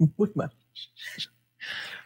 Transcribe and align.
Muy 0.00 0.30
mal. 0.34 0.50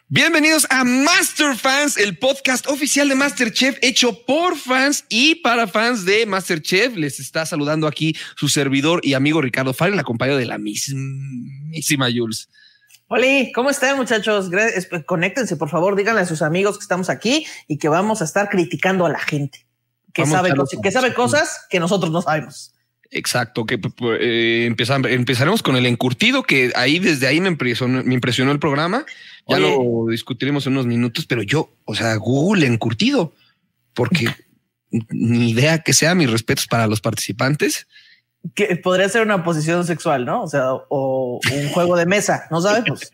Bienvenidos 0.09 0.67
a 0.69 0.83
Master 0.83 1.55
Fans, 1.55 1.97
el 1.97 2.19
podcast 2.19 2.67
oficial 2.67 3.09
de 3.09 3.15
Masterchef 3.15 3.79
hecho 3.83 4.25
por 4.27 4.57
fans 4.57 5.05
y 5.09 5.37
para 5.37 5.69
fans 5.69 6.05
de 6.05 6.27
Masterchef. 6.27 6.97
Les 6.97 7.21
está 7.21 7.47
saludando 7.47 7.87
aquí 7.87 8.17
su 8.35 8.49
servidor 8.49 8.99
y 9.05 9.15
amigo 9.15 9.41
Ricardo 9.41 9.73
Farrell, 9.73 10.01
acompañado 10.01 10.39
de 10.41 10.47
la 10.47 10.59
mismísima 10.59 12.09
Jules. 12.13 12.49
Hola, 13.07 13.27
¿cómo 13.55 13.71
están 13.71 13.97
muchachos? 13.97 14.51
Conéctense, 15.07 15.57
por 15.57 15.69
favor, 15.69 15.95
díganle 15.95 16.23
a 16.23 16.27
sus 16.27 16.43
amigos 16.43 16.79
que 16.79 16.83
estamos 16.83 17.09
aquí 17.09 17.47
y 17.69 17.79
que 17.79 17.89
vamos 17.89 18.23
a 18.23 18.25
estar 18.25 18.49
criticando 18.49 19.07
a 19.07 19.09
la 19.09 19.21
gente 19.21 19.69
que 20.13 20.27
sabe, 20.27 20.53
que 20.83 20.91
sabe 20.91 21.15
cosas 21.15 21.65
que 21.71 21.79
nosotros 21.79 22.11
no 22.11 22.23
sabemos. 22.23 22.74
Exacto, 23.15 23.65
que 23.65 23.79
eh, 24.19 24.67
empezaremos 24.67 25.63
con 25.63 25.77
el 25.77 25.87
encurtido, 25.87 26.43
que 26.43 26.73
ahí 26.75 26.99
desde 26.99 27.29
ahí 27.29 27.41
me 27.41 27.47
impresionó, 27.47 28.03
me 28.03 28.15
impresionó 28.15 28.51
el 28.51 28.59
programa. 28.59 29.07
Ya 29.47 29.61
lo 29.61 30.07
discutiremos 30.09 30.67
en 30.67 30.73
unos 30.73 30.87
minutos, 30.87 31.25
pero 31.27 31.43
yo, 31.43 31.71
o 31.85 31.95
sea, 31.95 32.17
Google 32.17 32.67
encurtido, 32.67 33.33
porque 33.95 34.35
ni 35.11 35.51
idea 35.51 35.79
que 35.79 35.93
sea, 35.93 36.17
mis 36.17 36.29
respetos 36.29 36.67
para 36.67 36.89
los 36.89 37.01
participantes. 37.01 37.87
Que 38.55 38.75
podría 38.77 39.09
ser 39.09 39.23
una 39.23 39.45
posición 39.45 39.87
sexual, 39.87 40.25
¿no? 40.25 40.43
O 40.43 40.49
sea, 40.49 40.73
o 40.73 41.41
un 41.53 41.69
juego 41.69 41.97
de 41.97 42.07
mesa, 42.07 42.49
no 42.51 42.61
sabemos. 42.61 43.09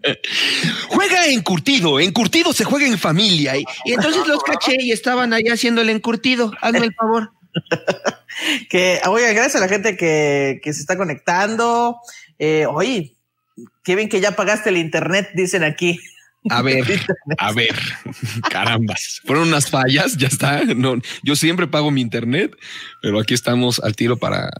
juega 0.88 1.26
encurtido, 1.26 2.00
encurtido 2.00 2.54
se 2.54 2.64
juega 2.64 2.86
en 2.86 2.98
familia. 2.98 3.58
Y, 3.58 3.64
y 3.84 3.92
entonces 3.92 4.26
los 4.26 4.42
caché 4.42 4.76
y 4.80 4.92
estaban 4.92 5.34
ahí 5.34 5.44
haciendo 5.52 5.82
el 5.82 5.90
encurtido. 5.90 6.52
Hazme 6.62 6.86
el 6.86 6.94
favor. 6.94 7.32
que, 8.70 9.00
oye, 9.06 9.32
gracias 9.34 9.56
a 9.56 9.60
la 9.60 9.68
gente 9.68 9.96
que, 9.96 10.60
se 10.62 10.70
está 10.70 10.96
conectando. 10.96 11.98
Eh, 12.38 12.66
oye, 12.66 13.14
qué 13.84 13.96
bien 13.96 14.08
que 14.08 14.20
ya 14.20 14.32
pagaste 14.32 14.70
el 14.70 14.76
internet, 14.76 15.30
dicen 15.34 15.64
aquí. 15.64 16.00
A 16.48 16.62
ver, 16.62 16.84
a 17.38 17.52
ver, 17.52 17.78
carambas. 18.50 19.20
Fueron 19.24 19.48
unas 19.48 19.68
fallas, 19.68 20.16
ya 20.16 20.28
está. 20.28 20.64
No, 20.64 20.96
yo 21.22 21.36
siempre 21.36 21.66
pago 21.66 21.90
mi 21.90 22.00
internet, 22.00 22.56
pero 23.02 23.20
aquí 23.20 23.34
estamos 23.34 23.78
al 23.80 23.94
tiro 23.94 24.16
para, 24.16 24.50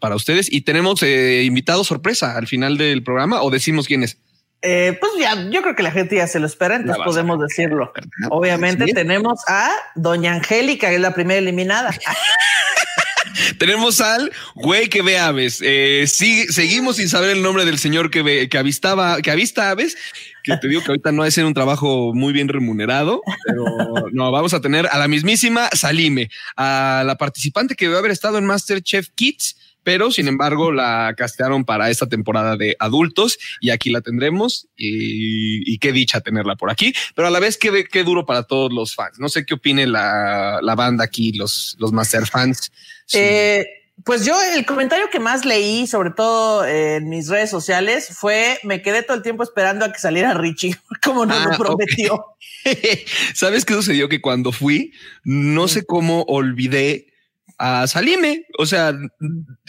para 0.00 0.16
ustedes 0.16 0.52
y 0.52 0.62
tenemos 0.62 1.02
eh, 1.02 1.44
invitado 1.44 1.84
sorpresa 1.84 2.36
al 2.36 2.46
final 2.48 2.76
del 2.76 3.02
programa 3.02 3.42
o 3.42 3.50
decimos 3.50 3.86
quién 3.86 4.02
es. 4.02 4.18
Eh, 4.60 4.96
pues 4.98 5.12
ya, 5.18 5.48
yo 5.50 5.62
creo 5.62 5.76
que 5.76 5.84
la 5.84 5.92
gente 5.92 6.16
ya 6.16 6.26
se 6.26 6.40
lo 6.40 6.46
espera, 6.46 6.76
entonces 6.76 7.02
podemos 7.04 7.40
decirlo. 7.40 7.92
Obviamente 8.30 8.86
tenemos 8.92 9.40
a 9.46 9.70
Doña 9.94 10.34
Angélica, 10.34 10.88
que 10.88 10.96
es 10.96 11.00
la 11.00 11.14
primera 11.14 11.38
eliminada. 11.38 11.90
tenemos 13.58 14.00
al 14.00 14.32
güey 14.54 14.88
que 14.88 15.02
ve 15.02 15.18
aves. 15.18 15.60
Eh, 15.62 16.06
seguimos 16.06 16.96
sin 16.96 17.08
saber 17.08 17.30
el 17.30 17.42
nombre 17.42 17.64
del 17.64 17.78
señor 17.78 18.10
que 18.10 18.22
ve, 18.22 18.48
que 18.48 18.58
avistaba, 18.58 19.20
que 19.22 19.30
avista 19.30 19.70
aves. 19.70 19.96
Que 20.42 20.56
te 20.56 20.66
digo 20.66 20.82
que 20.82 20.92
ahorita 20.92 21.12
no 21.12 21.24
es 21.24 21.36
un 21.38 21.52
trabajo 21.52 22.12
muy 22.14 22.32
bien 22.32 22.48
remunerado, 22.48 23.20
pero 23.44 23.64
no, 24.12 24.32
vamos 24.32 24.54
a 24.54 24.60
tener 24.60 24.88
a 24.90 24.98
la 24.98 25.06
mismísima 25.06 25.68
Salime, 25.72 26.30
a 26.56 27.02
la 27.06 27.16
participante 27.16 27.74
que 27.74 27.84
debe 27.84 27.98
haber 27.98 28.10
estado 28.10 28.38
en 28.38 28.46
Masterchef 28.46 29.08
Kids 29.14 29.56
pero 29.82 30.10
sin 30.10 30.28
embargo 30.28 30.72
la 30.72 31.14
castearon 31.16 31.64
para 31.64 31.90
esta 31.90 32.06
temporada 32.06 32.56
de 32.56 32.76
adultos 32.78 33.38
y 33.60 33.70
aquí 33.70 33.90
la 33.90 34.00
tendremos 34.00 34.68
y, 34.76 35.78
qué 35.78 35.92
dicha 35.92 36.20
tenerla 36.20 36.56
por 36.56 36.70
aquí, 36.70 36.92
pero 37.14 37.28
a 37.28 37.30
la 37.30 37.38
vez 37.38 37.56
qué, 37.56 37.84
qué 37.84 38.02
duro 38.02 38.26
para 38.26 38.42
todos 38.42 38.72
los 38.72 38.94
fans. 38.94 39.18
No 39.18 39.28
sé 39.28 39.46
qué 39.46 39.54
opine 39.54 39.86
la, 39.86 40.74
banda 40.76 41.04
aquí, 41.04 41.32
los, 41.32 41.76
los 41.78 41.92
Master 41.92 42.26
fans. 42.26 42.72
Eh, 43.12 43.64
pues 44.04 44.24
yo 44.24 44.40
el 44.54 44.64
comentario 44.64 45.10
que 45.10 45.18
más 45.18 45.44
leí, 45.44 45.86
sobre 45.86 46.10
todo 46.10 46.64
en 46.64 47.08
mis 47.08 47.28
redes 47.28 47.50
sociales, 47.50 48.08
fue 48.12 48.58
me 48.62 48.80
quedé 48.80 49.02
todo 49.02 49.16
el 49.16 49.22
tiempo 49.22 49.42
esperando 49.42 49.84
a 49.84 49.92
que 49.92 49.98
saliera 49.98 50.34
Richie, 50.34 50.76
como 51.02 51.26
nos 51.26 51.44
lo 51.44 51.52
ah, 51.52 51.58
prometió. 51.58 52.24
¿Sabes 53.34 53.64
qué 53.64 53.74
sucedió? 53.74 54.08
Que 54.08 54.20
cuando 54.20 54.52
fui, 54.52 54.92
no 55.24 55.68
sé 55.68 55.84
cómo 55.84 56.22
olvidé 56.22 57.07
a 57.58 57.86
Salime. 57.86 58.46
O 58.56 58.66
sea, 58.66 58.96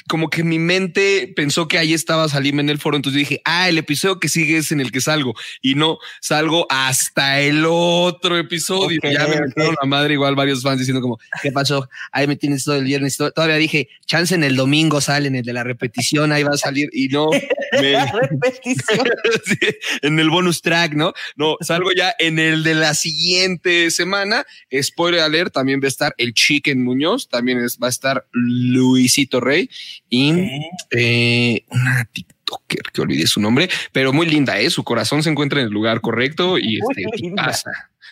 como 0.07 0.29
que 0.29 0.43
mi 0.43 0.59
mente 0.59 1.31
pensó 1.35 1.67
que 1.67 1.77
ahí 1.77 1.93
estaba 1.93 2.29
Salime 2.29 2.61
en 2.61 2.69
el 2.69 2.79
foro. 2.79 2.95
Entonces 2.95 3.19
dije, 3.19 3.41
ah, 3.45 3.67
el 3.69 3.77
episodio 3.77 4.19
que 4.19 4.29
sigue 4.29 4.57
es 4.57 4.71
en 4.71 4.79
el 4.79 4.91
que 4.91 5.01
salgo. 5.01 5.33
Y 5.61 5.75
no, 5.75 5.97
salgo 6.21 6.67
hasta 6.69 7.39
el 7.41 7.65
otro 7.67 8.37
episodio. 8.37 8.99
ya 9.03 9.27
me 9.27 9.41
metieron 9.41 9.75
la 9.81 9.87
madre, 9.87 10.13
igual 10.13 10.35
varios 10.35 10.61
fans 10.61 10.79
diciendo 10.79 11.01
como, 11.01 11.19
¿qué 11.41 11.51
pasó? 11.51 11.89
Ahí 12.11 12.27
me 12.27 12.35
tienes 12.35 12.63
todo 12.63 12.75
el 12.75 12.85
viernes. 12.85 13.17
Todavía 13.17 13.55
dije, 13.55 13.89
chance 14.05 14.33
en 14.33 14.43
el 14.43 14.55
domingo 14.55 15.01
sale, 15.01 15.27
en 15.27 15.35
el 15.35 15.43
de 15.43 15.53
la 15.53 15.63
repetición, 15.63 16.31
ahí 16.31 16.43
va 16.43 16.53
a 16.53 16.57
salir. 16.57 16.89
Y 16.93 17.07
no. 17.09 17.29
Me... 17.81 18.11
repetición. 18.11 19.07
en 20.01 20.19
el 20.19 20.29
bonus 20.29 20.61
track, 20.61 20.93
¿no? 20.93 21.13
No, 21.35 21.57
salgo 21.61 21.91
ya 21.95 22.13
en 22.19 22.39
el 22.39 22.63
de 22.63 22.75
la 22.75 22.93
siguiente 22.93 23.91
semana. 23.91 24.45
Spoiler 24.81 25.21
alert, 25.21 25.53
también 25.53 25.79
va 25.81 25.85
a 25.85 25.89
estar 25.89 26.13
el 26.17 26.33
Chicken 26.33 26.83
Muñoz, 26.83 27.29
también 27.29 27.59
es 27.59 27.78
va 27.81 27.87
a 27.87 27.89
estar 27.89 28.25
Luisito 28.31 29.39
Rey 29.39 29.69
y 30.09 30.33
eh, 30.91 31.63
una 31.69 32.05
TikToker 32.05 32.81
que 32.93 33.01
olvidé 33.01 33.27
su 33.27 33.39
nombre, 33.39 33.69
pero 33.91 34.13
muy 34.13 34.27
linda, 34.27 34.59
¿eh? 34.59 34.69
su 34.69 34.83
corazón 34.83 35.23
se 35.23 35.29
encuentra 35.29 35.59
en 35.59 35.67
el 35.67 35.73
lugar 35.73 36.01
correcto 36.01 36.57
y 36.57 36.79
este, 36.79 37.31
pasa. 37.35 37.71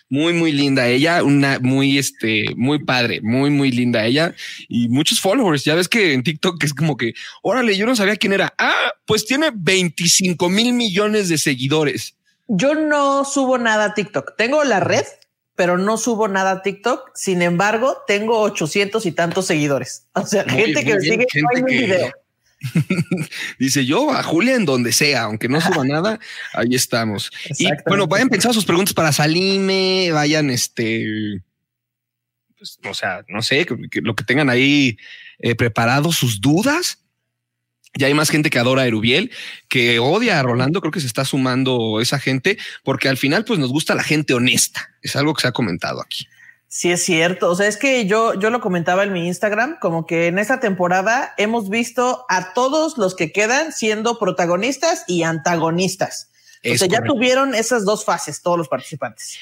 Muy, 0.09 0.31
muy 0.31 0.53
linda 0.53 0.87
ella, 0.87 1.21
una 1.21 1.59
muy, 1.59 1.97
este, 1.97 2.45
muy 2.55 2.79
padre, 2.79 3.19
muy, 3.21 3.49
muy 3.49 3.71
linda 3.71 4.05
ella 4.05 4.33
y 4.69 4.87
muchos 4.87 5.19
followers. 5.19 5.65
Ya 5.65 5.75
ves 5.75 5.89
que 5.89 6.13
en 6.13 6.23
TikTok 6.23 6.63
es 6.63 6.73
como 6.73 6.95
que, 6.95 7.13
órale, 7.41 7.75
yo 7.75 7.85
no 7.85 7.93
sabía 7.93 8.15
quién 8.15 8.31
era. 8.31 8.53
Ah, 8.57 8.93
pues 9.05 9.25
tiene 9.25 9.51
25 9.53 10.47
mil 10.47 10.71
millones 10.71 11.27
de 11.27 11.37
seguidores. 11.37 12.15
Yo 12.47 12.75
no 12.75 13.25
subo 13.25 13.57
nada 13.57 13.85
a 13.85 13.93
TikTok. 13.93 14.37
Tengo 14.37 14.63
la 14.63 14.79
red, 14.79 15.03
pero 15.57 15.77
no 15.77 15.97
subo 15.97 16.27
nada 16.27 16.51
a 16.51 16.61
TikTok. 16.61 17.11
Sin 17.15 17.41
embargo, 17.41 17.97
tengo 18.07 18.39
800 18.39 19.05
y 19.07 19.11
tantos 19.11 19.47
seguidores. 19.47 20.05
O 20.13 20.25
sea, 20.25 20.45
gente 20.45 20.85
que 20.85 20.93
me 20.93 21.01
sigue 21.01 21.27
en 21.55 21.65
video. 21.65 22.11
Dice 23.59 23.85
yo 23.85 24.11
a 24.11 24.23
Julia 24.23 24.55
en 24.55 24.65
donde 24.65 24.91
sea, 24.91 25.23
aunque 25.23 25.49
no 25.49 25.59
suba 25.59 25.83
nada, 25.83 26.19
ahí 26.53 26.75
estamos. 26.75 27.31
Y 27.57 27.67
bueno, 27.87 28.07
vayan 28.07 28.29
pensando 28.29 28.53
sus 28.53 28.65
preguntas 28.65 28.93
para 28.93 29.11
Salime, 29.11 30.11
vayan 30.11 30.49
este, 30.49 31.41
pues, 32.57 32.79
o 32.87 32.93
sea, 32.93 33.23
no 33.27 33.41
sé, 33.41 33.65
lo 34.01 34.15
que 34.15 34.23
tengan 34.23 34.49
ahí 34.49 34.97
eh, 35.39 35.55
preparado, 35.55 36.11
sus 36.11 36.39
dudas 36.39 37.03
ya 37.97 38.07
hay 38.07 38.13
más 38.13 38.29
gente 38.29 38.49
que 38.49 38.59
adora 38.59 38.83
a 38.83 38.87
Erubiel, 38.87 39.31
que 39.67 39.99
odia 39.99 40.39
a 40.39 40.43
Rolando. 40.43 40.81
Creo 40.81 40.91
que 40.91 40.99
se 40.99 41.07
está 41.07 41.25
sumando 41.25 41.99
esa 42.01 42.19
gente 42.19 42.57
porque 42.83 43.09
al 43.09 43.17
final, 43.17 43.45
pues 43.45 43.59
nos 43.59 43.71
gusta 43.71 43.95
la 43.95 44.03
gente 44.03 44.33
honesta. 44.33 44.91
Es 45.01 45.15
algo 45.15 45.33
que 45.33 45.41
se 45.41 45.47
ha 45.47 45.51
comentado 45.51 46.01
aquí. 46.01 46.27
Sí, 46.69 46.91
es 46.91 47.03
cierto. 47.03 47.49
O 47.49 47.55
sea, 47.55 47.67
es 47.67 47.77
que 47.77 48.05
yo, 48.05 48.33
yo 48.39 48.49
lo 48.49 48.59
comentaba 48.59 49.03
en 49.03 49.13
mi 49.13 49.25
Instagram, 49.27 49.77
como 49.79 50.05
que 50.05 50.27
en 50.27 50.37
esta 50.37 50.59
temporada 50.59 51.33
hemos 51.37 51.69
visto 51.69 52.25
a 52.29 52.53
todos 52.53 52.97
los 52.97 53.15
que 53.15 53.31
quedan 53.31 53.71
siendo 53.71 54.19
protagonistas 54.19 55.03
y 55.07 55.23
antagonistas. 55.23 56.29
o 56.69 56.77
sea, 56.77 56.87
ya 56.87 57.01
tuvieron 57.01 57.55
esas 57.55 57.85
dos 57.85 58.03
fases 58.03 58.41
todos 58.41 58.57
los 58.57 58.67
participantes. 58.67 59.37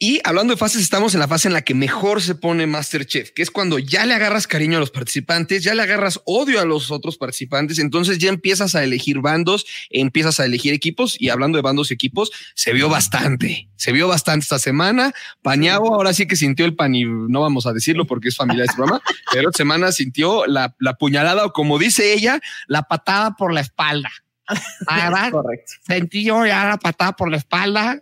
Y 0.00 0.20
hablando 0.22 0.52
de 0.52 0.56
fases, 0.56 0.80
estamos 0.80 1.14
en 1.14 1.20
la 1.20 1.26
fase 1.26 1.48
en 1.48 1.54
la 1.54 1.62
que 1.62 1.74
mejor 1.74 2.22
se 2.22 2.36
pone 2.36 2.68
Masterchef, 2.68 3.32
que 3.32 3.42
es 3.42 3.50
cuando 3.50 3.80
ya 3.80 4.06
le 4.06 4.14
agarras 4.14 4.46
cariño 4.46 4.76
a 4.76 4.80
los 4.80 4.92
participantes, 4.92 5.64
ya 5.64 5.74
le 5.74 5.82
agarras 5.82 6.20
odio 6.24 6.60
a 6.60 6.64
los 6.64 6.92
otros 6.92 7.16
participantes, 7.16 7.80
entonces 7.80 8.18
ya 8.18 8.28
empiezas 8.28 8.76
a 8.76 8.84
elegir 8.84 9.18
bandos, 9.18 9.66
empiezas 9.90 10.38
a 10.38 10.44
elegir 10.44 10.72
equipos 10.72 11.16
y 11.18 11.30
hablando 11.30 11.58
de 11.58 11.62
bandos 11.62 11.90
y 11.90 11.94
equipos, 11.94 12.30
se 12.54 12.72
vio 12.72 12.88
bastante, 12.88 13.70
se 13.74 13.90
vio 13.90 14.06
bastante 14.06 14.44
esta 14.44 14.60
semana. 14.60 15.12
Pañago 15.42 15.92
ahora 15.92 16.12
sí 16.12 16.28
que 16.28 16.36
sintió 16.36 16.64
el 16.64 16.76
pan 16.76 16.94
y 16.94 17.04
no 17.04 17.40
vamos 17.40 17.66
a 17.66 17.72
decirlo 17.72 18.06
porque 18.06 18.28
es 18.28 18.36
familiar 18.36 18.66
de 18.66 18.70
este 18.70 18.76
programa, 18.76 19.02
pero 19.32 19.48
esta 19.48 19.56
semana 19.58 19.90
sintió 19.90 20.46
la, 20.46 20.76
la 20.78 20.94
puñalada 20.94 21.44
o 21.44 21.52
como 21.52 21.76
dice 21.76 22.12
ella, 22.12 22.40
la 22.68 22.82
patada 22.82 23.34
por 23.34 23.52
la 23.52 23.62
espalda. 23.62 24.12
Correcto. 25.32 25.72
Sentí 25.84 26.22
yo 26.22 26.46
ya 26.46 26.66
la 26.66 26.78
patada 26.78 27.14
por 27.14 27.32
la 27.32 27.36
espalda 27.36 28.00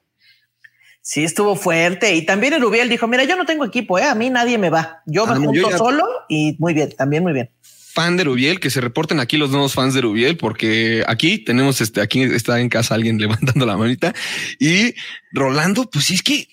Sí, 1.06 1.22
estuvo 1.22 1.54
fuerte. 1.54 2.16
Y 2.16 2.22
también 2.22 2.54
el 2.54 2.60
Rubiel 2.60 2.88
dijo, 2.88 3.06
mira, 3.06 3.22
yo 3.22 3.36
no 3.36 3.46
tengo 3.46 3.64
equipo, 3.64 3.96
¿eh? 3.96 4.02
a 4.02 4.16
mí 4.16 4.28
nadie 4.28 4.58
me 4.58 4.70
va. 4.70 5.02
Yo 5.06 5.24
me 5.24 5.34
ah, 5.34 5.36
junto 5.36 5.78
solo 5.78 6.04
y 6.28 6.56
muy 6.58 6.74
bien, 6.74 6.90
también 6.98 7.22
muy 7.22 7.32
bien. 7.32 7.48
Fan 7.92 8.16
de 8.16 8.24
Rubiel, 8.24 8.58
que 8.58 8.70
se 8.70 8.80
reporten 8.80 9.20
aquí 9.20 9.36
los 9.36 9.50
nuevos 9.50 9.72
fans 9.72 9.94
de 9.94 10.00
Rubiel, 10.00 10.36
porque 10.36 11.04
aquí 11.06 11.38
tenemos 11.38 11.80
este, 11.80 12.00
aquí 12.00 12.22
está 12.22 12.58
en 12.58 12.68
casa 12.68 12.96
alguien 12.96 13.18
levantando 13.20 13.64
la 13.64 13.76
manita. 13.76 14.14
Y 14.58 14.96
Rolando, 15.30 15.88
pues 15.88 16.10
es 16.10 16.24
que, 16.24 16.48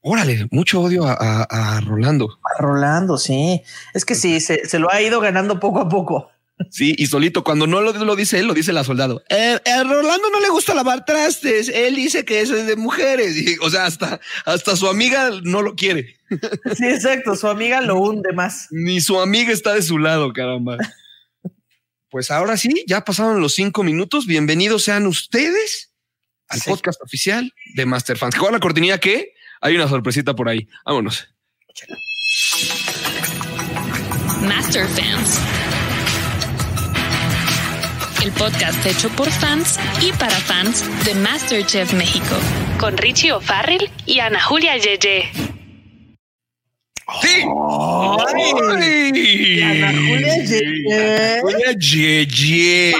órale, 0.00 0.48
mucho 0.50 0.80
odio 0.80 1.04
a, 1.06 1.78
Rolando. 1.84 2.38
A 2.44 2.62
Rolando, 2.62 3.18
sí. 3.18 3.60
Es 3.92 4.06
que 4.06 4.14
sí, 4.14 4.40
se, 4.40 4.66
se 4.66 4.78
lo 4.78 4.90
ha 4.90 5.02
ido 5.02 5.20
ganando 5.20 5.60
poco 5.60 5.80
a 5.80 5.90
poco. 5.90 6.31
Sí, 6.70 6.94
y 6.98 7.06
solito, 7.06 7.44
cuando 7.44 7.66
no 7.66 7.80
lo, 7.80 8.16
dice 8.16 8.38
él, 8.38 8.46
lo 8.46 8.54
dice 8.54 8.72
la 8.72 8.84
soldado. 8.84 9.22
Eh, 9.28 9.58
eh, 9.64 9.84
Rolando 9.84 10.30
no 10.30 10.40
le 10.40 10.48
gusta 10.50 10.74
lavar 10.74 11.04
trastes. 11.04 11.68
Él 11.68 11.96
dice 11.96 12.24
que 12.24 12.40
eso 12.40 12.56
es 12.56 12.66
de 12.66 12.76
mujeres. 12.76 13.36
o 13.60 13.70
sea, 13.70 13.86
hasta, 13.86 14.20
hasta 14.44 14.76
su 14.76 14.88
amiga 14.88 15.30
no 15.42 15.62
lo 15.62 15.74
quiere. 15.74 16.16
Sí, 16.76 16.86
exacto. 16.86 17.36
Su 17.36 17.48
amiga 17.48 17.80
lo 17.80 17.98
hunde 17.98 18.32
más. 18.32 18.68
Ni 18.70 19.00
su 19.00 19.20
amiga 19.20 19.52
está 19.52 19.74
de 19.74 19.82
su 19.82 19.98
lado, 19.98 20.32
caramba. 20.32 20.78
Pues 22.10 22.30
ahora 22.30 22.56
sí, 22.56 22.84
ya 22.86 23.04
pasaron 23.04 23.40
los 23.40 23.54
cinco 23.54 23.82
minutos. 23.82 24.26
Bienvenidos 24.26 24.82
sean 24.84 25.06
ustedes 25.06 25.92
al 26.48 26.60
podcast 26.60 27.00
oficial 27.02 27.52
de 27.74 27.86
Master 27.86 28.18
Fans. 28.18 28.34
¿Con 28.34 28.52
la 28.52 28.60
cortinilla 28.60 28.98
que 28.98 29.32
hay 29.62 29.76
una 29.76 29.88
sorpresita 29.88 30.34
por 30.34 30.48
ahí? 30.48 30.68
Vámonos. 30.84 31.26
Master 34.42 34.86
Fans. 34.88 35.40
El 38.22 38.30
podcast 38.30 38.86
hecho 38.86 39.08
por 39.16 39.28
fans 39.28 39.80
y 40.00 40.12
para 40.12 40.30
fans 40.30 40.84
de 41.04 41.12
Masterchef 41.16 41.92
México. 41.92 42.36
Con 42.78 42.96
Richie 42.96 43.32
O'Farrell 43.32 43.90
y 44.06 44.20
Ana 44.20 44.40
Julia 44.40 44.76
Yeye. 44.76 45.28
¡Sí! 47.20 47.42
¡Ay! 48.36 48.52
Ana 49.64 49.92
Julia 49.92 50.36
Yeye. 50.44 51.40
Julia 51.40 51.72
Yeye. 51.72 52.94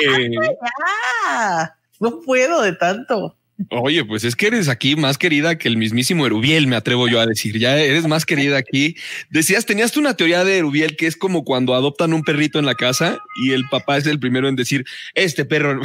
Ah, 1.28 1.72
no 2.00 2.20
puedo 2.20 2.62
de 2.62 2.72
tanto. 2.72 3.36
Oye, 3.70 4.04
pues 4.04 4.24
es 4.24 4.36
que 4.36 4.48
eres 4.48 4.68
aquí 4.68 4.96
más 4.96 5.18
querida 5.18 5.58
que 5.58 5.68
el 5.68 5.76
mismísimo 5.76 6.26
Erubiel, 6.26 6.66
me 6.66 6.76
atrevo 6.76 7.08
yo 7.08 7.20
a 7.20 7.26
decir. 7.26 7.58
Ya 7.58 7.78
eres 7.78 8.06
más 8.06 8.26
querida 8.26 8.56
aquí. 8.56 8.96
Decías, 9.30 9.66
tenías 9.66 9.92
tú 9.92 10.00
una 10.00 10.16
teoría 10.16 10.44
de 10.44 10.58
Erubiel 10.58 10.96
que 10.96 11.06
es 11.06 11.16
como 11.16 11.44
cuando 11.44 11.74
adoptan 11.74 12.12
un 12.12 12.22
perrito 12.22 12.58
en 12.58 12.66
la 12.66 12.74
casa 12.74 13.18
y 13.44 13.52
el 13.52 13.64
papá 13.70 13.98
es 13.98 14.06
el 14.06 14.20
primero 14.20 14.48
en 14.48 14.56
decir, 14.56 14.84
este 15.14 15.44
perro 15.44 15.80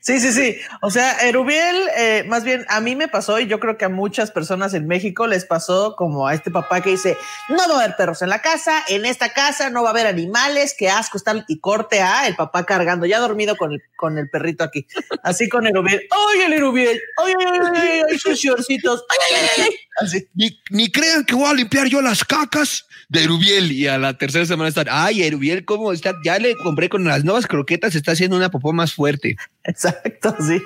Sí, 0.00 0.18
sí, 0.20 0.32
sí. 0.32 0.56
O 0.82 0.90
sea, 0.90 1.12
Erubiel, 1.20 1.76
eh, 1.96 2.24
más 2.26 2.44
bien 2.44 2.64
a 2.68 2.80
mí 2.80 2.96
me 2.96 3.08
pasó 3.08 3.38
y 3.38 3.46
yo 3.46 3.60
creo 3.60 3.78
que 3.78 3.84
a 3.84 3.88
muchas 3.88 4.30
personas 4.30 4.74
en 4.74 4.86
México 4.86 5.26
les 5.26 5.44
pasó 5.44 5.94
como 5.96 6.26
a 6.26 6.34
este 6.34 6.50
papá 6.50 6.80
que 6.80 6.90
dice, 6.90 7.16
no 7.48 7.56
va 7.68 7.76
a 7.76 7.84
haber 7.84 7.96
perros 7.96 8.22
en 8.22 8.30
la 8.30 8.42
casa, 8.42 8.82
en 8.88 9.04
esta 9.04 9.32
casa 9.32 9.70
no 9.70 9.82
va 9.82 9.90
a 9.90 9.92
haber 9.92 10.06
animales, 10.06 10.74
qué 10.76 10.90
asco 10.90 11.16
están 11.16 11.44
y 11.48 11.60
corte 11.60 12.00
a 12.00 12.26
el 12.26 12.36
papá 12.36 12.66
cargando, 12.66 13.06
ya 13.06 13.20
dormido 13.20 13.56
con 13.56 13.72
el, 13.72 13.82
con 13.96 14.18
el 14.18 14.28
perrito 14.28 14.64
aquí. 14.64 14.86
Así 15.22 15.48
con 15.48 15.66
Erubiel, 15.66 16.02
¡ay, 16.10 16.40
el 16.42 16.52
Erubiel! 16.54 17.00
¡Ay, 17.24 17.34
ay, 17.38 17.46
ay, 17.62 17.70
ay, 17.76 18.02
ay, 18.10 18.18
sus 18.18 18.38
shortcitos! 18.38 19.04
¡Ay, 19.08 19.18
ay, 19.30 19.48
ay, 19.56 19.62
ay! 19.64 19.76
Así. 20.00 20.28
Ni, 20.34 20.50
ni 20.70 20.90
crean 20.90 21.24
que 21.24 21.34
voy 21.34 21.48
a 21.50 21.54
limpiar 21.54 21.86
yo 21.86 22.00
las 22.00 22.24
cacas 22.24 22.86
de 23.10 23.24
Erubiel. 23.24 23.70
Y 23.72 23.86
a 23.88 23.98
la 23.98 24.16
tercera 24.16 24.46
semana 24.46 24.68
están, 24.68 24.86
ay, 24.90 25.22
Erubiel, 25.22 25.64
¿cómo 25.66 25.92
está? 25.92 26.14
Ya 26.24 26.38
le 26.38 26.54
compré 26.56 26.88
con 26.88 27.04
las 27.04 27.24
nuevas 27.24 27.46
croquetas, 27.46 27.94
está 27.94 28.12
haciendo 28.12 28.36
una 28.36 28.50
popó 28.50 28.72
más 28.72 28.94
fuerte. 28.94 29.36
Exacto, 29.64 30.34
sí. 30.40 30.62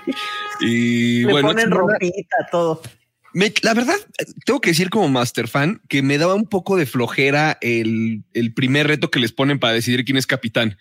Y 0.61 1.25
Le 1.25 1.33
bueno, 1.33 1.49
ponen 1.49 1.71
ropita, 1.71 2.37
todo. 2.53 2.81
me- 3.33 3.53
la 3.63 3.75
verdad, 3.75 3.97
tengo 4.47 4.61
que 4.61 4.71
decir 4.71 4.91
como 4.91 5.09
Master 5.09 5.49
Fan 5.49 5.81
que 5.89 6.03
me 6.03 6.19
daba 6.19 6.35
un 6.35 6.47
poco 6.49 6.77
de 6.77 6.87
flojera 6.87 7.59
el, 7.61 8.23
el 8.35 8.55
primer 8.55 8.87
reto 8.87 9.11
que 9.11 9.19
les 9.19 9.33
ponen 9.33 9.59
para 9.59 9.73
decidir 9.73 10.05
quién 10.05 10.17
es 10.19 10.27
capitán. 10.27 10.77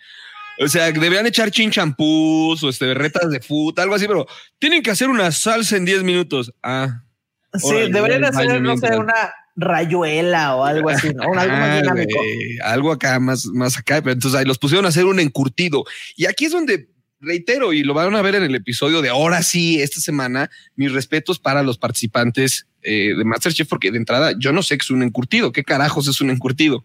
O 0.60 0.68
sea, 0.68 0.92
deberían 0.92 1.26
echar 1.26 1.50
chinchampús 1.50 2.62
o 2.62 2.68
este, 2.68 2.94
retas 2.94 3.28
de 3.30 3.40
fútbol, 3.40 3.82
algo 3.82 3.94
así, 3.96 4.06
pero 4.06 4.26
tienen 4.60 4.82
que 4.82 4.90
hacer 4.92 5.08
una 5.08 5.32
salsa 5.32 5.76
en 5.76 5.84
10 5.84 6.04
minutos. 6.04 6.52
Ah, 6.62 7.00
Sí, 7.56 7.72
deberían 7.90 8.24
hacer, 8.24 8.60
no 8.60 8.76
sé, 8.76 8.96
una 8.96 9.32
rayuela 9.56 10.56
o 10.56 10.64
algo 10.64 10.88
así, 10.90 11.08
¿no? 11.14 11.22
Algo 11.22 11.34
más 11.56 11.70
Ah, 11.70 11.76
dinámico. 11.80 12.18
güey, 12.18 12.58
algo 12.62 12.92
acá 12.92 13.18
más, 13.20 13.46
más 13.46 13.78
acá. 13.78 13.98
Entonces 13.98 14.34
ahí 14.34 14.44
los 14.44 14.58
pusieron 14.58 14.84
a 14.86 14.88
hacer 14.88 15.04
un 15.04 15.20
encurtido. 15.20 15.84
Y 16.16 16.26
aquí 16.26 16.46
es 16.46 16.52
donde 16.52 16.88
reitero, 17.20 17.72
y 17.72 17.82
lo 17.82 17.94
van 17.94 18.14
a 18.14 18.20
ver 18.22 18.34
en 18.34 18.42
el 18.42 18.54
episodio 18.54 19.00
de 19.00 19.08
ahora 19.08 19.42
sí, 19.42 19.80
esta 19.80 19.98
semana, 20.00 20.50
mis 20.76 20.92
respetos 20.92 21.38
para 21.38 21.62
los 21.62 21.78
participantes 21.78 22.66
eh, 22.82 23.14
de 23.16 23.24
Masterchef, 23.24 23.66
porque 23.66 23.90
de 23.90 23.96
entrada 23.96 24.34
yo 24.38 24.52
no 24.52 24.62
sé 24.62 24.76
qué 24.76 24.82
es 24.82 24.90
un 24.90 25.02
encurtido. 25.02 25.50
¿Qué 25.52 25.64
carajos 25.64 26.06
es 26.06 26.20
un 26.20 26.28
encurtido? 26.30 26.84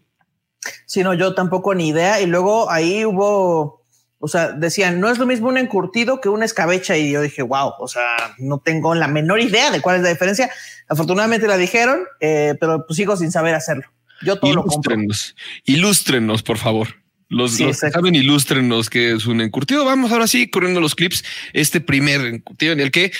Sí, 0.86 1.02
no, 1.02 1.12
yo 1.14 1.34
tampoco 1.34 1.74
ni 1.74 1.88
idea. 1.88 2.20
Y 2.22 2.26
luego 2.26 2.70
ahí 2.70 3.04
hubo, 3.04 3.79
o 4.20 4.28
sea, 4.28 4.52
decían, 4.52 5.00
no 5.00 5.10
es 5.10 5.18
lo 5.18 5.26
mismo 5.26 5.48
un 5.48 5.58
encurtido 5.58 6.20
que 6.20 6.28
una 6.28 6.44
escabecha. 6.44 6.96
Y 6.96 7.10
yo 7.10 7.22
dije, 7.22 7.42
wow, 7.42 7.72
o 7.78 7.88
sea, 7.88 8.34
no 8.38 8.58
tengo 8.58 8.94
la 8.94 9.08
menor 9.08 9.40
idea 9.40 9.70
de 9.70 9.80
cuál 9.80 9.96
es 9.96 10.02
la 10.02 10.10
diferencia. 10.10 10.50
Afortunadamente 10.88 11.48
la 11.48 11.56
dijeron, 11.56 12.00
eh, 12.20 12.54
pero 12.60 12.86
pues 12.86 12.96
sigo 12.96 13.16
sin 13.16 13.32
saber 13.32 13.54
hacerlo. 13.54 13.84
Yo 14.22 14.38
todo 14.38 14.54
lo 14.54 14.64
compro. 14.64 14.94
Ilústrenos, 14.94 15.36
ilústrenos, 15.64 16.42
por 16.42 16.58
favor. 16.58 16.88
Los, 17.28 17.52
Sí, 17.52 17.64
los 17.64 17.80
que 17.80 17.90
saben, 17.90 18.14
ilústrenos 18.14 18.90
que 18.90 19.12
es 19.12 19.26
un 19.26 19.40
encurtido. 19.40 19.84
Vamos 19.84 20.12
ahora 20.12 20.26
sí 20.26 20.50
corriendo 20.50 20.80
los 20.80 20.94
clips. 20.94 21.24
Este 21.52 21.80
primer 21.80 22.20
encurtido 22.22 22.72
en 22.72 22.80
el 22.80 22.90
que, 22.90 23.12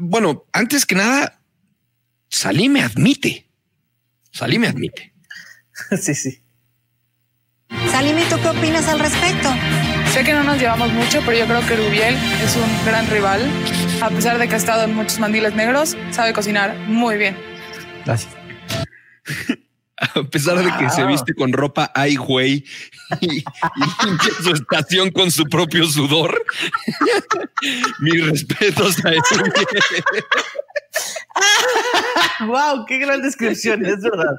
bueno, 0.00 0.46
antes 0.52 0.86
que 0.86 0.94
nada, 0.94 1.42
Salí 2.32 2.70
me 2.70 2.80
admite. 2.80 3.46
Salí 4.32 4.58
me 4.58 4.66
admite. 4.66 5.12
sí, 6.00 6.14
sí. 6.14 6.42
Salim, 7.90 8.18
¿y 8.18 8.22
tú 8.22 8.36
qué 8.40 8.48
opinas 8.48 8.88
al 8.88 8.98
respecto? 8.98 9.50
Sé 10.12 10.24
que 10.24 10.32
no 10.32 10.42
nos 10.42 10.58
llevamos 10.58 10.92
mucho, 10.92 11.20
pero 11.24 11.38
yo 11.38 11.46
creo 11.46 11.66
que 11.66 11.76
Rubiel 11.76 12.14
es 12.44 12.56
un 12.56 12.84
gran 12.86 13.08
rival. 13.08 13.40
A 14.02 14.10
pesar 14.10 14.38
de 14.38 14.46
que 14.48 14.54
ha 14.54 14.58
estado 14.58 14.82
en 14.84 14.94
muchos 14.94 15.18
mandiles 15.18 15.54
negros, 15.54 15.96
sabe 16.10 16.32
cocinar 16.34 16.76
muy 16.86 17.16
bien. 17.16 17.36
Gracias. 18.04 18.32
A 20.16 20.22
pesar 20.24 20.58
de 20.58 20.64
que 20.78 20.90
se 20.90 21.02
Wow. 21.02 21.12
viste 21.12 21.32
con 21.32 21.52
ropa 21.52 21.92
ay 21.94 22.16
güey 22.16 22.64
y, 23.20 23.38
y 23.38 23.44
limpia 24.04 24.30
su 24.42 24.50
estación 24.52 25.12
con 25.12 25.30
su 25.30 25.44
propio 25.44 25.86
sudor. 25.86 26.42
Mis 28.00 28.26
respetos 28.26 29.02
a 29.04 29.10
él. 29.10 29.20
wow, 32.48 32.84
qué 32.86 32.98
gran 32.98 33.22
descripción, 33.22 33.86
es 33.86 34.02
verdad. 34.02 34.34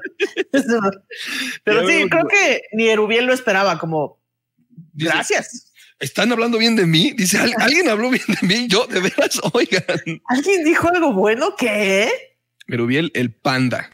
Es 0.52 0.66
verdad. 0.66 0.92
Pero 1.64 1.88
sí, 1.88 2.08
creo 2.10 2.28
que 2.28 2.60
ni 2.72 2.88
Erubiel 2.88 3.24
lo 3.24 3.32
esperaba, 3.32 3.78
como 3.78 4.18
Dice, 4.94 5.10
gracias. 5.10 5.72
Están 6.00 6.32
hablando 6.32 6.58
bien 6.58 6.74
de 6.76 6.86
mí. 6.86 7.12
Dice 7.16 7.38
"Al- 7.38 7.54
alguien 7.58 7.88
habló 7.88 8.10
bien 8.10 8.24
de 8.40 8.46
mí. 8.46 8.66
Yo 8.68 8.86
de 8.86 9.00
veras, 9.00 9.40
oigan. 9.52 9.84
¿Alguien 10.28 10.64
dijo 10.64 10.88
algo 10.88 11.12
bueno? 11.12 11.54
¿Qué? 11.58 12.10
Merubiel, 12.66 13.10
el 13.14 13.32
panda. 13.32 13.90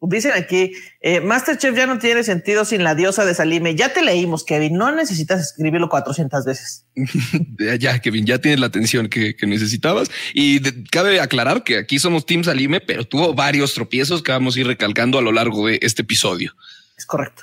Dicen 0.00 0.30
aquí, 0.36 0.74
eh, 1.00 1.18
Masterchef 1.20 1.74
ya 1.76 1.86
no 1.88 1.98
tiene 1.98 2.22
sentido 2.22 2.64
sin 2.64 2.84
la 2.84 2.94
diosa 2.94 3.24
de 3.24 3.34
Salime. 3.34 3.74
Ya 3.74 3.92
te 3.92 4.00
leímos, 4.00 4.44
Kevin. 4.44 4.74
No 4.74 4.94
necesitas 4.94 5.40
escribirlo 5.40 5.88
400 5.88 6.44
veces. 6.44 6.86
Ya, 7.80 7.98
Kevin, 7.98 8.24
ya 8.24 8.38
tienes 8.38 8.60
la 8.60 8.66
atención 8.66 9.08
que, 9.08 9.34
que 9.34 9.46
necesitabas. 9.48 10.08
Y 10.34 10.60
de- 10.60 10.84
cabe 10.84 11.18
aclarar 11.20 11.64
que 11.64 11.78
aquí 11.78 11.98
somos 11.98 12.26
Team 12.26 12.44
Salime, 12.44 12.80
pero 12.80 13.04
tuvo 13.04 13.34
varios 13.34 13.74
tropiezos 13.74 14.22
que 14.22 14.30
vamos 14.30 14.54
a 14.56 14.60
ir 14.60 14.68
recalcando 14.68 15.18
a 15.18 15.22
lo 15.22 15.32
largo 15.32 15.66
de 15.66 15.80
este 15.82 16.02
episodio. 16.02 16.54
Es 16.96 17.04
correcto. 17.04 17.42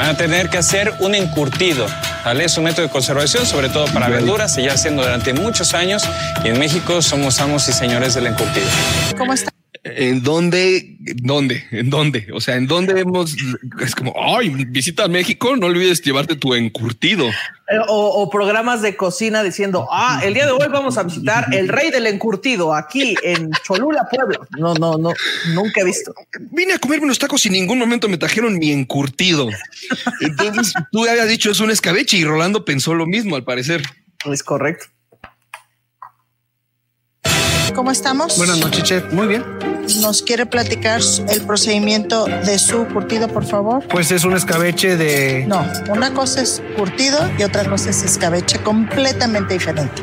Van 0.00 0.08
a 0.08 0.16
tener 0.16 0.48
que 0.48 0.56
hacer 0.58 0.94
un 1.00 1.14
encurtido. 1.14 1.86
¿vale? 2.24 2.44
Es 2.44 2.56
un 2.56 2.64
método 2.64 2.86
de 2.86 2.92
conservación, 2.92 3.44
sobre 3.44 3.68
todo 3.68 3.84
para 3.92 4.08
verduras. 4.08 4.54
Se 4.54 4.62
lleva 4.62 4.74
haciendo 4.74 5.02
durante 5.02 5.34
muchos 5.34 5.74
años 5.74 6.02
y 6.42 6.48
en 6.48 6.58
México 6.58 7.02
somos 7.02 7.38
amos 7.40 7.68
y 7.68 7.72
señores 7.72 8.14
del 8.14 8.26
encurtido. 8.26 8.66
¿Cómo 9.18 9.34
está? 9.34 9.50
¿En 9.82 10.22
dónde? 10.22 10.98
¿En 11.06 11.16
dónde? 11.22 11.64
¿En 11.70 11.88
dónde? 11.88 12.26
O 12.34 12.40
sea, 12.40 12.56
¿en 12.56 12.66
dónde 12.66 13.00
hemos? 13.00 13.34
Es 13.80 13.94
como, 13.94 14.14
ay, 14.16 14.50
visita 14.66 15.04
a 15.04 15.08
México, 15.08 15.56
no 15.56 15.66
olvides 15.66 16.02
llevarte 16.02 16.36
tu 16.36 16.54
encurtido. 16.54 17.26
Eh, 17.28 17.78
O, 17.88 18.22
o 18.22 18.28
programas 18.28 18.82
de 18.82 18.94
cocina 18.94 19.42
diciendo, 19.42 19.88
ah, 19.90 20.20
el 20.22 20.34
día 20.34 20.44
de 20.44 20.52
hoy 20.52 20.68
vamos 20.70 20.98
a 20.98 21.04
visitar 21.04 21.46
el 21.54 21.68
rey 21.68 21.90
del 21.90 22.06
encurtido 22.06 22.74
aquí 22.74 23.14
en 23.22 23.50
Cholula, 23.64 24.06
Pueblo. 24.10 24.46
No, 24.58 24.74
no, 24.74 24.98
no, 24.98 25.14
nunca 25.54 25.80
he 25.80 25.84
visto. 25.84 26.12
Vine 26.50 26.74
a 26.74 26.78
comerme 26.78 27.04
unos 27.06 27.18
tacos 27.18 27.42
y 27.46 27.48
en 27.48 27.54
ningún 27.54 27.78
momento 27.78 28.06
me 28.06 28.18
trajeron 28.18 28.58
mi 28.58 28.72
encurtido. 28.72 29.48
Entonces 30.20 30.74
tú 30.92 31.06
habías 31.08 31.28
dicho 31.28 31.50
es 31.50 31.60
un 31.60 31.70
escabeche 31.70 32.18
y 32.18 32.24
Rolando 32.24 32.66
pensó 32.66 32.94
lo 32.94 33.06
mismo 33.06 33.34
al 33.34 33.44
parecer. 33.44 33.82
Es 34.30 34.42
correcto. 34.42 34.86
¿Cómo 37.74 37.90
estamos? 37.90 38.36
Buenas 38.36 38.58
noches, 38.58 38.82
chef. 38.82 39.12
Muy 39.12 39.26
bien. 39.26 39.44
¿Nos 40.00 40.22
quiere 40.22 40.44
platicar 40.46 41.00
el 41.28 41.42
procedimiento 41.42 42.26
de 42.26 42.58
su 42.58 42.86
curtido, 42.88 43.28
por 43.28 43.44
favor? 43.44 43.86
Pues 43.88 44.10
es 44.10 44.24
un 44.24 44.34
escabeche 44.34 44.96
de. 44.96 45.44
No, 45.46 45.64
una 45.88 46.12
cosa 46.12 46.42
es 46.42 46.62
curtido 46.76 47.18
y 47.38 47.42
otra 47.42 47.64
cosa 47.68 47.90
es 47.90 48.02
escabeche, 48.02 48.58
completamente 48.62 49.54
diferente. 49.54 50.02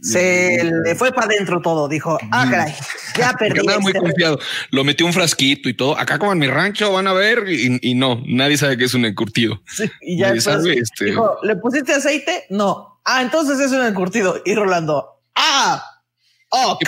Se 0.00 0.64
le 0.84 0.94
fue 0.96 1.12
para 1.12 1.26
adentro 1.28 1.60
todo. 1.62 1.86
Dijo, 1.88 2.18
ah, 2.32 2.46
caray, 2.50 2.74
ya 3.16 3.32
perdí. 3.38 3.60
Andaba 3.60 3.78
muy 3.78 3.92
este 3.92 4.00
confiado. 4.00 4.38
Lo 4.70 4.82
metió 4.84 5.06
un 5.06 5.12
frasquito 5.12 5.68
y 5.68 5.74
todo. 5.74 5.96
Acá 5.96 6.18
como 6.18 6.32
en 6.32 6.38
mi 6.38 6.48
rancho 6.48 6.92
van 6.92 7.06
a 7.06 7.12
ver 7.12 7.44
y, 7.48 7.78
y 7.82 7.94
no, 7.94 8.20
nadie 8.26 8.56
sabe 8.58 8.76
que 8.76 8.84
es 8.84 8.94
un 8.94 9.04
encurtido. 9.04 9.62
Sí, 9.72 9.84
y 10.00 10.18
ya 10.18 10.32
después 10.32 10.56
sabe, 10.56 10.74
este- 10.78 11.04
dijo, 11.06 11.36
¿le 11.42 11.54
pusiste 11.56 11.92
aceite? 11.94 12.44
No. 12.50 13.00
Ah, 13.04 13.22
entonces 13.22 13.60
es 13.60 13.70
un 13.70 13.84
encurtido. 13.84 14.40
Y 14.44 14.54
Rolando, 14.54 15.20
ah, 15.36 15.84
oh. 16.52 16.78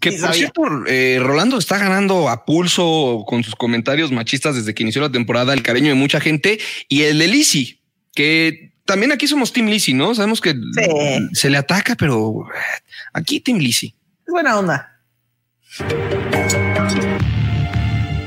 Que 0.00 0.12
por 0.12 0.34
cierto, 0.34 0.62
eh, 0.86 1.18
Rolando 1.22 1.56
está 1.58 1.78
ganando 1.78 2.28
a 2.28 2.44
pulso 2.44 3.24
con 3.26 3.42
sus 3.42 3.54
comentarios 3.54 4.12
machistas 4.12 4.56
desde 4.56 4.74
que 4.74 4.82
inició 4.82 5.00
la 5.00 5.10
temporada, 5.10 5.54
el 5.54 5.62
cariño 5.62 5.88
de 5.88 5.94
mucha 5.94 6.20
gente 6.20 6.58
y 6.88 7.02
el 7.02 7.18
de 7.18 7.28
Lizzy, 7.28 7.80
que 8.14 8.72
también 8.84 9.12
aquí 9.12 9.26
somos 9.26 9.52
Team 9.54 9.68
Lizzy, 9.68 9.94
¿no? 9.94 10.14
Sabemos 10.14 10.42
que 10.42 10.50
Sí. 10.52 11.28
se 11.32 11.48
le 11.48 11.56
ataca, 11.56 11.94
pero 11.96 12.42
eh, 12.54 12.82
aquí 13.14 13.40
Team 13.40 13.56
Lizzy. 13.58 13.94
Es 14.26 14.30
buena 14.32 14.58
onda. 14.58 14.90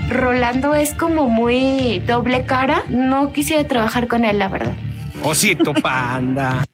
Rolando 0.10 0.74
es 0.74 0.93
como 0.93 1.29
muy 1.29 2.00
doble 2.07 2.46
cara. 2.46 2.84
No 2.89 3.34
quisiera 3.34 3.67
trabajar 3.67 4.07
con 4.07 4.25
él, 4.25 4.39
la 4.39 4.48
verdad. 4.48 4.74
Osito 5.22 5.74
panda. 5.75 6.65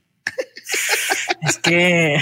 Es 1.47 1.57
que 1.57 2.17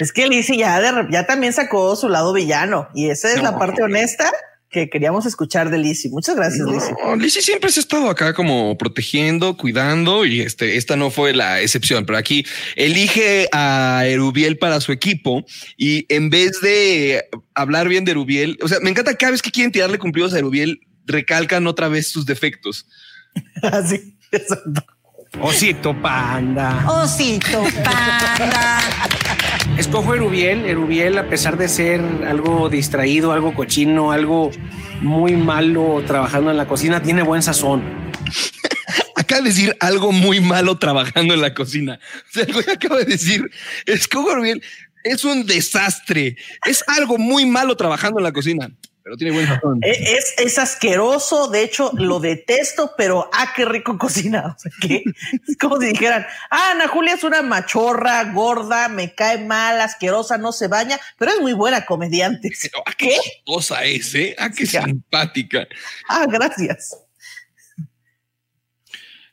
es 0.00 0.12
que 0.12 0.26
Lizzie 0.26 0.56
ya, 0.56 0.80
de- 0.80 1.08
ya 1.10 1.26
también 1.26 1.52
sacó 1.52 1.94
su 1.96 2.08
lado 2.08 2.32
villano 2.32 2.88
y 2.94 3.10
esa 3.10 3.32
es 3.32 3.42
la 3.42 3.58
parte 3.58 3.82
honesta 3.82 4.30
que 4.70 4.88
queríamos 4.88 5.26
escuchar 5.26 5.68
de 5.68 5.76
Lizzie. 5.76 6.10
Muchas 6.10 6.34
gracias, 6.34 6.66
Lizzie. 6.66 6.94
No, 7.04 7.14
Lizzie 7.16 7.42
siempre 7.42 7.70
se 7.70 7.80
ha 7.80 7.82
estado 7.82 8.08
acá 8.08 8.32
como 8.32 8.78
protegiendo, 8.78 9.54
cuidando 9.58 10.24
y 10.24 10.40
este, 10.40 10.78
esta 10.78 10.96
no 10.96 11.10
fue 11.10 11.34
la 11.34 11.60
excepción, 11.60 12.06
pero 12.06 12.16
aquí 12.16 12.46
elige 12.74 13.48
a 13.52 14.04
Erubiel 14.06 14.56
para 14.56 14.80
su 14.80 14.90
equipo 14.92 15.44
y 15.76 16.06
en 16.08 16.30
vez 16.30 16.58
de 16.62 17.28
hablar 17.54 17.86
bien 17.88 18.06
de 18.06 18.12
Erubiel, 18.12 18.58
o 18.62 18.68
sea, 18.68 18.80
me 18.80 18.88
encanta 18.88 19.14
cada 19.14 19.32
vez 19.32 19.42
que 19.42 19.50
quieren 19.50 19.72
tirarle 19.72 19.98
cumplidos 19.98 20.32
a 20.32 20.38
Erubiel, 20.38 20.80
recalcan 21.04 21.66
otra 21.66 21.88
vez 21.88 22.08
sus 22.08 22.24
defectos. 22.24 22.86
Así, 23.62 24.16
exacto. 24.30 24.84
Osito 25.40 25.94
panda. 26.00 26.84
Osito, 26.88 27.64
panda. 27.82 28.78
Escojo 29.78 30.14
Erubiel. 30.14 30.66
Erubiel, 30.66 31.16
a 31.18 31.26
pesar 31.28 31.56
de 31.56 31.68
ser 31.68 32.00
algo 32.26 32.68
distraído, 32.68 33.32
algo 33.32 33.54
cochino, 33.54 34.12
algo 34.12 34.50
muy 35.00 35.36
malo 35.36 36.02
trabajando 36.06 36.50
en 36.50 36.56
la 36.58 36.66
cocina, 36.66 37.02
tiene 37.02 37.22
buen 37.22 37.42
sazón. 37.42 37.82
Acaba 39.16 39.40
de 39.40 39.48
decir 39.48 39.76
algo 39.80 40.12
muy 40.12 40.40
malo 40.40 40.78
trabajando 40.78 41.34
en 41.34 41.40
la 41.40 41.54
cocina. 41.54 41.98
O 42.28 42.32
sea, 42.32 42.72
acaba 42.72 42.98
de 42.98 43.06
decir, 43.06 43.50
escojo 43.86 44.32
Erubiel, 44.32 44.62
es 45.02 45.24
un 45.24 45.46
desastre, 45.46 46.36
es 46.66 46.84
algo 46.86 47.18
muy 47.18 47.46
malo 47.46 47.76
trabajando 47.76 48.20
en 48.20 48.24
la 48.24 48.32
cocina, 48.32 48.70
pero 49.02 49.16
tiene 49.16 49.32
buen 49.34 49.46
sazón. 49.46 49.78
E- 49.82 50.16
Es, 50.16 50.34
es 50.38 50.58
asqueroso, 50.58 51.48
de 51.48 51.62
hecho 51.62 51.90
lo 51.94 52.20
detesto, 52.20 52.92
pero 52.96 53.28
ah, 53.32 53.52
qué 53.54 53.64
rico 53.64 53.98
cocina. 53.98 54.54
O 54.56 54.58
sea, 54.58 54.70
que 54.80 55.02
es 55.48 55.56
como 55.58 55.80
si 55.80 55.88
dijeran, 55.88 56.26
ah, 56.50 56.70
Ana 56.72 56.88
Julia 56.88 57.14
es 57.14 57.24
una 57.24 57.42
machorra, 57.42 58.22
gorda, 58.32 58.88
me 58.88 59.14
cae 59.14 59.44
mal, 59.44 59.80
asquerosa, 59.80 60.38
no 60.38 60.52
se 60.52 60.68
baña, 60.68 60.98
pero 61.18 61.32
es 61.32 61.40
muy 61.40 61.52
buena 61.52 61.84
comediante. 61.84 62.50
Pero, 62.62 62.82
¿a 62.86 62.92
qué 62.92 63.16
cosa 63.44 63.84
es, 63.84 64.14
eh? 64.14 64.36
¿A 64.38 64.50
qué 64.50 64.66
simpática? 64.66 65.66
Ah, 66.08 66.26
gracias. 66.28 66.96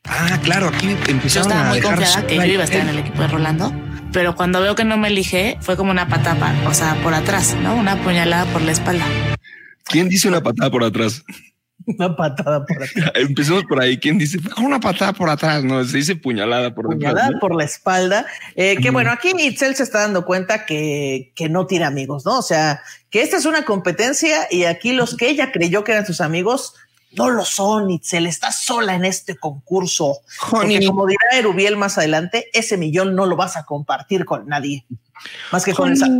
Ah, 0.04 0.38
claro, 0.42 0.68
aquí 0.68 0.88
Yo 0.88 1.12
empezaron 1.12 1.48
estaba 1.52 1.68
a 1.68 1.70
muy 1.70 1.80
confiada 1.80 2.26
que 2.26 2.36
yo 2.36 2.44
iba 2.44 2.62
a 2.62 2.64
estar 2.64 2.80
en 2.80 2.88
el 2.88 2.98
equipo 2.98 3.20
de 3.22 3.28
Rolando, 3.28 3.72
pero 4.12 4.34
cuando 4.34 4.60
veo 4.60 4.74
que 4.74 4.84
no 4.84 4.96
me 4.96 5.08
elige, 5.08 5.56
fue 5.60 5.76
como 5.76 5.90
una 5.90 6.08
patapa, 6.08 6.52
o 6.66 6.74
sea, 6.74 6.94
por 7.02 7.14
atrás, 7.14 7.54
¿no? 7.62 7.76
Una 7.76 8.02
puñalada 8.02 8.50
por 8.52 8.62
la 8.62 8.72
espalda. 8.72 9.04
¿Quién 9.84 10.08
dice 10.08 10.28
una 10.28 10.42
patada 10.42 10.70
por 10.70 10.84
atrás? 10.84 11.22
Una 11.86 12.14
patada 12.14 12.64
por 12.66 12.82
aquí. 12.82 13.00
Empecemos 13.14 13.64
por 13.64 13.80
ahí. 13.80 13.98
¿Quién 13.98 14.18
dice 14.18 14.38
"Fue 14.38 14.64
una 14.64 14.78
patada 14.78 15.14
por 15.14 15.30
atrás? 15.30 15.64
No, 15.64 15.82
se 15.82 15.96
dice 15.96 16.14
puñalada 16.14 16.74
por 16.74 16.84
puñalada 16.86 17.30
¿no? 17.30 17.38
por 17.40 17.54
la 17.54 17.64
espalda. 17.64 18.26
Eh, 18.54 18.76
que 18.76 18.90
bueno, 18.90 19.10
aquí 19.10 19.32
Itzel 19.36 19.74
se 19.74 19.82
está 19.82 20.00
dando 20.00 20.24
cuenta 20.26 20.66
que, 20.66 21.32
que 21.34 21.48
no 21.48 21.66
tiene 21.66 21.86
amigos, 21.86 22.26
¿no? 22.26 22.38
O 22.38 22.42
sea, 22.42 22.82
que 23.08 23.22
esta 23.22 23.38
es 23.38 23.46
una 23.46 23.64
competencia 23.64 24.46
y 24.50 24.64
aquí 24.64 24.92
los 24.92 25.16
que 25.16 25.30
ella 25.30 25.52
creyó 25.52 25.82
que 25.82 25.92
eran 25.92 26.06
sus 26.06 26.20
amigos 26.20 26.74
no 27.12 27.30
lo 27.30 27.46
son. 27.46 27.90
Itzel 27.90 28.26
está 28.26 28.52
sola 28.52 28.94
en 28.94 29.06
este 29.06 29.36
concurso. 29.36 30.18
Porque 30.50 30.66
Honey. 30.76 30.86
como 30.86 31.06
dirá 31.06 31.20
Erubiel 31.32 31.78
más 31.78 31.96
adelante, 31.96 32.50
ese 32.52 32.76
millón 32.76 33.16
no 33.16 33.24
lo 33.24 33.36
vas 33.36 33.56
a 33.56 33.64
compartir 33.64 34.26
con 34.26 34.46
nadie 34.46 34.84
más 35.52 35.64
que 35.64 35.74
con 35.74 35.90
el 35.90 35.96
SAT. 35.96 36.10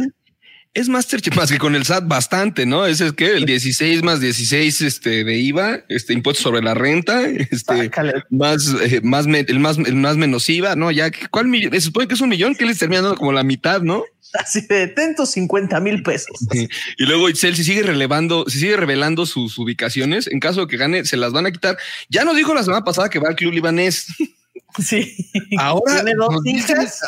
Es 0.72 0.88
Masterchef 0.88 1.34
más 1.36 1.50
que 1.50 1.58
con 1.58 1.74
el 1.74 1.84
SAT 1.84 2.06
bastante, 2.06 2.66
¿no? 2.66 2.86
Ese 2.86 3.08
es 3.08 3.12
que 3.12 3.32
el 3.32 3.44
16 3.44 4.02
más 4.02 4.20
16 4.20 4.82
este, 4.82 5.24
de 5.24 5.36
IVA, 5.38 5.80
este 5.88 6.12
impuesto 6.12 6.44
sobre 6.44 6.62
la 6.62 6.74
renta, 6.74 7.22
este 7.28 7.90
más, 8.30 8.74
eh, 8.80 9.00
más, 9.02 9.26
el 9.26 9.58
más, 9.58 9.78
el 9.78 9.96
más 9.96 10.16
menos 10.16 10.48
IVA, 10.48 10.76
¿no? 10.76 10.90
Ya, 10.90 11.10
¿cuál 11.30 11.48
millón? 11.48 11.72
Se 11.72 11.80
supone 11.80 12.06
que 12.06 12.14
es 12.14 12.20
un 12.20 12.28
millón 12.28 12.54
que 12.54 12.66
les 12.66 12.78
termina 12.78 13.02
dando 13.02 13.16
como 13.16 13.32
la 13.32 13.42
mitad, 13.42 13.80
¿no? 13.82 14.04
Así 14.34 14.60
de 14.68 14.86
tentos 14.86 15.32
50 15.32 15.80
mil 15.80 16.02
pesos. 16.04 16.36
Y 16.98 17.04
luego 17.04 17.28
Itzel, 17.28 17.56
si 17.56 17.64
sigue 17.64 17.82
relevando, 17.82 18.44
si 18.48 18.60
sigue 18.60 18.76
revelando 18.76 19.26
sus 19.26 19.58
ubicaciones, 19.58 20.28
en 20.28 20.38
caso 20.38 20.60
de 20.60 20.66
que 20.68 20.76
gane, 20.76 21.04
se 21.04 21.16
las 21.16 21.32
van 21.32 21.46
a 21.46 21.50
quitar. 21.50 21.78
Ya 22.08 22.24
nos 22.24 22.36
dijo 22.36 22.54
la 22.54 22.62
semana 22.62 22.84
pasada 22.84 23.08
que 23.08 23.18
va 23.18 23.28
al 23.28 23.36
club 23.36 23.52
libanés. 23.52 24.06
Sí. 24.78 25.16
Ahora 25.58 25.96
tiene 25.96 26.12
dos 26.14 26.46
hijas 26.46 27.00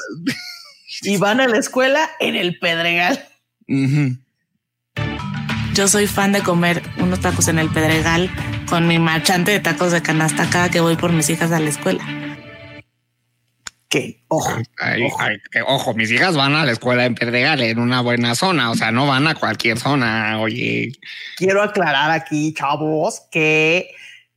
y 1.02 1.16
van 1.16 1.40
a 1.40 1.47
la 1.47 1.59
escuela 1.59 2.11
en 2.19 2.35
el 2.35 2.59
Pedregal. 2.59 3.31
Ujú. 3.72 4.18
Yo 5.72 5.88
soy 5.88 6.06
fan 6.06 6.32
de 6.32 6.42
comer 6.42 6.82
unos 6.98 7.20
tacos 7.20 7.48
en 7.48 7.58
el 7.58 7.70
Pedregal 7.70 8.30
con 8.68 8.86
mi 8.86 8.98
marchante 8.98 9.52
de 9.52 9.60
tacos 9.60 9.92
de 9.92 10.02
canasta 10.02 10.50
cada 10.50 10.68
que 10.68 10.80
voy 10.80 10.96
por 10.96 11.10
mis 11.12 11.30
hijas 11.30 11.50
a 11.52 11.58
la 11.58 11.70
escuela. 11.70 12.04
Que, 13.88 14.24
ojo, 14.28 14.58
Ay, 14.78 15.08
ay, 15.18 15.36
que, 15.50 15.62
ojo, 15.62 15.94
mis 15.94 16.10
hijas 16.10 16.36
van 16.36 16.54
a 16.54 16.66
la 16.66 16.72
escuela 16.72 17.06
en 17.06 17.14
Pedregal, 17.14 17.62
en 17.62 17.78
una 17.78 18.02
buena 18.02 18.34
zona, 18.34 18.70
o 18.70 18.74
sea, 18.74 18.90
no 18.90 19.06
van 19.06 19.26
a 19.26 19.34
cualquier 19.34 19.78
zona, 19.78 20.38
oye. 20.40 20.92
quiero 21.36 21.62
aclarar 21.62 22.10
aquí, 22.10 22.54
chavos, 22.54 23.22
que 23.30 23.90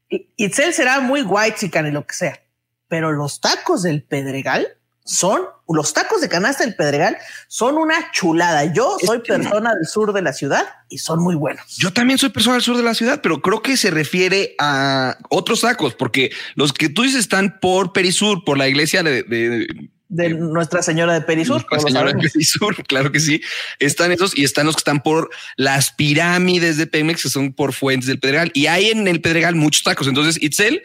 Itzel 0.10 0.74
será 0.74 1.00
muy 1.00 1.22
white 1.22 1.58
chican 1.58 1.88
y 1.88 1.92
lo 1.92 2.06
que 2.06 2.14
sea, 2.14 2.42
pero 2.90 3.14
los 3.14 3.40
tacos 3.40 3.84
del 3.84 4.04
Pedregal 4.04 4.68
son, 5.08 5.42
los 5.70 5.94
tacos 5.94 6.20
de 6.20 6.28
canasta 6.30 6.66
del 6.66 6.76
Pedregal 6.76 7.16
son 7.48 7.78
una 7.78 8.12
chulada. 8.12 8.74
Yo 8.74 8.98
soy 9.06 9.20
persona 9.20 9.74
del 9.76 9.86
sur 9.86 10.14
de 10.14 10.22
la 10.24 10.34
ciudad 10.34 10.66
y 10.90 10.98
son 10.98 11.22
muy 11.24 11.36
buenos. 11.36 11.78
Yo 11.78 11.94
también 11.94 12.18
soy 12.18 12.30
persona 12.30 12.56
del 12.56 12.64
sur 12.64 12.76
de 12.76 12.82
la 12.84 12.96
ciudad, 12.96 13.22
pero 13.22 13.40
creo 13.42 13.62
que 13.62 13.78
se 13.78 13.92
refiere 13.92 14.56
a 14.60 15.18
otros 15.30 15.62
tacos, 15.62 15.94
porque 15.94 16.32
los 16.56 16.74
que 16.74 16.90
tú 16.90 17.04
dices 17.04 17.20
están 17.20 17.60
por 17.62 17.94
Perisur, 17.94 18.44
por 18.44 18.58
la 18.58 18.68
iglesia 18.68 19.04
de, 19.04 19.22
de- 19.24 19.68
De 20.10 20.30
Nuestra 20.30 20.82
Señora 20.82 21.14
de 21.14 21.22
Perisur. 21.22 21.58
Nuestra 21.70 21.78
lo 21.78 21.88
Señora 21.88 22.12
de. 22.14 22.20
Perisur, 22.30 22.76
claro 22.88 23.12
que 23.12 23.20
sí. 23.20 23.42
Están 23.80 24.12
esos 24.12 24.36
y 24.36 24.44
están 24.44 24.66
los 24.66 24.76
que 24.76 24.80
están 24.80 25.02
por 25.04 25.30
las 25.56 25.92
pirámides 25.92 26.78
de 26.78 26.88
Pemex, 26.88 27.22
que 27.24 27.30
son 27.30 27.54
por 27.54 27.74
fuentes 27.74 28.08
del 28.08 28.20
Pedregal. 28.20 28.50
Y 28.56 28.66
hay 28.68 28.90
en 28.90 29.08
el 29.08 29.22
Pedregal 29.22 29.54
muchos 29.56 29.84
tacos. 29.84 30.08
Entonces, 30.08 30.42
Itzel, 30.42 30.82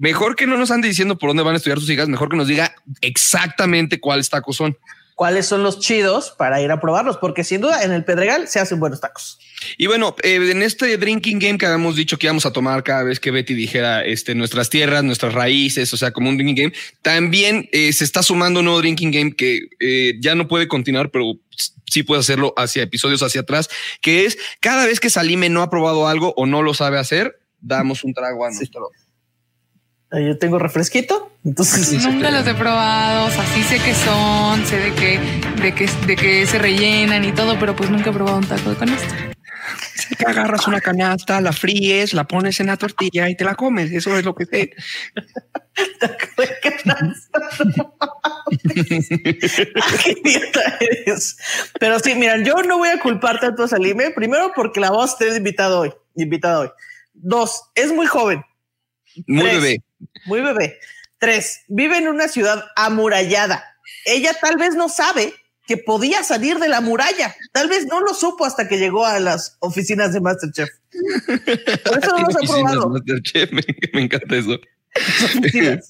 mejor 0.00 0.34
que 0.34 0.46
no 0.46 0.56
nos 0.56 0.70
ande 0.70 0.88
diciendo 0.88 1.18
por 1.18 1.30
dónde 1.30 1.42
van 1.42 1.54
a 1.54 1.58
estudiar 1.58 1.78
sus 1.78 1.90
hijas, 1.90 2.08
mejor 2.08 2.30
que 2.30 2.36
nos 2.36 2.48
diga 2.48 2.74
exactamente 3.02 4.00
cuáles 4.00 4.30
tacos 4.30 4.56
son. 4.56 4.76
¿Cuáles 5.14 5.44
son 5.44 5.62
los 5.62 5.80
chidos 5.80 6.34
para 6.38 6.62
ir 6.62 6.70
a 6.70 6.80
probarlos? 6.80 7.18
Porque 7.18 7.44
sin 7.44 7.60
duda 7.60 7.84
en 7.84 7.92
el 7.92 8.06
Pedregal 8.06 8.48
se 8.48 8.58
hacen 8.58 8.80
buenos 8.80 9.02
tacos. 9.02 9.38
Y 9.76 9.86
bueno, 9.86 10.16
eh, 10.22 10.36
en 10.50 10.62
este 10.62 10.96
drinking 10.96 11.38
game 11.38 11.58
que 11.58 11.66
habíamos 11.66 11.94
dicho 11.94 12.16
que 12.16 12.26
íbamos 12.26 12.46
a 12.46 12.52
tomar 12.54 12.82
cada 12.82 13.02
vez 13.02 13.20
que 13.20 13.30
Betty 13.30 13.52
dijera 13.52 14.02
este, 14.02 14.34
nuestras 14.34 14.70
tierras, 14.70 15.04
nuestras 15.04 15.34
raíces, 15.34 15.92
o 15.92 15.98
sea, 15.98 16.12
como 16.12 16.30
un 16.30 16.38
drinking 16.38 16.56
game, 16.56 16.72
también 17.02 17.68
eh, 17.72 17.92
se 17.92 18.04
está 18.04 18.22
sumando 18.22 18.60
un 18.60 18.64
nuevo 18.64 18.80
drinking 18.80 19.10
game 19.10 19.32
que 19.32 19.68
eh, 19.80 20.14
ya 20.18 20.34
no 20.34 20.48
puede 20.48 20.66
continuar, 20.66 21.10
pero 21.10 21.34
sí 21.84 22.02
puede 22.02 22.20
hacerlo 22.20 22.54
hacia 22.56 22.82
episodios 22.82 23.22
hacia 23.22 23.42
atrás, 23.42 23.68
que 24.00 24.24
es 24.24 24.38
cada 24.60 24.86
vez 24.86 24.98
que 25.00 25.10
Salime 25.10 25.50
no 25.50 25.60
ha 25.60 25.68
probado 25.68 26.08
algo 26.08 26.32
o 26.38 26.46
no 26.46 26.62
lo 26.62 26.72
sabe 26.72 26.98
hacer, 26.98 27.38
damos 27.60 28.04
un 28.04 28.14
trago 28.14 28.46
a 28.46 28.50
nuestro. 28.50 28.88
Yo 30.12 30.38
tengo 30.38 30.58
refresquito, 30.58 31.30
entonces 31.44 32.04
Nunca 32.04 32.32
los 32.32 32.44
he 32.44 32.54
probado, 32.54 33.26
o 33.26 33.30
sea, 33.30 33.46
sí 33.54 33.62
sé 33.62 33.78
qué 33.78 33.94
son, 33.94 34.66
sé 34.66 34.78
de 34.78 34.94
qué, 34.94 35.20
de 35.62 35.72
qué, 35.72 35.88
de 36.04 36.16
qué 36.16 36.46
se 36.46 36.58
rellenan 36.58 37.24
y 37.24 37.30
todo, 37.30 37.56
pero 37.60 37.76
pues 37.76 37.90
nunca 37.90 38.10
he 38.10 38.12
probado 38.12 38.38
un 38.38 38.46
taco 38.46 38.70
de 38.70 38.76
canasta. 38.76 39.30
que 40.18 40.24
agarras 40.26 40.66
una 40.66 40.80
canasta, 40.80 41.40
la 41.40 41.52
fríes, 41.52 42.12
la 42.12 42.26
pones 42.26 42.58
en 42.58 42.66
la 42.66 42.76
tortilla 42.76 43.28
y 43.28 43.36
te 43.36 43.44
la 43.44 43.54
comes. 43.54 43.92
Eso 43.92 44.16
es 44.16 44.24
lo 44.24 44.34
que 44.34 44.46
sé. 44.46 44.72
Qué 50.04 50.10
idiota 50.24 50.78
eres. 50.80 51.36
Pero 51.78 52.00
sí, 52.00 52.16
miran, 52.16 52.44
yo 52.44 52.54
no 52.64 52.78
voy 52.78 52.88
a 52.88 52.98
culpar 53.00 53.38
tanto 53.38 53.62
a 53.62 53.68
Salime. 53.68 54.10
Primero, 54.10 54.52
porque 54.56 54.80
la 54.80 54.90
vamos 54.90 55.14
a 55.14 55.18
tener 55.18 55.36
invitado 55.36 55.80
hoy. 55.80 55.92
Invitada 56.16 56.60
hoy. 56.60 56.70
Dos, 57.12 57.70
es 57.76 57.92
muy 57.92 58.06
joven. 58.06 58.44
Muy 59.26 59.42
Tres, 59.42 59.62
bebé. 59.62 59.84
Muy 60.26 60.40
bebé. 60.40 60.78
Tres, 61.18 61.62
vive 61.68 61.98
en 61.98 62.08
una 62.08 62.28
ciudad 62.28 62.64
amurallada. 62.76 63.64
Ella 64.06 64.32
tal 64.40 64.56
vez 64.56 64.74
no 64.74 64.88
sabe 64.88 65.34
que 65.66 65.76
podía 65.76 66.24
salir 66.24 66.58
de 66.58 66.68
la 66.68 66.80
muralla. 66.80 67.36
Tal 67.52 67.68
vez 67.68 67.86
no 67.86 68.00
lo 68.00 68.14
supo 68.14 68.44
hasta 68.44 68.66
que 68.68 68.78
llegó 68.78 69.06
a 69.06 69.20
las 69.20 69.56
oficinas 69.60 70.12
de 70.12 70.20
Masterchef. 70.20 70.68
Por 71.84 71.98
eso 71.98 72.18
no 72.18 72.26
los 72.26 72.36
ha 72.36 72.52
probado. 72.52 72.90
Masterchef, 72.90 73.52
me, 73.52 73.62
me 73.92 74.02
encanta 74.02 74.36
eso. 74.36 74.58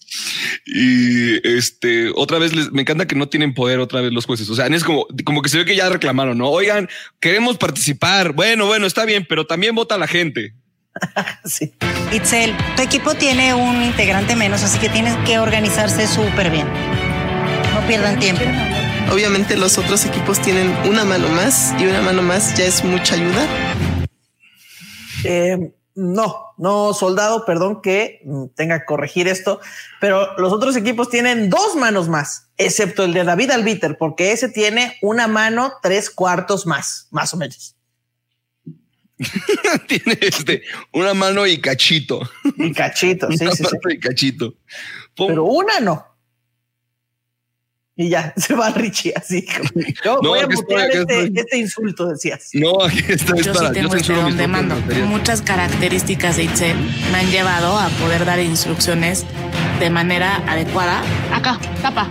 Y 0.66 1.48
este, 1.48 2.10
otra 2.14 2.38
vez 2.38 2.54
les, 2.54 2.70
me 2.70 2.82
encanta 2.82 3.06
que 3.06 3.16
no 3.16 3.28
tienen 3.28 3.54
poder 3.54 3.80
otra 3.80 4.00
vez 4.00 4.12
los 4.12 4.26
jueces. 4.26 4.48
O 4.50 4.54
sea, 4.54 4.66
es 4.66 4.84
como, 4.84 5.06
como 5.24 5.42
que 5.42 5.48
se 5.48 5.58
ve 5.58 5.64
que 5.64 5.74
ya 5.74 5.88
reclamaron, 5.88 6.38
¿no? 6.38 6.50
Oigan, 6.50 6.88
queremos 7.18 7.56
participar. 7.56 8.32
Bueno, 8.32 8.66
bueno, 8.66 8.86
está 8.86 9.04
bien, 9.04 9.26
pero 9.28 9.46
también 9.46 9.74
vota 9.74 9.98
la 9.98 10.06
gente. 10.06 10.54
Sí. 11.44 11.74
Itzel, 12.12 12.56
tu 12.76 12.82
equipo 12.82 13.14
tiene 13.14 13.54
un 13.54 13.82
integrante 13.82 14.36
menos, 14.36 14.62
así 14.62 14.78
que 14.78 14.88
tienes 14.88 15.16
que 15.26 15.38
organizarse 15.38 16.06
súper 16.06 16.50
bien. 16.50 16.68
No 17.74 17.86
pierdan 17.86 18.18
tiempo. 18.18 18.42
Obviamente 19.12 19.56
los 19.56 19.78
otros 19.78 20.04
equipos 20.04 20.40
tienen 20.40 20.72
una 20.88 21.04
mano 21.04 21.28
más 21.28 21.74
y 21.78 21.86
una 21.86 22.02
mano 22.02 22.22
más 22.22 22.54
ya 22.56 22.64
es 22.64 22.84
mucha 22.84 23.14
ayuda. 23.14 23.46
Eh, 25.24 25.72
no, 25.94 26.54
no, 26.56 26.94
soldado, 26.94 27.44
perdón 27.44 27.82
que 27.82 28.22
tenga 28.54 28.80
que 28.80 28.84
corregir 28.86 29.28
esto, 29.28 29.60
pero 30.00 30.38
los 30.38 30.52
otros 30.52 30.76
equipos 30.76 31.10
tienen 31.10 31.50
dos 31.50 31.76
manos 31.76 32.08
más. 32.08 32.48
excepto 32.56 33.04
el 33.04 33.12
de 33.12 33.24
David 33.24 33.50
Albiter, 33.50 33.98
porque 33.98 34.32
ese 34.32 34.48
tiene 34.48 34.96
una 35.02 35.26
mano 35.26 35.72
tres 35.82 36.10
cuartos 36.10 36.66
más, 36.66 37.08
más 37.10 37.34
o 37.34 37.36
menos. 37.36 37.74
tiene 39.86 40.18
este, 40.20 40.62
una 40.92 41.14
mano 41.14 41.46
y 41.46 41.58
cachito. 41.58 42.20
Y 42.56 42.72
cachito, 42.72 43.30
sí, 43.30 43.38
Una 43.44 43.52
sí, 43.52 43.64
sí. 43.64 43.76
y 43.90 43.98
cachito. 43.98 44.54
Pum. 45.14 45.28
Pero 45.28 45.44
una 45.44 45.80
no. 45.80 46.06
Y 47.96 48.08
ya, 48.08 48.32
se 48.36 48.54
va 48.54 48.70
Richie 48.70 49.12
así. 49.14 49.44
Yo 50.02 50.20
No, 50.22 50.30
voy 50.30 50.38
a 50.40 50.46
mutear 50.46 50.90
este, 50.90 51.00
estoy. 51.00 51.32
este 51.36 51.58
insulto, 51.58 52.06
decías. 52.08 52.48
No, 52.54 52.82
aquí 52.82 53.00
está, 53.06 53.36
es 53.36 53.44
Yo 53.44 53.52
para, 53.52 53.74
sí 53.74 53.80
yo 53.80 54.26
este 54.28 54.32
de 54.40 54.46
mando. 54.48 54.74
Muchas 55.06 55.42
características 55.42 56.36
de 56.36 56.44
Itzel 56.44 56.78
me 57.12 57.18
han 57.18 57.30
llevado 57.30 57.78
a 57.78 57.88
poder 57.90 58.24
dar 58.24 58.40
instrucciones 58.40 59.26
de 59.80 59.90
manera 59.90 60.36
adecuada. 60.50 61.02
Acá, 61.34 61.58
tapa. 61.82 62.08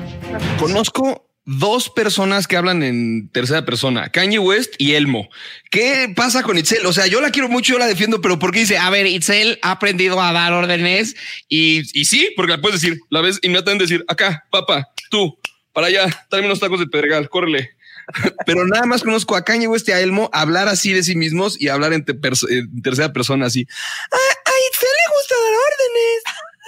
Conozco 0.59 1.28
dos 1.45 1.89
personas 1.89 2.47
que 2.47 2.57
hablan 2.57 2.83
en 2.83 3.29
tercera 3.29 3.65
persona, 3.65 4.09
Kanye 4.09 4.39
West 4.39 4.75
y 4.77 4.93
Elmo. 4.93 5.29
¿Qué 5.71 6.11
pasa 6.15 6.43
con 6.43 6.57
Itzel? 6.57 6.85
O 6.85 6.93
sea, 6.93 7.07
yo 7.07 7.21
la 7.21 7.31
quiero 7.31 7.49
mucho, 7.49 7.73
yo 7.73 7.79
la 7.79 7.87
defiendo, 7.87 8.21
pero 8.21 8.37
¿por 8.37 8.51
qué 8.51 8.59
dice, 8.59 8.77
a 8.77 8.89
ver, 8.89 9.07
Itzel 9.07 9.59
ha 9.61 9.71
aprendido 9.71 10.21
a 10.21 10.31
dar 10.31 10.53
órdenes? 10.53 11.15
Y, 11.47 11.81
y 11.99 12.05
sí, 12.05 12.31
porque 12.35 12.53
la 12.53 12.61
puedes 12.61 12.81
decir, 12.81 12.99
la 13.09 13.21
ves 13.21 13.39
inmediatamente 13.41 13.85
decir, 13.85 14.05
acá, 14.07 14.45
papá, 14.51 14.89
tú, 15.09 15.39
para 15.73 15.87
allá, 15.87 16.27
tráeme 16.29 16.47
unos 16.47 16.59
tacos 16.59 16.79
de 16.79 16.87
pedregal, 16.87 17.29
córrele. 17.29 17.71
Pero 18.45 18.65
nada 18.67 18.85
más 18.85 19.03
conozco 19.03 19.35
a 19.35 19.43
Kanye 19.43 19.67
West 19.67 19.87
y 19.89 19.91
a 19.91 19.99
Elmo 19.99 20.29
hablar 20.33 20.67
así 20.67 20.93
de 20.93 21.03
sí 21.03 21.15
mismos 21.15 21.59
y 21.59 21.69
hablar 21.69 21.93
en, 21.93 22.05
en 22.07 22.81
tercera 22.81 23.13
persona 23.13 23.45
así. 23.45 23.67
A, 24.11 24.15
a 24.15 24.53
Itzel 24.69 24.89
le 24.89 25.15
gusta 25.15 25.35
dar 25.35 25.59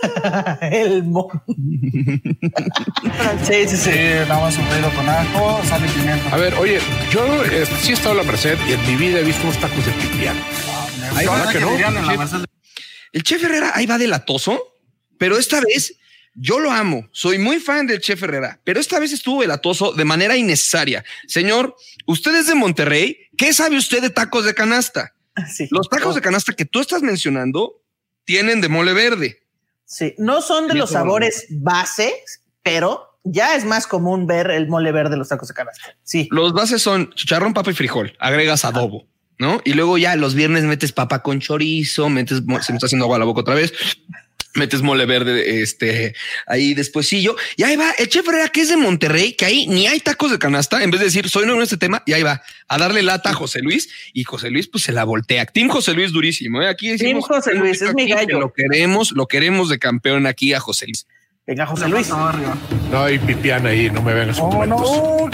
órdenes. 0.24 0.74
Elmo. 0.74 1.30
sí, 3.48 3.68
sí, 3.68 3.78
sí. 3.78 3.90
nada 4.28 4.42
más 4.42 4.56
sofrido 4.56 4.90
con 4.96 5.10
ajo, 5.10 5.62
sal 5.66 5.86
y 5.86 5.90
pimienta. 5.90 6.30
A 6.34 6.38
ver, 6.38 6.54
oye, 6.56 6.80
yo 7.12 7.44
eh, 7.46 7.66
sí 7.82 7.92
he 7.92 7.94
estado 7.94 8.12
en 8.12 8.18
la 8.18 8.24
Merced 8.24 8.58
y 8.68 8.74
en 8.74 8.88
mi 8.88 8.96
vida 8.96 9.20
he 9.20 9.24
visto 9.24 9.44
unos 9.44 9.60
tacos 9.60 9.86
de 9.86 9.92
pipián. 9.92 10.38
Ahí 11.16 11.26
va, 11.26 11.38
¿Verdad 11.38 11.52
que 11.52 11.60
no? 11.60 11.72
El 13.12 13.24
chef 13.24 13.44
Herrera 13.44 13.72
ahí 13.76 13.86
va 13.86 13.98
de 13.98 14.08
latoso, 14.08 14.80
pero 15.18 15.38
esta 15.38 15.60
vez 15.60 15.98
yo 16.34 16.60
lo 16.60 16.72
amo. 16.72 17.10
Soy 17.12 17.38
muy 17.38 17.60
fan 17.60 17.88
del 17.88 18.00
chef 18.00 18.24
Herrera, 18.24 18.62
pero 18.64 18.80
esta 18.80 19.00
vez 19.00 19.12
estuvo 19.12 19.42
de 19.42 19.48
latoso 19.48 19.92
de 19.92 20.06
manera 20.06 20.38
innecesaria. 20.38 21.04
Señor, 21.28 21.76
usted 22.06 22.34
es 22.36 22.48
de 22.48 22.56
Monterrey. 22.56 23.18
¿Qué 23.38 23.54
sabe 23.54 23.78
usted 23.78 24.02
de 24.02 24.10
tacos 24.10 24.46
de 24.46 24.54
canasta? 24.54 25.14
Sí. 25.54 25.68
Los 25.72 25.90
tacos 25.90 26.16
de 26.16 26.22
canasta 26.22 26.54
que 26.54 26.66
tú 26.66 26.80
estás 26.80 27.02
mencionando 27.02 27.82
tienen 28.24 28.62
de 28.62 28.70
mole 28.70 28.94
verde. 28.94 29.41
Sí, 29.92 30.16
no 30.18 30.42
son 30.42 30.70
de 30.70 30.76
los 30.76 30.92
sabores 30.92 31.48
base, 31.50 32.14
pero 32.64 33.20
ya 33.26 33.56
es 33.58 33.66
más 33.66 33.88
común 33.88 34.26
ver 34.26 34.50
el 34.50 34.70
mole 34.70 34.94
verde 34.94 35.12
de 35.12 35.18
los 35.18 35.28
tacos 35.28 35.50
de 35.50 35.54
canasta. 35.54 35.98
Sí. 36.02 36.30
Los 36.32 36.54
bases 36.54 36.82
son 36.82 37.12
chicharrón, 37.14 37.54
papa 37.54 37.72
y 37.72 37.74
frijol. 37.74 38.16
Agregas 38.18 38.64
adobo, 38.64 39.06
¿no? 39.38 39.60
Y 39.66 39.74
luego 39.74 39.98
ya 39.98 40.16
los 40.16 40.34
viernes 40.34 40.64
metes 40.64 40.94
papa 40.94 41.22
con 41.22 41.42
chorizo, 41.42 42.08
metes, 42.08 42.38
se 42.38 42.72
me 42.72 42.78
está 42.78 42.86
haciendo 42.86 43.04
agua 43.04 43.20
la 43.20 43.26
boca 43.26 43.42
otra 43.42 43.54
vez. 43.54 43.74
Metes 44.54 44.82
mole 44.82 45.06
verde, 45.06 45.62
este, 45.62 46.14
ahí 46.46 46.74
despuesillo. 46.74 47.36
Y 47.56 47.64
ahí 47.64 47.76
va 47.76 47.92
el 47.98 48.10
chef 48.10 48.28
Herrera, 48.28 48.50
que 48.50 48.62
es 48.62 48.70
de 48.70 48.78
Monterrey, 48.78 49.34
que 49.34 49.46
ahí 49.46 49.68
ni 49.68 49.88
hay 49.88 50.00
tacos 50.00 50.32
de 50.32 50.40
canasta. 50.40 50.84
En 50.84 50.92
vez 50.92 51.00
de 51.00 51.06
decir, 51.06 51.30
soy 51.30 51.46
nuevo 51.46 51.60
en 51.60 51.64
este 51.64 51.78
tema, 51.78 52.04
y 52.06 52.14
ahí 52.14 52.24
va 52.24 52.42
a 52.68 52.78
darle 52.78 53.02
lata 53.02 53.30
a 53.30 53.34
José 53.34 53.60
Luis. 53.62 53.90
Y 54.14 54.24
José 54.24 54.50
Luis, 54.50 54.68
pues 54.68 54.84
se 54.84 54.92
la 54.92 55.04
voltea. 55.04 55.46
Team 55.46 55.70
José 55.70 55.94
Luis 55.94 56.12
durísimo. 56.12 56.62
¿eh? 56.62 56.68
Aquí 56.68 56.90
decimos, 56.90 57.26
José 57.26 57.56
Luis, 57.56 57.82
es 57.82 57.94
mi 57.94 58.08
que 58.08 58.16
gallo. 58.16 58.40
Lo 58.40 58.54
queremos, 58.54 59.12
lo 59.12 59.28
queremos 59.28 59.70
de 59.70 59.80
campeón 59.80 60.28
aquí 60.28 60.54
a 60.54 60.60
José 60.60 60.88
Luis. 60.88 61.06
Venga, 61.48 61.66
José 61.66 61.90
Luis. 61.90 62.08
No 62.92 63.02
hay 63.04 63.18
pipián 63.18 63.66
ahí, 63.66 63.90
no 63.90 64.02
me 64.04 64.14
vengas 64.14 64.40
con 64.40 64.52
¿Cómo 64.52 64.66
no? 64.68 64.78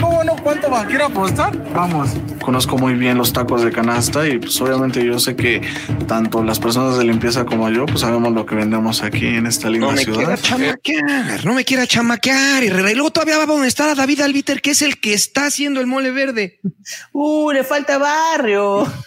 ¿Cómo 0.01 0.23
no? 0.23 0.35
¿Cuánto 0.37 0.69
va? 0.71 0.85
¿Quiere 0.85 1.03
apostar? 1.03 1.55
Vamos. 1.73 2.11
Conozco 2.41 2.77
muy 2.77 2.93
bien 2.93 3.17
los 3.17 3.33
tacos 3.33 3.61
de 3.61 3.71
canasta 3.73 4.25
y 4.25 4.39
pues 4.39 4.60
obviamente 4.62 5.03
yo 5.05 5.19
sé 5.19 5.36
que 5.36 5.62
tanto 6.08 6.43
las 6.45 6.60
personas 6.60 6.97
de 6.97 7.03
limpieza 7.03 7.43
como 7.45 7.69
yo 7.69 7.86
pues 7.86 7.99
sabemos 7.99 8.32
lo 8.34 8.45
que 8.45 8.55
vendemos 8.55 9.03
aquí 9.03 9.25
en 9.27 9.47
esta 9.47 9.69
linda 9.69 9.88
No 9.88 9.93
me 9.93 10.03
ciudad. 10.03 10.17
quiera 10.19 10.38
chamaquear, 10.38 11.45
no 11.45 11.53
me 11.53 11.65
quiera 11.65 11.86
chamaquear. 11.86 12.63
Herrera. 12.63 12.89
Y 12.91 12.95
luego 12.95 13.12
todavía 13.12 13.36
va 13.36 13.41
a 13.41 13.45
amonestar 13.45 13.89
a 13.89 13.95
David 13.95 14.21
Albiter, 14.21 14.62
que 14.62 14.71
es 14.71 14.82
el 14.82 14.99
que 15.01 15.13
está 15.13 15.47
haciendo 15.47 15.82
el 15.82 15.88
mole 15.88 16.12
verde. 16.12 16.60
Uh, 17.12 17.51
le 17.51 17.63
falta 17.65 17.97
barrio. 17.97 18.88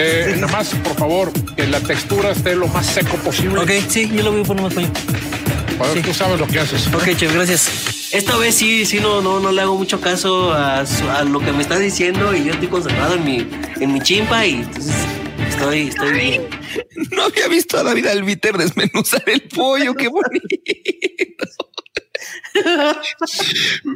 Eh, 0.00 0.36
Nada 0.40 0.52
más, 0.52 0.68
por 0.76 0.94
favor, 0.94 1.32
que 1.56 1.66
la 1.66 1.80
textura 1.80 2.30
esté 2.30 2.54
lo 2.54 2.68
más 2.68 2.86
seco 2.86 3.16
posible. 3.16 3.58
Ok, 3.58 3.70
sí, 3.88 4.08
yo 4.08 4.22
lo 4.22 4.30
voy 4.32 4.40
a 4.42 4.44
poner 4.44 4.62
más 4.62 4.74
pollo. 5.78 5.92
Bueno, 5.92 6.06
Tú 6.06 6.14
sabes 6.14 6.40
lo 6.40 6.46
que 6.46 6.58
haces. 6.58 6.86
Ok, 6.88 7.16
chef, 7.16 7.32
gracias. 7.32 8.12
Esta 8.12 8.36
vez 8.36 8.54
sí, 8.54 8.86
sí, 8.86 9.00
no, 9.00 9.20
no, 9.20 9.38
no 9.38 9.52
le 9.52 9.60
hago 9.60 9.76
mucho 9.76 10.00
caso 10.00 10.52
a, 10.52 10.84
lo 11.24 11.40
que 11.40 11.52
me 11.52 11.62
está 11.62 11.78
diciendo 11.78 12.34
y 12.34 12.44
yo 12.44 12.52
estoy 12.52 12.68
concentrado 12.68 13.14
en 13.14 13.24
mi, 13.24 13.48
en 13.80 13.92
mi 13.92 14.00
chimpa 14.00 14.46
y 14.46 14.54
entonces 14.54 14.94
estoy, 15.48 15.88
estoy 15.88 16.12
bien. 16.12 16.48
No 17.10 17.24
había 17.24 17.48
visto 17.48 17.78
a 17.78 17.82
David 17.82 18.06
Albiter 18.06 18.56
desmenuzar 18.56 19.22
el 19.26 19.42
pollo, 19.42 19.94
qué 19.94 20.08
bonito. 20.08 20.46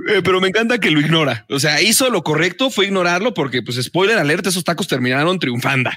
Eh, 0.09 0.23
Pero 0.23 0.41
me 0.41 0.49
encanta 0.49 0.79
que 0.79 0.91
lo 0.91 1.01
ignora. 1.01 1.47
O 1.49 1.59
sea, 1.59 1.81
hizo 1.81 2.11
lo 2.11 2.23
correcto, 2.23 2.71
fue 2.71 2.87
ignorarlo 2.87 3.35
porque, 3.35 3.63
pues, 3.63 3.83
spoiler 3.83 4.19
alert, 4.19 4.47
esos 4.47 4.65
tacos 4.65 4.89
terminaron 4.89 5.39
triunfando. 5.39 5.91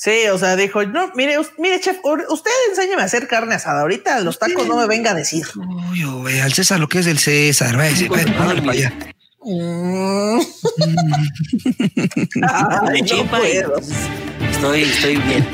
Sí, 0.00 0.28
o 0.32 0.38
sea, 0.38 0.54
dijo, 0.54 0.84
no, 0.84 1.10
mire, 1.16 1.34
mire, 1.58 1.80
chef, 1.80 1.96
usted 2.28 2.50
enséñeme 2.70 3.02
a 3.02 3.06
hacer 3.06 3.26
carne 3.26 3.56
asada. 3.56 3.80
Ahorita 3.80 4.20
los 4.20 4.38
tacos 4.38 4.68
no 4.68 4.76
me 4.76 4.86
venga 4.86 5.10
a 5.10 5.14
decir. 5.14 5.44
Uy, 5.90 6.04
güey, 6.04 6.38
al 6.38 6.52
César 6.52 6.78
lo 6.78 6.88
que 6.88 7.00
es 7.00 7.04
del 7.04 7.18
César. 7.18 7.76
Va 7.76 7.82
a 7.82 7.86
decir, 7.86 8.08
"Ven, 8.08 8.32
órale 8.38 8.62
para 8.62 8.74
allá". 8.74 8.92
Ay, 12.86 13.02
no 13.02 13.26
puedo. 13.26 13.76
estoy, 14.48 14.82
estoy 14.82 15.16
bien. 15.16 15.48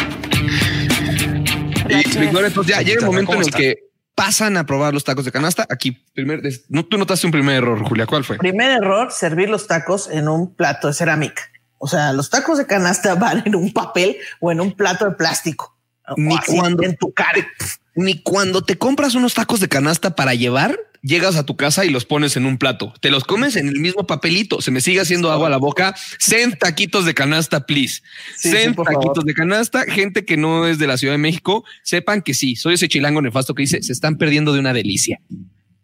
Y 1.88 2.26
entonces 2.26 2.66
ya 2.66 2.82
llega 2.82 3.00
el 3.00 3.06
momento 3.06 3.32
en 3.32 3.38
¿cómo 3.38 3.48
el 3.48 3.54
que 3.54 3.78
pasan 4.14 4.58
a 4.58 4.66
probar 4.66 4.92
los 4.92 5.04
tacos 5.04 5.24
de 5.24 5.32
canasta. 5.32 5.66
Aquí, 5.70 5.92
primer, 6.12 6.42
no, 6.68 6.84
tú 6.84 6.98
notaste 6.98 7.26
un 7.26 7.32
primer 7.32 7.56
error, 7.56 7.82
Julia. 7.82 8.04
¿Cuál 8.04 8.24
fue? 8.24 8.36
Primer 8.36 8.72
error, 8.72 9.10
servir 9.10 9.48
los 9.48 9.66
tacos 9.66 10.10
en 10.10 10.28
un 10.28 10.54
plato 10.54 10.88
de 10.88 10.92
cerámica. 10.92 11.50
O 11.84 11.86
sea, 11.86 12.14
los 12.14 12.30
tacos 12.30 12.56
de 12.56 12.66
canasta 12.66 13.14
van 13.14 13.42
en 13.44 13.54
un 13.54 13.70
papel 13.70 14.16
o 14.40 14.50
en 14.50 14.58
un 14.62 14.72
plato 14.72 15.04
de 15.04 15.10
plástico. 15.10 15.76
Ni 16.16 16.34
cuando 16.38 16.82
en 16.82 16.96
tu 16.96 17.12
cara. 17.12 17.46
Ni 17.94 18.22
cuando 18.22 18.62
te 18.62 18.78
compras 18.78 19.14
unos 19.14 19.34
tacos 19.34 19.60
de 19.60 19.68
canasta 19.68 20.16
para 20.16 20.34
llevar, 20.34 20.78
llegas 21.02 21.36
a 21.36 21.44
tu 21.44 21.56
casa 21.56 21.84
y 21.84 21.90
los 21.90 22.06
pones 22.06 22.38
en 22.38 22.46
un 22.46 22.56
plato. 22.56 22.94
Te 23.02 23.10
los 23.10 23.24
comes 23.24 23.56
en 23.56 23.68
el 23.68 23.80
mismo 23.80 24.06
papelito. 24.06 24.62
Se 24.62 24.70
me 24.70 24.80
sigue 24.80 25.00
haciendo 25.00 25.30
agua 25.30 25.48
a 25.48 25.50
la 25.50 25.58
boca. 25.58 25.94
Send 26.18 26.56
taquitos 26.58 27.04
de 27.04 27.12
canasta, 27.12 27.66
please. 27.66 28.00
Sí, 28.34 28.50
taquitos 28.50 28.76
favor. 28.86 29.24
de 29.24 29.34
canasta. 29.34 29.84
Gente 29.84 30.24
que 30.24 30.38
no 30.38 30.66
es 30.66 30.78
de 30.78 30.86
la 30.86 30.96
Ciudad 30.96 31.12
de 31.14 31.18
México, 31.18 31.64
sepan 31.82 32.22
que 32.22 32.32
sí, 32.32 32.56
soy 32.56 32.74
ese 32.74 32.88
chilango 32.88 33.20
nefasto 33.20 33.54
que 33.54 33.62
dice 33.62 33.82
se 33.82 33.92
están 33.92 34.16
perdiendo 34.16 34.54
de 34.54 34.60
una 34.60 34.72
delicia. 34.72 35.20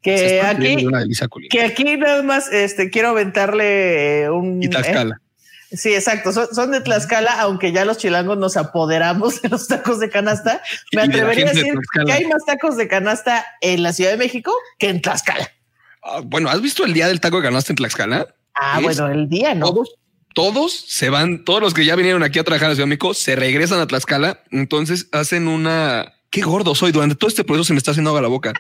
Que 0.00 0.40
aquí, 0.40 0.76
de 0.76 0.86
una 0.86 1.00
delicia 1.00 1.28
que 1.50 1.60
aquí 1.60 1.84
nada 1.84 2.22
más 2.22 2.50
este, 2.50 2.88
quiero 2.88 3.10
aventarle 3.10 4.22
eh, 4.22 4.30
un. 4.30 4.62
Y 4.62 4.68
Tlaxcala. 4.68 5.20
eh, 5.22 5.29
Sí, 5.72 5.94
exacto. 5.94 6.32
Son, 6.32 6.46
son 6.54 6.70
de 6.72 6.80
Tlaxcala, 6.80 7.40
aunque 7.40 7.72
ya 7.72 7.84
los 7.84 7.98
chilangos 7.98 8.36
nos 8.38 8.56
apoderamos 8.56 9.40
de 9.42 9.48
los 9.50 9.68
tacos 9.68 10.00
de 10.00 10.10
canasta. 10.10 10.62
Me 10.92 11.02
de 11.02 11.08
atrevería 11.08 11.46
a 11.46 11.52
de 11.52 11.54
decir 11.54 11.74
que 12.06 12.12
hay 12.12 12.24
más 12.26 12.44
tacos 12.44 12.76
de 12.76 12.88
canasta 12.88 13.46
en 13.60 13.82
la 13.82 13.92
Ciudad 13.92 14.10
de 14.10 14.16
México 14.16 14.52
que 14.78 14.88
en 14.88 15.00
Tlaxcala. 15.00 15.50
Ah, 16.02 16.20
bueno, 16.24 16.48
¿has 16.50 16.60
visto 16.60 16.84
el 16.84 16.92
día 16.92 17.06
del 17.08 17.20
taco 17.20 17.36
de 17.38 17.44
canasta 17.44 17.72
en 17.72 17.76
Tlaxcala? 17.76 18.34
Ah, 18.54 18.78
Es- 18.78 18.82
bueno, 18.82 19.08
el 19.08 19.28
día 19.28 19.54
no. 19.54 19.66
Todos, 19.66 19.94
todos 20.34 20.84
se 20.88 21.08
van, 21.10 21.44
todos 21.44 21.60
los 21.60 21.74
que 21.74 21.84
ya 21.84 21.94
vinieron 21.96 22.22
aquí 22.22 22.38
a 22.38 22.44
trabajar 22.44 22.66
a 22.66 22.68
la 22.70 22.74
Ciudad 22.74 22.86
de 22.86 22.90
México 22.90 23.14
se 23.14 23.36
regresan 23.36 23.80
a 23.80 23.86
Tlaxcala. 23.86 24.42
Entonces 24.50 25.08
hacen 25.12 25.46
una. 25.48 26.14
Qué 26.30 26.40
gordo 26.42 26.74
soy. 26.74 26.90
Durante 26.92 27.14
todo 27.16 27.28
este 27.28 27.44
proceso 27.44 27.64
se 27.64 27.72
me 27.74 27.78
está 27.78 27.90
haciendo 27.92 28.10
agua 28.10 28.22
la 28.22 28.28
boca. 28.28 28.52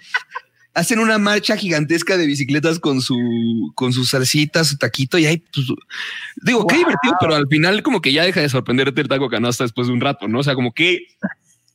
Hacen 0.72 1.00
una 1.00 1.18
marcha 1.18 1.56
gigantesca 1.56 2.16
de 2.16 2.26
bicicletas 2.26 2.78
con 2.78 3.00
su, 3.02 3.72
con 3.74 3.92
sus 3.92 4.10
salsitas, 4.10 4.68
su 4.68 4.78
taquito 4.78 5.18
y 5.18 5.26
ahí, 5.26 5.38
pues, 5.52 5.66
digo, 6.42 6.66
qué 6.66 6.76
divertido, 6.76 7.14
pero 7.20 7.34
al 7.34 7.48
final 7.48 7.82
como 7.82 8.00
que 8.00 8.12
ya 8.12 8.24
deja 8.24 8.40
de 8.40 8.48
sorprenderte 8.48 9.00
el 9.00 9.08
taco 9.08 9.24
de 9.24 9.30
canasta 9.30 9.64
después 9.64 9.88
de 9.88 9.94
un 9.94 10.00
rato, 10.00 10.28
¿no? 10.28 10.38
O 10.38 10.42
sea, 10.44 10.54
como 10.54 10.72
que, 10.72 11.08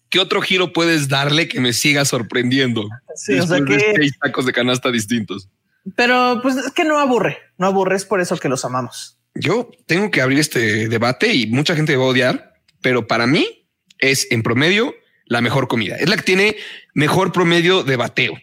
¿qué 0.10 0.19
otro 0.19 0.41
giro 0.41 0.71
puedes 0.71 1.10
darle 1.10 1.49
que 1.49 1.60
me 1.60 1.73
siga 1.73 2.05
sorprendiendo? 2.05 2.88
Sí, 3.15 3.34
o 3.38 3.45
sea 3.45 3.60
de 3.60 3.65
que- 3.65 3.93
seis 3.97 4.13
tacos 4.21 4.45
de 4.45 4.53
canasta 4.53 4.91
distintos. 4.91 5.49
Pero 5.95 6.39
pues 6.41 6.55
es 6.55 6.71
que 6.71 6.84
no 6.84 6.97
aburre, 6.99 7.38
no 7.58 7.67
aburre, 7.67 7.95
es 7.95 8.05
por 8.05 8.21
eso 8.21 8.38
que 8.38 8.49
los 8.49 8.65
amamos. 8.65 9.17
Yo 9.36 9.69
tengo 9.86 10.10
que 10.10 10.21
abrir 10.21 10.39
este 10.39 10.88
debate 10.88 11.34
y 11.34 11.47
mucha 11.47 11.75
gente 11.75 11.95
va 11.97 12.05
a 12.05 12.08
odiar, 12.08 12.53
pero 12.81 13.05
para 13.08 13.27
mí 13.27 13.67
es 13.99 14.27
en 14.31 14.41
promedio 14.41 14.95
la 15.25 15.41
mejor 15.41 15.67
comida. 15.67 15.95
Es 15.97 16.08
la 16.10 16.15
que 16.15 16.23
tiene 16.23 16.55
mejor 16.93 17.31
promedio 17.31 17.84
de 17.84 17.97
bateo. 17.97 18.34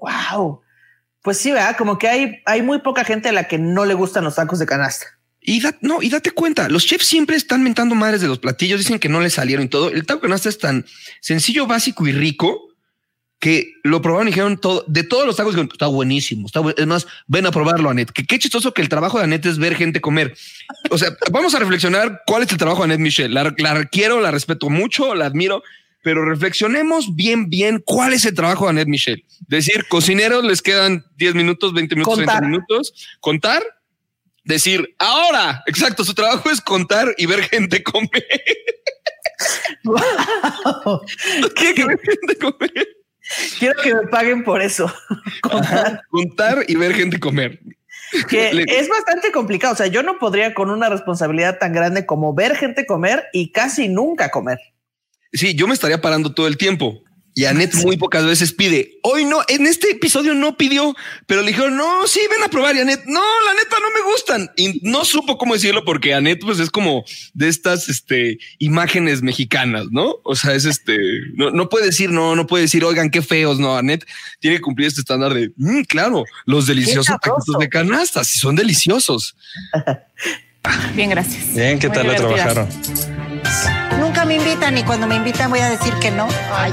Wow. 0.00 0.62
Pues 1.22 1.38
sí, 1.38 1.52
¿verdad? 1.52 1.76
Como 1.76 1.98
que 1.98 2.08
hay, 2.08 2.42
hay 2.46 2.62
muy 2.62 2.80
poca 2.80 3.04
gente 3.04 3.28
a 3.28 3.32
la 3.32 3.44
que 3.44 3.58
no 3.58 3.84
le 3.84 3.94
gustan 3.94 4.24
los 4.24 4.36
tacos 4.36 4.58
de 4.58 4.66
canasta. 4.66 5.06
Y 5.40 5.62
no, 5.80 6.02
y 6.02 6.10
date 6.10 6.30
cuenta, 6.32 6.68
los 6.68 6.84
chefs 6.84 7.06
siempre 7.06 7.36
están 7.36 7.62
mentando 7.62 7.94
madres 7.94 8.20
de 8.20 8.28
los 8.28 8.38
platillos, 8.38 8.80
dicen 8.80 8.98
que 8.98 9.08
no 9.08 9.20
les 9.20 9.34
salieron 9.34 9.64
y 9.64 9.68
todo. 9.68 9.88
El 9.88 10.04
taco 10.04 10.20
de 10.20 10.28
canasta 10.28 10.48
es 10.48 10.58
tan 10.58 10.84
sencillo, 11.20 11.66
básico 11.66 12.06
y 12.06 12.12
rico 12.12 12.68
que 13.38 13.74
lo 13.84 14.02
probaron 14.02 14.28
y 14.28 14.32
dijeron 14.32 14.58
todo, 14.58 14.84
de 14.88 15.04
todos 15.04 15.24
los 15.24 15.36
tacos, 15.36 15.56
está 15.56 15.86
buenísimo, 15.86 16.46
está 16.46 16.60
Es 16.76 16.86
más, 16.86 17.06
ven 17.28 17.46
a 17.46 17.50
probarlo, 17.52 17.88
Anet. 17.88 18.10
Que 18.10 18.26
qué 18.26 18.38
chistoso 18.38 18.74
que 18.74 18.82
el 18.82 18.88
trabajo 18.88 19.18
de 19.18 19.24
Anet 19.24 19.46
es 19.46 19.58
ver 19.58 19.76
gente 19.76 20.00
comer. 20.00 20.36
O 20.90 20.98
sea, 20.98 21.16
vamos 21.30 21.54
a 21.54 21.60
reflexionar 21.60 22.22
cuál 22.26 22.42
es 22.42 22.52
el 22.52 22.58
trabajo 22.58 22.80
de 22.80 22.86
Anet 22.86 23.00
Michelle. 23.00 23.32
La, 23.32 23.54
la 23.56 23.84
quiero, 23.86 24.20
la 24.20 24.30
respeto 24.30 24.68
mucho, 24.68 25.14
la 25.14 25.26
admiro, 25.26 25.62
pero 26.02 26.24
reflexionemos 26.24 27.14
bien, 27.16 27.50
bien 27.50 27.82
cuál 27.84 28.12
es 28.12 28.24
el 28.24 28.34
trabajo 28.34 28.64
de 28.64 28.70
Anet 28.70 28.88
Michelle. 28.88 29.24
Decir, 29.48 29.86
cocineros 29.88 30.44
les 30.44 30.62
quedan 30.62 31.04
10 31.16 31.34
minutos, 31.34 31.72
20 31.74 31.94
minutos, 31.96 32.14
Contar. 32.16 32.38
30 32.38 32.48
minutos, 32.48 32.92
contar, 33.20 33.62
decir, 34.44 34.94
ahora, 34.98 35.62
exacto, 35.66 36.04
su 36.04 36.14
trabajo 36.14 36.50
es 36.50 36.60
contar 36.60 37.14
y 37.18 37.26
ver 37.26 37.42
gente 37.42 37.82
comer. 37.82 38.08
¿Qué, 41.56 41.74
que 41.74 41.84
ver 41.84 42.00
gente 42.00 42.36
comer? 42.38 42.88
Quiero 43.58 43.80
que 43.82 43.94
me 43.94 44.06
paguen 44.08 44.42
por 44.44 44.62
eso. 44.62 44.92
Contar. 45.42 46.02
Contar 46.10 46.64
y 46.66 46.76
ver 46.76 46.94
gente 46.94 47.20
comer. 47.20 47.60
que 48.28 48.54
Le- 48.54 48.64
es 48.78 48.88
bastante 48.88 49.30
complicado. 49.32 49.74
O 49.74 49.76
sea, 49.76 49.86
yo 49.86 50.02
no 50.02 50.18
podría 50.18 50.54
con 50.54 50.70
una 50.70 50.88
responsabilidad 50.88 51.58
tan 51.58 51.72
grande 51.72 52.06
como 52.06 52.34
ver 52.34 52.56
gente 52.56 52.86
comer 52.86 53.24
y 53.32 53.52
casi 53.52 53.88
nunca 53.88 54.30
comer. 54.30 54.58
Sí, 55.32 55.54
yo 55.54 55.66
me 55.68 55.74
estaría 55.74 56.00
parando 56.00 56.32
todo 56.32 56.46
el 56.46 56.56
tiempo. 56.56 57.02
Y 57.34 57.44
Anet 57.44 57.72
muy 57.84 57.96
pocas 57.96 58.26
veces 58.26 58.52
pide. 58.52 58.98
Hoy 59.04 59.24
no, 59.24 59.38
en 59.46 59.68
este 59.68 59.90
episodio 59.92 60.34
no 60.34 60.56
pidió, 60.56 60.96
pero 61.28 61.42
le 61.42 61.48
dijeron, 61.52 61.76
no, 61.76 62.04
sí, 62.08 62.18
ven 62.28 62.42
a 62.42 62.48
probar. 62.48 62.74
Y 62.74 62.80
Anet, 62.80 63.04
no, 63.06 63.20
la 63.20 63.54
neta 63.54 63.76
no 63.80 63.90
me 63.92 64.10
gustan. 64.10 64.50
Y 64.56 64.80
no 64.82 65.04
supo 65.04 65.38
cómo 65.38 65.54
decirlo 65.54 65.84
porque 65.84 66.14
Anet, 66.14 66.40
pues 66.40 66.58
es 66.58 66.68
como 66.68 67.04
de 67.34 67.46
estas 67.46 67.88
este, 67.88 68.38
imágenes 68.58 69.22
mexicanas, 69.22 69.86
¿no? 69.92 70.16
O 70.24 70.34
sea, 70.34 70.52
es 70.52 70.64
este, 70.64 70.98
no, 71.34 71.52
no 71.52 71.68
puede 71.68 71.86
decir, 71.86 72.10
no, 72.10 72.34
no 72.34 72.48
puede 72.48 72.62
decir, 72.62 72.82
oigan, 72.84 73.08
qué 73.08 73.22
feos. 73.22 73.60
No, 73.60 73.76
Anet 73.76 74.04
tiene 74.40 74.56
que 74.56 74.62
cumplir 74.62 74.88
este 74.88 75.02
estándar 75.02 75.32
de, 75.32 75.52
"Mm, 75.58 75.82
claro, 75.82 76.24
los 76.44 76.66
deliciosos 76.66 77.06
taquitos 77.06 77.56
de 77.60 77.68
canasta, 77.68 78.24
sí 78.24 78.36
son 78.40 78.56
deliciosos. 78.56 79.36
Bien, 80.96 81.10
gracias. 81.10 81.54
Bien, 81.54 81.78
¿qué 81.78 81.86
Muy 81.88 81.96
tal 81.96 82.06
lo 82.08 82.12
divertidas. 82.14 82.52
trabajaron? 82.52 84.00
Nunca 84.00 84.07
me 84.28 84.36
invitan 84.36 84.76
y 84.76 84.82
cuando 84.82 85.06
me 85.06 85.16
invitan 85.16 85.50
voy 85.50 85.60
a 85.60 85.70
decir 85.70 85.94
que 85.94 86.10
no. 86.10 86.28
Ay, 86.54 86.70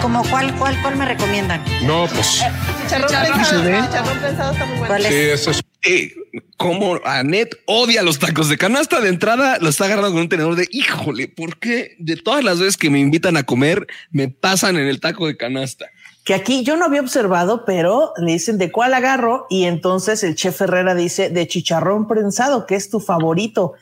como 0.00 0.22
cuál, 0.30 0.52
cuál, 0.56 0.80
cuál 0.80 0.96
me 0.96 1.04
recomiendan. 1.04 1.62
No, 1.82 2.06
pues 2.06 2.42
Chicharrón 2.88 3.06
pensado, 3.06 3.62
pensado, 3.62 3.86
chicharrón 3.86 4.18
pensado 4.18 4.52
está 4.52 4.64
muy 4.64 4.78
bueno. 4.78 4.86
¿Cuál 4.86 5.02
sí, 5.02 5.14
es? 5.14 5.40
eso 5.40 5.50
es 5.50 5.62
Eh, 5.84 6.14
como 6.56 6.98
Anet 7.04 7.56
odia 7.66 8.02
los 8.02 8.18
tacos 8.18 8.48
de 8.48 8.56
canasta 8.56 9.00
de 9.02 9.10
entrada, 9.10 9.58
lo 9.60 9.68
está 9.68 9.84
agarrando 9.84 10.12
con 10.12 10.20
un 10.20 10.28
tenedor 10.30 10.56
de 10.56 10.66
híjole, 10.70 11.28
¿por 11.28 11.58
qué 11.58 11.96
de 11.98 12.16
todas 12.16 12.42
las 12.42 12.58
veces 12.58 12.78
que 12.78 12.88
me 12.88 12.98
invitan 12.98 13.36
a 13.36 13.42
comer 13.42 13.86
me 14.10 14.28
pasan 14.28 14.76
en 14.76 14.88
el 14.88 15.00
taco 15.00 15.26
de 15.26 15.36
canasta? 15.36 15.86
Que 16.24 16.34
aquí 16.34 16.62
yo 16.62 16.76
no 16.76 16.86
había 16.86 17.00
observado, 17.00 17.64
pero 17.66 18.12
le 18.16 18.32
dicen 18.32 18.56
de 18.56 18.72
cuál 18.72 18.94
agarro 18.94 19.46
y 19.50 19.64
entonces 19.64 20.24
el 20.24 20.34
chef 20.34 20.62
Herrera 20.62 20.94
dice 20.94 21.28
de 21.28 21.46
chicharrón 21.46 22.08
prensado, 22.08 22.66
que 22.66 22.76
es 22.76 22.88
tu 22.88 23.00
favorito. 23.00 23.74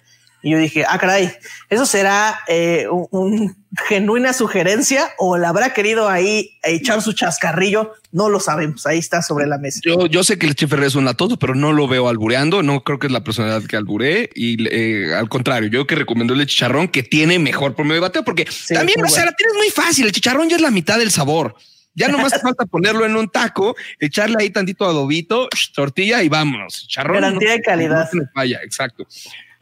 Y 0.43 0.53
yo 0.53 0.59
dije, 0.59 0.85
ah, 0.89 0.99
caray, 0.99 1.33
eso 1.69 1.87
será 1.87 2.41
eh, 2.49 2.87
un, 2.89 3.09
un 3.11 3.57
genuina 3.89 4.33
sugerencia 4.33 5.11
o 5.19 5.39
le 5.39 5.47
habrá 5.47 5.73
querido 5.73 6.09
ahí 6.09 6.59
echar 6.63 7.03
su 7.03 7.13
chascarrillo. 7.13 7.93
No 8.11 8.29
lo 8.29 8.41
sabemos. 8.41 8.87
Ahí 8.87 8.99
está 8.99 9.23
sobre 9.23 9.47
la 9.47 9.59
mesa. 9.59 9.81
Yo, 9.85 10.07
yo 10.07 10.25
sé 10.25 10.39
que 10.39 10.47
el 10.47 10.57
Herrera 10.59 10.87
es 10.87 10.95
un 10.95 11.05
latoso, 11.05 11.39
pero 11.39 11.55
no 11.55 11.73
lo 11.73 11.87
veo 11.87 12.09
albureando. 12.09 12.63
No 12.63 12.83
creo 12.83 12.99
que 12.99 13.07
es 13.07 13.13
la 13.13 13.23
personalidad 13.23 13.67
que 13.69 13.77
alburé. 13.77 14.31
Y 14.35 14.67
eh, 14.69 15.15
al 15.15 15.29
contrario, 15.29 15.69
yo 15.69 15.87
que 15.87 15.95
recomiendo 15.95 16.35
el 16.35 16.45
chicharrón 16.47 16.89
que 16.89 17.03
tiene 17.03 17.39
mejor 17.39 17.75
promedio 17.75 17.97
de 17.97 18.01
bateo, 18.01 18.25
porque 18.25 18.49
también, 18.69 19.05
o 19.05 19.09
sea, 19.09 19.27
la 19.27 19.33
tienes 19.33 19.57
muy 19.57 19.71
fácil. 19.71 20.07
El 20.07 20.13
chicharrón 20.13 20.49
ya 20.49 20.57
es 20.57 20.63
la 20.63 20.71
mitad 20.71 20.99
del 20.99 21.11
sabor. 21.11 21.55
Ya 21.95 22.09
nomás 22.09 22.33
te 22.33 22.41
falta 22.41 22.67
ponerlo 22.67 23.05
en 23.07 23.17
un 23.17 23.29
taco, 23.29 23.77
echarle 23.99 24.37
ahí 24.41 24.51
tantito 24.51 24.85
adobito, 24.85 25.49
tortilla 25.75 26.23
y 26.23 26.29
vámonos. 26.29 26.87
Chicharrón. 26.89 27.21
Garantía 27.21 27.53
de 27.53 27.61
calidad. 27.61 28.05
No 28.05 28.11
se 28.11 28.17
me 28.17 28.25
falla, 28.35 28.61
exacto. 28.65 29.07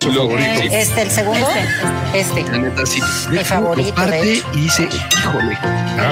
Luego, 0.07 0.39
sí, 0.39 0.69
Este, 0.73 1.03
el 1.03 1.11
segundo. 1.11 1.47
Este. 2.15 2.43
la 2.45 2.59
neta, 2.59 2.87
sí. 2.87 3.01
Mi 3.31 3.39
favorito, 3.45 3.95
parte 3.95 4.17
de 4.17 4.33
hecho. 4.35 4.47
y 4.55 4.61
dice, 4.63 4.89
híjole. 4.89 5.59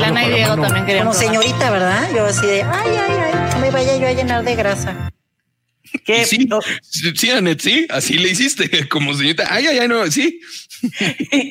Lana 0.01 0.25
y 0.27 0.33
Diego 0.33 0.61
también 0.61 0.87
querían 0.87 1.07
Como 1.07 1.17
probar. 1.19 1.35
señorita, 1.41 1.71
¿verdad? 1.71 2.09
Yo 2.15 2.27
así 2.27 2.47
de, 2.47 2.63
ay, 2.63 2.91
ay, 2.91 3.13
ay, 3.33 3.51
no 3.55 3.59
me 3.61 3.71
vaya 3.71 3.97
yo 3.97 4.09
a 4.09 4.13
llenar 4.13 4.45
de 4.45 4.57
grasa. 4.57 5.13
Sí, 6.05 6.49
sí, 6.83 7.13
sí, 7.15 7.31
Anet, 7.31 7.61
sí, 7.61 7.87
así 7.89 8.15
le 8.19 8.29
hiciste, 8.31 8.89
como 8.89 9.15
señorita. 9.15 9.45
Ay, 9.49 9.67
ay, 9.69 9.79
ay, 9.79 9.89
no, 9.89 10.09
sí. 10.11 10.41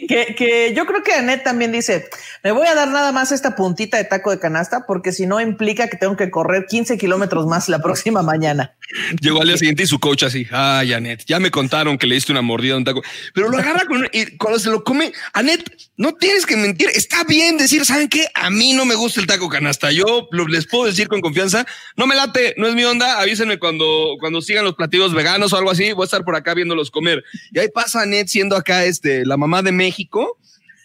que, 0.07 0.35
que 0.37 0.73
yo 0.75 0.85
creo 0.85 1.03
que 1.03 1.13
Anet 1.13 1.43
también 1.43 1.71
dice, 1.71 2.07
me 2.43 2.51
voy 2.51 2.67
a 2.67 2.75
dar 2.75 2.89
nada 2.89 3.11
más 3.11 3.31
esta 3.31 3.55
puntita 3.55 3.97
de 3.97 4.03
taco 4.03 4.31
de 4.31 4.39
canasta 4.39 4.85
porque 4.85 5.11
si 5.13 5.25
no 5.25 5.39
implica 5.41 5.87
que 5.87 5.97
tengo 5.97 6.15
que 6.15 6.29
correr 6.29 6.65
15 6.67 6.97
kilómetros 6.97 7.47
más 7.47 7.69
la 7.69 7.79
próxima 7.79 8.21
mañana. 8.21 8.75
Llegó 9.19 9.41
al 9.41 9.47
día 9.47 9.57
siguiente 9.57 9.83
y 9.83 9.87
su 9.87 9.99
coach 9.99 10.23
así, 10.23 10.45
ay, 10.51 10.93
Anet, 10.93 11.25
ya 11.25 11.39
me 11.39 11.49
contaron 11.49 11.97
que 11.97 12.05
le 12.05 12.15
diste 12.15 12.31
una 12.31 12.43
mordida 12.43 12.75
a 12.75 12.77
un 12.77 12.83
taco, 12.83 13.01
pero 13.33 13.49
lo 13.49 13.57
agarra 13.57 13.83
con, 13.85 14.07
y 14.13 14.37
cuando 14.37 14.59
se 14.59 14.69
lo 14.69 14.83
come, 14.83 15.11
Anet, 15.33 15.75
no 15.97 16.13
tienes 16.13 16.45
que 16.45 16.55
mentir, 16.55 16.89
está 16.93 17.23
bien 17.23 17.57
decir, 17.57 17.83
¿saben 17.83 18.07
qué? 18.09 18.27
A 18.35 18.51
mí 18.51 18.73
no 18.73 18.85
me 18.85 18.93
gusta 18.93 19.19
el 19.19 19.25
taco 19.27 19.49
canasta, 19.49 19.91
yo 19.91 20.29
les 20.47 20.67
puedo 20.67 20.85
decir 20.85 21.07
con 21.07 21.21
confianza, 21.21 21.65
no 21.97 22.05
me 22.05 22.15
late, 22.15 22.53
no 22.57 22.67
es 22.67 22.75
mi 22.75 22.83
onda, 22.83 23.19
avísenme 23.19 23.57
cuando, 23.57 24.17
cuando 24.19 24.39
sigan 24.41 24.63
los 24.63 24.75
platillos 24.75 25.15
veganos 25.15 25.51
o 25.51 25.57
algo 25.57 25.71
así, 25.71 25.91
voy 25.93 26.03
a 26.03 26.05
estar 26.05 26.23
por 26.23 26.35
acá 26.35 26.53
viéndolos 26.53 26.91
comer. 26.91 27.23
Y 27.53 27.59
ahí 27.59 27.69
pasa 27.73 28.03
Anet 28.03 28.27
siendo 28.27 28.55
acá 28.55 28.85
este, 28.85 29.25
la 29.25 29.35
mamá 29.35 29.63
de 29.63 29.71
México, 29.71 30.37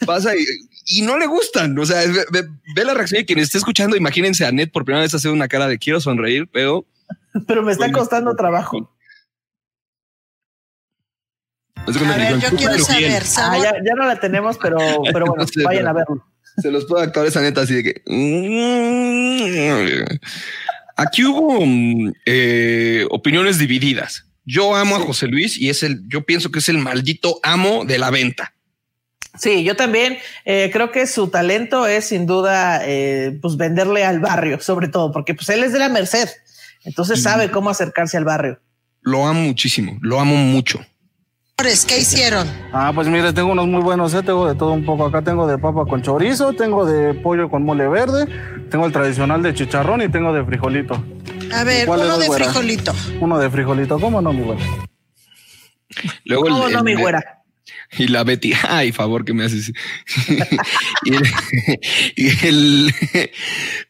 pasa 0.07 0.35
y, 0.35 0.43
y 0.87 1.03
no 1.03 1.19
le 1.19 1.27
gustan, 1.27 1.79
o 1.79 1.85
sea, 1.85 2.01
ve, 2.07 2.25
ve- 2.33 2.49
ve 2.75 2.85
la 2.87 2.95
reacción 2.95 3.21
de 3.21 3.27
quien 3.27 3.39
esté 3.41 3.59
escuchando, 3.59 3.95
imagínense 3.95 4.47
a 4.47 4.49
Anet 4.49 4.73
por 4.73 4.87
primera 4.87 5.03
vez 5.03 5.13
hacer 5.13 5.31
una 5.31 5.49
cara 5.49 5.69
de 5.69 5.79
quiero 5.79 6.01
sonreír, 6.01 6.49
pero... 6.51 6.87
Pero 7.47 7.63
me 7.63 7.73
está 7.73 7.85
Bueno. 7.87 7.99
costando 7.99 8.35
trabajo. 8.37 8.91
A 11.87 11.91
ver, 12.17 12.39
yo 12.39 12.51
"Tú, 12.51 12.57
quiero 12.57 12.73
pero 12.75 12.99
bien". 12.99 13.23
saber, 13.23 13.23
Ah, 13.39 13.59
ya, 13.63 13.73
ya 13.85 13.95
no 13.95 14.07
la 14.07 14.21
tenemos, 14.21 14.59
pero, 14.59 14.77
pero 15.13 15.27
bueno, 15.27 15.35
No 15.43 15.47
sé, 15.47 15.63
vayan 15.65 15.85
pero- 15.85 15.91
a 15.91 15.93
verlo. 15.95 16.27
Se 16.61 16.71
los 16.71 16.85
puedo 16.85 17.03
actuar 17.03 17.27
esa 17.27 17.41
neta 17.41 17.63
así 17.63 17.75
de 17.75 17.83
que. 17.85 18.03
"Mm". 18.07 20.05
Aquí 20.97 21.25
hubo 21.25 21.65
mm, 21.65 22.13
eh, 22.27 23.07
opiniones 23.11 23.59
divididas. 23.59 24.27
Yo 24.45 24.75
amo 24.75 24.97
a 24.97 25.01
José 25.01 25.27
Luis 25.29 25.57
y 25.57 25.71
es 25.71 25.83
el, 25.83 26.07
yo 26.09 26.23
pienso 26.27 26.51
que 26.51 26.59
es 26.59 26.69
el 26.69 26.79
maldito 26.79 27.39
amo 27.43 27.85
de 27.85 27.99
la 27.99 28.11
venta. 28.11 28.53
Sí, 29.39 29.63
yo 29.65 29.77
también 29.77 30.19
eh, 30.45 30.71
creo 30.73 30.91
que 30.91 31.07
su 31.07 31.29
talento 31.29 31.87
es 31.87 32.07
sin 32.07 32.27
duda 32.27 32.81
pues 32.85 33.39
pues 33.41 33.57
venderle 33.57 34.05
al 34.05 34.19
barrio, 34.21 34.61
sobre 34.61 34.89
todo, 34.89 35.13
porque 35.13 35.35
pues 35.35 35.49
él 35.51 35.63
es 35.63 35.73
de 35.73 35.79
la 35.79 35.89
Merced, 35.89 36.29
entonces 36.85 37.23
sabe 37.23 37.51
cómo 37.51 37.71
acercarse 37.71 38.17
al 38.17 38.25
barrio. 38.25 38.61
Lo 39.03 39.27
amo 39.27 39.41
muchísimo, 39.41 39.99
lo 40.03 40.21
amo 40.21 40.37
mucho. 40.37 40.81
¿Qué 41.87 41.99
hicieron? 41.99 42.49
Ah, 42.73 42.91
pues 42.95 43.07
mire, 43.09 43.35
tengo 43.35 43.53
unos 43.53 43.67
muy 43.67 43.83
buenos, 43.83 44.15
¿eh? 44.15 44.23
tengo 44.23 44.49
de 44.49 44.55
todo 44.55 44.73
un 44.73 44.83
poco. 44.87 45.05
Acá 45.05 45.21
tengo 45.21 45.47
de 45.47 45.59
papa 45.59 45.85
con 45.85 46.01
chorizo, 46.01 46.55
tengo 46.55 46.87
de 46.87 47.13
pollo 47.13 47.51
con 47.51 47.65
mole 47.65 47.87
verde, 47.87 48.27
tengo 48.71 48.87
el 48.87 48.93
tradicional 48.93 49.43
de 49.43 49.53
chicharrón 49.53 50.01
y 50.01 50.09
tengo 50.09 50.33
de 50.33 50.43
frijolito. 50.43 51.05
A 51.55 51.63
ver, 51.65 51.87
¿Cuál 51.87 52.01
uno 52.01 52.15
es, 52.15 52.21
de 52.21 52.27
güera? 52.29 52.45
frijolito. 52.47 52.93
Uno 53.21 53.39
de 53.39 53.51
frijolito, 53.51 54.01
¿cómo 54.01 54.23
no, 54.23 54.33
mi 54.33 54.43
güera? 54.43 54.63
Luego 56.25 56.47
el- 56.47 56.53
¿Cómo 56.53 56.69
no, 56.71 56.79
el- 56.79 56.85
mi 56.85 56.95
güera? 56.95 57.40
Y 57.99 58.07
la 58.07 58.23
Betty, 58.23 58.53
ay, 58.69 58.93
favor 58.93 59.25
que 59.25 59.33
me 59.33 59.45
haces. 59.45 59.73
y 61.05 61.15
el, 61.15 61.23
y 62.17 62.47
el, 62.47 62.95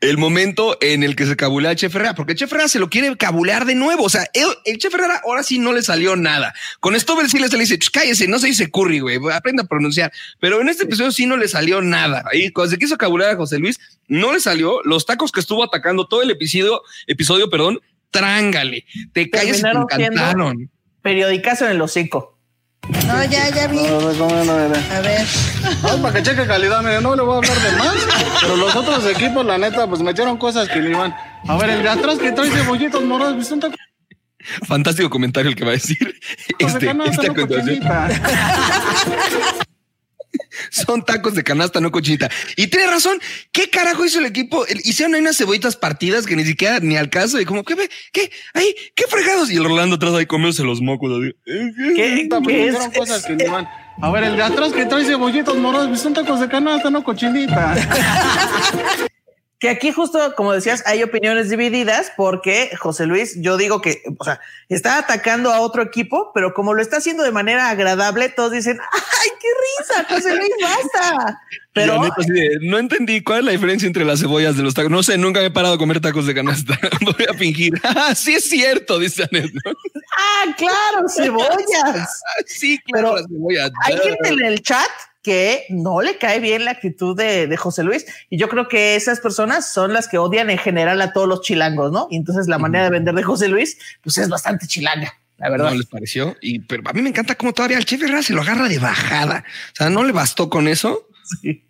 el 0.01 0.19
momento 0.19 0.79
en 0.81 1.03
el 1.03 1.15
que 1.17 1.27
se 1.27 1.37
cabulea 1.37 1.73
a 1.73 1.77
Chef 1.77 1.95
Herrera, 1.95 2.15
porque 2.15 2.35
Herrera 2.39 2.69
se 2.69 2.79
lo 2.79 2.89
quiere 2.89 3.15
cabulear 3.17 3.67
de 3.67 3.75
nuevo. 3.75 4.05
O 4.05 4.09
sea, 4.09 4.27
el, 4.33 4.49
el 4.65 4.79
Herrera 4.83 5.21
ahora 5.25 5.43
sí 5.43 5.59
no 5.59 5.73
le 5.73 5.83
salió 5.83 6.17
nada. 6.17 6.55
Con 6.81 6.97
esto 6.97 7.17
sí 7.29 7.39
le 7.39 7.49
dice, 7.49 7.79
"Ch, 7.79 7.91
cállese, 7.91 8.27
no 8.27 8.39
se 8.39 8.47
dice 8.47 8.71
curry, 8.71 9.01
güey, 9.01 9.19
aprenda 9.33 9.65
a 9.65 9.67
pronunciar. 9.67 10.13
Pero 10.41 10.61
en 10.61 10.69
este 10.71 10.85
episodio 10.85 11.13
sí 11.13 11.27
no 11.27 11.37
le 11.37 11.49
salió 11.49 11.83
nada. 11.83 12.25
Y 12.33 12.51
cuando 12.53 12.71
se 12.71 12.79
quiso 12.79 12.97
cabulear 12.97 13.33
a 13.33 13.37
José 13.37 13.59
Luis, 13.59 13.79
no 14.09 14.33
le 14.33 14.41
salió. 14.41 14.83
Los 14.85 15.05
tacos 15.05 15.31
que 15.31 15.41
estuvo 15.41 15.63
atacando 15.63 16.07
todo 16.07 16.23
el 16.23 16.31
episodio, 16.31 16.83
episodio, 17.07 17.51
perdón, 17.51 17.81
trángale. 18.11 18.87
Te 19.13 19.29
calles 19.29 19.59
y 19.59 19.63
te 19.63 19.69
encantaron. 19.69 20.71
Periodicazo 21.03 21.67
en 21.67 21.73
el 21.73 21.83
hocico. 21.83 22.40
No, 22.89 23.25
ya, 23.25 23.51
ya 23.51 23.67
vi. 23.69 23.83
No, 23.83 24.01
no, 24.01 24.45
no, 24.45 24.69
no. 24.69 24.75
A 24.95 25.01
ver. 25.01 25.27
No, 25.83 26.03
para 26.03 26.15
que 26.15 26.23
cheque 26.23 26.47
calidad, 26.47 26.83
mire, 26.83 27.01
no 27.01 27.15
le 27.15 27.23
voy 27.23 27.35
a 27.35 27.39
hablar 27.39 27.59
de 27.61 27.73
más, 27.77 27.95
pero 28.41 28.57
los 28.57 28.75
otros 28.75 29.07
equipos, 29.07 29.45
la 29.45 29.59
neta, 29.59 29.87
pues 29.87 30.01
metieron 30.03 30.37
cosas 30.39 30.69
que 30.69 30.81
ni 30.81 30.93
van. 30.93 31.15
A 31.47 31.57
ver, 31.57 31.71
el 31.71 31.83
de 31.83 31.89
atrás 31.89 32.19
que 32.19 32.33
trae 32.33 32.51
cebollitos 32.51 33.03
morados, 33.05 33.37
¿viste 33.37 33.55
un 33.55 33.61
taco 33.61 33.77
Fantástico 34.67 35.11
comentario 35.11 35.51
el 35.51 35.57
que 35.57 35.65
va 35.65 35.71
a 35.71 35.75
decir. 35.75 35.99
de 36.59 36.67
Este, 36.67 36.91
esta 36.91 37.35
continuación. 37.35 37.81
Son 40.71 41.05
tacos 41.05 41.35
de 41.35 41.45
canasta, 41.45 41.81
no 41.81 41.91
cochinita. 41.91 42.31
Y 42.57 42.69
tiene 42.69 42.87
razón. 42.87 43.19
¿Qué 43.53 43.71
carajo 43.71 44.05
hizo 44.05 44.19
el 44.19 44.27
equipo? 44.27 44.65
Hicieron 44.85 45.15
ahí 45.15 45.21
unas 45.21 45.37
cebollitas 45.37 45.77
partidas 45.77 46.27
que 46.27 46.37
ni 46.37 46.45
siquiera 46.45 46.81
ni 46.81 46.97
al 46.97 47.11
caso. 47.11 47.41
Y 47.41 47.45
como, 47.45 47.65
¿qué? 47.65 47.75
ve? 47.75 47.91
¿Qué? 48.13 48.31
Ahí, 48.55 48.75
¿qué 48.95 49.05
fregados? 49.09 49.51
Y 49.51 49.57
el 49.57 49.65
Rolando 49.65 49.97
atrás 49.97 50.15
ahí 50.15 50.27
comiéndose 50.27 50.63
los 50.63 50.81
mocos. 50.81 51.13
así. 51.13 51.35
¿Qué, 51.97 52.27
Pues 52.29 52.47
qué 52.47 52.67
es? 52.67 52.73
metieron 52.73 52.91
cosas 52.93 53.25
que 53.25 53.37
ni 53.37 53.45
van. 53.45 53.69
A 54.03 54.11
ver, 54.11 54.25
el 54.25 54.37
de 54.37 54.43
atrás 54.43 54.73
que 54.73 54.87
trae 54.87 55.05
cebollitos 55.05 55.57
morados, 55.59 55.91
¿viste 55.91 56.09
un 56.09 56.15
tacos 56.15 56.41
de 56.41 56.49
canasta, 56.49 56.91
no 56.91 57.05
cochinita? 57.05 57.77
Que 59.61 59.69
aquí 59.69 59.93
justo, 59.93 60.35
como 60.37 60.55
decías, 60.55 60.83
hay 60.87 61.03
opiniones 61.03 61.51
divididas 61.51 62.11
porque 62.17 62.71
José 62.79 63.05
Luis, 63.05 63.37
yo 63.43 63.59
digo 63.59 63.83
que, 63.83 64.03
o 64.19 64.25
sea, 64.25 64.41
está 64.71 64.97
atacando 64.97 65.53
a 65.53 65.61
otro 65.61 65.83
equipo, 65.83 66.33
pero 66.33 66.55
como 66.55 66.73
lo 66.73 66.81
está 66.81 66.97
haciendo 66.97 67.23
de 67.25 67.31
manera 67.31 67.69
agradable, 67.69 68.31
todos 68.31 68.53
dicen, 68.53 68.81
¡ay, 68.81 69.31
qué 69.39 69.49
risa, 69.85 70.07
José 70.09 70.35
Luis, 70.35 70.51
basta! 70.63 71.43
Pero 71.73 72.03
neta, 72.03 72.17
no 72.63 72.79
entendí 72.79 73.23
cuál 73.23 73.41
es 73.41 73.45
la 73.45 73.53
diferencia 73.53 73.87
entre 73.87 74.05
las 74.05 74.19
cebollas 74.19 74.57
de 74.57 74.65
los 74.65 74.75
tacos. 74.75 74.91
No 74.91 75.05
sé, 75.05 75.17
nunca 75.19 75.39
me 75.39 75.47
he 75.47 75.51
parado 75.53 75.75
a 75.75 75.79
comer 75.79 76.01
tacos 76.01 76.27
de 76.27 76.35
canasta. 76.35 76.77
Voy 77.01 77.27
a 77.29 77.35
fingir. 77.35 77.75
Ah, 77.85 78.15
sí 78.15 78.35
es 78.35 78.49
cierto, 78.49 78.99
dice 78.99 79.25
Anet. 79.31 79.53
¿no? 79.53 79.73
ah, 80.17 80.55
claro, 80.57 81.09
cebollas. 81.09 82.23
sí, 82.47 82.79
claro, 82.87 83.17
cebollas. 83.29 83.71
Hay 83.85 83.99
gente 83.99 84.29
en 84.31 84.45
el 84.45 84.63
chat 84.63 84.89
que 85.23 85.65
no 85.69 86.01
le 86.01 86.17
cae 86.17 86.41
bien 86.41 86.65
la 86.65 86.71
actitud 86.71 87.17
de, 87.17 87.47
de, 87.47 87.57
José 87.57 87.83
Luis. 87.83 88.07
Y 88.31 88.39
yo 88.39 88.49
creo 88.49 88.69
que 88.69 88.97
esas 88.97 89.21
personas 89.21 89.73
son 89.73 89.93
las 89.93 90.09
que 90.09 90.19
odian 90.19 90.51
en 90.51 90.59
general 90.59 91.01
a 91.03 91.13
todos 91.13 91.29
los 91.29 91.43
chilangos, 91.43 91.93
¿no? 91.93 92.09
Y 92.11 92.17
entonces 92.17 92.49
la 92.49 92.59
manera 92.59 92.85
de 92.85 92.91
vender 92.91 93.15
de 93.15 93.23
José 93.23 93.49
Luis, 93.49 93.79
pues 94.03 94.19
es 94.19 94.29
bastante 94.29 94.67
chilanga. 94.67 95.13
La 95.41 95.51
verdad. 95.51 95.71
No 95.71 95.77
les 95.77 95.87
pareció. 95.87 96.37
Y 96.41 96.61
pero 96.61 96.83
a 96.87 96.93
mí 96.93 97.03
me 97.03 97.09
encanta 97.09 97.35
cómo 97.35 97.53
todavía 97.53 97.79
el 97.79 97.85
chef 97.85 98.03
Herrera 98.03 98.23
se 98.23 98.35
lo 98.35 98.43
agarra 98.43 98.69
de 98.69 98.79
bajada. 98.79 99.45
O 99.73 99.77
sea, 99.77 99.91
no 99.91 100.05
le 100.05 100.13
bastó 100.13 100.51
con 100.51 100.69
eso. 100.69 101.09
Sí. 101.41 101.65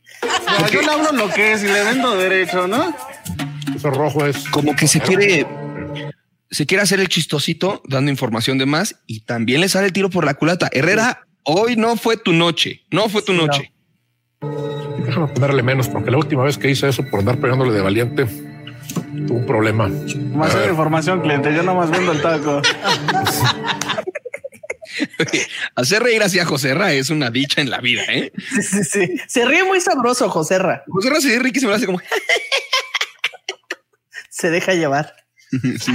Porque... 0.59 0.75
Yo 0.75 0.83
le 0.83 0.91
hablo 0.91 1.13
lo 1.13 1.31
que 1.33 1.53
es 1.53 1.63
y 1.63 1.67
le 1.67 1.85
vendo 1.85 2.17
derecho, 2.17 2.67
¿no? 2.67 2.95
Eso 3.75 3.91
rojo 3.91 4.27
es 4.27 4.49
como 4.49 4.75
que 4.75 4.87
se 4.87 5.01
quiere 5.01 5.47
se 6.51 6.67
quiere 6.67 6.83
hacer 6.83 6.99
el 6.99 7.09
chistosito 7.09 7.81
dando 7.87 8.11
información 8.11 8.59
de 8.59 8.67
más 8.67 8.97
y 9.07 9.21
también 9.21 9.61
le 9.61 9.69
sale 9.69 9.87
el 9.87 9.93
tiro 9.93 10.11
por 10.11 10.25
la 10.25 10.35
culata. 10.35 10.69
Herrera, 10.73 11.27
hoy 11.45 11.77
no 11.77 11.97
fue 11.97 12.17
tu 12.17 12.33
noche, 12.33 12.85
no 12.91 13.09
fue 13.09 13.23
tu 13.23 13.33
noche. 13.33 13.73
No. 14.41 14.51
Déjame 15.05 15.29
ponerle 15.29 15.63
menos, 15.63 15.89
porque 15.89 16.11
la 16.11 16.19
última 16.19 16.45
vez 16.45 16.57
que 16.57 16.71
hice 16.71 16.89
eso 16.89 17.03
por 17.11 17.21
andar 17.21 17.41
pegándole 17.41 17.73
de 17.73 17.81
valiente, 17.81 18.27
tuvo 19.27 19.39
un 19.39 19.47
problema. 19.47 19.89
Más 19.89 20.55
información, 20.69 21.21
cliente, 21.21 21.55
yo 21.55 21.63
nomás 21.63 21.91
vendo 21.91 22.13
el 22.13 22.23
taco. 22.23 22.63
Hacer 25.75 26.03
reír 26.03 26.23
así 26.23 26.39
a 26.39 26.45
Joserra 26.45 26.93
es 26.93 27.11
una 27.11 27.31
dicha 27.31 27.61
en 27.61 27.71
la 27.71 27.81
vida, 27.81 28.03
¿eh? 28.09 28.33
Sí, 28.55 28.63
sí, 28.63 28.85
sí. 28.85 29.17
Se 29.27 29.45
ríe 29.45 29.65
muy 29.65 29.81
sabroso, 29.81 30.29
Joserra. 30.29 30.85
Joserra 30.89 31.21
se 31.21 31.29
ríe 31.29 31.39
riquísimo, 31.41 31.73
hace 31.73 31.87
como... 31.87 32.01
se 34.31 34.51
deja 34.51 34.75
llevar. 34.75 35.15
sí. 35.79 35.93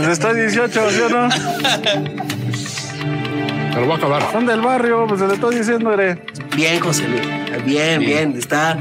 Pues 0.00 0.12
está 0.12 0.32
18, 0.32 0.90
¿sí 0.90 1.00
o 1.02 1.10
no? 1.10 1.28
Te 1.28 1.38
lo 3.80 3.82
voy 3.82 3.92
a 3.92 3.96
acabar. 3.96 4.32
Son 4.32 4.46
del 4.46 4.62
barrio, 4.62 5.04
pues 5.06 5.20
se 5.20 5.26
le 5.26 5.34
estoy 5.34 5.56
diciendo, 5.56 5.92
Ere. 5.92 6.22
Bien, 6.56 6.80
José 6.80 7.06
Luis. 7.06 7.20
Bien, 7.20 7.66
bien, 7.66 8.00
bien. 8.00 8.34
Está, 8.34 8.78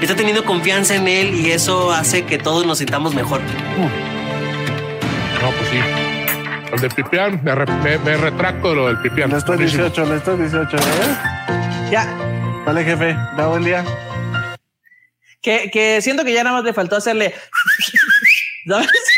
está 0.00 0.16
teniendo 0.16 0.42
confianza 0.46 0.94
en 0.94 1.06
él 1.06 1.34
y 1.34 1.50
eso 1.50 1.92
hace 1.92 2.24
que 2.24 2.38
todos 2.38 2.64
nos 2.64 2.78
sintamos 2.78 3.14
mejor. 3.14 3.42
No, 5.42 5.50
pues 5.50 5.68
sí. 5.68 5.76
El 6.72 6.80
de 6.80 6.88
Pipián, 6.88 7.42
me, 7.44 7.54
re, 7.54 7.66
me, 7.66 7.98
me, 7.98 8.16
retracto 8.16 8.70
de 8.70 8.76
lo 8.76 8.86
del 8.86 8.96
Pipián. 9.00 9.28
Le 9.30 9.36
estoy 9.36 9.58
18, 9.58 10.06
le 10.06 10.16
estoy 10.16 10.38
18, 10.38 10.76
¿eh? 10.76 10.80
Ya. 11.90 12.06
Vale, 12.64 12.84
jefe. 12.84 13.14
Da 13.36 13.48
buen 13.48 13.64
día. 13.64 13.84
Que, 15.42 15.70
que 15.70 16.00
siento 16.00 16.24
que 16.24 16.32
ya 16.32 16.42
nada 16.42 16.56
más 16.56 16.64
le 16.64 16.72
faltó 16.72 16.96
hacerle. 16.96 17.34
¿Sabes? 18.66 19.13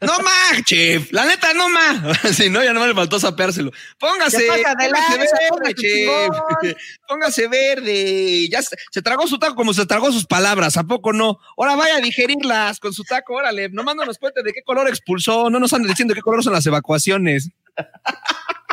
No 0.00 0.18
más, 0.20 0.64
chef. 0.64 1.12
La 1.12 1.24
neta, 1.24 1.52
no 1.54 1.68
más. 1.68 2.18
Si 2.34 2.50
no, 2.50 2.62
ya 2.64 2.72
no 2.72 2.80
me 2.80 2.88
le 2.88 2.94
faltó 2.94 3.18
sapeárselo. 3.18 3.70
Póngase, 3.98 4.46
póngase 4.46 5.16
verde, 5.16 5.74
chef. 5.74 6.76
Póngase 7.08 7.48
verde. 7.48 8.48
Ya 8.48 8.62
se, 8.62 8.76
se, 8.90 9.02
tragó 9.02 9.26
su 9.26 9.38
taco 9.38 9.54
como 9.54 9.72
se 9.72 9.86
tragó 9.86 10.10
sus 10.12 10.26
palabras. 10.26 10.76
¿A 10.76 10.84
poco 10.84 11.12
no? 11.12 11.38
Ahora 11.56 11.76
vaya 11.76 11.96
a 11.96 12.00
digerirlas 12.00 12.80
con 12.80 12.92
su 12.92 13.04
taco. 13.04 13.34
Órale, 13.34 13.68
nomás 13.68 13.96
no 13.96 14.04
nos 14.04 14.18
cuente 14.18 14.42
de 14.42 14.52
qué 14.52 14.62
color 14.62 14.88
expulsó. 14.88 15.50
No 15.50 15.60
nos 15.60 15.72
anden 15.72 15.88
diciendo 15.88 16.14
qué 16.14 16.22
color 16.22 16.42
son 16.42 16.52
las 16.52 16.66
evacuaciones. 16.66 17.50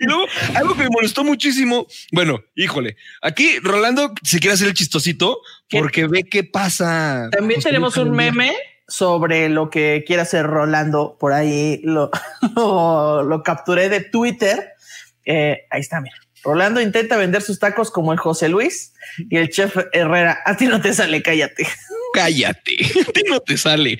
Y 0.00 0.06
luego, 0.06 0.26
algo 0.56 0.74
que 0.74 0.82
me 0.82 0.90
molestó 0.90 1.22
muchísimo. 1.22 1.86
Bueno, 2.10 2.42
híjole, 2.56 2.96
aquí 3.20 3.60
Rolando 3.60 4.12
se 4.24 4.40
quiere 4.40 4.54
hacer 4.54 4.66
el 4.66 4.74
chistosito 4.74 5.40
porque 5.70 6.08
ve 6.08 6.24
qué 6.24 6.42
pasa. 6.42 7.28
También 7.30 7.58
pues, 7.58 7.64
tenemos 7.64 7.96
un 7.96 8.10
meme 8.10 8.52
sobre 8.88 9.48
lo 9.48 9.70
que 9.70 10.04
quiere 10.06 10.22
hacer 10.22 10.46
Rolando. 10.46 11.16
Por 11.18 11.32
ahí 11.32 11.80
lo, 11.84 12.10
lo, 13.22 13.42
capturé 13.42 13.88
de 13.88 14.00
Twitter. 14.00 14.72
Eh, 15.24 15.66
ahí 15.70 15.80
está, 15.80 16.00
mira. 16.00 16.16
Rolando 16.44 16.80
intenta 16.80 17.16
vender 17.16 17.40
sus 17.42 17.60
tacos 17.60 17.90
como 17.90 18.12
el 18.12 18.18
José 18.18 18.48
Luis 18.48 18.94
y 19.30 19.36
el 19.36 19.48
chef 19.48 19.76
Herrera. 19.92 20.40
A 20.44 20.56
ti 20.56 20.66
no 20.66 20.80
te 20.80 20.92
sale, 20.92 21.22
cállate. 21.22 21.68
Cállate, 22.12 22.76
a 23.08 23.12
ti 23.12 23.22
no 23.28 23.40
te 23.40 23.56
sale, 23.56 23.98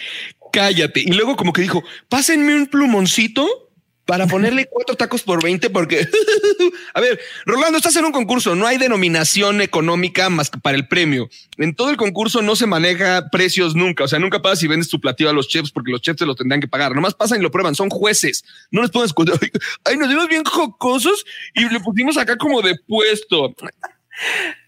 cállate. 0.53 1.01
Y 1.01 1.13
luego 1.13 1.37
como 1.37 1.53
que 1.53 1.63
dijo, 1.63 1.83
pásenme 2.09 2.55
un 2.55 2.67
plumoncito 2.67 3.72
para 4.05 4.27
ponerle 4.27 4.67
cuatro 4.67 4.97
tacos 4.97 5.23
por 5.23 5.43
20, 5.43 5.71
porque, 5.71 6.07
a 6.95 7.01
ver, 7.01 7.21
Rolando, 7.47 7.79
estás 7.79 7.97
en 7.97 8.05
un 8.05 8.13
concurso, 8.13 8.55
no 8.55 8.67
hay 8.67 8.79
denominación 8.79 9.61
económica 9.61 10.29
más 10.29 10.51
que 10.51 10.59
para 10.59 10.77
el 10.77 10.89
premio. 10.89 11.29
En 11.57 11.75
todo 11.75 11.91
el 11.91 11.97
concurso 11.97 12.43
no 12.43 12.57
se 12.57 12.67
maneja 12.67 13.29
precios 13.31 13.75
nunca, 13.75 14.05
o 14.05 14.09
sea, 14.09 14.19
nunca 14.19 14.43
pasa 14.43 14.57
si 14.57 14.67
vendes 14.67 14.89
tu 14.89 15.01
platillo 15.01 15.31
a 15.31 15.33
los 15.33 15.49
chefs, 15.49 15.71
porque 15.71 15.93
los 15.93 16.01
chefs 16.01 16.19
te 16.19 16.27
lo 16.27 16.35
tendrán 16.35 16.61
que 16.61 16.69
pagar. 16.69 16.95
Nomás 16.95 17.15
pasan 17.15 17.39
y 17.39 17.43
lo 17.43 17.51
prueban, 17.51 17.75
son 17.75 17.91
jueces. 17.91 18.45
No 18.71 18.83
les 18.83 18.91
pueden 18.91 19.07
escuchar. 19.07 19.39
Ay, 19.85 19.97
nos 19.97 20.09
vimos 20.09 20.29
bien 20.29 20.45
jocosos 20.45 21.25
y 21.55 21.69
le 21.69 21.81
pusimos 21.81 22.17
acá 22.17 22.37
como 22.37 22.61
de 22.63 22.77
puesto. 22.87 23.55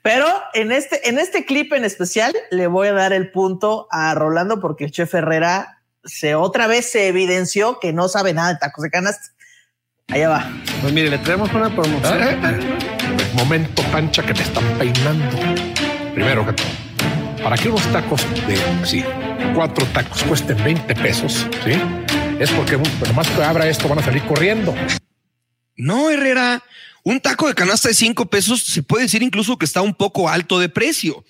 Pero 0.02 0.26
en 0.54 0.72
este, 0.72 1.08
en 1.08 1.18
este 1.18 1.44
clip 1.44 1.72
en 1.72 1.84
especial 1.84 2.34
le 2.50 2.66
voy 2.66 2.88
a 2.88 2.92
dar 2.92 3.12
el 3.12 3.30
punto 3.30 3.88
a 3.90 4.14
Rolando 4.14 4.60
porque 4.60 4.84
el 4.84 4.90
chef 4.90 5.14
Herrera 5.14 5.73
se 6.04 6.34
otra 6.34 6.66
vez 6.66 6.90
se 6.90 7.08
evidenció 7.08 7.78
que 7.80 7.92
no 7.92 8.08
sabe 8.08 8.32
nada 8.32 8.52
de 8.52 8.58
tacos 8.58 8.82
de 8.82 8.90
canasta. 8.90 9.32
Allá 10.08 10.28
va. 10.28 10.52
Pues 10.80 10.92
mire, 10.92 11.10
le 11.10 11.18
traemos 11.18 11.52
una 11.52 11.74
promoción. 11.74 12.68
Momento 13.34 13.82
pancha 13.90 14.24
que 14.24 14.34
te 14.34 14.42
están 14.42 14.64
peinando. 14.78 15.38
Primero 16.14 16.46
que 16.46 16.52
todo, 16.52 16.66
para 17.42 17.56
que 17.56 17.68
unos 17.68 17.82
tacos 17.92 18.22
de, 18.46 18.56
sí, 18.86 19.04
cuatro 19.54 19.86
tacos 19.86 20.22
cuesten 20.24 20.62
20 20.62 20.94
pesos, 20.94 21.46
¿sí? 21.64 21.72
Es 22.38 22.50
porque 22.50 22.78
nomás 23.06 23.28
que 23.28 23.42
abra 23.42 23.68
esto 23.68 23.88
van 23.88 23.98
a 23.98 24.02
salir 24.02 24.22
corriendo. 24.24 24.74
No, 25.76 26.10
Herrera, 26.10 26.62
un 27.02 27.20
taco 27.20 27.48
de 27.48 27.54
canasta 27.54 27.88
de 27.88 27.94
cinco 27.94 28.26
pesos 28.26 28.62
se 28.62 28.82
puede 28.82 29.04
decir 29.04 29.22
incluso 29.22 29.58
que 29.58 29.64
está 29.64 29.82
un 29.82 29.94
poco 29.94 30.28
alto 30.28 30.58
de 30.58 30.68
precio. 30.68 31.24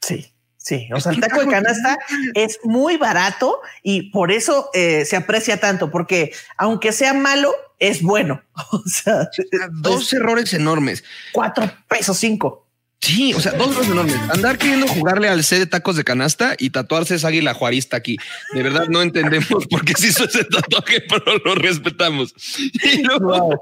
Sí. 0.00 0.33
Sí, 0.64 0.88
o 0.94 0.98
sea, 0.98 1.12
el 1.12 1.20
taco 1.20 1.40
de 1.40 1.48
canasta 1.48 1.98
es 2.32 2.58
muy 2.64 2.96
barato 2.96 3.60
y 3.82 4.10
por 4.10 4.32
eso 4.32 4.70
eh, 4.72 5.04
se 5.04 5.14
aprecia 5.14 5.60
tanto, 5.60 5.90
porque 5.90 6.32
aunque 6.56 6.92
sea 6.92 7.12
malo, 7.12 7.54
es 7.78 8.00
bueno. 8.00 8.42
O 8.72 8.82
sea, 8.86 9.28
dos 9.72 10.06
es, 10.06 10.12
errores 10.14 10.54
enormes. 10.54 11.04
Cuatro 11.32 11.70
pesos 11.86 12.16
cinco. 12.16 12.63
Sí, 13.04 13.34
o 13.34 13.40
sea, 13.40 13.52
dos 13.52 13.72
errores 13.72 13.90
enormes. 13.90 14.16
Andar 14.30 14.56
queriendo 14.56 14.86
jugarle 14.86 15.28
al 15.28 15.44
C 15.44 15.58
de 15.58 15.66
tacos 15.66 15.94
de 15.94 16.04
canasta 16.04 16.56
y 16.58 16.70
tatuarse 16.70 17.16
esa 17.16 17.28
águila 17.28 17.52
juarista 17.52 17.98
aquí. 17.98 18.16
De 18.54 18.62
verdad 18.62 18.86
no 18.88 19.02
entendemos 19.02 19.66
por 19.68 19.84
qué 19.84 19.92
se 19.92 20.06
hizo 20.06 20.24
ese 20.24 20.42
tatuaje, 20.44 21.02
pero 21.08 21.36
lo 21.44 21.54
respetamos. 21.54 22.34
Y 22.82 23.02
luego, 23.02 23.26
wow. 23.26 23.60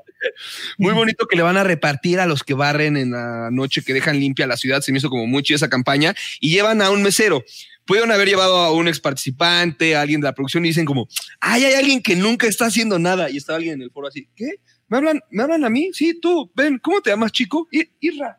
muy 0.79 0.95
bonito 0.95 1.27
que 1.27 1.35
le 1.35 1.43
van 1.43 1.57
a 1.57 1.65
repartir 1.65 2.21
a 2.21 2.27
los 2.27 2.45
que 2.45 2.55
barren 2.55 2.97
en 2.97 3.11
la 3.11 3.51
noche 3.51 3.83
que 3.83 3.93
dejan 3.93 4.21
limpia 4.21 4.47
la 4.47 4.57
ciudad. 4.57 4.81
Se 4.81 4.93
me 4.93 4.99
hizo 4.99 5.11
como 5.11 5.27
muy 5.27 5.43
chida 5.43 5.57
esa 5.57 5.69
campaña 5.69 6.15
y 6.39 6.51
llevan 6.51 6.81
a 6.81 6.91
un 6.91 7.03
mesero. 7.03 7.43
Pudieron 7.85 8.13
haber 8.13 8.29
llevado 8.29 8.59
a 8.59 8.71
un 8.71 8.87
ex 8.87 9.01
participante, 9.01 9.97
a 9.97 10.03
alguien 10.03 10.21
de 10.21 10.27
la 10.27 10.35
producción 10.35 10.65
y 10.65 10.69
dicen 10.69 10.85
como, 10.85 11.09
ay, 11.41 11.65
hay 11.65 11.75
alguien 11.75 12.01
que 12.01 12.15
nunca 12.15 12.47
está 12.47 12.67
haciendo 12.67 13.01
nada. 13.01 13.29
Y 13.29 13.39
está 13.39 13.57
alguien 13.57 13.75
en 13.75 13.83
el 13.83 13.91
foro 13.91 14.07
así, 14.07 14.29
¿qué? 14.37 14.61
¿Me 14.87 14.99
hablan, 14.99 15.21
¿Me 15.31 15.43
hablan 15.43 15.65
a 15.65 15.69
mí? 15.69 15.91
Sí, 15.93 16.21
tú, 16.21 16.53
ven, 16.55 16.79
¿cómo 16.79 17.01
te 17.01 17.11
llamas, 17.11 17.33
chico? 17.33 17.67
Irra. 17.99 18.39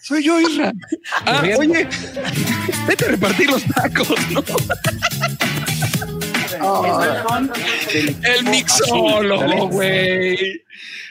Soy 0.00 0.24
yo, 0.24 0.40
Isra. 0.40 0.72
Ah, 1.26 1.42
oye, 1.58 1.88
vete 2.86 3.04
a 3.04 3.08
repartir 3.08 3.50
los 3.50 3.64
tacos, 3.64 4.30
¿no? 4.30 4.42
Oh, 6.60 7.40
el 8.22 8.44
mixólogo, 8.44 9.68
güey. 9.68 10.62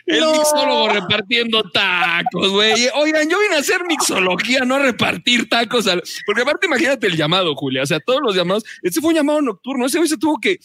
El 0.07 0.21
no. 0.21 0.31
mixólogo 0.31 0.89
repartiendo 0.89 1.69
tacos, 1.69 2.49
güey. 2.49 2.87
Oigan, 2.95 3.29
yo 3.29 3.37
vine 3.39 3.57
a 3.57 3.59
hacer 3.59 3.85
mixología, 3.85 4.61
no 4.61 4.75
a 4.75 4.79
repartir 4.79 5.49
tacos. 5.49 5.85
Al... 5.85 6.01
Porque 6.25 6.43
aparte, 6.43 6.65
imagínate 6.65 7.07
el 7.07 7.17
llamado, 7.17 7.53
Julia. 7.55 7.83
O 7.83 7.85
sea, 7.85 7.99
todos 7.99 8.21
los 8.23 8.33
llamados. 8.33 8.63
Este 8.81 9.01
fue 9.01 9.09
un 9.09 9.15
llamado 9.15 9.41
nocturno. 9.41 9.85
Ese 9.85 9.97
güey 9.97 10.09
se 10.09 10.17
tuvo 10.17 10.39
que 10.39 10.59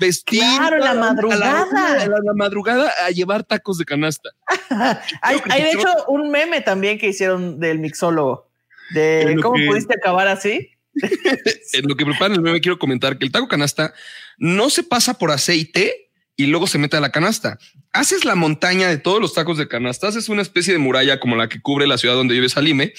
vestir. 0.00 0.40
Claro, 0.40 0.78
la 0.78 0.94
madrugada. 0.94 1.62
A 1.62 1.72
la, 1.72 2.02
a 2.02 2.06
la, 2.06 2.18
la 2.24 2.34
madrugada 2.34 2.90
a 3.06 3.10
llevar 3.10 3.44
tacos 3.44 3.76
de 3.76 3.84
canasta. 3.84 4.30
hay, 5.20 5.38
hay 5.50 5.62
de 5.62 5.70
hecho 5.72 5.88
un 6.08 6.30
meme 6.30 6.62
también 6.62 6.98
que 6.98 7.08
hicieron 7.08 7.60
del 7.60 7.78
mixólogo. 7.80 8.48
De 8.94 9.36
cómo 9.42 9.56
que... 9.56 9.66
pudiste 9.66 9.94
acabar 9.94 10.28
así. 10.28 10.70
en 11.74 11.88
lo 11.88 11.94
que 11.94 12.06
preparan 12.06 12.32
el 12.32 12.40
meme, 12.40 12.62
quiero 12.62 12.78
comentar 12.78 13.18
que 13.18 13.26
el 13.26 13.32
taco 13.32 13.48
canasta 13.48 13.92
no 14.38 14.70
se 14.70 14.82
pasa 14.82 15.18
por 15.18 15.30
aceite 15.30 16.07
y 16.38 16.46
luego 16.46 16.68
se 16.68 16.78
mete 16.78 16.96
a 16.96 17.00
la 17.00 17.10
canasta. 17.10 17.58
Haces 17.92 18.24
la 18.24 18.36
montaña 18.36 18.88
de 18.88 18.96
todos 18.96 19.20
los 19.20 19.34
tacos 19.34 19.58
de 19.58 19.66
canasta, 19.66 20.06
haces 20.06 20.28
una 20.28 20.40
especie 20.40 20.72
de 20.72 20.78
muralla 20.78 21.18
como 21.18 21.34
la 21.34 21.48
que 21.48 21.60
cubre 21.60 21.88
la 21.88 21.98
ciudad 21.98 22.14
donde 22.14 22.34
vive 22.34 22.48
Salime. 22.48 22.94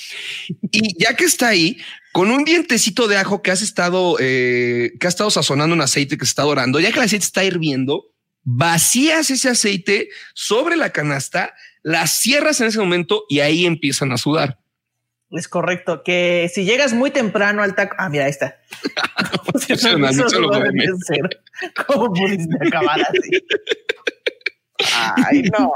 Y 0.71 1.02
ya 1.02 1.15
que 1.15 1.23
está 1.23 1.47
ahí, 1.47 1.78
con 2.12 2.32
un 2.32 2.43
dientecito 2.43 3.08
de 3.08 3.15
ajo 3.15 3.41
que 3.41 3.52
has 3.52 3.62
estado, 3.62 4.17
eh, 4.19 4.91
que 4.99 5.08
ha 5.08 5.10
estado 5.10 5.32
sazonando 5.32 5.73
un 5.73 5.82
aceite 5.82 6.17
que 6.17 6.25
está 6.25 6.43
dorando, 6.43 6.82
ya 6.82 6.91
que 6.91 6.99
el 6.99 7.06
aceite 7.06 7.23
está 7.23 7.45
hirviendo, 7.45 8.12
vacías 8.43 9.32
ese 9.32 9.47
aceite 9.47 10.10
sobre 10.34 10.75
la 10.75 10.89
canasta, 10.89 11.54
la 11.82 12.08
cierras 12.08 12.60
en 12.60 12.67
ese 12.67 12.80
momento 12.80 13.23
y 13.30 13.39
ahí 13.39 13.65
empiezan 13.65 14.12
a 14.12 14.17
sudar. 14.17 14.60
Es 15.31 15.47
correcto. 15.47 16.03
Que 16.03 16.49
si 16.53 16.65
llegas 16.65 16.93
muy 16.93 17.11
temprano 17.11 17.61
al 17.61 17.75
taco. 17.75 17.95
Ah, 17.99 18.09
mira, 18.09 18.25
ahí 18.25 18.31
está. 18.31 18.59
¿Cómo 21.87 22.13
pudiste 22.13 22.67
acabar 22.67 23.01
así? 23.01 23.31
Ay, 25.27 25.43
no. 25.43 25.71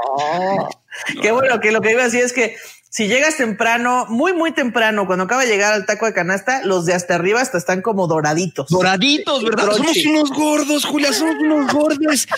Qué 1.20 1.30
bueno 1.30 1.60
que 1.60 1.72
lo 1.72 1.82
que 1.82 1.92
iba 1.92 2.00
a 2.02 2.06
decir 2.06 2.24
es 2.24 2.32
que 2.32 2.56
si 2.94 3.08
llegas 3.08 3.36
temprano, 3.36 4.06
muy, 4.08 4.32
muy 4.34 4.52
temprano, 4.52 5.04
cuando 5.08 5.24
acaba 5.24 5.42
de 5.42 5.48
llegar 5.48 5.72
al 5.72 5.84
taco 5.84 6.06
de 6.06 6.12
canasta, 6.12 6.64
los 6.64 6.86
de 6.86 6.94
hasta 6.94 7.16
arriba 7.16 7.40
hasta 7.40 7.58
están 7.58 7.82
como 7.82 8.06
doraditos. 8.06 8.68
Doraditos, 8.68 9.42
¿verdad? 9.42 9.72
Somos 9.72 9.96
unos 10.06 10.30
gordos, 10.30 10.84
Julia, 10.84 11.12
somos 11.12 11.34
unos 11.40 11.72
gordos. 11.72 12.28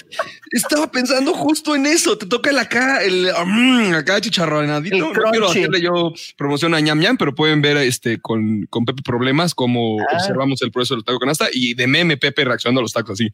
Estaba 0.52 0.90
pensando 0.90 1.34
justo 1.34 1.76
en 1.76 1.84
eso. 1.84 2.16
Te 2.16 2.24
toca 2.24 2.48
el 2.48 2.58
acá, 2.58 3.02
el 3.04 3.30
mm, 3.44 3.96
acá 3.96 4.18
chicharronadito. 4.18 4.96
El 4.96 5.02
No 5.02 5.12
quiero 5.30 5.50
hacerle 5.50 5.82
yo 5.82 6.14
promoción 6.38 6.72
a 6.72 6.80
ñam 6.80 7.00
ñam, 7.00 7.18
pero 7.18 7.34
pueden 7.34 7.60
ver 7.60 7.76
este 7.76 8.18
con, 8.22 8.64
con 8.70 8.86
Pepe 8.86 9.02
Problemas 9.02 9.54
cómo 9.54 9.98
Ah. 10.00 10.14
observamos 10.16 10.62
el 10.62 10.72
proceso 10.72 10.94
del 10.94 11.04
taco 11.04 11.18
de 11.18 11.20
canasta 11.20 11.48
y 11.52 11.74
de 11.74 11.86
meme 11.86 12.16
Pepe 12.16 12.46
reaccionando 12.46 12.80
a 12.80 12.82
los 12.82 12.94
tacos 12.94 13.20
así. 13.20 13.28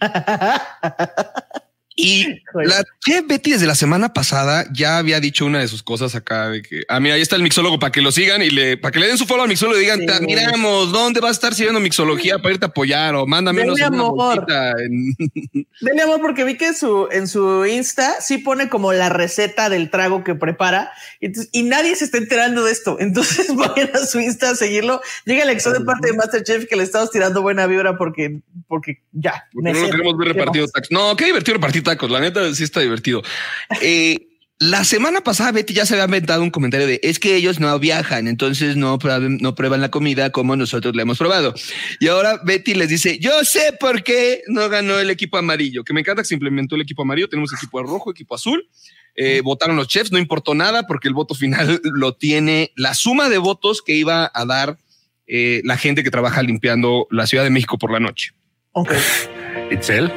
Y 1.98 2.42
la 2.52 2.84
chef 3.06 3.26
Betty 3.26 3.52
desde 3.52 3.66
la 3.66 3.74
semana 3.74 4.12
pasada 4.12 4.66
ya 4.70 4.98
había 4.98 5.18
dicho 5.18 5.46
una 5.46 5.60
de 5.60 5.68
sus 5.68 5.82
cosas 5.82 6.14
acá 6.14 6.50
de 6.50 6.60
que, 6.60 6.82
ah, 6.88 7.00
mira, 7.00 7.14
ahí 7.14 7.22
está 7.22 7.36
el 7.36 7.42
mixólogo 7.42 7.78
para 7.78 7.90
que 7.90 8.02
lo 8.02 8.12
sigan 8.12 8.42
y 8.42 8.50
le, 8.50 8.76
para 8.76 8.92
que 8.92 8.98
le 9.00 9.06
den 9.06 9.16
su 9.16 9.24
follow 9.24 9.44
al 9.44 9.48
mixólogo 9.48 9.78
y 9.78 9.80
digan, 9.80 10.00
Sí. 10.00 10.06
"Te 10.06 10.12
admiramos, 10.12 10.92
¿dónde 10.92 11.20
vas 11.20 11.30
a 11.30 11.32
estar 11.32 11.54
sirviendo 11.54 11.80
mixología 11.80 12.38
para 12.38 12.52
irte 12.52 12.66
a 12.66 12.68
apoyar? 12.68 13.14
O 13.14 13.26
mándame 13.26 13.62
Denle 13.62 13.82
amor. 13.82 14.44
en- 14.78 15.16
Dele 15.80 16.02
amor, 16.02 16.20
porque 16.20 16.44
vi 16.44 16.58
que 16.58 16.66
en 16.66 16.74
su, 16.74 17.08
en 17.10 17.28
su 17.28 17.64
Insta 17.64 18.16
sí 18.20 18.38
pone 18.38 18.68
como 18.68 18.92
la 18.92 19.08
receta 19.08 19.70
del 19.70 19.88
trago 19.90 20.22
que 20.22 20.34
prepara 20.34 20.92
y, 21.20 21.62
nadie 21.62 21.96
se 21.96 22.04
está 22.04 22.18
enterando 22.18 22.62
de 22.64 22.72
esto. 22.72 22.98
Entonces 23.00 23.46
vayan 23.56 23.90
a 23.94 24.00
su 24.06 24.20
Insta 24.20 24.50
a 24.50 24.54
seguirlo. 24.54 25.00
Llega 25.24 25.44
el 25.44 25.48
exo 25.50 25.72
de 25.72 25.80
parte 25.80 26.08
de 26.10 26.16
Masterchef 26.18 26.66
que 26.68 26.76
le 26.76 26.82
estamos 26.82 27.10
tirando 27.10 27.40
buena 27.40 27.66
vibra 27.66 27.96
porque, 27.96 28.40
porque 28.68 29.02
ya. 29.12 29.44
Porque 29.52 29.72
no 29.72 29.80
lo 29.80 29.90
queremos 29.90 30.18
ver 30.18 30.28
repartido. 30.28 30.66
No, 30.90 31.16
qué 31.16 31.24
divertido 31.24 31.54
repartir 31.54 31.85
tacos. 31.86 32.10
La 32.10 32.20
neta 32.20 32.54
sí 32.54 32.62
está 32.62 32.80
divertido. 32.80 33.22
Eh, 33.80 34.28
la 34.58 34.84
semana 34.84 35.20
pasada 35.20 35.52
Betty 35.52 35.74
ya 35.74 35.84
se 35.84 35.94
había 35.94 36.06
inventado 36.06 36.42
un 36.42 36.50
comentario 36.50 36.86
de 36.86 36.98
es 37.02 37.18
que 37.18 37.36
ellos 37.36 37.60
no 37.60 37.78
viajan, 37.78 38.26
entonces 38.26 38.74
no 38.74 38.98
prueban, 38.98 39.36
no 39.36 39.54
prueban 39.54 39.82
la 39.82 39.90
comida 39.90 40.30
como 40.30 40.56
nosotros 40.56 40.96
la 40.96 41.02
hemos 41.02 41.18
probado. 41.18 41.54
Y 42.00 42.08
ahora 42.08 42.40
Betty 42.42 42.74
les 42.74 42.88
dice, 42.88 43.18
yo 43.18 43.44
sé 43.44 43.74
por 43.78 44.02
qué 44.02 44.42
no 44.46 44.68
ganó 44.70 44.98
el 44.98 45.10
equipo 45.10 45.36
amarillo, 45.36 45.84
que 45.84 45.92
me 45.92 46.00
encanta 46.00 46.22
que 46.22 46.28
se 46.28 46.34
implementó 46.34 46.74
el 46.74 46.82
equipo 46.82 47.02
amarillo. 47.02 47.28
Tenemos 47.28 47.52
equipo 47.52 47.82
rojo, 47.82 48.10
equipo 48.10 48.34
azul. 48.34 48.66
Eh, 49.14 49.42
votaron 49.42 49.76
los 49.76 49.88
chefs, 49.88 50.12
no 50.12 50.18
importó 50.18 50.54
nada 50.54 50.86
porque 50.86 51.08
el 51.08 51.14
voto 51.14 51.34
final 51.34 51.80
lo 51.84 52.14
tiene 52.14 52.72
la 52.76 52.94
suma 52.94 53.28
de 53.28 53.38
votos 53.38 53.82
que 53.82 53.94
iba 53.94 54.30
a 54.32 54.44
dar 54.46 54.78
eh, 55.26 55.60
la 55.64 55.76
gente 55.76 56.02
que 56.02 56.10
trabaja 56.10 56.42
limpiando 56.42 57.06
la 57.10 57.26
Ciudad 57.26 57.44
de 57.44 57.50
México 57.50 57.76
por 57.76 57.92
la 57.92 58.00
noche. 58.00 58.32
Itzel, 59.70 60.12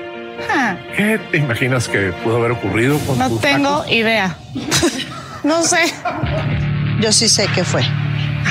¿qué 0.96 1.20
te 1.32 1.38
imaginas 1.38 1.88
que 1.88 2.12
pudo 2.24 2.38
haber 2.38 2.52
ocurrido 2.52 2.98
con 3.00 3.18
No 3.18 3.30
tus 3.30 3.42
tengo 3.42 3.80
tacos? 3.80 3.92
idea. 3.92 4.36
No 5.44 5.62
sé. 5.64 5.94
Yo 7.02 7.12
sí 7.12 7.30
sé 7.30 7.48
qué 7.56 7.64
fue. 7.64 7.82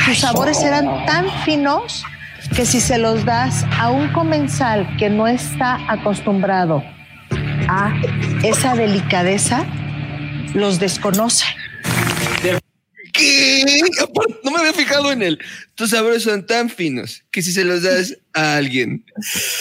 Sus 0.07 0.19
sabores 0.21 0.63
eran 0.63 1.05
tan 1.07 1.27
finos 1.45 2.03
que 2.55 2.65
si 2.65 2.81
se 2.81 2.99
los 2.99 3.25
das 3.25 3.65
a 3.79 3.91
un 3.91 4.09
comensal 4.13 4.89
que 4.99 5.11
no 5.11 5.27
está 5.27 5.79
acostumbrado 5.89 6.83
a 7.69 7.93
esa 8.43 8.75
delicadeza, 8.75 9.65
los 10.55 10.79
desconoce. 10.79 11.45
¿Qué? 13.13 13.81
No 14.45 14.51
me 14.51 14.59
había 14.59 14.73
fijado 14.73 15.11
en 15.13 15.23
él. 15.23 15.39
Tus 15.75 15.91
sabores 15.91 16.23
son 16.23 16.47
tan 16.47 16.69
finos 16.71 17.25
que 17.31 17.43
si 17.43 17.53
se 17.53 17.65
los 17.65 17.83
das 17.83 18.17
a 18.35 18.57
alguien, 18.57 19.05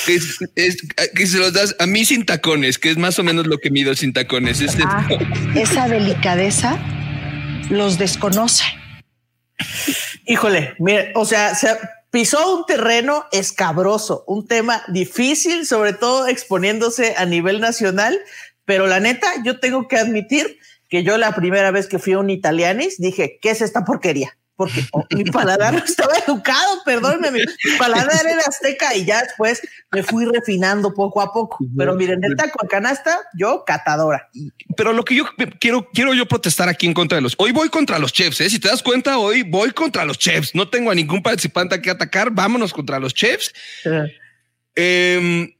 que, 0.05 0.15
es- 0.15 0.37
es- 0.55 0.77
que 1.15 1.25
si 1.25 1.33
se 1.33 1.39
los 1.39 1.53
das 1.53 1.75
a 1.79 1.85
mí 1.85 2.05
sin 2.05 2.25
tacones, 2.25 2.77
que 2.77 2.89
es 2.89 2.97
más 2.97 3.17
o 3.19 3.23
menos 3.23 3.47
lo 3.47 3.57
que 3.59 3.69
mido 3.71 3.95
sin 3.95 4.13
tacones. 4.13 4.61
Es 4.61 4.75
A 4.77 5.07
esa 5.55 5.87
delicadeza, 5.87 6.77
los 7.69 7.97
desconoce. 7.97 8.63
Híjole, 10.25 10.75
mire, 10.79 11.11
o 11.15 11.25
sea, 11.25 11.55
se 11.55 11.69
pisó 12.11 12.57
un 12.57 12.65
terreno 12.65 13.25
escabroso, 13.31 14.23
un 14.27 14.47
tema 14.47 14.83
difícil, 14.87 15.65
sobre 15.65 15.93
todo 15.93 16.27
exponiéndose 16.27 17.15
a 17.17 17.25
nivel 17.25 17.59
nacional, 17.59 18.17
pero 18.65 18.87
la 18.87 18.99
neta, 18.99 19.27
yo 19.45 19.59
tengo 19.59 19.87
que 19.87 19.97
admitir 19.97 20.59
que 20.89 21.03
yo 21.03 21.17
la 21.17 21.33
primera 21.35 21.71
vez 21.71 21.87
que 21.87 21.99
fui 21.99 22.13
a 22.13 22.19
un 22.19 22.29
italianis 22.29 22.97
dije, 22.97 23.39
¿qué 23.41 23.51
es 23.51 23.61
esta 23.61 23.83
porquería? 23.85 24.37
Porque 24.57 24.81
oh, 24.91 25.05
mi 25.11 25.23
paladar 25.23 25.71
no 25.75 25.83
estaba 25.85 26.13
educado, 26.27 26.81
perdóneme, 26.83 27.41
mi 27.41 27.77
paladar 27.77 28.25
era 28.25 28.41
azteca 28.41 28.95
y 28.95 29.05
ya 29.05 29.21
después 29.21 29.61
me 29.91 30.01
fui 30.01 30.25
refinando 30.25 30.95
poco 30.95 31.21
a 31.21 31.31
poco. 31.31 31.59
Pero 31.77 31.93
miren, 31.93 32.23
el 32.23 32.35
taco 32.35 32.57
de 32.63 32.67
canasta, 32.67 33.19
yo 33.37 33.63
catadora. 33.67 34.27
Pero 34.75 34.93
lo 34.93 35.05
que 35.05 35.15
yo 35.15 35.25
quiero, 35.59 35.87
quiero 35.93 36.15
yo 36.15 36.25
protestar 36.25 36.69
aquí 36.69 36.87
en 36.87 36.95
contra 36.95 37.17
de 37.17 37.21
los. 37.21 37.35
Hoy 37.37 37.51
voy 37.51 37.69
contra 37.69 37.99
los 37.99 38.11
chefs. 38.11 38.41
¿eh? 38.41 38.49
Si 38.49 38.57
te 38.57 38.67
das 38.67 38.81
cuenta, 38.81 39.19
hoy 39.19 39.43
voy 39.43 39.71
contra 39.71 40.05
los 40.05 40.17
chefs. 40.17 40.55
No 40.55 40.67
tengo 40.67 40.89
a 40.89 40.95
ningún 40.95 41.21
participante 41.21 41.79
que 41.79 41.91
atacar. 41.91 42.31
Vámonos 42.31 42.73
contra 42.73 42.99
los 42.99 43.13
chefs. 43.13 43.53
Em, 44.73 45.53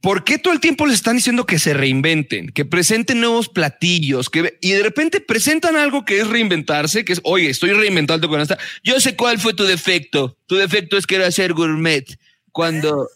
¿Por 0.00 0.22
qué 0.22 0.38
todo 0.38 0.52
el 0.52 0.60
tiempo 0.60 0.86
les 0.86 0.94
están 0.96 1.16
diciendo 1.16 1.44
que 1.44 1.58
se 1.58 1.74
reinventen, 1.74 2.50
que 2.50 2.64
presenten 2.64 3.20
nuevos 3.20 3.48
platillos, 3.48 4.30
que 4.30 4.56
y 4.60 4.70
de 4.72 4.82
repente 4.82 5.20
presentan 5.20 5.76
algo 5.76 6.04
que 6.04 6.20
es 6.20 6.28
reinventarse, 6.28 7.04
que 7.04 7.14
es, 7.14 7.20
oye, 7.24 7.50
estoy 7.50 7.72
reinventando 7.72 8.28
con 8.28 8.40
esta. 8.40 8.58
Yo 8.84 9.00
sé 9.00 9.16
cuál 9.16 9.38
fue 9.40 9.54
tu 9.54 9.64
defecto. 9.64 10.36
Tu 10.46 10.54
defecto 10.56 10.96
es 10.96 11.06
que 11.06 11.16
era 11.16 11.30
ser 11.32 11.52
gourmet 11.52 12.04
cuando. 12.52 13.08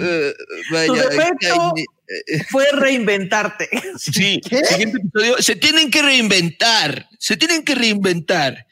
eh, 0.00 0.32
vaya, 0.72 0.86
Tu 0.86 0.94
defecto 0.94 1.74
ay, 1.76 1.84
fue 2.50 2.66
reinventarte. 2.72 3.68
Sí, 3.98 4.40
siguiente 4.42 4.98
episodio. 4.98 5.36
Se 5.42 5.54
tienen 5.56 5.90
que 5.90 6.00
reinventar. 6.00 7.08
Se 7.18 7.36
tienen 7.36 7.62
que 7.62 7.74
reinventar. 7.74 8.66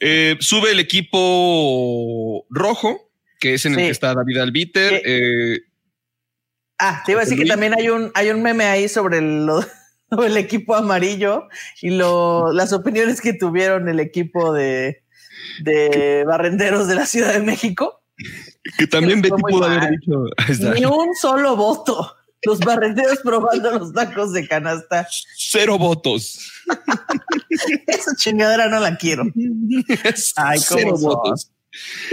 Eh, 0.00 0.36
sube 0.40 0.72
el 0.72 0.80
equipo 0.80 2.44
rojo, 2.50 3.10
que 3.38 3.54
es 3.54 3.64
en 3.66 3.74
el 3.74 3.86
que 3.86 3.90
está 3.90 4.14
David 4.14 4.38
Albiter. 4.38 5.00
eh, 5.04 5.60
Ah, 6.78 7.02
te 7.04 7.12
iba 7.12 7.20
a 7.20 7.24
decir 7.24 7.38
que 7.38 7.44
también 7.48 7.74
hay 7.76 7.88
un, 7.90 8.10
hay 8.14 8.30
un 8.30 8.42
meme 8.42 8.64
ahí 8.66 8.88
sobre 8.88 9.18
el, 9.18 9.46
lo- 9.46 9.64
el 10.24 10.36
equipo 10.36 10.74
amarillo 10.74 11.48
y 11.82 11.90
lo, 11.90 12.52
las 12.52 12.72
opiniones 12.72 13.20
que 13.20 13.32
tuvieron 13.34 13.88
el 13.88 14.00
equipo 14.00 14.52
de, 14.52 15.02
de 15.62 16.24
barrenderos 16.26 16.86
de 16.88 16.94
la 16.94 17.06
Ciudad 17.06 17.32
de 17.32 17.40
México. 17.40 18.02
que 18.78 18.86
también 18.86 19.20
Betty 19.22 19.42
pudo 19.42 19.64
haber 19.64 19.90
dicho. 19.90 20.24
Ni 20.74 20.84
un 20.84 21.14
solo 21.20 21.56
voto. 21.56 22.14
Los 22.44 22.60
barrenderos 22.60 23.18
probando 23.24 23.72
los 23.80 23.92
tacos 23.92 24.32
de 24.32 24.46
canasta. 24.46 25.08
Cero 25.36 25.76
votos. 25.76 26.48
Esa 27.88 28.14
chingadera 28.16 28.68
no 28.68 28.78
la 28.78 28.96
quiero. 28.96 29.24
Ay, 30.36 30.60
cómo 30.68 30.80
Cero 30.80 30.96
son. 30.96 31.00
votos. 31.02 31.50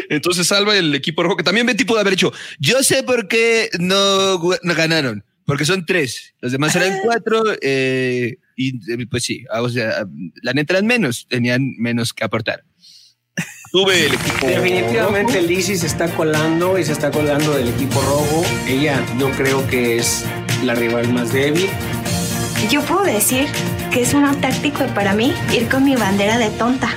Entonces 0.09 0.47
salva 0.47 0.77
el 0.77 0.93
equipo 0.95 1.23
rojo, 1.23 1.37
que 1.37 1.43
también 1.43 1.65
Betty 1.65 1.85
pudo 1.85 1.99
haber 1.99 2.13
hecho. 2.13 2.33
Yo 2.59 2.83
sé 2.83 3.03
por 3.03 3.27
qué 3.27 3.69
no, 3.79 4.39
ganaron, 4.63 5.23
porque 5.45 5.65
son 5.65 5.85
tres. 5.85 6.33
Los 6.41 6.51
demás 6.51 6.75
eran 6.75 6.99
cuatro. 7.03 7.43
eh, 7.61 8.37
y 8.55 8.77
eh, 8.91 9.05
pues 9.09 9.23
sí, 9.23 9.45
ah, 9.51 9.61
o 9.61 9.69
sea, 9.69 10.05
la 10.41 10.53
neta 10.53 10.73
eran 10.73 10.85
menos, 10.85 11.27
tenían 11.29 11.73
menos 11.77 12.13
que 12.13 12.23
aportar. 12.23 12.63
Tuve 13.71 14.05
el 14.05 14.13
equipo. 14.13 14.47
Definitivamente 14.47 15.33
rojo. 15.33 15.47
Lizzy 15.47 15.75
se 15.75 15.87
está 15.87 16.07
colando 16.15 16.79
y 16.79 16.85
se 16.85 16.93
está 16.93 17.11
colando 17.11 17.51
del 17.53 17.67
equipo 17.67 17.99
rojo. 18.01 18.45
Ella 18.67 19.03
yo 19.19 19.29
creo 19.31 19.67
que 19.67 19.97
es 19.97 20.23
la 20.63 20.75
rival 20.75 21.11
más 21.11 21.33
débil. 21.33 21.69
Yo 22.71 22.81
puedo 22.81 23.03
decir 23.03 23.47
que 23.91 24.01
es 24.01 24.13
una 24.13 24.39
táctica 24.39 24.87
para 24.93 25.13
mí 25.13 25.33
ir 25.53 25.67
con 25.67 25.83
mi 25.83 25.95
bandera 25.95 26.37
de 26.37 26.49
tonta. 26.51 26.89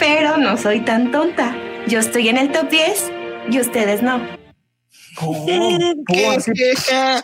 Pero 0.00 0.36
no 0.36 0.56
soy 0.56 0.80
tan 0.80 1.12
tonta. 1.12 1.56
Yo 1.86 1.98
estoy 1.98 2.28
en 2.28 2.38
el 2.38 2.50
top 2.50 2.70
10 2.70 3.12
y 3.50 3.60
ustedes 3.60 4.02
no. 4.02 4.20
¿Qué 6.08 6.38
queja? 6.54 7.22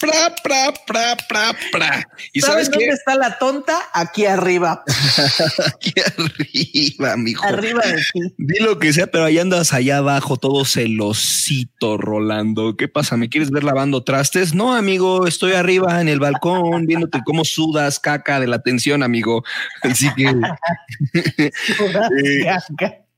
Pra, 0.00 0.34
pra, 0.42 0.72
pra, 0.86 1.16
pra, 1.28 1.56
pra. 1.72 2.08
¿Y 2.32 2.40
¿Sabes, 2.40 2.66
sabes 2.66 2.70
dónde 2.70 2.86
qué? 2.86 2.90
está 2.92 3.14
la 3.16 3.38
tonta? 3.38 3.78
Aquí 3.92 4.26
arriba. 4.26 4.82
Aquí 5.66 5.92
arriba, 6.00 7.16
mijo. 7.16 7.44
Arriba 7.44 7.82
de 7.82 7.96
ti. 7.96 8.20
Di 8.38 8.58
lo 8.60 8.78
que 8.78 8.92
sea, 8.92 9.08
pero 9.08 9.24
ahí 9.24 9.38
andas 9.38 9.72
allá 9.72 9.98
abajo, 9.98 10.36
todo 10.36 10.64
celosito, 10.64 11.96
Rolando. 11.96 12.76
¿Qué 12.76 12.88
pasa? 12.88 13.16
¿Me 13.16 13.28
quieres 13.28 13.50
ver 13.50 13.64
lavando 13.64 14.04
trastes? 14.04 14.54
No, 14.54 14.74
amigo, 14.74 15.26
estoy 15.26 15.52
arriba 15.52 16.00
en 16.00 16.08
el 16.08 16.20
balcón 16.20 16.86
viéndote 16.86 17.20
cómo 17.24 17.44
sudas 17.44 17.98
caca 17.98 18.40
de 18.40 18.46
la 18.46 18.60
tensión, 18.62 19.02
amigo. 19.02 19.44
Así 19.82 20.08
que. 20.14 20.32
Eh, 22.18 22.46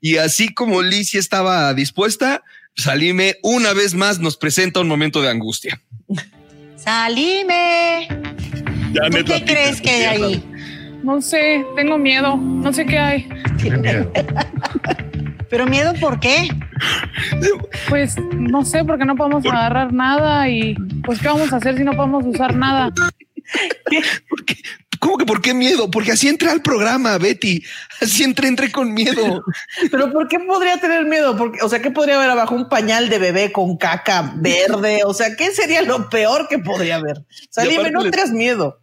y 0.01 0.17
así 0.17 0.53
como 0.55 0.83
Licia 0.83 1.21
estaba 1.21 1.73
dispuesta, 1.75 2.43
Salime 2.77 3.37
una 3.43 3.73
vez 3.73 3.95
más 3.95 4.19
nos 4.21 4.37
presenta 4.37 4.81
un 4.81 4.89
momento 4.89 5.21
de 5.21 5.31
angustia. 5.31 5.81
Salime. 6.77 8.09
Ya 8.93 9.03
¿Tú 9.11 9.19
me 9.19 9.25
qué 9.25 9.45
crees 9.45 9.81
que 9.81 9.91
hay 9.91 10.23
ahí? 10.23 10.45
No 11.03 11.21
sé, 11.21 11.65
tengo 11.77 11.99
miedo. 11.99 12.37
No 12.37 12.73
sé 12.73 12.87
qué 12.87 12.99
hay. 12.99 13.29
¿Pero 15.51 15.67
miedo 15.67 15.95
por 16.01 16.21
qué? 16.21 16.49
Pues 17.89 18.17
no 18.35 18.65
sé, 18.65 18.85
porque 18.85 19.05
no 19.05 19.17
podemos 19.17 19.45
agarrar 19.45 19.93
nada 19.93 20.49
y 20.49 20.75
pues 21.05 21.21
¿qué 21.21 21.29
vamos 21.29 21.53
a 21.53 21.57
hacer 21.57 21.77
si 21.77 21.85
no 21.85 21.93
podemos 21.93 22.25
usar 22.25 22.55
nada? 22.55 22.93
¿Cómo 25.01 25.17
que 25.17 25.25
por 25.25 25.41
qué 25.41 25.55
miedo? 25.55 25.91
Porque 25.91 26.13
así 26.13 26.29
entré 26.29 26.51
al 26.51 26.61
programa, 26.61 27.17
Betty. 27.17 27.65
Así 28.03 28.23
entré, 28.23 28.49
entré 28.49 28.71
con 28.71 28.93
miedo. 28.93 29.43
Pero 29.91 30.13
¿por 30.13 30.29
qué 30.29 30.39
podría 30.41 30.79
tener 30.79 31.07
miedo? 31.07 31.37
Porque, 31.37 31.63
o 31.63 31.69
sea, 31.71 31.81
¿qué 31.81 31.91
podría 31.91 32.17
haber 32.17 32.29
abajo? 32.29 32.55
Un 32.55 32.69
pañal 32.69 33.09
de 33.09 33.19
bebé 33.19 33.51
con 33.51 33.79
caca 33.79 34.35
verde. 34.37 35.01
O 35.07 35.15
sea, 35.15 35.35
¿qué 35.37 35.53
sería 35.53 35.81
lo 35.83 36.11
peor 36.11 36.49
que 36.49 36.59
podría 36.59 36.97
haber? 36.97 37.25
Salime, 37.49 37.77
aparte 37.77 37.93
no 37.93 38.11
tengas 38.11 38.31
miedo. 38.31 38.83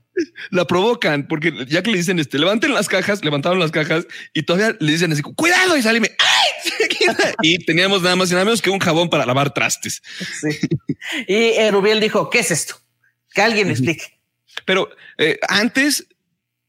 La 0.49 0.65
provocan 0.65 1.27
porque 1.27 1.53
ya 1.67 1.83
que 1.83 1.91
le 1.91 1.97
dicen 1.97 2.17
este, 2.17 2.39
levanten 2.39 2.73
las 2.73 2.87
cajas, 2.87 3.23
levantaron 3.23 3.59
las 3.59 3.69
cajas 3.69 4.07
y 4.33 4.41
todavía 4.41 4.75
le 4.79 4.91
dicen 4.91 5.11
así, 5.11 5.21
cuidado 5.21 5.77
y 5.77 5.83
Salime. 5.83 6.15
¡Ay! 6.17 7.15
y 7.43 7.63
teníamos 7.63 8.01
nada 8.01 8.15
más 8.15 8.31
y 8.31 8.33
nada 8.33 8.45
menos 8.45 8.63
que 8.63 8.71
un 8.71 8.79
jabón 8.79 9.11
para 9.11 9.27
lavar 9.27 9.53
trastes. 9.53 10.01
Y 11.27 11.35
eh, 11.35 11.69
Rubiel 11.71 11.99
dijo, 11.99 12.31
¿qué 12.31 12.39
es 12.39 12.49
esto? 12.49 12.81
Que 13.35 13.43
alguien 13.43 13.67
me 13.67 13.73
explique. 13.73 14.16
Pero 14.67 14.89
eh, 15.17 15.39
antes, 15.47 16.09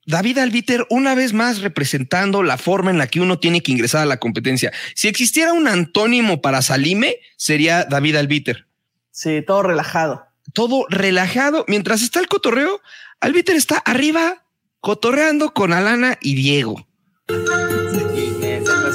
David 0.06 0.38
Albiter, 0.38 0.86
una 0.88 1.16
vez 1.16 1.32
más 1.32 1.62
representando 1.62 2.44
la 2.44 2.56
forma 2.56 2.92
en 2.92 2.98
la 2.98 3.08
que 3.08 3.20
uno 3.20 3.40
tiene 3.40 3.60
que 3.60 3.72
ingresar 3.72 4.02
a 4.02 4.06
la 4.06 4.18
competencia. 4.18 4.72
Si 4.94 5.08
existiera 5.08 5.52
un 5.52 5.66
antónimo 5.66 6.40
para 6.40 6.62
Salime, 6.62 7.16
sería 7.36 7.84
David 7.84 8.14
Albiter. 8.14 8.66
Sí, 9.10 9.42
todo 9.44 9.64
relajado. 9.64 10.24
Todo 10.52 10.86
relajado. 10.88 11.64
Mientras 11.66 12.02
está 12.02 12.20
el 12.20 12.28
cotorreo, 12.28 12.80
Albiter 13.18 13.56
está 13.56 13.78
arriba 13.78 14.44
cotorreando 14.78 15.52
con 15.52 15.72
Alana 15.72 16.18
y 16.20 16.36
Diego. 16.36 16.86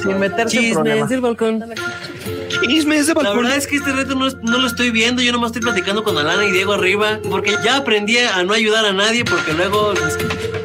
Sin 0.01 0.17
meterse 0.17 0.57
en 0.57 0.63
Chismes 0.63 0.75
problemas. 0.75 1.09
del 1.09 1.19
balcón. 1.19 1.65
Chismes 2.67 3.07
de 3.07 3.13
La 3.15 3.33
verdad 3.33 3.55
es 3.57 3.67
que 3.67 3.75
este 3.77 3.91
reto 3.91 4.15
no, 4.15 4.27
es- 4.27 4.35
no 4.41 4.57
lo 4.57 4.67
estoy 4.67 4.89
viendo. 4.91 5.21
Yo 5.21 5.31
nomás 5.31 5.49
estoy 5.49 5.61
platicando 5.61 6.03
con 6.03 6.17
Alana 6.17 6.45
y 6.45 6.51
Diego 6.51 6.73
arriba. 6.73 7.19
Porque 7.29 7.55
ya 7.63 7.77
aprendí 7.77 8.17
a 8.17 8.43
no 8.43 8.53
ayudar 8.53 8.85
a 8.85 8.93
nadie. 8.93 9.23
Porque 9.25 9.53
luego, 9.53 9.93
pues, 9.93 10.17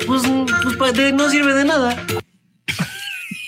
pues, 0.07 0.22
pues, 0.62 0.76
pa- 0.76 0.92
de- 0.92 1.12
no 1.12 1.28
sirve 1.30 1.55
de 1.55 1.64
nada. 1.64 1.96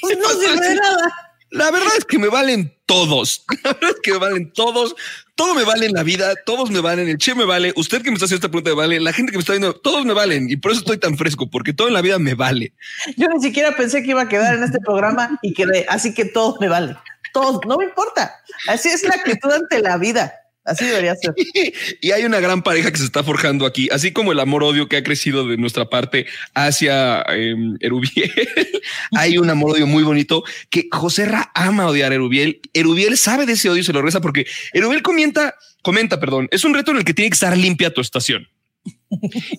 no 0.02 0.28
sirve 0.40 0.68
de 0.68 0.74
nada. 0.76 1.08
La 1.52 1.70
verdad 1.72 1.88
es 1.98 2.04
que 2.04 2.18
me 2.18 2.28
valen 2.28 2.72
todos. 2.86 3.44
La 3.64 3.72
verdad 3.72 3.90
es 3.90 4.00
que 4.02 4.12
me 4.12 4.18
valen 4.18 4.52
todos. 4.52 4.94
Todo 5.34 5.54
me 5.54 5.64
vale 5.64 5.86
en 5.86 5.92
la 5.92 6.02
vida. 6.02 6.34
Todos 6.46 6.70
me 6.70 6.80
valen. 6.80 7.08
El 7.08 7.18
Che 7.18 7.34
me 7.34 7.44
vale. 7.44 7.72
Usted 7.76 8.02
que 8.02 8.10
me 8.10 8.14
está 8.14 8.26
haciendo 8.26 8.46
esta 8.46 8.48
pregunta 8.50 8.70
me 8.70 8.76
vale. 8.76 9.00
La 9.00 9.12
gente 9.12 9.32
que 9.32 9.38
me 9.38 9.40
está 9.40 9.52
viendo, 9.54 9.74
todos 9.74 10.04
me 10.04 10.12
valen. 10.12 10.48
Y 10.50 10.56
por 10.56 10.70
eso 10.70 10.80
estoy 10.80 10.98
tan 10.98 11.16
fresco, 11.16 11.50
porque 11.50 11.72
todo 11.72 11.88
en 11.88 11.94
la 11.94 12.02
vida 12.02 12.18
me 12.18 12.34
vale. 12.34 12.72
Yo 13.16 13.26
ni 13.28 13.40
siquiera 13.42 13.74
pensé 13.76 14.02
que 14.02 14.10
iba 14.10 14.22
a 14.22 14.28
quedar 14.28 14.54
en 14.54 14.62
este 14.64 14.78
programa 14.80 15.38
y 15.42 15.54
quedé, 15.54 15.86
así 15.88 16.12
que 16.14 16.24
todo 16.26 16.56
me 16.60 16.68
vale. 16.68 16.96
Todo, 17.32 17.60
no 17.66 17.78
me 17.78 17.84
importa. 17.84 18.34
Así 18.68 18.88
es 18.88 19.02
la 19.02 19.14
actitud 19.14 19.50
ante 19.52 19.80
la 19.80 19.96
vida. 19.96 20.34
Así 20.64 20.84
debería 20.84 21.16
ser. 21.16 21.34
Y 22.00 22.12
hay 22.12 22.24
una 22.24 22.40
gran 22.40 22.62
pareja 22.62 22.90
que 22.90 22.98
se 22.98 23.04
está 23.04 23.24
forjando 23.24 23.66
aquí, 23.66 23.88
así 23.92 24.12
como 24.12 24.32
el 24.32 24.40
amor-odio 24.40 24.88
que 24.88 24.96
ha 24.96 25.02
crecido 25.02 25.46
de 25.46 25.56
nuestra 25.56 25.88
parte 25.88 26.26
hacia 26.54 27.22
eh, 27.30 27.54
Erubiel. 27.80 28.32
hay 29.16 29.38
un 29.38 29.50
amor-odio 29.50 29.86
muy 29.86 30.02
bonito 30.02 30.44
que 30.68 30.88
José 30.90 31.26
Ra 31.26 31.50
ama 31.54 31.86
odiar 31.86 32.12
a 32.12 32.14
Erubiel. 32.14 32.60
Erubiel 32.72 33.16
sabe 33.16 33.46
de 33.46 33.54
ese 33.54 33.70
odio 33.70 33.80
y 33.80 33.84
se 33.84 33.92
lo 33.92 34.02
reza 34.02 34.20
porque 34.20 34.46
Erubiel 34.72 35.02
comenta, 35.02 35.54
comenta, 35.82 36.20
perdón, 36.20 36.48
es 36.50 36.64
un 36.64 36.74
reto 36.74 36.90
en 36.90 36.98
el 36.98 37.04
que 37.04 37.14
tiene 37.14 37.30
que 37.30 37.34
estar 37.34 37.56
limpia 37.56 37.92
tu 37.92 38.00
estación. 38.00 38.48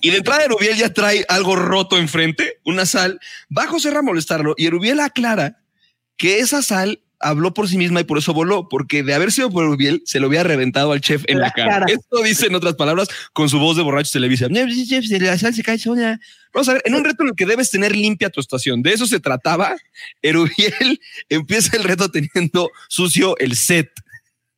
Y 0.01 0.09
de 0.09 0.17
entrada 0.17 0.45
Erubiel 0.45 0.77
ya 0.77 0.93
trae 0.93 1.25
algo 1.27 1.55
roto 1.55 1.97
enfrente, 1.97 2.59
una 2.63 2.85
sal. 2.85 3.19
Va 3.55 3.67
José 3.67 3.91
Ra 3.91 3.99
a 3.99 4.03
molestarlo 4.03 4.55
y 4.57 4.67
Erubiel 4.67 4.99
aclara 4.99 5.59
que 6.17 6.39
esa 6.39 6.61
sal 6.61 7.01
habló 7.21 7.53
por 7.53 7.67
sí 7.67 7.77
misma 7.77 8.01
y 8.01 8.03
por 8.03 8.17
eso 8.17 8.33
voló, 8.33 8.67
porque 8.69 9.03
de 9.03 9.13
haber 9.13 9.31
sido 9.31 9.49
por 9.49 9.63
Erubiel 9.63 10.01
se 10.05 10.19
lo 10.19 10.27
había 10.27 10.43
reventado 10.43 10.91
al 10.91 11.01
chef 11.01 11.23
en 11.27 11.39
la, 11.39 11.47
La 11.47 11.51
cara. 11.51 11.71
cara. 11.71 11.85
Esto 11.87 12.21
dice 12.23 12.47
en 12.47 12.55
otras 12.55 12.75
palabras 12.75 13.07
con 13.33 13.49
su 13.49 13.59
voz 13.59 13.77
de 13.77 13.83
borracho 13.83 14.11
televisa. 14.11 14.47
Vamos 16.53 16.67
a 16.69 16.73
ver, 16.73 16.81
en 16.85 16.95
un 16.95 17.05
reto 17.05 17.23
en 17.23 17.29
el 17.29 17.35
que 17.35 17.45
debes 17.45 17.71
tener 17.71 17.95
limpia 17.95 18.29
tu 18.29 18.41
estación. 18.41 18.81
De 18.81 18.91
eso 18.91 19.07
se 19.07 19.19
trataba. 19.19 19.75
Erubiel 20.21 20.99
empieza 21.29 21.77
el 21.77 21.83
reto 21.83 22.09
teniendo 22.11 22.69
sucio 22.89 23.37
el 23.37 23.55
set. 23.55 23.89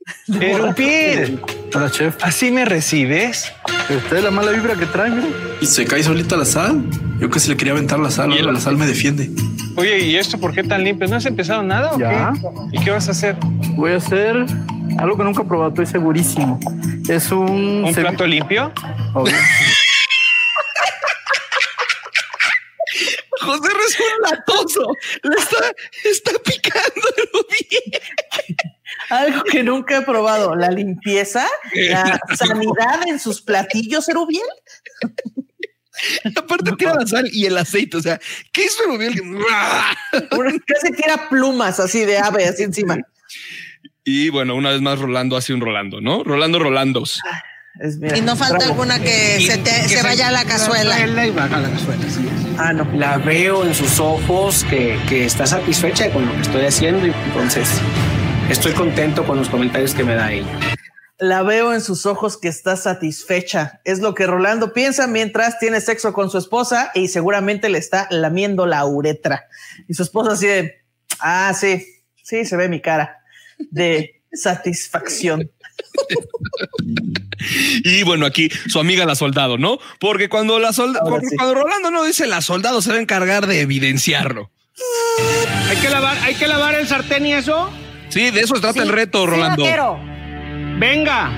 Erubiel. 0.41 1.41
Hola, 1.73 1.89
chef. 1.89 2.15
¿Así 2.21 2.51
me 2.51 2.65
recibes? 2.65 3.51
Esta 3.89 4.17
es 4.17 4.23
la 4.23 4.31
mala 4.31 4.51
vibra 4.51 4.75
que 4.75 4.85
trae, 4.85 5.09
mira. 5.09 5.27
Y 5.61 5.65
se 5.65 5.85
cae 5.85 6.03
solita 6.03 6.37
la 6.37 6.45
sal. 6.45 6.83
Yo 7.19 7.29
casi 7.29 7.49
le 7.49 7.57
quería 7.57 7.73
aventar 7.73 7.99
la 7.99 8.11
sal, 8.11 8.31
ahora 8.31 8.51
la 8.51 8.59
sal 8.59 8.77
me 8.77 8.85
defiende. 8.85 9.29
Oye, 9.75 9.99
¿y 9.99 10.15
esto 10.17 10.39
por 10.39 10.53
qué 10.53 10.63
tan 10.63 10.83
limpio? 10.83 11.07
¿No 11.07 11.15
has 11.15 11.25
empezado 11.25 11.63
nada 11.63 11.93
o 11.93 11.97
qué? 11.97 12.77
¿Y 12.77 12.83
qué 12.83 12.91
vas 12.91 13.07
a 13.07 13.11
hacer? 13.11 13.35
Voy 13.75 13.91
a 13.91 13.97
hacer 13.97 14.45
algo 14.99 15.17
que 15.17 15.23
nunca 15.23 15.41
he 15.43 15.45
probado, 15.45 15.69
estoy 15.69 15.85
segurísimo. 15.85 16.59
Es 17.07 17.31
un... 17.31 17.83
¿Un 17.85 17.93
plato 17.93 18.27
limpio? 18.27 18.71
Obvio. 19.13 19.33
José 23.41 23.67
es 23.87 23.99
un 23.99 24.21
latoso. 24.31 24.87
Le 25.23 25.35
está, 25.35 25.57
está 26.05 26.31
picando 26.43 27.07
Erubiel. 27.17 28.01
Algo 29.19 29.43
que 29.43 29.63
nunca 29.63 29.97
he 29.97 30.01
probado, 30.01 30.55
la 30.55 30.69
limpieza, 30.69 31.45
la 31.73 32.19
sanidad 32.35 33.07
en 33.07 33.19
sus 33.19 33.41
platillos, 33.41 34.07
Erubiel. 34.09 34.41
Aparte 36.35 36.71
tira 36.77 36.95
la 36.95 37.05
sal 37.05 37.29
y 37.31 37.45
el 37.45 37.57
aceite. 37.57 37.97
O 37.97 38.01
sea, 38.01 38.19
¿qué 38.51 38.65
es 38.65 38.77
Erubiel? 38.79 39.13
Casi 40.65 40.93
tira 40.93 41.29
plumas 41.29 41.79
así 41.79 42.05
de 42.05 42.17
ave, 42.17 42.45
así 42.45 42.63
encima. 42.63 42.97
Y 44.03 44.29
bueno, 44.29 44.55
una 44.55 44.71
vez 44.71 44.81
más 44.81 44.99
Rolando 44.99 45.37
hace 45.37 45.53
un 45.53 45.61
Rolando, 45.61 46.01
¿no? 46.01 46.23
Rolando 46.23 46.59
Rolandos. 46.59 47.19
Es, 47.79 47.97
mira, 47.97 48.17
Y 48.17 48.21
no 48.21 48.35
falta 48.35 48.57
bravo. 48.57 48.71
alguna 48.73 48.99
que 48.99 49.39
se, 49.47 49.57
te- 49.59 49.87
se 49.87 50.03
vaya 50.03 50.27
a 50.27 50.31
la 50.31 50.45
cazuela. 50.45 50.99
y 51.25 51.31
baja 51.31 51.59
la 51.59 51.69
cazuela, 51.69 52.03
sí. 52.09 52.27
Ah, 52.57 52.73
no. 52.73 52.83
La 52.97 53.17
veo 53.17 53.63
en 53.65 53.73
sus 53.73 53.99
ojos 53.99 54.63
que, 54.69 54.99
que 55.07 55.25
está 55.25 55.47
satisfecha 55.47 56.11
con 56.11 56.25
lo 56.25 56.33
que 56.35 56.41
estoy 56.41 56.65
haciendo 56.65 57.07
y 57.07 57.11
entonces 57.27 57.67
estoy 58.49 58.73
contento 58.73 59.25
con 59.25 59.37
los 59.37 59.49
comentarios 59.49 59.93
que 59.93 60.03
me 60.03 60.15
da 60.15 60.31
ella. 60.31 60.59
La 61.19 61.43
veo 61.43 61.73
en 61.73 61.81
sus 61.81 62.05
ojos 62.05 62.37
que 62.37 62.47
está 62.47 62.75
satisfecha. 62.75 63.81
Es 63.85 63.99
lo 63.99 64.13
que 64.13 64.27
Rolando 64.27 64.73
piensa 64.73 65.07
mientras 65.07 65.59
tiene 65.59 65.79
sexo 65.79 66.11
con 66.11 66.29
su 66.29 66.37
esposa 66.37 66.91
y 66.93 67.07
seguramente 67.07 67.69
le 67.69 67.77
está 67.77 68.07
lamiendo 68.09 68.65
la 68.65 68.85
uretra. 68.85 69.45
Y 69.87 69.93
su 69.93 70.03
esposa 70.03 70.33
así 70.33 70.47
de, 70.47 70.81
ah, 71.19 71.53
sí, 71.53 71.85
sí, 72.23 72.45
se 72.45 72.57
ve 72.57 72.67
mi 72.67 72.81
cara 72.81 73.19
de 73.71 74.21
satisfacción. 74.31 75.49
Y 77.83 78.03
bueno, 78.03 78.25
aquí 78.25 78.49
su 78.69 78.79
amiga 78.79 79.05
la 79.05 79.15
soldado, 79.15 79.57
¿no? 79.57 79.77
Porque 79.99 80.29
cuando 80.29 80.59
la 80.59 80.71
solda, 80.71 80.99
Ahora 80.99 81.11
porque 81.11 81.27
sí. 81.27 81.35
cuando 81.35 81.55
Rolando 81.55 81.91
no 81.91 82.03
dice 82.03 82.25
la 82.25 82.41
soldado, 82.41 82.81
se 82.81 82.91
va 82.91 82.97
a 82.97 83.01
encargar 83.01 83.47
de 83.47 83.59
evidenciarlo. 83.59 84.49
¿Hay 85.67 85.75
que 85.77 85.89
lavar, 85.89 86.17
hay 86.19 86.35
que 86.35 86.47
lavar 86.47 86.75
el 86.75 86.87
sartén 86.87 87.25
y 87.25 87.33
eso? 87.33 87.69
Sí, 88.13 88.29
de 88.29 88.41
eso 88.41 88.53
se 88.53 88.61
trata 88.61 88.83
el 88.83 88.89
reto, 88.89 89.25
Rolando. 89.25 89.63
Venga. 90.77 91.31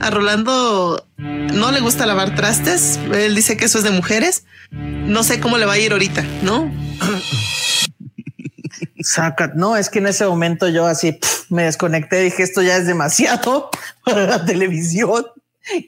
A 0.00 0.10
Rolando 0.10 1.06
no 1.18 1.70
le 1.70 1.80
gusta 1.80 2.06
lavar 2.06 2.34
trastes. 2.34 2.98
Él 3.12 3.34
dice 3.34 3.58
que 3.58 3.66
eso 3.66 3.76
es 3.76 3.84
de 3.84 3.90
mujeres. 3.90 4.46
No 4.70 5.22
sé 5.22 5.38
cómo 5.38 5.58
le 5.58 5.66
va 5.66 5.74
a 5.74 5.78
ir 5.78 5.92
ahorita, 5.92 6.24
¿no? 6.40 6.72
Saca, 9.00 9.52
no, 9.54 9.76
es 9.76 9.90
que 9.90 9.98
en 9.98 10.06
ese 10.06 10.26
momento 10.26 10.66
yo 10.70 10.86
así 10.86 11.18
me 11.50 11.64
desconecté, 11.64 12.22
dije 12.22 12.42
esto 12.42 12.62
ya 12.62 12.78
es 12.78 12.86
demasiado 12.86 13.68
para 14.04 14.26
la 14.26 14.44
televisión 14.46 15.26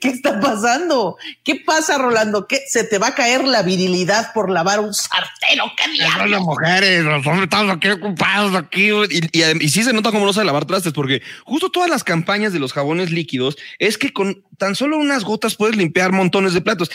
¿Qué 0.00 0.08
está 0.08 0.40
pasando? 0.40 1.16
¿Qué 1.44 1.56
pasa, 1.64 1.98
Rolando? 1.98 2.46
¿Qué 2.46 2.60
se 2.68 2.84
te 2.84 2.98
va 2.98 3.08
a 3.08 3.14
caer 3.14 3.44
la 3.44 3.62
virilidad 3.62 4.32
por 4.32 4.50
lavar 4.50 4.80
un 4.80 4.92
sartén? 4.92 5.60
¿o 5.60 5.72
¿Qué 5.76 5.90
diablos? 5.92 6.30
las 6.30 6.40
mujeres, 6.40 7.04
los 7.04 7.26
hombres 7.26 7.44
estamos 7.44 7.76
aquí 7.76 7.88
ocupados 7.88 8.54
aquí. 8.56 8.90
Y, 9.10 9.30
y, 9.64 9.68
sí 9.68 9.84
se 9.84 9.92
nota 9.92 10.10
como 10.10 10.26
no 10.26 10.32
sabe 10.32 10.46
lavar 10.46 10.64
trastes, 10.64 10.92
porque 10.92 11.22
justo 11.44 11.70
todas 11.70 11.88
las 11.88 12.02
campañas 12.04 12.52
de 12.52 12.58
los 12.58 12.72
jabones 12.72 13.10
líquidos 13.10 13.56
es 13.78 13.98
que 13.98 14.12
con 14.12 14.42
tan 14.56 14.74
solo 14.74 14.96
unas 14.98 15.22
gotas 15.24 15.54
puedes 15.54 15.76
limpiar 15.76 16.10
montones 16.12 16.54
de 16.54 16.60
platos. 16.60 16.90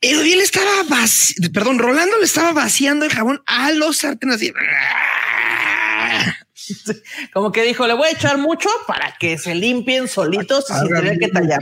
Erubiel 0.00 0.40
estaba 0.40 0.84
vaci- 0.88 1.52
perdón, 1.52 1.78
Rolando 1.78 2.18
le 2.18 2.24
estaba 2.24 2.52
vaciando 2.52 3.04
el 3.04 3.12
jabón 3.12 3.42
a 3.46 3.70
los 3.72 3.98
sartenes 3.98 4.36
así. 4.36 4.52
Como 7.32 7.52
que 7.52 7.62
dijo, 7.62 7.86
le 7.86 7.94
voy 7.94 8.08
a 8.08 8.12
echar 8.12 8.38
mucho 8.38 8.68
para 8.86 9.14
que 9.18 9.38
se 9.38 9.54
limpien 9.54 10.08
solitos 10.08 10.64
y 10.70 10.74
sin 10.74 10.88
tener 10.88 11.18
que 11.18 11.28
tallar. 11.28 11.60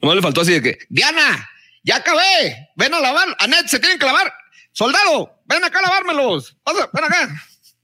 Nomás 0.00 0.16
le 0.16 0.22
faltó 0.22 0.40
así 0.42 0.52
de 0.52 0.62
que, 0.62 0.78
Diana, 0.88 1.48
ya 1.82 1.96
acabé. 1.96 2.70
Ven 2.76 2.94
a 2.94 3.00
lavar. 3.00 3.28
Anet, 3.38 3.66
se 3.66 3.78
tienen 3.78 3.98
que 3.98 4.06
lavar. 4.06 4.32
Soldado, 4.72 5.40
ven 5.46 5.62
acá 5.64 5.78
a 5.80 5.82
lavármelos. 5.82 6.56
Pasa, 6.62 6.88
ven 6.92 7.04
acá. 7.04 7.28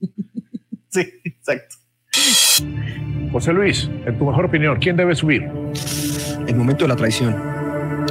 Sí, 0.91 1.01
exacto. 1.23 1.75
José 3.31 3.53
Luis, 3.53 3.87
en 4.07 4.17
tu 4.17 4.25
mejor 4.25 4.45
opinión, 4.45 4.79
¿quién 4.79 4.97
debe 4.97 5.13
subir? 5.13 5.43
el 6.49 6.55
momento 6.55 6.83
de 6.85 6.87
la 6.87 6.95
traición. 6.95 7.35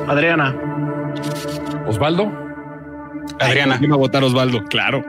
Adriana. 0.06 0.54
Osvaldo. 1.86 2.32
Adriana. 3.40 3.76
Yo 3.80 3.88
me 3.88 3.88
voy 3.88 3.94
a 3.94 3.98
votar 3.98 4.22
Osvaldo, 4.22 4.64
claro. 4.64 5.04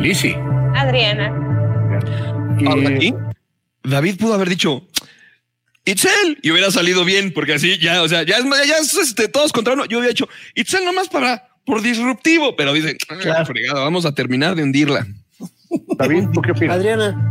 Lisi. 0.00 0.34
Adriana. 0.74 1.28
Ahora 2.66 2.88
aquí, 2.88 3.14
David 3.84 4.16
pudo 4.18 4.34
haber 4.34 4.48
dicho 4.48 4.86
Itzel 5.84 6.38
y 6.42 6.50
hubiera 6.50 6.70
salido 6.70 7.04
bien, 7.04 7.32
porque 7.32 7.54
así 7.54 7.78
ya, 7.78 8.02
o 8.02 8.08
sea, 8.08 8.22
ya 8.22 8.36
es, 8.38 8.44
ya 8.44 8.76
es 8.78 8.94
este, 8.94 9.28
todos 9.28 9.52
contra 9.52 9.74
uno. 9.74 9.84
Yo 9.86 9.98
hubiera 9.98 10.12
hecho 10.12 10.28
Itzel 10.54 10.84
nomás 10.84 11.08
para 11.08 11.48
por 11.64 11.82
disruptivo, 11.82 12.56
pero 12.56 12.72
dice, 12.72 12.96
claro. 12.96 13.46
fregada, 13.46 13.80
vamos 13.80 14.06
a 14.06 14.12
terminar 14.14 14.54
de 14.54 14.62
hundirla. 14.62 15.06
David, 15.98 16.28
¿tú 16.32 16.42
qué 16.42 16.52
opinas? 16.52 16.76
Adriana. 16.76 17.26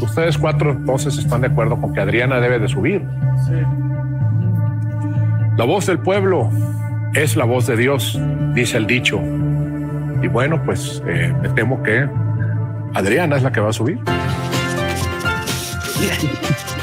Ustedes 0.00 0.36
cuatro 0.36 0.72
entonces 0.72 1.16
están 1.16 1.40
de 1.40 1.46
acuerdo 1.48 1.80
con 1.80 1.92
que 1.94 2.00
Adriana 2.00 2.38
debe 2.40 2.58
de 2.58 2.68
subir. 2.68 3.02
La 5.56 5.64
voz 5.64 5.86
del 5.86 5.98
pueblo 5.98 6.50
es 7.14 7.34
la 7.34 7.44
voz 7.44 7.66
de 7.66 7.76
Dios, 7.76 8.18
dice 8.54 8.76
el 8.76 8.86
dicho. 8.86 9.20
Y 10.22 10.28
bueno, 10.28 10.62
pues 10.64 11.02
eh, 11.06 11.32
me 11.40 11.48
temo 11.50 11.82
que 11.82 12.08
Adriana 12.94 13.36
es 13.36 13.42
la 13.42 13.52
que 13.52 13.60
va 13.60 13.70
a 13.70 13.72
subir. 13.72 13.98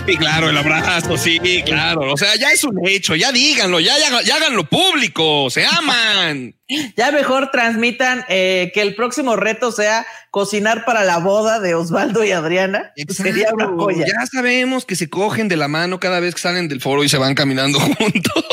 Sí, 0.06 0.18
claro, 0.18 0.50
el 0.50 0.58
abrazo, 0.58 1.18
sí, 1.18 1.40
claro. 1.66 2.12
O 2.12 2.18
sea, 2.18 2.36
ya 2.36 2.50
es 2.50 2.66
un 2.66 2.78
hecho, 2.86 3.16
ya 3.16 3.32
díganlo, 3.32 3.80
ya, 3.80 3.94
ya, 3.98 4.22
ya 4.22 4.36
háganlo 4.36 4.66
público, 4.66 5.50
se 5.50 5.66
aman. 5.66 6.56
Ya 6.98 7.12
mejor 7.12 7.52
transmitan 7.52 8.26
eh, 8.30 8.72
que 8.74 8.82
el 8.82 8.96
próximo 8.96 9.36
reto 9.36 9.72
sea 9.72 10.08
cocinar 10.32 10.86
para 10.86 11.04
la 11.04 11.20
boda 11.20 11.60
de 11.60 11.76
Osvaldo 11.76 12.24
y 12.24 12.32
Adriana. 12.32 12.92
Sería 13.10 13.54
una 13.54 13.68
joya. 13.68 14.08
Ya 14.08 14.26
sabemos 14.26 14.84
que 14.84 14.96
se 14.96 15.08
cogen 15.08 15.48
de 15.48 15.56
la 15.56 15.68
mano 15.68 16.00
cada 16.00 16.20
vez 16.20 16.34
que 16.34 16.42
salen 16.42 16.68
del 16.68 16.82
foro 16.82 17.04
y 17.04 17.10
se 17.10 17.20
van 17.20 17.36
caminando 17.36 17.80
juntos. 17.80 18.44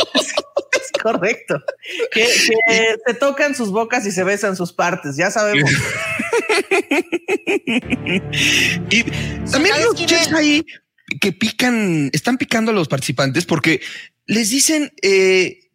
Correcto. 1.02 1.62
Que, 2.12 2.22
que 2.22 2.96
se 3.06 3.14
tocan 3.14 3.54
sus 3.54 3.70
bocas 3.70 4.06
y 4.06 4.12
se 4.12 4.24
besan 4.24 4.56
sus 4.56 4.72
partes, 4.72 5.16
ya 5.16 5.30
sabemos. 5.30 5.70
y 8.90 9.04
también 9.50 9.82
los 9.84 9.94
chefs 9.94 10.32
ahí 10.32 10.64
que 11.20 11.32
pican, 11.32 12.10
están 12.12 12.38
picando 12.38 12.70
a 12.70 12.74
los 12.74 12.88
participantes 12.88 13.44
porque 13.44 13.80
les 14.26 14.50
dicen, 14.50 14.92
eh, 15.02 15.70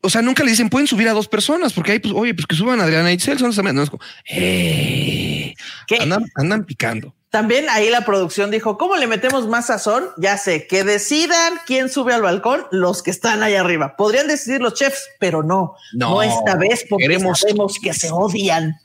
o 0.00 0.10
sea, 0.10 0.20
nunca 0.20 0.44
le 0.44 0.50
dicen 0.50 0.68
pueden 0.68 0.86
subir 0.86 1.08
a 1.08 1.12
dos 1.12 1.28
personas 1.28 1.72
porque 1.72 1.92
ahí, 1.92 1.98
pues, 1.98 2.12
oye, 2.14 2.34
pues 2.34 2.46
que 2.46 2.56
suban 2.56 2.80
a 2.80 2.84
Adriana 2.84 3.10
y 3.10 3.14
amigas. 3.14 3.74
No, 3.74 3.82
es 3.82 3.90
como, 3.90 4.02
eh, 4.28 5.54
andan, 5.98 6.26
andan 6.34 6.64
picando. 6.66 7.14
También 7.34 7.66
ahí 7.68 7.90
la 7.90 8.04
producción 8.04 8.52
dijo, 8.52 8.78
¿cómo 8.78 8.94
le 8.94 9.08
metemos 9.08 9.48
más 9.48 9.66
sazón? 9.66 10.04
Ya 10.18 10.38
sé, 10.38 10.68
que 10.68 10.84
decidan 10.84 11.54
quién 11.66 11.88
sube 11.88 12.14
al 12.14 12.22
balcón, 12.22 12.62
los 12.70 13.02
que 13.02 13.10
están 13.10 13.42
ahí 13.42 13.56
arriba. 13.56 13.96
Podrían 13.96 14.28
decidir 14.28 14.60
los 14.60 14.74
chefs, 14.74 15.02
pero 15.18 15.42
no, 15.42 15.74
no, 15.94 16.10
No, 16.10 16.22
esta 16.22 16.54
vez 16.54 16.86
porque 16.88 17.06
queremos- 17.08 17.40
sabemos 17.40 17.80
que 17.82 17.92
se 17.92 18.12
odian. 18.12 18.76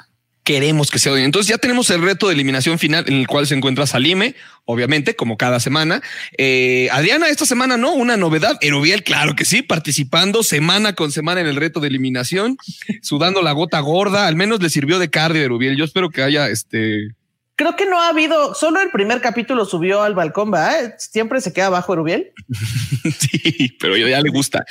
Queremos 0.43 0.89
que 0.89 0.97
se 0.97 1.11
odien. 1.11 1.25
Entonces 1.25 1.47
ya 1.47 1.59
tenemos 1.59 1.91
el 1.91 2.01
reto 2.01 2.27
de 2.27 2.33
eliminación 2.33 2.79
final 2.79 3.05
en 3.07 3.17
el 3.17 3.27
cual 3.27 3.45
se 3.45 3.53
encuentra 3.53 3.85
Salime, 3.85 4.33
obviamente, 4.65 5.15
como 5.15 5.37
cada 5.37 5.59
semana. 5.59 6.01
Eh, 6.39 6.89
Adriana, 6.91 7.29
esta 7.29 7.45
semana 7.45 7.77
no, 7.77 7.93
una 7.93 8.17
novedad. 8.17 8.57
Erubiel, 8.61 9.03
claro 9.03 9.35
que 9.35 9.45
sí, 9.45 9.61
participando 9.61 10.41
semana 10.41 10.93
con 10.95 11.11
semana 11.11 11.39
en 11.41 11.45
el 11.45 11.55
reto 11.55 11.79
de 11.81 11.89
eliminación, 11.89 12.57
sudando 13.03 13.43
la 13.43 13.51
gota 13.51 13.79
gorda. 13.79 14.25
Al 14.25 14.35
menos 14.35 14.59
le 14.59 14.71
sirvió 14.71 14.97
de 14.97 15.11
cardio 15.11 15.43
a 15.43 15.45
Erubiel. 15.45 15.77
Yo 15.77 15.85
espero 15.85 16.09
que 16.09 16.23
haya 16.23 16.47
este. 16.49 17.09
Creo 17.59 17.75
que 17.75 17.85
no 17.85 17.99
ha 17.99 18.07
habido, 18.07 18.53
solo 18.55 18.79
el 18.79 18.89
primer 18.89 19.19
capítulo 19.19 19.65
subió 19.65 20.01
al 20.01 20.15
balcón, 20.15 20.49
¿verdad? 20.49 20.95
Siempre 20.97 21.41
se 21.41 21.51
queda 21.51 21.65
abajo 21.65 21.91
Erubiel. 21.91 22.31
Sí, 23.19 23.75
pero 23.81 23.97
ya 23.97 24.21
le 24.21 24.29
gusta. 24.29 24.63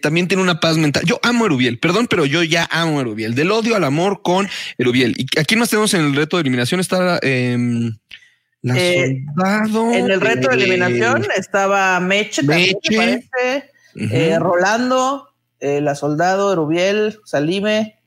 También 0.00 0.26
tiene 0.26 0.42
una 0.42 0.58
paz 0.58 0.78
mental. 0.78 1.02
Yo 1.04 1.20
amo 1.22 1.44
Erubiel, 1.44 1.78
perdón, 1.78 2.06
pero 2.08 2.24
yo 2.24 2.42
ya 2.42 2.66
amo 2.70 3.02
Erubiel. 3.02 3.34
Del 3.34 3.50
odio 3.50 3.76
al 3.76 3.84
amor 3.84 4.22
con 4.22 4.48
Erubiel. 4.78 5.16
Y 5.18 5.38
aquí 5.38 5.54
más 5.54 5.68
tenemos 5.68 5.92
en 5.92 6.00
el 6.00 6.16
reto 6.16 6.38
de 6.38 6.40
eliminación 6.40 6.80
está 6.80 7.18
em, 7.20 7.98
la 8.62 8.74
Eh, 8.78 9.22
soldado. 9.36 9.92
En 9.92 10.10
el 10.10 10.20
reto 10.22 10.48
de 10.48 10.54
eh, 10.54 10.58
eliminación 10.62 11.26
estaba 11.36 12.00
Meche, 12.00 12.42
también, 12.42 12.74
me 12.88 12.96
Meche. 12.96 13.28
parece, 13.36 13.70
eh, 13.96 14.38
Rolando, 14.38 15.28
eh, 15.60 15.82
la 15.82 15.94
soldado, 15.94 16.54
Erubiel, 16.54 17.18
Salime. 17.26 18.00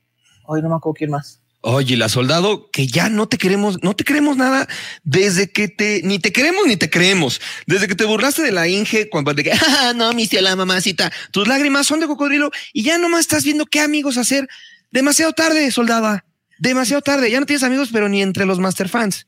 Hoy 0.44 0.60
no 0.60 0.70
me 0.70 0.74
acuerdo 0.74 0.94
quién 0.94 1.10
más. 1.12 1.43
Oye, 1.66 1.96
la 1.96 2.10
soldado, 2.10 2.68
que 2.70 2.86
ya 2.86 3.08
no 3.08 3.26
te 3.26 3.38
queremos, 3.38 3.82
no 3.82 3.96
te 3.96 4.04
queremos 4.04 4.36
nada 4.36 4.68
desde 5.02 5.50
que 5.50 5.66
te, 5.66 6.02
ni 6.04 6.18
te 6.18 6.30
queremos 6.30 6.66
ni 6.66 6.76
te 6.76 6.90
creemos. 6.90 7.40
Desde 7.66 7.88
que 7.88 7.94
te 7.94 8.04
burlaste 8.04 8.42
de 8.42 8.52
la 8.52 8.68
Inge 8.68 9.08
cuando 9.08 9.32
de 9.32 9.44
que, 9.44 9.52
ah, 9.66 9.94
no, 9.96 10.12
mi 10.12 10.26
tía 10.26 10.42
la 10.42 10.56
mamacita, 10.56 11.10
tus 11.30 11.48
lágrimas 11.48 11.86
son 11.86 12.00
de 12.00 12.06
cocodrilo 12.06 12.50
y 12.74 12.82
ya 12.82 12.98
nomás 12.98 13.20
estás 13.20 13.44
viendo 13.44 13.64
qué 13.64 13.80
amigos 13.80 14.18
hacer. 14.18 14.46
Demasiado 14.90 15.32
tarde, 15.32 15.70
soldada. 15.70 16.26
Demasiado 16.58 17.00
tarde. 17.00 17.30
Ya 17.30 17.40
no 17.40 17.46
tienes 17.46 17.62
amigos, 17.62 17.88
pero 17.90 18.10
ni 18.10 18.20
entre 18.20 18.44
los 18.44 18.58
master 18.58 18.90
fans. 18.90 19.26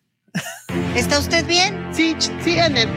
¿Está 0.95 1.19
usted 1.19 1.47
bien? 1.47 1.89
Sí, 1.91 2.15
sí, 2.45 2.59
Anet. 2.59 2.91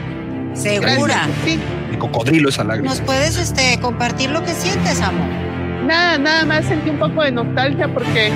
¿Segura? 0.53 1.29
Sí. 1.45 1.57
De 1.89 1.97
cocodrilo 1.97 2.49
esa 2.49 2.65
lágrima. 2.65 2.89
¿Nos 2.89 2.99
puedes 2.99 3.37
este, 3.37 3.79
compartir 3.79 4.31
lo 4.31 4.43
que 4.43 4.53
sientes, 4.53 4.99
amor? 4.99 5.29
Nada, 5.85 6.17
nada 6.17 6.43
más 6.43 6.65
sentí 6.65 6.89
un 6.89 6.99
poco 6.99 7.23
de 7.23 7.31
nostalgia 7.31 7.87
porque 7.93 8.33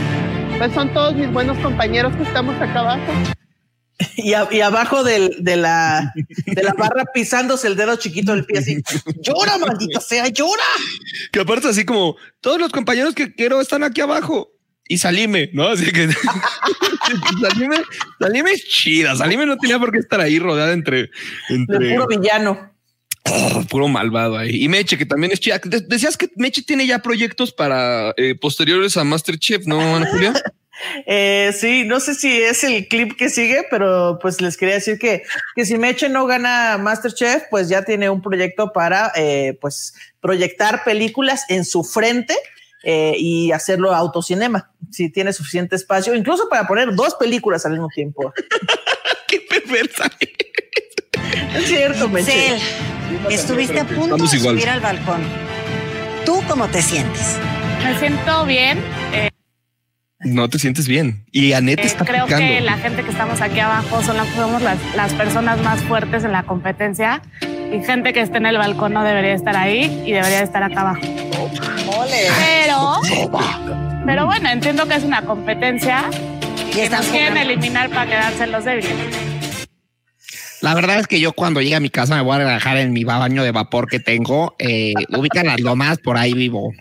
pues 0.57 0.73
son 0.73 0.93
todos 0.93 1.15
mis 1.15 1.31
buenos 1.31 1.57
compañeros 1.59 2.15
que 2.15 2.23
estamos 2.23 2.55
acá 2.61 2.79
abajo. 2.79 3.13
Y, 4.17 4.33
a- 4.33 4.47
y 4.51 4.59
abajo 4.61 5.03
del- 5.03 5.35
de, 5.39 5.55
la, 5.55 6.13
de 6.45 6.63
la 6.63 6.73
barra 6.73 7.03
pisándose 7.13 7.67
el 7.67 7.75
dedo 7.75 7.95
chiquito 7.95 8.33
del 8.33 8.45
pie 8.45 8.59
así. 8.59 8.77
Llora, 9.21 9.57
maldita 9.57 9.99
sea, 10.01 10.27
llora. 10.27 10.63
Que 11.31 11.39
aparte 11.41 11.67
así 11.69 11.85
como 11.85 12.15
todos 12.41 12.59
los 12.59 12.71
compañeros 12.71 13.13
que 13.15 13.33
quiero 13.33 13.61
están 13.61 13.83
aquí 13.83 14.01
abajo. 14.01 14.49
Y 14.87 14.97
Salime, 14.97 15.49
¿no? 15.53 15.67
Así 15.69 15.91
que 15.91 16.09
Salime, 17.41 17.77
Salime 18.19 18.51
es 18.51 18.65
chida. 18.67 19.15
Salime 19.15 19.45
no 19.45 19.57
tenía 19.57 19.79
por 19.79 19.91
qué 19.91 19.99
estar 19.99 20.19
ahí 20.19 20.39
rodeada 20.39 20.73
entre, 20.73 21.09
entre 21.49 21.79
De 21.87 21.93
puro 21.95 22.07
villano. 22.07 22.72
Oh, 23.25 23.63
puro 23.69 23.87
malvado 23.87 24.37
ahí. 24.37 24.63
Y 24.63 24.67
Meche, 24.69 24.97
que 24.97 25.05
también 25.05 25.31
es 25.31 25.39
chida. 25.39 25.59
De- 25.63 25.81
decías 25.81 26.17
que 26.17 26.29
Meche 26.35 26.61
tiene 26.61 26.85
ya 26.85 26.99
proyectos 26.99 27.51
para 27.53 28.13
eh, 28.17 28.35
posteriores 28.35 28.97
a 28.97 29.03
Masterchef, 29.03 29.65
¿no, 29.65 29.79
Ana 29.95 30.07
Julia? 30.11 30.33
Eh, 31.05 31.53
sí, 31.57 31.83
no 31.85 31.99
sé 31.99 32.15
si 32.15 32.41
es 32.41 32.63
el 32.63 32.87
clip 32.87 33.15
que 33.15 33.29
sigue, 33.29 33.63
pero 33.69 34.17
pues 34.19 34.41
les 34.41 34.57
quería 34.57 34.73
decir 34.73 34.97
que, 34.97 35.21
que 35.55 35.65
si 35.65 35.77
Meche 35.77 36.09
no 36.09 36.25
gana 36.25 36.79
Masterchef, 36.79 37.43
pues 37.51 37.69
ya 37.69 37.85
tiene 37.85 38.09
un 38.09 38.23
proyecto 38.23 38.73
para 38.73 39.11
eh, 39.15 39.55
pues 39.61 39.93
proyectar 40.19 40.83
películas 40.83 41.43
en 41.47 41.63
su 41.63 41.83
frente 41.83 42.35
eh, 42.83 43.13
y 43.17 43.51
hacerlo 43.51 43.93
autocinema, 43.93 44.71
si 44.91 45.09
tiene 45.11 45.31
suficiente 45.31 45.75
espacio, 45.75 46.15
incluso 46.15 46.49
para 46.49 46.67
poner 46.67 46.93
dos 46.95 47.15
películas 47.15 47.65
al 47.67 47.73
mismo 47.73 47.87
tiempo. 47.93 48.33
Qué 49.27 49.41
perversa. 49.41 50.09
Es 51.55 51.67
cierto, 51.67 52.09
Meche. 52.09 52.31
Cel, 52.31 52.61
estuviste 53.29 53.79
a 53.79 53.85
punto 53.85 54.01
Estamos 54.15 54.31
de 54.31 54.37
igual. 54.37 54.55
subir 54.55 54.69
al 54.69 54.79
balcón. 54.79 55.21
¿Tú 56.25 56.41
cómo 56.47 56.67
te 56.67 56.81
sientes? 56.81 57.37
Me 57.83 57.97
siento 57.99 58.45
bien. 58.45 58.79
eh, 59.13 59.29
No 60.19 60.49
te 60.49 60.57
sientes 60.59 60.87
bien. 60.87 61.25
Y 61.31 61.53
Anet 61.53 61.79
eh, 61.79 61.83
está 61.83 62.05
creo 62.05 62.25
picando. 62.25 62.47
que 62.47 62.61
la 62.61 62.77
gente 62.77 63.03
que 63.03 63.11
estamos 63.11 63.41
aquí 63.41 63.59
abajo 63.59 64.01
son 64.03 64.17
la- 64.17 64.25
somos 64.35 64.61
las, 64.61 64.77
las 64.95 65.13
personas 65.13 65.59
más 65.61 65.81
fuertes 65.81 66.23
en 66.23 66.31
la 66.31 66.43
competencia 66.43 67.21
y 67.41 67.83
gente 67.83 68.13
que 68.13 68.21
esté 68.21 68.37
en 68.37 68.45
el 68.45 68.57
balcón 68.57 68.93
no 68.93 69.03
debería 69.03 69.33
estar 69.33 69.55
ahí 69.57 70.03
y 70.05 70.11
debería 70.13 70.41
estar 70.41 70.63
acá 70.63 70.81
abajo. 70.81 71.01
Pero, 72.39 72.99
pero 74.05 74.25
bueno, 74.25 74.49
entiendo 74.49 74.87
que 74.87 74.95
es 74.95 75.03
una 75.03 75.23
competencia 75.23 76.05
y 76.69 76.71
que 76.71 76.83
están 76.85 77.01
nos 77.01 77.09
quieren 77.09 77.37
eliminar 77.37 77.89
para 77.89 78.05
quedarse 78.05 78.47
los 78.47 78.63
débiles. 78.65 78.93
La 80.63 80.73
verdad 80.73 80.97
es 80.97 81.07
que 81.07 81.19
yo 81.19 81.33
cuando 81.33 81.59
llegue 81.59 81.75
a 81.75 81.81
mi 81.81 81.89
casa 81.89 82.15
me 82.15 82.21
voy 82.21 82.35
a 82.35 82.37
relajar 82.37 82.77
en 82.77 82.93
mi 82.93 83.03
baño 83.03 83.43
de 83.43 83.51
vapor 83.51 83.89
que 83.89 83.99
tengo. 83.99 84.55
Eh, 84.59 84.93
ubican 85.09 85.45
las 85.45 85.59
lomas, 85.59 85.97
por 85.97 86.17
ahí 86.17 86.33
vivo. 86.33 86.71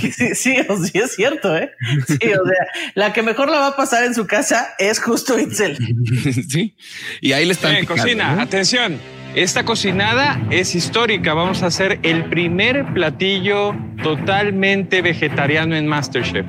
Que 0.00 0.12
sí, 0.12 0.36
sí, 0.36 0.56
o 0.68 0.76
sí 0.76 0.98
es 0.98 1.16
cierto, 1.16 1.56
¿eh? 1.56 1.72
Sí, 2.06 2.14
o 2.32 2.46
sea, 2.46 2.66
la 2.94 3.12
que 3.12 3.22
mejor 3.22 3.50
la 3.50 3.58
va 3.58 3.66
a 3.66 3.76
pasar 3.76 4.04
en 4.04 4.14
su 4.14 4.28
casa 4.28 4.72
es 4.78 5.00
justo 5.00 5.36
Itzel. 5.36 5.78
sí. 6.48 6.76
Y 7.20 7.32
ahí 7.32 7.44
le 7.44 7.54
están. 7.54 7.74
Eh, 7.74 7.80
picando, 7.80 8.02
cocina, 8.02 8.36
¿no? 8.36 8.42
atención. 8.42 8.96
Esta 9.34 9.64
cocinada 9.64 10.40
es 10.50 10.76
histórica. 10.76 11.34
Vamos 11.34 11.64
a 11.64 11.66
hacer 11.66 11.98
el 12.04 12.24
primer 12.26 12.94
platillo 12.94 13.74
totalmente 14.00 15.02
vegetariano 15.02 15.74
en 15.74 15.88
Masterchef. 15.88 16.46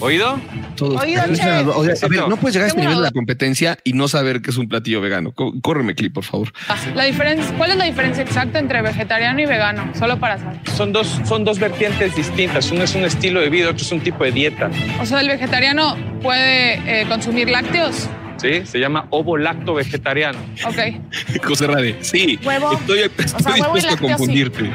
¿Oído? 0.00 0.40
Todos. 0.76 1.00
Oído, 1.02 1.22
O 1.30 1.34
sea, 1.34 1.58
chef. 1.60 1.68
o 1.76 1.84
sea, 1.84 1.94
a 2.06 2.08
ver, 2.08 2.28
no 2.28 2.36
puedes 2.36 2.54
llegar 2.54 2.64
a 2.66 2.68
este 2.68 2.80
nivel 2.80 2.96
de 2.96 3.02
la 3.02 3.10
competencia 3.10 3.78
y 3.84 3.92
no 3.92 4.08
saber 4.08 4.40
que 4.40 4.50
es 4.50 4.56
un 4.56 4.68
platillo 4.68 5.00
vegano. 5.00 5.32
Córreme, 5.32 5.94
clip, 5.94 6.14
por 6.14 6.24
favor. 6.24 6.52
La 6.94 7.04
diferencia, 7.04 7.54
¿Cuál 7.56 7.72
es 7.72 7.76
la 7.76 7.84
diferencia 7.84 8.22
exacta 8.22 8.58
entre 8.58 8.80
vegetariano 8.82 9.40
y 9.40 9.46
vegano? 9.46 9.90
Solo 9.98 10.18
para 10.18 10.38
saber. 10.38 10.58
Son 10.74 10.92
dos, 10.92 11.20
son 11.24 11.44
dos 11.44 11.58
vertientes 11.58 12.16
distintas. 12.16 12.70
Uno 12.70 12.84
es 12.84 12.94
un 12.94 13.04
estilo 13.04 13.40
de 13.40 13.50
vida, 13.50 13.68
otro 13.70 13.82
es 13.84 13.92
un 13.92 14.00
tipo 14.00 14.24
de 14.24 14.32
dieta. 14.32 14.70
O 15.00 15.06
sea, 15.06 15.20
el 15.20 15.28
vegetariano 15.28 15.96
puede 16.22 17.02
eh, 17.02 17.06
consumir 17.08 17.50
lácteos. 17.50 18.08
¿Sí? 18.38 18.64
Se 18.64 18.78
llama 18.80 19.06
ovo 19.10 19.36
lacto 19.36 19.74
vegetariano. 19.74 20.38
Ok. 20.64 21.42
José 21.44 21.66
Rade, 21.66 21.98
sí. 22.00 22.38
Huevo. 22.42 22.72
Estoy, 22.72 23.00
estoy 23.00 23.28
sea, 23.28 23.52
huevo 23.52 23.76
y 23.76 23.80
dispuesto 23.80 23.86
a 23.88 23.98
sí. 23.98 23.98
confundirte. 24.16 24.70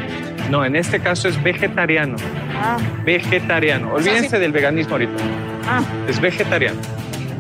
No, 0.52 0.64
en 0.64 0.76
este 0.76 1.00
caso 1.00 1.28
es 1.28 1.42
vegetariano. 1.42 2.16
Ah. 2.58 2.78
Vegetariano. 3.06 3.88
O 3.94 4.02
sea, 4.02 4.12
Olvídense 4.14 4.36
sí. 4.38 4.42
del 4.42 4.52
veganismo 4.52 4.94
ahorita. 4.94 5.14
Ah. 5.68 5.84
Es 6.08 6.20
vegetariano. 6.20 6.80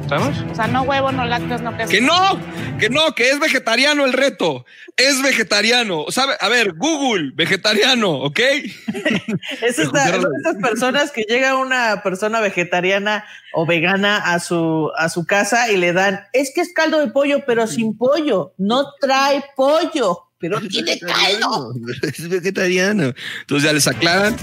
¿Estamos? 0.01 0.37
O 0.51 0.55
sea, 0.55 0.67
no 0.67 0.83
huevo, 0.83 1.11
no 1.11 1.25
lácteos, 1.25 1.61
no 1.61 1.75
queso. 1.75 1.89
Que 1.89 1.99
no, 1.99 2.39
que 2.79 2.91
no, 2.91 3.15
que 3.15 3.31
es 3.31 3.39
vegetariano 3.39 4.05
el 4.05 4.13
reto. 4.13 4.63
Es 4.97 5.21
vegetariano. 5.23 6.05
¿Sabe? 6.09 6.33
A 6.39 6.47
ver, 6.47 6.73
Google, 6.73 7.31
vegetariano, 7.33 8.11
¿ok? 8.11 8.39
Es 9.63 9.79
esta- 9.79 10.11
son 10.11 10.25
estas 10.37 10.55
personas 10.61 11.11
que 11.11 11.23
llega 11.23 11.55
una 11.57 12.03
persona 12.03 12.39
vegetariana 12.39 13.25
o 13.53 13.65
vegana 13.65 14.17
a 14.17 14.39
su, 14.39 14.91
a 14.95 15.09
su 15.09 15.25
casa 15.25 15.71
y 15.71 15.77
le 15.77 15.91
dan, 15.91 16.19
es 16.33 16.51
que 16.53 16.61
es 16.61 16.71
caldo 16.71 16.99
de 16.99 17.07
pollo, 17.07 17.43
pero 17.47 17.65
sin 17.65 17.97
pollo, 17.97 18.53
no 18.59 18.85
trae 19.01 19.43
pollo, 19.55 20.19
pero 20.37 20.61
tiene 20.61 20.99
caldo. 20.99 21.73
Es 22.03 22.29
vegetariano. 22.29 23.11
Entonces 23.41 23.63
ya 23.67 23.73
les 23.73 23.87
aclaran. 23.87 24.35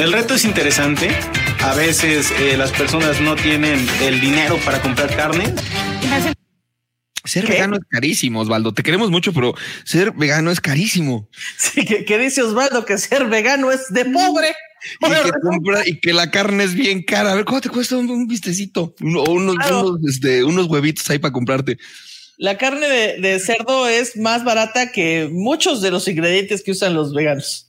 El 0.00 0.12
reto 0.12 0.34
es 0.34 0.44
interesante. 0.44 1.10
A 1.60 1.74
veces 1.74 2.30
eh, 2.40 2.56
las 2.56 2.70
personas 2.70 3.20
no 3.20 3.34
tienen 3.34 3.84
el 4.00 4.20
dinero 4.20 4.58
para 4.64 4.80
comprar 4.80 5.14
carne. 5.14 5.52
Ser 7.24 7.46
vegano 7.46 7.76
es 7.76 7.82
carísimo, 7.90 8.40
Osvaldo. 8.40 8.72
Te 8.72 8.82
queremos 8.82 9.10
mucho, 9.10 9.32
pero 9.32 9.54
ser 9.84 10.12
vegano 10.12 10.50
es 10.50 10.60
carísimo. 10.60 11.28
Sí, 11.58 11.84
que, 11.84 12.04
que 12.04 12.18
dice 12.18 12.42
Osvaldo 12.42 12.84
que 12.84 12.96
ser 12.96 13.26
vegano 13.26 13.70
es 13.72 13.88
de 13.90 14.04
pobre. 14.06 14.54
Y 15.00 15.08
que, 15.24 15.30
compra- 15.42 15.82
y 15.86 15.98
que 16.00 16.12
la 16.12 16.30
carne 16.30 16.62
es 16.64 16.74
bien 16.74 17.02
cara. 17.02 17.32
A 17.32 17.34
ver, 17.34 17.44
¿cuánto 17.44 17.68
te 17.68 17.74
cuesta 17.74 17.96
un, 17.96 18.08
un 18.08 18.26
vistecito? 18.28 18.94
Uno- 19.00 19.22
o 19.22 19.32
unos, 19.32 19.56
Claro. 19.56 19.88
unos, 19.90 20.00
este, 20.08 20.44
unos 20.44 20.66
huevitos 20.66 21.08
ahí 21.10 21.18
para 21.18 21.32
comprarte. 21.32 21.76
La 22.38 22.56
carne 22.56 22.88
de, 22.88 23.18
de 23.20 23.40
cerdo 23.40 23.88
es 23.88 24.16
más 24.16 24.44
barata 24.44 24.92
que 24.92 25.28
muchos 25.30 25.82
de 25.82 25.90
los 25.90 26.06
ingredientes 26.06 26.62
que 26.62 26.70
usan 26.70 26.94
los 26.94 27.12
veganos. 27.12 27.67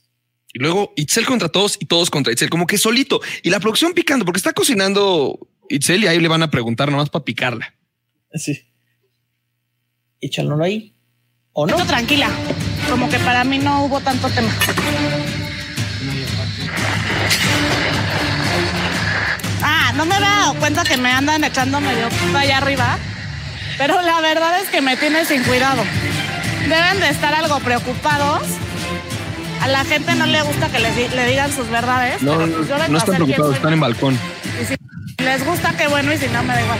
Y 0.52 0.58
luego 0.58 0.92
Itzel 0.96 1.26
contra 1.26 1.48
todos 1.48 1.76
y 1.80 1.86
todos 1.86 2.10
contra 2.10 2.32
Itzel, 2.32 2.50
como 2.50 2.66
que 2.66 2.78
solito. 2.78 3.20
Y 3.42 3.50
la 3.50 3.60
producción 3.60 3.92
picando, 3.92 4.24
porque 4.24 4.38
está 4.38 4.52
cocinando 4.52 5.38
Itzel 5.68 6.04
y 6.04 6.06
ahí 6.08 6.18
le 6.18 6.28
van 6.28 6.42
a 6.42 6.50
preguntar 6.50 6.90
nomás 6.90 7.08
para 7.08 7.24
picarla. 7.24 7.74
Sí. 8.34 8.60
Échalo 10.20 10.62
ahí. 10.62 10.94
¿O 11.52 11.66
no? 11.66 11.76
Esto 11.76 11.86
tranquila. 11.86 12.30
Como 12.88 13.08
que 13.08 13.18
para 13.20 13.44
mí 13.44 13.58
no 13.58 13.84
hubo 13.84 14.00
tanto 14.00 14.28
tema. 14.30 14.50
Ah, 19.62 19.92
no 19.96 20.04
me 20.06 20.14
había 20.14 20.28
dado 20.28 20.54
cuenta 20.54 20.84
que 20.84 20.96
me 20.96 21.10
andan 21.10 21.44
echando 21.44 21.80
medio 21.80 22.08
allá 22.36 22.58
arriba. 22.58 22.98
Pero 23.78 24.00
la 24.02 24.20
verdad 24.20 24.60
es 24.60 24.68
que 24.68 24.80
me 24.80 24.96
tiene 24.96 25.24
sin 25.24 25.42
cuidado. 25.44 25.82
Deben 26.68 27.00
de 27.00 27.08
estar 27.08 27.34
algo 27.34 27.58
preocupados. 27.60 28.42
A 29.60 29.68
la 29.68 29.84
gente 29.84 30.14
no 30.14 30.26
le 30.26 30.40
gusta 30.42 30.70
que 30.70 30.78
les 30.78 31.12
le 31.14 31.26
digan 31.26 31.52
sus 31.52 31.68
verdades. 31.68 32.22
No, 32.22 32.38
pero 32.38 32.56
pues 32.56 32.68
yo 32.68 32.88
no 32.88 32.98
están 32.98 33.16
preocupados, 33.16 33.56
están 33.56 33.72
en 33.74 33.80
balcón. 33.80 34.18
Y 34.60 34.64
si 34.64 35.22
les 35.24 35.44
gusta, 35.44 35.76
qué 35.76 35.86
bueno, 35.88 36.12
y 36.12 36.16
si 36.16 36.26
no, 36.28 36.42
me 36.42 36.54
da 36.54 36.62
igual. 36.62 36.78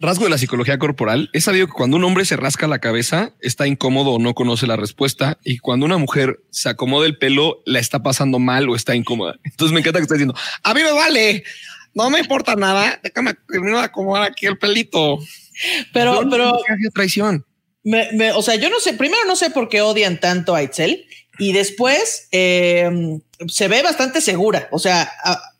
Rasgo 0.00 0.24
de 0.24 0.30
la 0.30 0.38
psicología 0.38 0.78
corporal. 0.78 1.30
He 1.32 1.40
sabido 1.40 1.66
que 1.66 1.72
cuando 1.72 1.96
un 1.96 2.04
hombre 2.04 2.24
se 2.24 2.36
rasca 2.36 2.68
la 2.68 2.78
cabeza, 2.78 3.32
está 3.40 3.66
incómodo 3.66 4.12
o 4.12 4.18
no 4.20 4.34
conoce 4.34 4.66
la 4.68 4.76
respuesta. 4.76 5.38
Y 5.44 5.58
cuando 5.58 5.84
una 5.84 5.98
mujer 5.98 6.40
se 6.50 6.68
acomoda 6.68 7.06
el 7.06 7.18
pelo, 7.18 7.60
la 7.66 7.80
está 7.80 8.02
pasando 8.02 8.38
mal 8.38 8.68
o 8.68 8.76
está 8.76 8.94
incómoda. 8.94 9.34
Entonces 9.44 9.72
me 9.74 9.80
encanta 9.80 9.98
que 9.98 10.04
estés 10.04 10.18
diciendo, 10.18 10.36
a 10.62 10.74
mí 10.74 10.80
me 10.82 10.92
vale, 10.92 11.42
no 11.92 12.08
me 12.08 12.20
importa 12.20 12.54
nada, 12.54 13.00
déjame 13.02 13.34
terminar 13.48 13.78
de 13.80 13.84
acomodar 13.86 14.22
aquí 14.22 14.46
el 14.46 14.58
pelito. 14.58 15.18
Pero, 15.92 16.14
Yo 16.14 16.24
no 16.24 16.30
pero. 16.30 16.50
sé 16.58 16.74
qué 16.80 16.90
traición. 16.94 17.44
Me- 17.82 18.10
me- 18.12 18.32
o 18.32 18.42
sea, 18.42 18.54
yo 18.54 18.70
no 18.70 18.78
sé, 18.80 18.94
primero 18.94 19.24
no 19.26 19.34
sé 19.36 19.50
por 19.50 19.68
qué 19.68 19.82
odian 19.82 20.18
tanto 20.18 20.54
a 20.54 20.62
Itzel 20.62 21.04
y 21.38 21.52
después 21.52 22.28
eh, 22.32 23.18
se 23.48 23.68
ve 23.68 23.82
bastante 23.82 24.20
segura, 24.20 24.68
o 24.70 24.78
sea, 24.78 25.10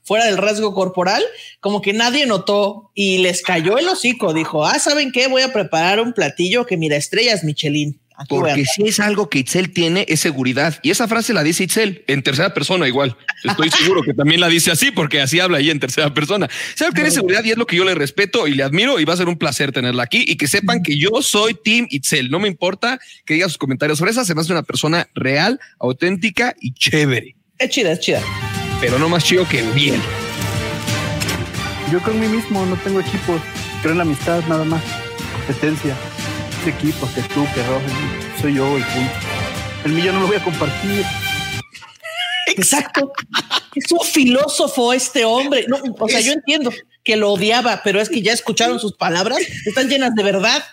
fuera 0.05 0.27
del 0.27 0.37
rasgo 0.37 0.75
corporal, 0.75 1.23
como 1.61 1.81
que 1.81 1.93
nadie 1.93 2.27
notó 2.27 2.91
y 2.95 3.19
les 3.19 3.43
cayó 3.43 3.79
el 3.79 3.89
hocico, 3.89 4.35
dijo, 4.35 4.65
ah, 4.65 4.79
¿saben 4.79 5.13
qué? 5.13 5.27
Voy 5.27 5.43
a 5.43 5.53
preparar 5.53 6.01
un 6.01 6.13
platillo 6.13 6.67
que 6.67 6.77
mira, 6.77 6.97
estrellas 6.97 7.43
Michelin. 7.43 7.99
Aquí 8.17 8.29
Porque 8.29 8.53
andar". 8.53 8.67
si 8.67 8.83
es 8.85 9.01
algo 9.01 9.29
que 9.29 9.41
Itzel 9.41 9.73
tiene, 9.73 10.07
es 10.09 10.21
seguridad. 10.21 10.79
Y 10.83 10.91
esa 10.91 11.09
frase 11.09 11.33
la 11.33 11.43
dice 11.43 11.65
Itzel 11.65 12.05
en 12.07 12.23
tercera 12.23 12.55
persona 12.55 12.87
igual. 12.87 13.17
Estoy 13.43 13.71
seguro 13.71 14.03
que 14.03 14.15
también 14.15 14.41
la 14.41 14.49
dice 14.49 14.71
así 14.71 14.93
porque 14.93 15.21
así 15.21 15.41
habla 15.41 15.59
ella 15.59 15.73
en 15.73 15.81
tercera 15.81 16.15
persona. 16.15 16.49
Sabe 16.77 16.91
que 16.93 16.97
tiene 16.97 17.11
seguridad 17.11 17.43
y 17.45 17.51
es 17.51 17.59
lo 17.59 17.67
que 17.67 17.77
yo 17.77 17.85
le 17.85 17.95
respeto 17.95 18.47
y 18.47 18.55
le 18.55 18.63
admiro 18.63 19.01
y 19.01 19.05
va 19.05 19.15
a 19.15 19.17
ser 19.17 19.29
un 19.29 19.37
placer 19.37 19.73
tenerla 19.73 20.05
aquí 20.05 20.25
y 20.27 20.37
que 20.37 20.47
sepan 20.47 20.83
que 20.83 20.97
yo 20.97 21.23
soy 21.23 21.55
Team 21.55 21.87
Itzel. 21.91 22.31
No 22.31 22.39
me 22.39 22.49
importa 22.49 23.01
que 23.25 23.35
diga 23.35 23.49
sus 23.49 23.59
comentarios 23.59 23.99
sobre 23.99 24.13
esa. 24.13 24.25
Se 24.25 24.35
me 24.35 24.43
hace 24.43 24.53
una 24.53 24.63
persona 24.63 25.09
real, 25.15 25.59
auténtica 25.81 26.55
y 26.61 26.73
chévere. 26.73 27.35
Es 27.59 27.71
chida, 27.71 27.93
es 27.93 28.01
chida. 28.01 28.23
Pero 28.81 28.99
no 28.99 29.09
más 29.09 29.25
chido 29.25 29.49
que 29.49 29.63
bien. 29.73 30.01
Yo 31.91 32.01
con 32.03 32.19
mí 32.19 32.29
mismo 32.29 32.65
no 32.67 32.77
tengo 32.77 33.01
equipos. 33.01 33.41
Creo 33.83 33.93
en 33.93 33.99
la 33.99 34.05
amistad 34.05 34.43
nada 34.49 34.65
más. 34.65 34.83
Competencia. 35.47 35.97
Este 36.65 36.79
equipo, 36.79 37.07
que 37.15 37.21
tú, 37.35 37.47
que 37.55 37.63
Roger. 37.63 37.91
Soy 38.41 38.55
yo 38.55 38.79
y 38.79 38.83
punto. 38.83 39.13
El 39.85 39.93
mío 39.93 40.15
no 40.15 40.21
lo 40.21 40.29
voy 40.29 40.37
a 40.37 40.43
compartir. 40.43 41.05
Exacto. 42.57 43.13
Es 43.75 43.93
un 43.93 44.01
filósofo 44.01 44.95
este 44.95 45.27
hombre. 45.27 45.67
No, 45.69 45.77
o 45.99 46.09
sea, 46.09 46.21
yo 46.21 46.33
entiendo 46.33 46.73
que 47.05 47.17
lo 47.17 47.33
odiaba, 47.33 47.83
pero 47.85 48.01
es 48.01 48.09
que 48.09 48.23
ya 48.23 48.33
escucharon 48.33 48.81
sus 48.81 48.95
palabras, 48.95 49.41
están 49.67 49.91
llenas 49.91 50.15
de 50.15 50.23
verdad. 50.23 50.65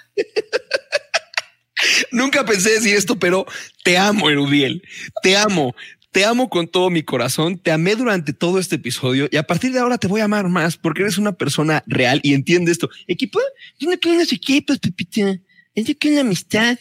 Nunca 2.13 2.45
pensé 2.45 2.69
decir 2.69 2.95
esto, 2.95 3.19
pero 3.19 3.45
te 3.83 3.97
amo, 3.97 4.29
Erudiel. 4.29 4.81
Te 5.21 5.35
amo. 5.35 5.75
Te 6.11 6.23
amo 6.23 6.49
con 6.49 6.69
todo 6.69 6.89
mi 6.89 7.03
corazón. 7.03 7.57
Te 7.57 7.69
amé 7.73 7.95
durante 7.95 8.31
todo 8.31 8.59
este 8.59 8.77
episodio 8.77 9.27
y 9.29 9.35
a 9.35 9.43
partir 9.43 9.73
de 9.73 9.79
ahora 9.79 9.97
te 9.97 10.07
voy 10.07 10.21
a 10.21 10.25
amar 10.25 10.47
más 10.47 10.77
porque 10.77 11.01
eres 11.01 11.17
una 11.17 11.33
persona 11.33 11.83
real 11.85 12.21
y 12.23 12.33
entiende 12.33 12.71
esto. 12.71 12.89
Equipo, 13.07 13.41
yo 13.77 13.89
no 13.89 13.99
quiero 13.99 14.19
los 14.19 14.31
equipos, 14.31 14.79
Pepita. 14.79 15.37
Yo 15.75 15.93
quiero 15.97 16.15
la 16.15 16.21
amistad. 16.21 16.77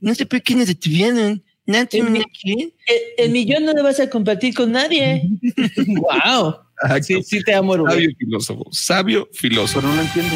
No 0.00 0.14
sé 0.14 0.26
por 0.26 0.42
qué 0.42 0.54
nos 0.54 0.66
detuvieron. 0.66 1.42
Nadie 1.66 2.02
me 2.02 2.22
quiere. 2.24 2.74
El, 2.86 3.24
el 3.26 3.30
millón 3.30 3.64
no 3.64 3.72
lo 3.72 3.82
vas 3.82 3.98
a 4.00 4.10
compartir 4.10 4.54
con 4.54 4.72
nadie. 4.72 5.22
wow. 5.86 6.56
Sí, 7.02 7.22
sí 7.22 7.42
te 7.42 7.54
amo, 7.54 7.74
Erudiel. 7.74 7.94
Sabio 8.00 8.16
filósofo, 8.18 8.64
sabio 8.72 9.28
filósofo. 9.32 9.86
no 9.86 9.94
lo 9.94 10.02
entiendo. 10.02 10.34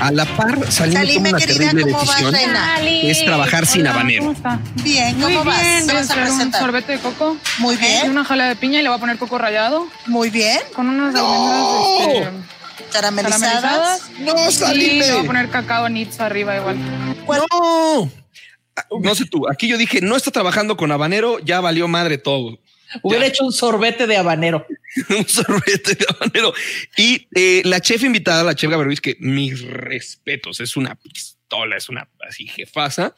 A 0.00 0.10
la 0.10 0.24
par, 0.36 0.70
Salim 0.72 0.94
Salime, 0.94 1.28
una 1.30 1.38
querida, 1.38 1.56
terrible 1.70 1.82
¿cómo 1.84 1.96
vas, 1.98 2.06
decisión. 2.08 2.34
reina? 2.34 2.76
que 2.80 3.10
es 3.10 3.24
trabajar 3.24 3.64
sin 3.64 3.82
Hola, 3.82 3.90
habanero. 3.92 4.22
¿Cómo 4.24 4.32
está? 4.32 4.60
Bien, 4.82 5.16
Muy 5.18 5.32
¿cómo 5.32 5.44
vas? 5.44 5.62
bien, 5.62 5.78
¿Qué 5.78 5.84
voy 5.86 5.90
a 5.92 5.94
vas 5.94 6.10
a 6.10 6.12
hacer 6.12 6.22
un 6.24 6.28
presentar? 6.36 6.60
sorbete 6.62 6.92
de 6.92 6.98
coco. 6.98 7.36
Muy 7.58 7.76
bien. 7.76 8.06
Y 8.06 8.08
una 8.08 8.24
jala 8.24 8.48
de 8.48 8.56
piña 8.56 8.80
y 8.80 8.82
le 8.82 8.88
voy 8.88 8.96
a 8.96 9.00
poner 9.00 9.18
coco 9.18 9.38
rallado. 9.38 9.86
Muy 10.06 10.30
bien. 10.30 10.58
Con 10.74 10.88
unas 10.88 11.14
¡No! 11.14 11.20
almendras 11.26 12.34
este, 12.34 12.53
Caramelizadas. 12.94 14.10
No, 14.20 14.48
Y 14.48 14.52
Salime. 14.52 15.06
le 15.06 15.12
voy 15.12 15.24
a 15.24 15.26
poner 15.26 15.50
cacao 15.50 15.88
nits 15.88 16.20
arriba 16.20 16.56
igual. 16.56 16.78
No. 17.26 18.10
No 19.00 19.14
sé 19.14 19.24
tú, 19.26 19.48
aquí 19.48 19.68
yo 19.68 19.76
dije, 19.76 20.00
no 20.00 20.16
está 20.16 20.30
trabajando 20.30 20.76
con 20.76 20.90
habanero, 20.92 21.38
ya 21.40 21.60
valió 21.60 21.86
madre 21.88 22.18
todo. 22.18 22.58
Hubiera 23.02 23.26
hecho 23.26 23.44
un 23.44 23.52
sorbete 23.52 24.06
de 24.06 24.16
habanero. 24.16 24.66
un 25.10 25.28
sorbete 25.28 25.94
de 25.94 26.06
habanero. 26.08 26.52
Y 26.96 27.26
eh, 27.34 27.62
la 27.64 27.80
chef 27.80 28.02
invitada, 28.04 28.44
la 28.44 28.54
chef 28.54 28.70
Gaberuiz, 28.70 29.00
que 29.00 29.16
mis 29.18 29.62
respetos, 29.62 30.60
es 30.60 30.76
una 30.76 30.94
pistola, 30.94 31.76
es 31.76 31.88
una 31.88 32.08
así 32.28 32.46
jefasa, 32.46 33.14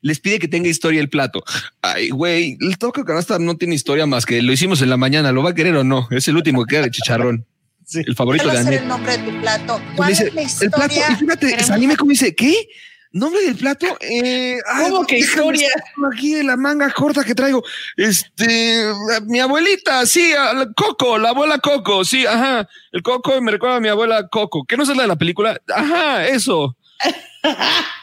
les 0.00 0.18
pide 0.18 0.38
que 0.38 0.48
tenga 0.48 0.68
historia 0.68 1.00
el 1.00 1.08
plato. 1.08 1.44
Ay, 1.82 2.10
güey, 2.10 2.56
el 2.60 2.78
toque 2.78 3.04
canasta 3.04 3.38
no 3.38 3.56
tiene 3.56 3.74
historia 3.76 4.06
más 4.06 4.26
que 4.26 4.42
lo 4.42 4.52
hicimos 4.52 4.82
en 4.82 4.90
la 4.90 4.96
mañana, 4.96 5.30
¿lo 5.32 5.42
va 5.42 5.50
a 5.50 5.54
querer 5.54 5.76
o 5.76 5.84
no? 5.84 6.08
Es 6.10 6.26
el 6.28 6.36
último 6.36 6.64
que 6.64 6.74
queda 6.74 6.82
de 6.82 6.90
chicharrón. 6.90 7.46
El 7.94 8.14
favorito 8.14 8.48
de 8.48 8.58
Annette. 8.58 8.82
el 8.82 8.88
nombre 8.88 9.16
de 9.18 9.30
tu 9.30 9.40
plato. 9.40 9.78
Le 9.90 9.96
¿Cuál 9.96 10.08
dice, 10.10 10.28
es 10.28 10.34
la 10.34 10.42
el 10.42 10.70
plato, 10.70 10.86
historia? 10.86 11.06
y 11.10 11.16
fíjate, 11.16 11.62
Salime 11.64 11.96
como 11.96 12.10
dice, 12.10 12.34
¿qué? 12.34 12.68
¿Nombre 13.12 13.42
del 13.42 13.56
plato? 13.56 13.86
Eh, 14.00 14.56
ay, 14.72 14.90
¿Cómo 14.90 15.04
que 15.04 15.16
déjame 15.16 15.40
historia? 15.40 15.68
Aquí 16.14 16.34
de 16.34 16.44
la 16.44 16.56
manga 16.56 16.90
corta 16.92 17.24
que 17.24 17.34
traigo. 17.34 17.62
Este, 17.96 18.84
mi 19.26 19.40
abuelita, 19.40 20.06
sí, 20.06 20.32
Coco, 20.76 21.18
la 21.18 21.30
abuela 21.30 21.58
Coco, 21.58 22.04
sí, 22.04 22.24
ajá. 22.24 22.68
El 22.92 23.02
Coco 23.02 23.40
me 23.40 23.50
recuerda 23.50 23.76
a 23.76 23.80
mi 23.80 23.88
abuela 23.88 24.28
Coco. 24.28 24.64
¿Qué 24.64 24.76
no 24.76 24.84
es 24.84 24.88
la 24.90 25.02
de 25.02 25.08
la 25.08 25.16
película? 25.16 25.60
Ajá, 25.74 26.24
eso. 26.28 26.76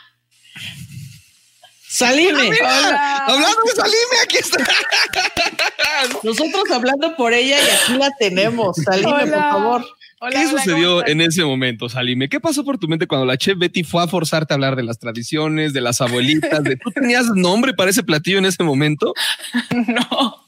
Salime. 1.97 2.51
Hola. 2.59 3.25
Hablando 3.25 3.57
de 3.65 3.71
Salime, 3.71 4.17
aquí 4.23 4.37
está. 4.37 4.59
Nosotros 6.23 6.69
hablando 6.71 7.15
por 7.15 7.33
ella 7.33 7.57
y 7.57 7.69
aquí 7.69 7.97
la 7.97 8.11
tenemos. 8.19 8.77
Salime, 8.77 9.25
por 9.25 9.29
favor. 9.29 9.85
Hola, 10.19 10.31
¿Qué 10.31 10.45
hola, 10.45 10.59
sucedió 10.59 11.07
en 11.07 11.21
ese 11.21 11.43
momento, 11.43 11.89
Salime? 11.89 12.29
¿Qué 12.29 12.39
pasó 12.39 12.63
por 12.63 12.77
tu 12.77 12.87
mente 12.87 13.07
cuando 13.07 13.25
la 13.25 13.35
chef 13.35 13.57
Betty 13.57 13.83
fue 13.83 14.03
a 14.03 14.07
forzarte 14.07 14.53
a 14.53 14.55
hablar 14.55 14.75
de 14.75 14.83
las 14.83 14.99
tradiciones, 14.99 15.73
de 15.73 15.81
las 15.81 15.99
abuelitas? 15.99 16.63
De, 16.63 16.75
¿Tú 16.75 16.91
tenías 16.91 17.25
nombre 17.33 17.73
para 17.73 17.89
ese 17.89 18.03
platillo 18.03 18.37
en 18.37 18.45
ese 18.45 18.63
momento? 18.63 19.15
No, 19.87 20.45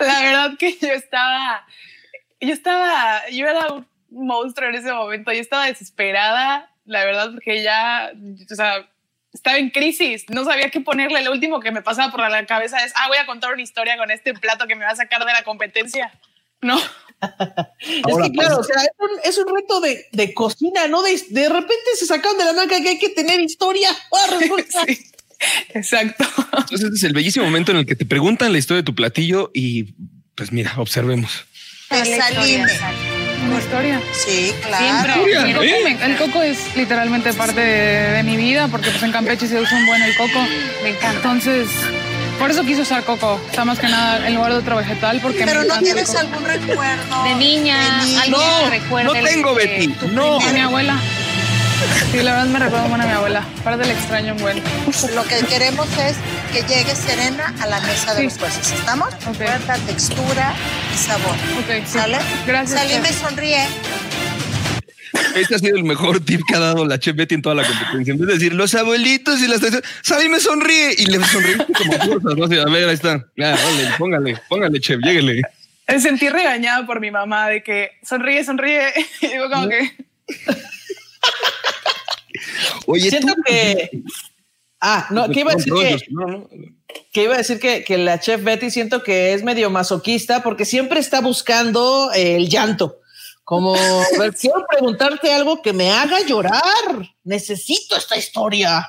la 0.00 0.20
verdad 0.20 0.58
que 0.58 0.76
yo 0.80 0.88
estaba, 0.88 1.64
yo 2.40 2.52
estaba, 2.52 3.28
yo 3.30 3.46
era 3.46 3.68
un 3.72 3.86
monstruo 4.10 4.68
en 4.68 4.74
ese 4.74 4.92
momento, 4.92 5.32
yo 5.32 5.40
estaba 5.40 5.66
desesperada, 5.66 6.72
la 6.86 7.04
verdad, 7.04 7.30
porque 7.32 7.62
ya, 7.62 8.10
o 8.50 8.54
sea, 8.54 8.88
estaba 9.32 9.58
en 9.58 9.70
crisis, 9.70 10.24
no 10.28 10.44
sabía 10.44 10.70
qué 10.70 10.80
ponerle, 10.80 11.22
lo 11.22 11.32
último 11.32 11.60
que 11.60 11.70
me 11.70 11.82
pasaba 11.82 12.10
por 12.10 12.20
la 12.20 12.46
cabeza 12.46 12.84
es, 12.84 12.92
ah, 12.96 13.08
voy 13.08 13.18
a 13.18 13.26
contar 13.26 13.52
una 13.52 13.62
historia 13.62 13.96
con 13.96 14.10
este 14.10 14.34
plato 14.34 14.66
que 14.66 14.74
me 14.74 14.84
va 14.84 14.92
a 14.92 14.96
sacar 14.96 15.24
de 15.24 15.32
la 15.32 15.42
competencia. 15.42 16.12
No, 16.60 16.76
es 17.80 18.16
que 18.22 18.32
claro, 18.32 18.58
o 18.58 18.64
sea, 18.64 18.82
es 18.82 18.90
un, 18.98 19.10
es 19.24 19.38
un 19.38 19.54
reto 19.54 19.80
de, 19.80 20.06
de 20.12 20.34
cocina, 20.34 20.88
¿no? 20.88 21.02
De, 21.02 21.20
de 21.30 21.48
repente 21.48 21.84
se 21.96 22.06
sacaron 22.06 22.38
de 22.38 22.44
la 22.44 22.52
manga 22.52 22.80
que 22.80 22.88
hay 22.88 22.98
que 22.98 23.10
tener 23.10 23.40
historia. 23.40 23.90
Exacto. 25.74 26.24
Entonces 26.36 26.82
este 26.82 26.96
es 26.96 27.04
el 27.04 27.12
bellísimo 27.12 27.44
momento 27.44 27.72
en 27.72 27.78
el 27.78 27.86
que 27.86 27.96
te 27.96 28.06
preguntan 28.06 28.52
la 28.52 28.58
historia 28.58 28.82
de 28.82 28.86
tu 28.86 28.94
platillo 28.94 29.50
y 29.54 29.94
pues 30.34 30.52
mira, 30.52 30.74
observemos. 30.78 31.46
Historia. 33.58 34.00
Sí, 34.12 34.54
claro. 34.66 35.14
Siempre. 35.14 35.32
El 35.50 35.54
coco, 35.54 35.62
¿eh? 35.64 35.80
me- 35.84 36.04
el 36.06 36.16
coco 36.16 36.42
es 36.42 36.76
literalmente 36.76 37.32
parte 37.34 37.60
de, 37.60 38.12
de 38.12 38.22
mi 38.22 38.36
vida 38.36 38.68
porque 38.68 38.90
pues 38.90 39.02
en 39.02 39.12
Campeche 39.12 39.46
se 39.46 39.60
usa 39.60 39.76
un 39.76 39.86
buen 39.86 40.02
el 40.02 40.16
coco. 40.16 40.38
Me 40.82 40.90
encanta. 40.90 41.16
Entonces, 41.16 41.68
por 42.38 42.50
eso 42.50 42.64
quise 42.64 42.82
usar 42.82 43.04
coco. 43.04 43.40
Está 43.50 43.64
más 43.64 43.78
que 43.78 43.88
nada 43.88 44.26
en 44.26 44.34
lugar 44.34 44.52
de 44.52 44.58
otro 44.58 44.76
vegetal 44.76 45.20
porque 45.20 45.44
Pero 45.44 45.60
me 45.62 45.66
no 45.68 45.78
tienes 45.80 46.14
algún 46.14 46.44
recuerdo. 46.44 47.24
De 47.24 47.34
niña, 47.34 47.78
De 48.00 48.06
niña. 48.06 48.20
alguien 48.22 48.40
No, 48.40 48.64
que 48.64 48.70
recuerde 48.78 49.04
no 49.04 49.12
tengo, 49.28 49.58
el- 49.58 49.68
Betty, 49.68 49.94
no. 50.12 50.40
A 50.40 50.52
mi 50.52 50.60
abuela. 50.60 50.98
Sí, 52.12 52.22
la 52.22 52.32
verdad 52.32 52.46
me 52.46 52.58
recuerda 52.58 52.88
muy 52.88 53.00
a 53.00 53.04
mi 53.06 53.12
abuela. 53.12 53.44
Aparte 53.60 53.84
le 53.86 53.92
extraño 53.92 54.32
un 54.34 54.40
buen. 54.40 54.62
Lo 55.14 55.24
que 55.24 55.38
queremos 55.46 55.86
es 55.98 56.16
que 56.52 56.62
llegue 56.62 56.94
serena 56.96 57.54
a 57.60 57.66
la 57.66 57.80
mesa 57.80 58.14
de 58.14 58.20
Sí. 58.20 58.24
los 58.24 58.38
jueces. 58.38 58.72
¿Estamos? 58.72 59.08
Textura 59.86 60.54
y 60.94 60.96
sabor. 60.96 61.34
Ok, 61.58 61.84
sí. 61.84 61.98
¿Sale? 61.98 62.18
Gracias, 62.46 62.80
Salime 62.80 63.08
chef. 63.08 63.20
sonríe. 63.20 63.66
Este 65.36 65.54
ha 65.54 65.58
sido 65.58 65.76
el 65.76 65.84
mejor 65.84 66.20
tip 66.20 66.40
que 66.48 66.54
ha 66.56 66.58
dado 66.58 66.84
la 66.86 66.98
chef 66.98 67.14
Betty 67.14 67.34
en 67.36 67.42
toda 67.42 67.54
la 67.56 67.64
competencia. 67.66 68.12
En 68.14 68.18
vez 68.20 68.26
de 68.28 68.34
decir 68.34 68.54
los 68.54 68.74
abuelitos 68.74 69.40
y 69.40 69.46
las 69.48 69.60
tradiciones, 69.60 69.88
Salime 70.02 70.40
sonríe 70.40 70.94
y 70.96 71.06
le 71.06 71.22
sonríe 71.24 71.56
como 71.58 71.92
fuerzas. 71.92 72.36
¿no? 72.36 72.44
Así, 72.46 72.58
a 72.58 72.64
ver, 72.64 72.88
ahí 72.88 72.94
está. 72.94 73.24
Ya, 73.36 73.50
dale, 73.50 73.90
póngale, 73.98 74.38
póngale, 74.48 74.80
chef, 74.80 74.98
lléguele. 75.02 75.42
Me 75.86 76.00
sentí 76.00 76.28
regañada 76.28 76.86
por 76.86 77.00
mi 77.00 77.10
mamá 77.10 77.48
de 77.48 77.62
que 77.62 77.90
sonríe, 78.02 78.42
sonríe. 78.44 78.92
Y 79.20 79.26
digo 79.28 79.50
como 79.50 79.68
que 79.68 79.92
Oye, 82.86 83.10
Siento 83.10 83.34
tú- 83.34 83.42
que. 83.42 84.02
Ah, 84.80 85.08
no, 85.10 85.28
que 85.28 85.40
iba 85.40 85.52
a 85.52 85.56
decir 85.56 85.72
que, 85.72 85.98
que 87.12 87.22
iba 87.24 87.34
a 87.34 87.38
decir 87.38 87.58
que, 87.58 87.82
que 87.82 87.98
la 87.98 88.20
chef 88.20 88.44
Betty 88.44 88.70
siento 88.70 89.02
que 89.02 89.32
es 89.34 89.42
medio 89.42 89.70
masoquista 89.70 90.42
porque 90.44 90.64
siempre 90.64 91.00
está 91.00 91.20
buscando 91.20 92.12
eh, 92.12 92.36
el 92.36 92.48
llanto. 92.48 93.00
Como, 93.42 93.74
quiero 94.40 94.64
preguntarte 94.68 95.32
algo 95.32 95.62
que 95.62 95.72
me 95.72 95.90
haga 95.90 96.20
llorar. 96.20 96.62
Necesito 97.24 97.96
esta 97.96 98.16
historia. 98.16 98.88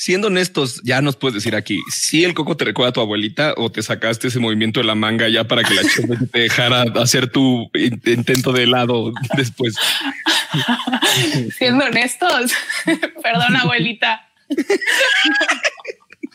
Siendo 0.00 0.28
honestos, 0.28 0.80
ya 0.84 1.02
nos 1.02 1.16
puedes 1.16 1.34
decir 1.34 1.56
aquí, 1.56 1.80
si 1.90 2.22
el 2.22 2.32
coco 2.32 2.56
te 2.56 2.64
recuerda 2.64 2.90
a 2.90 2.92
tu 2.92 3.00
abuelita 3.00 3.54
o 3.56 3.68
te 3.72 3.82
sacaste 3.82 4.28
ese 4.28 4.38
movimiento 4.38 4.78
de 4.78 4.86
la 4.86 4.94
manga 4.94 5.28
ya 5.28 5.42
para 5.42 5.64
que 5.64 5.74
la 5.74 5.82
Betty 5.82 6.26
te 6.32 6.38
dejara 6.38 6.82
hacer 7.02 7.32
tu 7.32 7.68
in- 7.74 8.00
intento 8.06 8.52
de 8.52 8.62
helado 8.62 9.12
después. 9.36 9.74
siendo 11.58 11.84
honestos, 11.84 12.52
perdón 13.24 13.56
abuelita. 13.56 14.24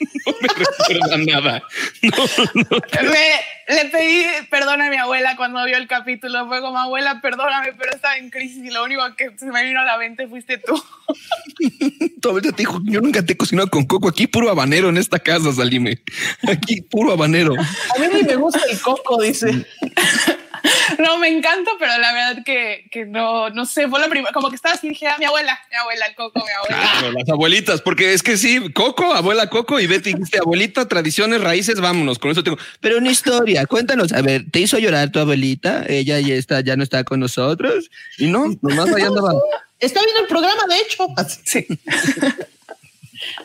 No 0.26 0.34
me 0.42 0.48
recuerda 0.48 1.18
nada. 1.18 1.64
No, 2.02 2.12
no. 2.56 3.10
Me- 3.10 3.74
le 3.76 3.86
pedí 3.86 4.26
perdón 4.50 4.82
a 4.82 4.90
mi 4.90 4.98
abuela 4.98 5.36
cuando 5.36 5.64
vio 5.66 5.78
el 5.78 5.88
capítulo. 5.88 6.48
Fue 6.48 6.62
como, 6.62 6.78
abuela, 6.78 7.22
perdóname, 7.22 7.74
pero 7.74 7.92
estaba 7.94 8.18
en 8.18 8.30
crisis 8.30 8.64
y 8.64 8.72
lo 8.72 8.84
único 8.84 9.02
que 9.16 9.32
se 9.38 9.46
me 9.46 9.64
vino 9.64 9.80
a 9.80 9.84
la 9.86 9.98
mente 9.98 10.28
fuiste 10.28 10.58
tú. 10.58 10.82
Tu 12.22 12.30
abuelita 12.30 12.56
te 12.56 12.62
dijo, 12.64 12.80
yo 12.86 13.02
nunca 13.02 13.24
te 13.26 13.34
he 13.34 13.38
cocinado 13.38 13.70
con 13.70 13.86
coco. 13.86 14.08
Aquí 14.10 14.28
puro 14.28 14.50
habanero 14.50 14.90
en 14.90 14.98
esta 14.98 15.20
casa, 15.20 15.52
Salime. 15.52 16.02
Aquí 16.48 16.82
puro 16.82 17.12
habanero. 17.12 17.54
A 17.56 18.00
mí 18.00 18.08
ni 18.14 18.24
me 18.24 18.36
gusta 18.36 18.62
el 18.70 18.80
coco, 18.80 19.22
dice. 19.22 19.66
No, 21.00 21.18
me 21.18 21.28
encanta, 21.28 21.72
pero 21.80 21.98
la 21.98 22.14
verdad 22.14 22.44
que, 22.46 22.88
que 22.92 23.06
no, 23.06 23.50
no 23.50 23.66
sé, 23.66 23.88
fue 23.88 24.00
la 24.00 24.08
primera, 24.08 24.32
como 24.32 24.50
que 24.50 24.56
estaba 24.56 24.76
así, 24.76 24.90
dije, 24.90 25.08
ah, 25.08 25.16
mi 25.20 25.26
abuela, 25.26 25.60
mi 25.70 25.78
abuela, 25.78 26.06
el 26.06 26.16
coco, 26.16 26.40
mi 26.40 26.52
abuela. 26.52 26.92
Claro, 26.92 27.12
las 27.12 27.30
abuelitas, 27.30 27.82
porque 27.82 28.14
es 28.14 28.24
que 28.24 28.38
sí, 28.38 28.72
Coco, 28.72 29.14
abuela 29.14 29.50
Coco 29.50 29.80
y 29.80 29.88
Betty 29.88 30.14
dijiste, 30.14 30.40
abuelita, 30.40 30.88
tradiciones, 30.88 31.42
raíces, 31.42 31.80
vámonos, 31.80 32.20
con 32.20 32.32
eso 32.32 32.44
tengo. 32.44 32.58
Pero 32.80 32.98
una 32.98 33.12
historia, 33.12 33.66
cuéntanos, 33.66 34.14
a 34.14 34.22
ver, 34.22 34.46
¿te 34.50 34.60
hizo 34.60 34.78
llorar 34.80 35.12
tu 35.12 35.20
abuelita? 35.20 35.86
Ella 35.88 36.20
ya 36.20 36.36
está, 36.36 36.62
ya 36.62 36.76
no 36.76 36.84
está 36.84 37.04
con 37.04 37.20
nosotros. 37.20 37.90
Y 38.18 38.28
no, 38.28 38.46
nomás 38.62 38.94
allá 38.94 39.08
andaba. 39.08 39.34
Está 39.80 40.02
viendo 40.02 40.22
el 40.22 40.28
programa, 40.28 40.66
de 40.68 40.78
hecho. 40.78 41.08
Sí. 41.46 41.68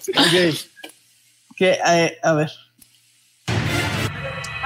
Ok. 0.09 0.57
Que, 1.57 1.79
eh, 1.87 2.19
a 2.23 2.33
ver. 2.33 2.51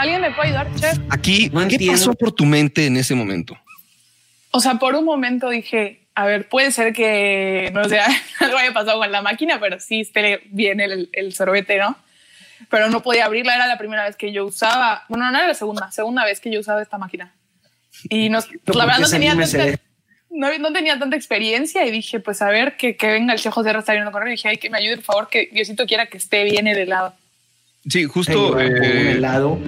¿Alguien 0.02 0.20
me 0.20 0.32
puede 0.32 0.48
ayudar, 0.48 0.66
chef? 0.74 0.98
Aquí, 1.10 1.48
No 1.52 1.60
¿qué 1.60 1.74
entiendo. 1.76 1.92
pasó 1.92 2.14
por 2.14 2.32
tu 2.32 2.44
mente 2.44 2.86
en 2.86 2.96
ese 2.96 3.14
momento? 3.14 3.56
O 4.50 4.58
sea, 4.58 4.74
por 4.74 4.96
un 4.96 5.04
momento 5.04 5.48
dije, 5.48 6.00
a 6.16 6.26
ver, 6.26 6.48
puede 6.48 6.72
ser 6.72 6.92
que, 6.92 7.70
no 7.72 7.84
sé, 7.84 8.00
algo 8.40 8.58
haya 8.58 8.72
pasado 8.72 8.98
con 8.98 9.12
la 9.12 9.22
máquina, 9.22 9.60
pero 9.60 9.78
sí 9.78 10.00
esté 10.00 10.40
bien 10.46 10.80
el, 10.80 11.08
el 11.12 11.32
sorbete, 11.32 11.78
¿no? 11.78 11.96
Pero 12.68 12.90
no 12.90 13.00
podía 13.00 13.26
abrirla, 13.26 13.54
era 13.54 13.68
la 13.68 13.78
primera 13.78 14.04
vez 14.04 14.16
que 14.16 14.32
yo 14.32 14.44
usaba, 14.44 15.04
bueno, 15.08 15.30
no 15.30 15.38
era 15.38 15.46
la 15.46 15.54
segunda, 15.54 15.88
segunda 15.92 16.24
vez 16.24 16.40
que 16.40 16.50
yo 16.50 16.58
usaba 16.58 16.82
esta 16.82 16.98
máquina. 16.98 17.32
Y 18.08 18.28
no, 18.28 18.40
la 18.74 18.84
verdad 18.86 18.98
no 19.02 19.08
tenía, 19.08 19.36
tanta, 19.36 19.78
no, 20.30 20.58
no 20.58 20.72
tenía 20.72 20.98
tanta 20.98 21.14
experiencia 21.14 21.86
y 21.86 21.92
dije, 21.92 22.18
pues 22.18 22.42
a 22.42 22.48
ver, 22.48 22.76
que, 22.76 22.96
que 22.96 23.06
venga 23.06 23.34
el 23.34 23.38
chef 23.38 23.54
José 23.54 23.70
está 23.70 23.92
viendo 23.92 24.10
con 24.10 24.24
él. 24.24 24.30
Y 24.30 24.32
dije, 24.32 24.48
ay, 24.48 24.56
que 24.56 24.68
me 24.68 24.78
ayude, 24.78 24.96
por 24.96 25.04
favor, 25.04 25.28
que 25.28 25.48
Diosito 25.52 25.86
quiera 25.86 26.06
que 26.06 26.18
esté 26.18 26.42
bien 26.42 26.66
el 26.66 26.78
helado. 26.78 27.14
Sí, 27.88 28.04
justo. 28.04 28.54
un 28.54 28.60
eh, 28.60 29.12
helado 29.12 29.58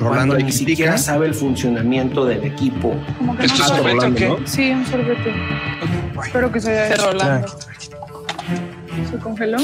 Rolando 0.00 0.34
ni 0.36 0.44
critica. 0.44 0.58
siquiera 0.70 0.98
sabe 0.98 1.26
el 1.26 1.34
funcionamiento 1.34 2.24
del 2.24 2.44
equipo. 2.44 2.94
Como 3.18 3.36
que 3.36 3.46
Es 3.46 3.58
no 3.58 3.64
es 3.64 3.68
sabe. 3.70 3.92
Rolando, 3.92 4.38
¿no? 4.40 4.46
Sí, 4.46 4.70
un 4.70 4.86
sorbete. 4.86 5.34
Espero 6.24 6.50
que 6.52 6.60
se 6.60 6.78
haya 6.78 6.96
Rolando. 6.96 7.48
¿Se 9.10 9.16
congeló? 9.18 9.58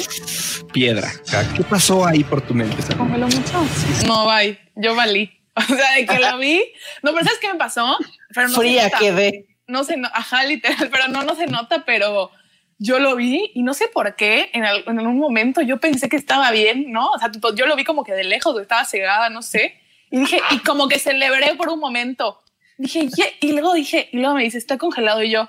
Piedra. 0.72 1.10
¿Qué 1.56 1.62
pasó 1.64 2.06
ahí 2.06 2.22
por 2.24 2.40
tu 2.42 2.54
mente? 2.54 2.80
¿Se 2.82 2.94
congeló 2.96 3.26
mucho? 3.26 3.64
No, 4.06 4.26
bye. 4.26 4.58
Yo 4.76 4.94
valí. 4.94 5.30
O 5.58 5.62
sea, 5.62 5.92
de 5.96 6.04
que 6.04 6.18
lo 6.18 6.36
vi. 6.36 6.62
No, 7.02 7.12
pero 7.14 7.24
¿sabes 7.24 7.38
qué 7.40 7.50
me 7.50 7.58
pasó? 7.58 7.96
Pero 8.34 8.48
no 8.48 8.56
Fría 8.58 8.90
quedé. 8.90 9.46
No 9.66 9.84
se 9.84 9.96
no- 9.96 10.08
ajá, 10.12 10.44
literal, 10.44 10.90
pero 10.92 11.08
no, 11.08 11.22
no 11.22 11.34
se 11.34 11.46
nota, 11.46 11.82
pero 11.86 12.30
yo 12.78 12.98
lo 12.98 13.16
vi 13.16 13.52
y 13.54 13.62
no 13.62 13.72
sé 13.72 13.88
por 13.88 14.16
qué 14.16 14.50
en, 14.52 14.66
al- 14.66 14.84
en 14.86 14.98
un 15.06 15.18
momento 15.18 15.62
yo 15.62 15.78
pensé 15.78 16.10
que 16.10 16.16
estaba 16.16 16.50
bien, 16.50 16.92
¿no? 16.92 17.08
O 17.08 17.18
sea, 17.18 17.30
yo 17.54 17.64
lo 17.66 17.74
vi 17.74 17.84
como 17.84 18.04
que 18.04 18.12
de 18.12 18.24
lejos, 18.24 18.60
estaba 18.60 18.84
cegada, 18.84 19.30
no 19.30 19.40
sé. 19.40 19.80
Y 20.10 20.18
dije, 20.20 20.40
y 20.50 20.58
como 20.60 20.88
que 20.88 20.98
celebré 20.98 21.54
por 21.56 21.68
un 21.68 21.80
momento. 21.80 22.40
Dije, 22.78 23.08
"Ye", 23.08 23.36
y 23.40 23.52
luego 23.52 23.72
dije, 23.74 24.08
y 24.12 24.18
luego 24.18 24.34
me 24.34 24.44
dice, 24.44 24.58
está 24.58 24.76
congelado. 24.78 25.22
Y 25.22 25.30
yo, 25.30 25.48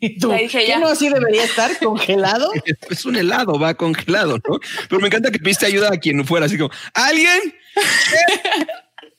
¿Y 0.00 0.18
tú? 0.18 0.30
Le 0.30 0.42
dije 0.42 0.60
¿Qué 0.60 0.66
ya. 0.68 0.78
no 0.78 0.86
así 0.86 1.08
debería 1.08 1.44
estar 1.44 1.76
congelado? 1.78 2.50
Es 2.90 3.04
un 3.04 3.16
helado, 3.16 3.58
va 3.58 3.74
congelado, 3.74 4.38
¿no? 4.48 4.60
Pero 4.88 5.00
me 5.00 5.08
encanta 5.08 5.30
que 5.32 5.38
piste 5.40 5.66
ayuda 5.66 5.88
a 5.92 5.98
quien 5.98 6.24
fuera, 6.24 6.46
así 6.46 6.56
como, 6.56 6.70
¿alguien? 6.94 7.54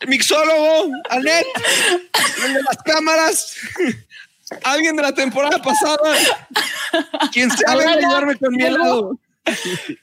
¿Mixólogo? 0.07 0.91
¿Anet? 1.09 1.45
¿El 2.45 2.53
de 2.53 2.63
las 2.63 2.77
cámaras? 2.83 3.55
¿Alguien 4.63 4.95
de 4.95 5.01
la 5.01 5.13
temporada 5.13 5.61
pasada? 5.61 6.13
Quien 7.31 7.49
sea, 7.51 7.75
venga 7.75 7.91
a 7.91 7.97
ayudarme 7.97 8.35
con 8.37 8.55
mi 8.55 8.63
helado. 8.63 9.19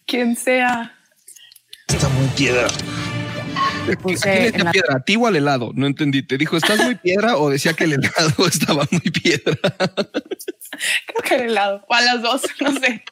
quien 0.07 0.37
sea. 0.37 0.95
Está 1.89 2.09
muy 2.11 2.29
piedra. 2.29 2.69
¿A 3.83 3.97
quién 3.97 4.19
le 4.35 4.51
decía 4.53 4.71
piedra? 4.71 4.97
¿A 4.97 5.01
ti 5.01 5.17
o 5.17 5.27
al 5.27 5.37
helado? 5.37 5.73
No 5.75 5.87
entendí. 5.87 6.23
¿Te 6.23 6.39
dijo, 6.39 6.57
estás 6.57 6.79
muy 6.79 6.95
piedra 6.95 7.37
o 7.37 7.51
decía 7.51 7.73
que 7.75 7.85
el 7.85 7.95
helado 7.95 8.47
estaba 8.49 8.87
muy 8.91 9.01
piedra? 9.01 9.57
Creo 11.07 11.23
que 11.25 11.35
el 11.35 11.43
helado. 11.43 11.85
O 11.89 11.95
a 11.95 12.01
las 12.01 12.23
dos, 12.23 12.43
no 12.61 12.73
sé. 12.79 13.05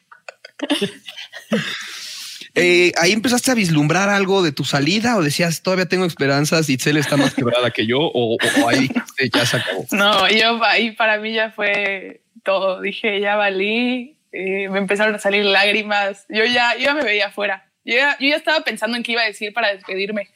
Eh, 2.53 2.91
ahí 2.97 3.13
empezaste 3.13 3.49
a 3.51 3.53
vislumbrar 3.55 4.09
algo 4.09 4.43
de 4.43 4.51
tu 4.51 4.65
salida 4.65 5.15
o 5.15 5.23
decías 5.23 5.61
todavía 5.61 5.85
tengo 5.85 6.03
esperanzas 6.05 6.67
y 6.69 6.73
Itzel 6.73 6.97
está 6.97 7.15
más 7.15 7.33
quebrada 7.33 7.71
que 7.71 7.87
yo 7.87 7.99
o, 7.99 8.35
o 8.35 8.69
ahí 8.69 8.89
ya 9.33 9.45
se 9.45 9.57
acabó. 9.57 9.85
No, 9.91 10.29
yo 10.29 10.61
ahí 10.65 10.91
para 10.91 11.17
mí 11.17 11.33
ya 11.33 11.51
fue 11.51 12.21
todo. 12.43 12.81
Dije, 12.81 13.21
ya 13.21 13.35
valí. 13.37 14.17
eh, 14.33 14.67
me 14.69 14.79
empezaron 14.79 15.15
a 15.15 15.19
salir 15.19 15.45
lágrimas. 15.45 16.25
Yo 16.27 16.43
ya, 16.45 16.75
yo 16.75 16.85
ya 16.85 16.93
me 16.93 17.03
veía 17.03 17.27
afuera. 17.27 17.69
Yo 17.85 17.95
ya, 17.95 18.17
yo 18.19 18.27
ya 18.27 18.35
estaba 18.35 18.61
pensando 18.65 18.97
en 18.97 19.03
qué 19.03 19.13
iba 19.13 19.21
a 19.21 19.25
decir 19.27 19.53
para 19.53 19.73
despedirme. 19.73 20.29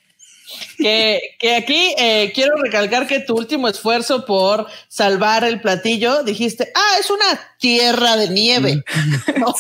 Que, 0.78 1.22
que 1.40 1.56
aquí 1.56 1.94
eh, 1.98 2.32
quiero 2.36 2.56
recalcar 2.58 3.08
que 3.08 3.20
tu 3.20 3.36
último 3.36 3.68
esfuerzo 3.68 4.26
por 4.26 4.68
salvar 4.88 5.44
el 5.44 5.62
platillo, 5.62 6.24
dijiste, 6.24 6.72
ah, 6.76 7.00
es 7.00 7.10
una 7.10 7.26
tierra 7.60 8.16
de 8.18 8.30
nieve. 8.30 8.84
No. 9.40 9.54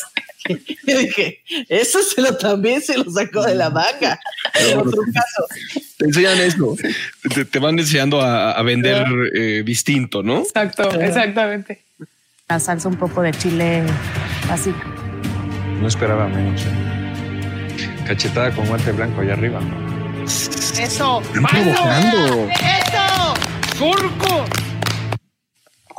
Yo 0.86 0.98
dije, 1.00 1.42
eso 1.70 2.04
se 2.04 2.22
lo 2.22 2.38
también 2.38 2.82
se 2.82 2.98
lo 2.98 3.10
sacó 3.10 3.44
de 3.44 3.56
la 3.56 3.70
manga. 3.70 4.20
En 4.54 4.80
otro 4.80 5.02
caso. 5.14 5.46
Te 5.98 6.06
enseñan 6.06 6.40
eso, 6.40 6.76
te, 7.34 7.46
te 7.46 7.60
van 7.60 7.80
enseñando 7.80 8.22
a, 8.22 8.52
a 8.52 8.62
vender 8.62 9.06
eh, 9.34 9.64
distinto, 9.66 10.22
¿no? 10.22 10.40
Exacto, 10.40 11.00
exactamente. 11.00 11.84
La 12.48 12.60
salsa 12.60 12.90
un 12.90 12.98
poco 12.98 13.22
de 13.22 13.32
chile 13.32 13.82
así. 14.52 14.72
No 15.82 15.88
esperaba 15.88 16.28
menos. 16.28 16.62
¿eh? 16.62 18.06
Cachetada 18.06 18.52
con 18.52 18.68
guante 18.68 18.92
blanco 18.92 19.22
allá 19.22 19.34
arriba. 19.34 19.60
Eso. 20.26 21.22
Provocando. 21.32 22.50
Eso. 22.50 23.34
Surco. 23.78 24.46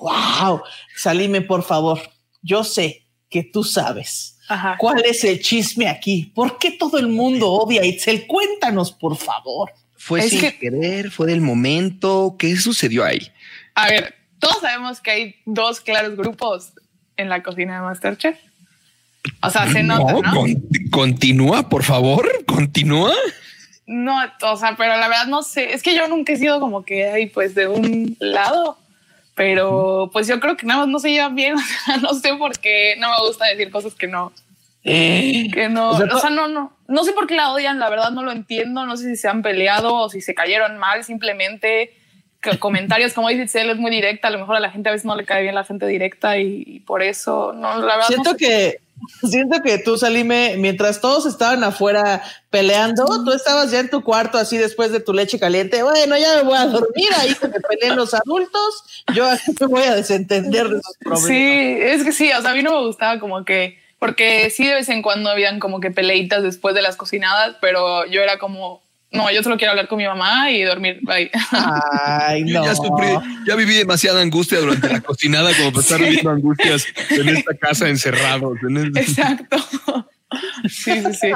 Wow. 0.01 0.63
Salime, 0.97 1.41
por 1.43 1.63
favor. 1.63 2.01
Yo 2.43 2.65
sé 2.65 3.07
que 3.31 3.45
tú 3.45 3.63
sabes. 3.65 4.39
Ajá. 4.49 4.77
¿Cuál 4.79 5.05
es 5.05 5.23
el 5.25 5.41
chisme 5.41 5.89
aquí? 5.89 6.33
¿Por 6.35 6.59
qué 6.59 6.73
todo 6.73 6.99
el 6.99 7.09
mundo 7.09 7.51
odia 7.53 7.83
a 7.83 7.85
Itzel? 7.85 8.27
Cuéntanos, 8.27 8.93
por 8.93 9.17
favor. 9.17 9.73
Fue 9.97 10.21
Es 10.21 10.31
sin 10.31 10.41
que- 10.41 10.59
querer, 10.59 11.11
fue 11.11 11.27
del 11.29 11.41
momento. 11.41 12.37
¿Qué 12.39 12.57
sucedió 12.57 13.05
ahí? 13.05 13.31
A 13.75 13.89
ver, 13.89 14.15
todos 14.39 14.59
sabemos 14.61 15.01
que 15.01 15.11
hay 15.11 15.35
dos 15.47 15.81
claros 15.81 16.17
grupos 16.17 16.73
en 17.17 17.29
la 17.29 17.43
cocina 17.43 17.77
de 17.77 17.81
Masterchef. 17.83 18.39
O 19.43 19.51
sea, 19.51 19.71
se 19.73 19.83
nota, 19.83 20.13
¿no? 20.13 20.23
con- 20.35 20.63
continúa, 20.91 21.69
por 21.69 21.83
favor, 21.83 22.29
continúa. 22.47 23.13
No, 23.87 24.19
o 24.43 24.57
sea, 24.57 24.75
pero 24.77 24.97
la 24.97 25.09
verdad 25.09 25.27
no 25.27 25.43
sé. 25.43 25.73
Es 25.73 25.83
que 25.83 25.95
yo 25.95 26.09
nunca 26.09 26.33
he 26.33 26.37
sido 26.37 26.59
como 26.61 26.85
que 26.85 27.09
hay 27.09 27.27
pues 27.27 27.55
de 27.55 27.69
un 27.69 28.17
lado. 28.21 28.79
Pero 29.35 30.09
pues 30.13 30.27
yo 30.27 30.41
creo 30.41 30.57
que 30.57 30.65
nada 30.67 30.81
más 30.81 30.89
no 30.89 30.99
se 30.99 31.11
llevan 31.11 31.35
bien. 31.35 31.55
O 31.59 31.61
sea, 31.85 31.97
no 31.99 32.15
sé 32.15 32.35
por 32.35 32.59
qué 32.59 32.97
no 32.99 33.09
me 33.11 33.27
gusta 33.29 33.47
decir 33.47 33.71
cosas 33.71 33.95
que 33.95 34.07
no. 34.09 34.33
Que 34.83 35.69
no. 35.71 35.91
O 35.91 35.95
O 35.95 35.99
sea, 35.99 36.07
sea, 36.09 36.31
to- 36.31 36.31
no, 36.31 36.49
no. 36.49 36.73
No 36.89 37.05
sé 37.05 37.13
por 37.13 37.27
qué 37.27 37.35
la 37.35 37.53
odian. 37.53 37.79
La 37.79 37.91
verdad 37.91 38.11
no 38.13 38.23
lo 38.23 38.33
entiendo. 38.33 38.87
No 38.87 38.97
sé 38.97 39.05
si 39.11 39.17
se 39.17 39.29
han 39.29 39.43
peleado 39.43 39.95
o 39.95 40.09
si 40.09 40.21
se 40.21 40.35
cayeron 40.35 40.79
mal. 40.79 41.05
Simplemente 41.05 41.93
comentarios 42.59 43.13
como 43.13 43.29
dice 43.29 43.43
Itzel 43.43 43.71
es 43.71 43.77
muy 43.77 43.91
directa. 43.91 44.29
A 44.29 44.31
lo 44.31 44.39
mejor 44.39 44.57
a 44.57 44.61
la 44.61 44.71
gente 44.71 44.89
a 44.89 44.93
veces 44.93 45.05
no 45.05 45.17
le 45.17 45.25
cae 45.25 45.43
bien 45.43 45.55
la 45.55 45.65
gente 45.65 45.87
directa 45.87 46.39
y, 46.39 46.63
y 46.67 46.81
por 46.81 47.03
eso 47.03 47.53
no, 47.53 47.79
la 47.81 47.97
verdad. 47.97 48.09
Siento 48.09 48.33
no 48.33 48.39
sé. 48.39 48.45
que 48.45 48.81
siento 49.29 49.63
que 49.63 49.79
tú, 49.79 49.97
Salime, 49.97 50.57
mientras 50.59 51.01
todos 51.01 51.27
estaban 51.27 51.63
afuera 51.65 52.23
peleando, 52.51 53.05
tú 53.25 53.33
estabas 53.33 53.71
ya 53.71 53.81
en 53.81 53.91
tu 53.91 54.03
cuarto 54.03 54.39
así 54.39 54.57
después 54.57 54.91
de 54.93 55.01
tu 55.01 55.13
leche 55.13 55.39
caliente. 55.39 55.83
Bueno, 55.83 56.17
ya 56.17 56.37
me 56.37 56.43
voy 56.43 56.57
a 56.57 56.67
dormir 56.67 57.09
ahí 57.17 57.35
que 57.35 57.49
me 57.49 57.61
peleen 57.61 57.97
los 57.97 58.15
adultos. 58.15 59.05
Yo 59.15 59.29
me 59.61 59.67
voy 59.67 59.83
a 59.83 59.95
desentender 59.95 60.69
de 60.69 60.79
esos 60.79 60.97
problemas. 60.99 61.27
Sí, 61.27 61.77
es 61.81 62.05
que 62.05 62.13
sí, 62.13 62.31
o 62.33 62.41
sea, 62.41 62.53
a 62.53 62.55
mí 62.55 62.63
no 62.63 62.73
me 62.73 62.87
gustaba 62.87 63.21
como 63.21 63.45
que, 63.45 63.79
porque 63.99 64.51
sí 64.51 64.67
de 64.67 64.75
vez 64.75 64.89
en 64.89 65.03
cuando 65.03 65.31
habían 65.31 65.61
como 65.61 65.81
que 65.81 65.91
peleitas 65.91 66.43
después 66.43 66.75
de 66.75 66.83
las 66.83 66.97
cocinadas, 66.97 67.57
pero 67.61 68.07
yo 68.07 68.23
era 68.23 68.39
como, 68.39 68.83
no, 69.13 69.31
yo 69.31 69.43
solo 69.43 69.57
quiero 69.57 69.71
hablar 69.71 69.89
con 69.89 69.99
mi 69.99 70.05
mamá 70.05 70.51
y 70.51 70.63
dormir, 70.63 70.99
bye. 71.03 71.31
Ay, 71.51 72.45
Yo 72.47 72.63
Ya, 72.65 72.75
sufrí, 72.75 73.07
ya 73.47 73.55
viví 73.55 73.75
demasiada 73.75 74.21
angustia 74.21 74.59
durante 74.61 74.89
la 74.89 75.01
cocinada 75.01 75.51
como 75.57 75.71
para 75.71 75.83
estar 75.83 76.01
viviendo 76.01 76.31
angustias 76.31 76.87
en 77.11 77.29
esta 77.29 77.55
casa 77.55 77.89
encerrados. 77.89 78.59
Exacto. 78.95 79.57
Sí, 80.69 80.93
sí, 81.03 81.15
sí. 81.21 81.29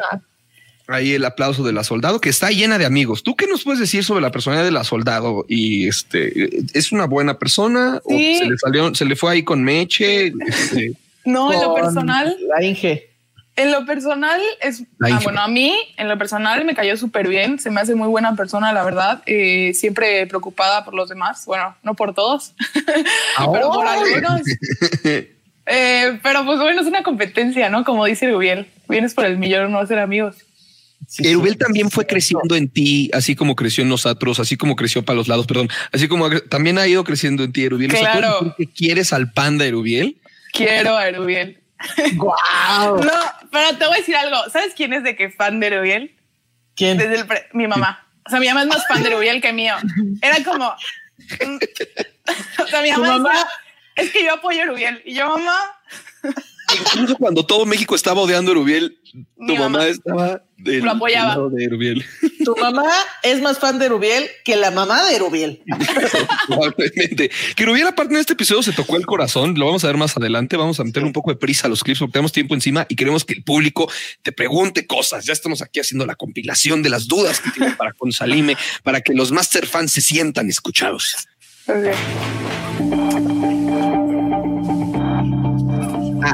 Ahí 0.88 1.12
el 1.14 1.24
aplauso 1.24 1.62
de 1.62 1.72
la 1.72 1.84
soldado 1.84 2.20
que 2.20 2.28
está 2.28 2.50
llena 2.50 2.76
de 2.76 2.84
amigos. 2.84 3.22
¿Tú 3.22 3.36
qué 3.36 3.46
nos 3.46 3.62
puedes 3.62 3.78
decir 3.78 4.02
sobre 4.02 4.22
la 4.22 4.32
personalidad 4.32 4.64
de 4.64 4.72
la 4.72 4.82
soldado? 4.82 5.46
Y 5.48 5.86
este 5.86 6.50
es 6.76 6.90
una 6.90 7.04
buena 7.06 7.38
persona 7.38 8.00
Sí. 8.08 8.34
o 8.36 8.44
se 8.44 8.50
le 8.50 8.58
salió, 8.58 8.94
se 8.96 9.04
le 9.04 9.14
fue 9.14 9.30
ahí 9.32 9.44
con 9.44 9.62
Meche. 9.62 10.32
Este, 10.48 10.92
No, 11.24 11.52
en 11.52 11.60
lo 11.60 11.74
personal, 11.74 12.36
La 12.48 12.64
Inge. 12.64 13.09
En 13.56 13.72
lo 13.72 13.84
personal 13.84 14.40
es, 14.60 14.84
ah, 15.02 15.20
bueno, 15.22 15.40
a 15.40 15.48
mí 15.48 15.74
en 15.96 16.08
lo 16.08 16.16
personal 16.16 16.64
me 16.64 16.74
cayó 16.74 16.96
súper 16.96 17.28
bien, 17.28 17.58
se 17.58 17.70
me 17.70 17.80
hace 17.80 17.94
muy 17.94 18.08
buena 18.08 18.34
persona, 18.36 18.72
la 18.72 18.84
verdad, 18.84 19.22
eh, 19.26 19.72
siempre 19.74 20.26
preocupada 20.26 20.84
por 20.84 20.94
los 20.94 21.08
demás, 21.08 21.44
bueno, 21.46 21.76
no 21.82 21.94
por 21.94 22.14
todos, 22.14 22.54
pero 23.52 23.70
por 23.70 23.86
algunos. 23.86 24.42
Eh, 25.72 26.18
pero 26.24 26.44
pues 26.44 26.58
bueno, 26.58 26.80
es 26.80 26.86
una 26.88 27.04
competencia, 27.04 27.68
¿no? 27.68 27.84
Como 27.84 28.04
dice 28.04 28.28
Rubiel, 28.28 28.66
vienes 28.88 29.14
por 29.14 29.24
el 29.24 29.38
millón, 29.38 29.70
no 29.70 29.78
a 29.78 29.86
ser 29.86 30.00
amigos. 30.00 30.38
Erubel 31.18 31.58
también 31.58 31.90
fue 31.90 32.06
creciendo 32.06 32.56
en 32.56 32.68
ti, 32.68 33.10
así 33.12 33.36
como 33.36 33.54
creció 33.54 33.82
en 33.82 33.88
nosotros, 33.88 34.40
así 34.40 34.56
como 34.56 34.74
creció 34.74 35.04
para 35.04 35.16
los 35.16 35.28
lados, 35.28 35.46
perdón, 35.46 35.68
así 35.92 36.08
como 36.08 36.28
también 36.42 36.78
ha 36.78 36.88
ido 36.88 37.04
creciendo 37.04 37.44
en 37.44 37.52
ti, 37.52 37.64
Erubiel. 37.64 37.92
O 37.92 37.96
sea, 37.96 38.12
¿puedes 38.12 38.28
Claro. 38.28 38.54
que 38.56 38.66
quieres 38.66 39.12
al 39.12 39.32
panda 39.32 39.64
Erubiel? 39.64 40.16
Quiero 40.52 40.96
a 40.96 41.10
Rubiel. 41.10 41.60
Wow. 42.14 42.30
No, 43.04 43.39
pero 43.50 43.76
te 43.76 43.86
voy 43.86 43.94
a 43.96 43.98
decir 43.98 44.16
algo. 44.16 44.48
¿Sabes 44.50 44.74
quién 44.74 44.92
es 44.92 45.02
de 45.02 45.16
que 45.16 45.30
fan 45.30 45.60
de 45.60 45.70
Rubiel? 45.70 46.16
¿Quién? 46.76 46.98
Desde 46.98 47.16
el 47.16 47.26
pre- 47.26 47.48
mi 47.52 47.66
mamá. 47.66 48.06
O 48.26 48.30
sea, 48.30 48.38
mi 48.40 48.46
mamá 48.48 48.62
es 48.62 48.68
más 48.68 48.86
fan 48.86 49.02
de 49.02 49.10
Rubiel 49.10 49.40
que 49.40 49.52
mío. 49.52 49.74
Era 50.22 50.42
como. 50.44 50.74
mm, 51.46 51.58
o 52.62 52.66
sea, 52.66 52.82
mi 52.82 52.92
¿Tu 52.92 53.00
mamá, 53.00 53.18
mamá? 53.18 53.30
decía, 53.32 53.48
es 53.96 54.10
que 54.12 54.24
yo 54.24 54.34
apoyo 54.34 54.62
a 54.62 54.66
Rubiel. 54.66 55.02
Y 55.04 55.14
yo, 55.14 55.28
mamá, 55.28 55.58
Incluso 56.78 57.16
cuando 57.16 57.44
todo 57.44 57.66
México 57.66 57.94
estaba 57.94 58.20
odiando 58.20 58.50
a 58.50 58.52
Erubiel, 58.52 58.98
tu 59.36 59.54
mamá, 59.54 59.68
mamá. 59.68 59.86
estaba 59.86 60.42
del, 60.56 60.80
Lo 60.84 60.90
apoyaba. 60.92 61.28
lado 61.30 61.50
de 61.50 61.64
Erubiel. 61.64 62.04
Tu 62.44 62.54
mamá 62.56 62.88
es 63.22 63.40
más 63.42 63.58
fan 63.58 63.78
de 63.78 63.88
Rubiel 63.88 64.28
que 64.44 64.56
la 64.56 64.70
mamá 64.70 65.04
de 65.06 65.18
Rubiel. 65.18 65.62
Probablemente. 66.46 67.30
Que 67.56 67.64
Rubiel, 67.64 67.86
aparte 67.86 68.14
en 68.14 68.20
este 68.20 68.34
episodio, 68.34 68.62
se 68.62 68.72
tocó 68.72 68.96
el 68.96 69.06
corazón. 69.06 69.54
Lo 69.58 69.66
vamos 69.66 69.84
a 69.84 69.88
ver 69.88 69.96
más 69.96 70.16
adelante. 70.16 70.56
Vamos 70.56 70.78
a 70.80 70.84
meterle 70.84 71.06
un 71.06 71.12
poco 71.12 71.30
de 71.30 71.36
prisa 71.36 71.66
a 71.66 71.70
los 71.70 71.82
clips 71.82 72.00
porque 72.00 72.12
tenemos 72.12 72.32
tiempo 72.32 72.54
encima 72.54 72.86
y 72.88 72.96
queremos 72.96 73.24
que 73.24 73.34
el 73.34 73.42
público 73.42 73.90
te 74.22 74.32
pregunte 74.32 74.86
cosas. 74.86 75.24
Ya 75.24 75.32
estamos 75.32 75.62
aquí 75.62 75.80
haciendo 75.80 76.06
la 76.06 76.14
compilación 76.14 76.82
de 76.82 76.90
las 76.90 77.08
dudas 77.08 77.40
que 77.40 77.50
tienen 77.50 77.76
para 77.76 77.92
con 77.92 78.12
Salime, 78.12 78.56
para 78.82 79.00
que 79.00 79.12
los 79.14 79.32
master 79.32 79.66
fans 79.66 79.92
se 79.92 80.00
sientan 80.00 80.48
escuchados. 80.48 81.16
Ah, 81.68 81.74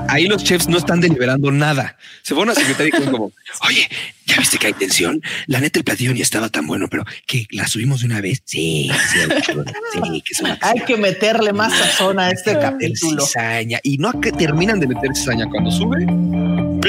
ahí 0.08 0.26
los 0.26 0.42
chefs 0.44 0.68
no 0.68 0.78
están 0.78 1.00
deliberando 1.00 1.50
nada. 1.50 1.96
Se 2.22 2.34
van 2.34 2.50
a 2.50 2.54
secretaria 2.54 2.92
y 2.98 3.02
como, 3.04 3.32
oye, 3.68 3.88
¿ya 4.26 4.36
viste 4.38 4.58
que 4.58 4.68
hay 4.68 4.72
tensión? 4.72 5.20
La 5.46 5.60
neta, 5.60 5.78
el 5.78 5.84
platillo 5.84 6.12
ni 6.12 6.20
estaba 6.20 6.48
tan 6.48 6.66
bueno, 6.66 6.86
pero 6.90 7.04
que 7.26 7.46
la 7.50 7.66
subimos 7.66 8.00
de 8.00 8.06
una 8.06 8.20
vez. 8.20 8.42
Sí, 8.44 8.90
sí, 9.12 9.18
sí, 9.44 10.22
que 10.22 10.32
es 10.32 10.40
una 10.40 10.58
Hay 10.62 10.80
que 10.80 10.96
meterle 10.96 11.52
más 11.52 11.72
sazón 11.72 12.18
a 12.18 12.30
este 12.30 12.58
capítulo. 12.58 13.24
cizaña. 13.26 13.78
Y 13.82 13.98
no 13.98 14.20
que 14.20 14.32
terminan 14.32 14.80
de 14.80 14.86
meter 14.88 15.10
cizaña 15.14 15.46
cuando 15.50 15.70
sube. 15.70 16.02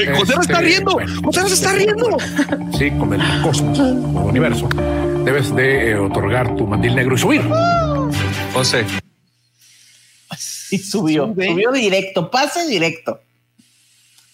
Eh, 0.00 0.12
José 0.16 0.34
se 0.34 0.40
está 0.40 0.52
Este, 0.52 0.60
riendo. 0.64 0.92
bueno. 0.92 1.22
José 1.24 1.48
se 1.48 1.54
está 1.54 1.72
riendo. 1.72 2.16
Sí, 2.78 2.90
con 2.92 3.12
el 3.14 3.20
cosmos, 3.42 3.78
con 3.78 4.22
el 4.22 4.28
universo. 4.30 4.68
Debes 5.24 5.54
de 5.56 5.90
eh, 5.90 5.96
otorgar 5.96 6.54
tu 6.56 6.66
mandil 6.66 6.94
negro 6.94 7.16
y 7.16 7.18
subir. 7.18 7.42
José, 8.52 8.84
Y 10.70 10.78
subió, 10.78 11.26
Sube. 11.26 11.46
subió 11.48 11.72
directo, 11.72 12.30
pase 12.30 12.66
directo. 12.66 13.20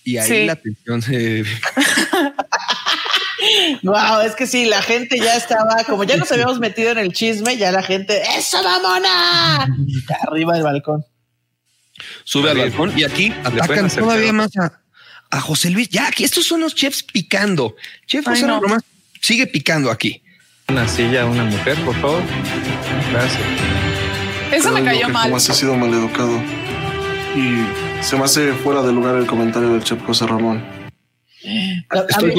Y 0.05 0.17
ahí 0.19 0.29
Sí. 0.29 0.45
la 0.47 0.57
tensión 0.57 1.01
se. 1.03 1.45
Wow, 3.83 4.21
es 4.25 4.35
que 4.35 4.47
sí, 4.47 4.65
la 4.65 4.81
gente 4.81 5.19
ya 5.19 5.37
estaba, 5.37 5.85
como 5.85 6.05
ya 6.05 6.17
nos 6.17 6.33
habíamos 6.33 6.59
metido 6.61 6.91
en 6.93 6.99
el 6.99 7.13
chisme, 7.13 7.57
ya 7.59 7.71
la 7.73 7.83
gente, 7.83 8.23
¡eso 8.39 8.63
mamona! 8.63 9.65
Arriba 10.29 10.55
del 10.55 10.63
balcón. 10.63 11.05
Sube 12.25 12.51
al 12.51 12.59
balcón 12.59 12.99
y 12.99 13.05
aquí 13.05 13.33
atacan 13.45 13.91
todavía 13.91 14.33
más 14.33 14.57
a, 14.57 14.81
a 15.31 15.41
José 15.41 15.69
Luis. 15.71 15.89
Ya, 15.91 16.09
aquí 16.09 16.25
estos 16.25 16.47
son 16.47 16.61
los 16.61 16.75
chefs 16.75 17.03
picando. 17.03 17.77
Chef 18.07 18.25
José 18.25 18.47
no. 18.47 18.61
Román 18.61 18.81
sigue 19.21 19.47
picando 19.47 19.91
aquí. 19.91 20.23
una 20.69 20.89
silla 20.89 21.23
a 21.23 21.27
una 21.27 21.45
mujer, 21.45 21.77
por 21.85 21.95
favor. 22.01 22.23
Gracias. 23.13 23.43
Eso 24.57 24.71
me 24.73 24.85
cayó 24.85 25.07
que 25.07 25.13
mal. 25.13 25.25
Jamás 25.25 25.49
he 25.49 25.55
sido 25.55 25.75
maleducado. 25.77 26.41
Y 27.37 28.03
se 28.03 28.17
me 28.17 28.25
hace 28.25 28.53
fuera 28.53 28.83
de 28.83 28.93
lugar 28.93 29.17
el 29.17 29.27
comentario 29.27 29.71
del 29.71 29.83
chef 29.83 30.03
José 30.05 30.27
Ramón. 30.27 30.65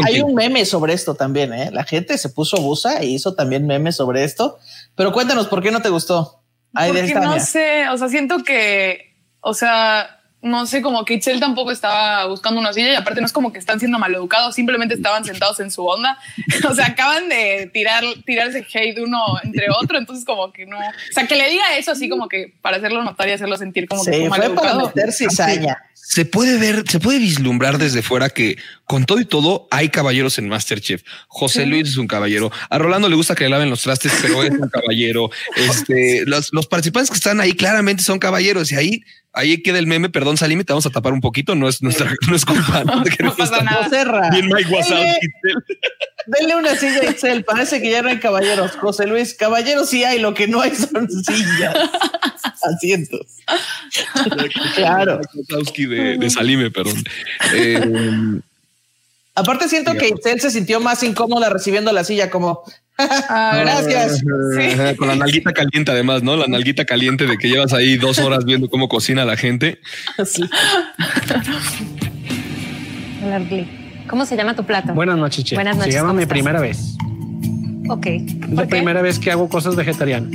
Hay 0.06 0.22
un 0.22 0.34
meme 0.34 0.66
sobre 0.66 0.94
esto 0.94 1.16
también, 1.16 1.54
¿eh? 1.54 1.70
La 1.72 1.84
gente 1.84 2.18
se 2.18 2.30
puso 2.30 2.58
busa 2.58 3.00
e 3.00 3.06
hizo 3.06 3.36
también 3.36 3.68
memes 3.68 3.96
sobre 3.96 4.24
esto. 4.24 4.58
Pero 4.96 5.12
cuéntanos, 5.12 5.48
¿por 5.48 5.62
qué 5.62 5.72
no 5.72 5.82
te 5.82 5.90
gustó? 5.90 6.42
Ay, 6.74 6.92
de 6.92 7.00
Porque 7.00 7.14
esta, 7.14 7.26
no 7.26 7.40
sé, 7.40 7.90
o 7.90 7.98
sea, 7.98 8.10
siento 8.10 8.44
que, 8.44 9.16
o 9.42 9.54
sea, 9.54 10.22
no 10.46 10.66
sé, 10.68 10.82
como 10.82 11.04
que 11.06 11.16
Itzel 11.16 11.40
tampoco 11.40 11.72
estaba 11.72 12.26
buscando 12.28 12.60
una 12.62 12.72
silla 12.72 12.92
y 12.92 12.96
aparte 12.96 13.20
no 13.20 13.26
es 13.26 13.34
como 13.34 13.52
que 13.52 13.58
están 13.60 13.80
siendo 13.80 13.98
maleducados, 13.98 14.54
simplemente 14.56 14.94
estaban 14.94 15.26
sentados 15.26 15.60
en 15.60 15.72
su 15.72 15.86
onda. 15.86 16.18
O 16.70 16.74
sea, 16.74 16.88
acaban 16.88 17.30
de 17.30 17.70
tirar, 17.74 18.04
tirarse 18.26 18.66
hate 18.74 19.00
uno 19.00 19.18
entre 19.44 19.68
otro, 19.70 19.98
entonces 19.98 20.26
como 20.26 20.52
que 20.52 20.66
no. 20.66 20.78
O 20.78 21.14
sea, 21.14 21.28
que 21.28 21.36
le 21.36 21.50
diga 21.50 21.64
eso 21.78 21.92
así 21.92 22.08
como 22.10 22.28
que 22.28 22.54
para 22.62 22.78
hacerlo 22.78 23.04
notar 23.04 23.28
y 23.28 23.32
hacerlo 23.32 23.58
sentir 23.58 23.88
como 23.88 24.04
que 24.04 24.14
Sí, 24.14 24.20
fue 24.20 24.30
fue 24.30 24.38
para 24.38 24.50
maleducado. 24.50 24.88
meter 24.88 25.12
cizaña. 25.12 25.78
Se 26.08 26.24
puede 26.24 26.60
ver, 26.60 26.84
se 26.88 27.00
puede 27.00 27.18
vislumbrar 27.18 27.80
desde 27.80 28.04
fuera 28.04 28.30
que 28.30 28.58
con 28.86 29.06
todo 29.06 29.20
y 29.20 29.26
todo 29.26 29.68
hay 29.72 29.90
caballeros 29.90 30.38
en 30.38 30.48
Masterchef. 30.48 31.02
José 31.28 31.64
Sí. 31.64 31.70
Luis 31.70 31.90
es 31.90 31.98
un 31.98 32.06
caballero. 32.06 32.52
A 32.70 32.78
Rolando 32.78 33.10
le 33.10 33.16
gusta 33.16 33.34
que 33.34 33.46
le 33.46 33.50
laven 33.50 33.72
los 33.72 33.82
trastes, 33.82 34.14
pero 34.22 34.44
es 34.44 34.52
un 34.52 34.70
caballero. 34.70 35.32
Este, 35.56 36.24
los, 36.28 36.50
los 36.54 36.68
participantes 36.68 37.10
que 37.10 37.16
están 37.18 37.42
ahí 37.42 37.54
claramente 37.54 38.04
son 38.04 38.20
caballeros 38.20 38.72
y 38.72 38.76
ahí, 38.76 39.02
ahí 39.34 39.64
queda 39.64 39.80
el 39.80 39.88
meme. 39.88 40.10
Perdón, 40.10 40.38
Salime, 40.38 40.64
te 40.64 40.74
vamos 40.74 40.86
a 40.86 40.92
tapar 40.92 41.12
un 41.12 41.22
poquito. 41.22 41.56
No 41.56 41.68
es 41.68 41.82
nuestra, 41.82 42.14
no 42.30 42.36
es 42.36 42.46
culpa. 42.46 42.84
No, 42.84 43.02
te 43.04 43.10
queremos 43.10 43.36
pasa 43.36 43.64
nada. 43.64 43.86
Joserra. 43.86 44.30
Bien 44.30 44.46
Mike 44.48 44.70
Wazowski. 44.72 45.28
Denle 46.28 46.56
una 46.56 46.76
silla 46.76 47.02
a 47.02 47.12
Itzel. 47.12 47.44
Parece 47.44 47.82
que 47.82 47.92
ya 47.92 48.02
no 48.02 48.10
hay 48.10 48.20
caballeros. 48.20 48.72
José 48.72 49.08
Luis, 49.08 49.34
caballeros 49.34 49.90
sí 49.90 50.04
hay, 50.04 50.20
lo 50.20 50.34
que 50.34 50.48
no 50.48 50.62
hay 50.62 50.74
son 50.76 51.10
sillas. 51.10 51.76
Asientos. 52.64 53.28
Claro. 54.76 55.22
De, 55.78 56.18
de 56.18 56.30
Salime, 56.30 56.72
perdón. 56.72 57.04
Eh, 57.54 58.42
Aparte 59.36 59.68
siento 59.68 59.94
que 59.96 60.08
Itzel 60.08 60.40
se 60.40 60.50
sintió 60.50 60.80
más 60.80 61.04
incómoda 61.04 61.50
recibiendo 61.50 61.92
la 61.92 62.06
silla 62.06 62.30
como 62.30 62.64
Ah, 62.98 63.58
gracias. 63.60 64.24
Ajá, 64.74 64.96
Con 64.96 65.10
la 65.10 65.16
nalguita 65.18 65.52
caliente, 65.52 65.92
además, 65.92 66.24
¿no? 66.24 66.38
La 66.38 66.48
nalguita 66.48 66.86
caliente 66.86 67.26
de 67.26 67.38
que 67.38 67.50
llevas 67.50 67.74
ahí 67.74 67.98
dos 67.98 68.20
horas 68.20 68.46
viendo 68.46 68.70
cómo 68.70 68.88
cocina 68.88 69.26
la 69.26 69.36
gente. 69.36 69.82
Argli. 73.34 73.85
¿Cómo 74.10 74.26
se 74.26 74.36
llama 74.36 74.56
tu 74.56 74.64
plato? 74.64 74.94
Buenas 74.94 75.18
noches, 75.18 75.44
Che. 75.44 75.56
Buenas 75.56 75.78
noches. 75.78 75.94
Se 75.94 76.00
llama 76.00 76.10
¿cómo 76.10 76.18
mi 76.18 76.24
estás? 76.24 76.34
primera 76.36 76.60
vez. 76.60 76.96
Ok. 77.90 78.06
Es 78.08 78.50
la 78.52 78.66
primera 78.68 79.02
vez 79.02 79.20
que 79.20 79.32
hago 79.32 79.50
cosas 79.50 79.76
vegetarianas. 79.76 80.32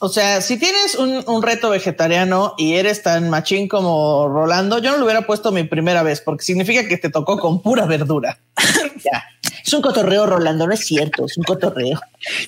O 0.00 0.08
sea, 0.08 0.40
si 0.40 0.58
tienes 0.58 0.94
un, 0.94 1.24
un 1.26 1.42
reto 1.42 1.70
vegetariano 1.70 2.54
y 2.56 2.74
eres 2.74 3.02
tan 3.02 3.28
machín 3.30 3.66
como 3.66 4.28
Rolando, 4.28 4.78
yo 4.78 4.92
no 4.92 4.98
lo 4.98 5.04
hubiera 5.04 5.22
puesto 5.26 5.50
mi 5.50 5.64
primera 5.64 6.02
vez 6.04 6.20
porque 6.20 6.44
significa 6.44 6.86
que 6.86 6.98
te 6.98 7.10
tocó 7.10 7.38
con 7.38 7.62
pura 7.62 7.86
verdura. 7.86 8.38
Ya. 9.04 9.22
Es 9.68 9.74
un 9.74 9.82
cotorreo, 9.82 10.24
Rolando, 10.24 10.66
no 10.66 10.72
es 10.72 10.80
cierto, 10.80 11.26
es 11.26 11.36
un 11.36 11.44
cotorreo. 11.44 12.00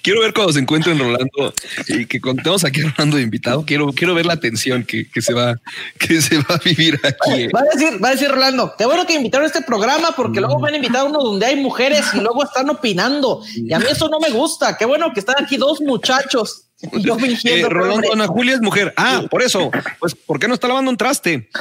Quiero 0.02 0.22
ver 0.22 0.32
cuando 0.32 0.54
se 0.54 0.58
encuentren 0.60 0.98
Rolando 0.98 1.52
y 1.86 2.06
que 2.06 2.18
contemos 2.18 2.64
aquí 2.64 2.80
a 2.80 2.88
Rolando 2.96 3.18
de 3.18 3.22
invitado. 3.24 3.62
Quiero, 3.66 3.92
quiero 3.92 4.14
ver 4.14 4.24
la 4.24 4.40
tensión 4.40 4.84
que, 4.84 5.06
que 5.10 5.20
se 5.20 5.34
va, 5.34 5.54
que 5.98 6.22
se 6.22 6.38
va 6.38 6.54
a 6.54 6.58
vivir 6.64 6.98
aquí. 7.04 7.48
Va 7.48 7.60
a 7.60 7.76
decir, 7.76 8.02
va 8.02 8.08
a 8.08 8.12
decir 8.12 8.30
Rolando, 8.30 8.74
qué 8.78 8.86
bueno 8.86 9.06
que 9.06 9.12
invitaron 9.12 9.44
a 9.44 9.48
este 9.48 9.60
programa 9.60 10.12
porque 10.16 10.40
luego 10.40 10.58
van 10.60 10.72
a 10.72 10.76
invitar 10.76 11.02
a 11.02 11.04
uno 11.04 11.18
donde 11.22 11.44
hay 11.44 11.56
mujeres 11.56 12.06
y 12.14 12.20
luego 12.20 12.42
están 12.42 12.70
opinando. 12.70 13.42
Y 13.54 13.70
a 13.74 13.78
mí 13.78 13.84
eso 13.90 14.08
no 14.08 14.18
me 14.18 14.30
gusta. 14.30 14.78
Qué 14.78 14.86
bueno 14.86 15.12
que 15.12 15.20
están 15.20 15.36
aquí 15.44 15.58
dos 15.58 15.82
muchachos. 15.82 16.62
Y 16.90 17.02
yo 17.04 17.16
Eh, 17.16 17.20
fingiendo. 17.20 17.68
que 17.68 17.74
Rolando. 17.74 18.12
Ana 18.14 18.28
Julia 18.28 18.54
es 18.54 18.62
mujer. 18.62 18.94
Ah, 18.96 19.24
por 19.30 19.42
eso. 19.42 19.70
Pues, 19.98 20.14
¿por 20.14 20.38
qué 20.40 20.48
no 20.48 20.54
está 20.54 20.68
lavando 20.68 20.90
un 20.90 20.96
traste? 20.96 21.50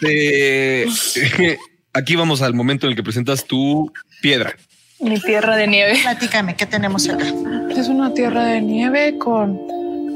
Este, 0.00 1.58
aquí 1.96 2.14
vamos 2.14 2.42
al 2.42 2.54
momento 2.54 2.86
en 2.86 2.90
el 2.90 2.96
que 2.96 3.02
presentas 3.02 3.44
tu 3.44 3.92
piedra. 4.20 4.54
Mi 5.00 5.20
tierra 5.20 5.56
de 5.56 5.66
nieve. 5.66 5.98
Platícame, 6.02 6.54
¿qué 6.54 6.66
tenemos 6.66 7.08
acá? 7.08 7.26
Es 7.70 7.88
una 7.88 8.14
tierra 8.14 8.44
de 8.44 8.60
nieve 8.60 9.18
con 9.18 9.58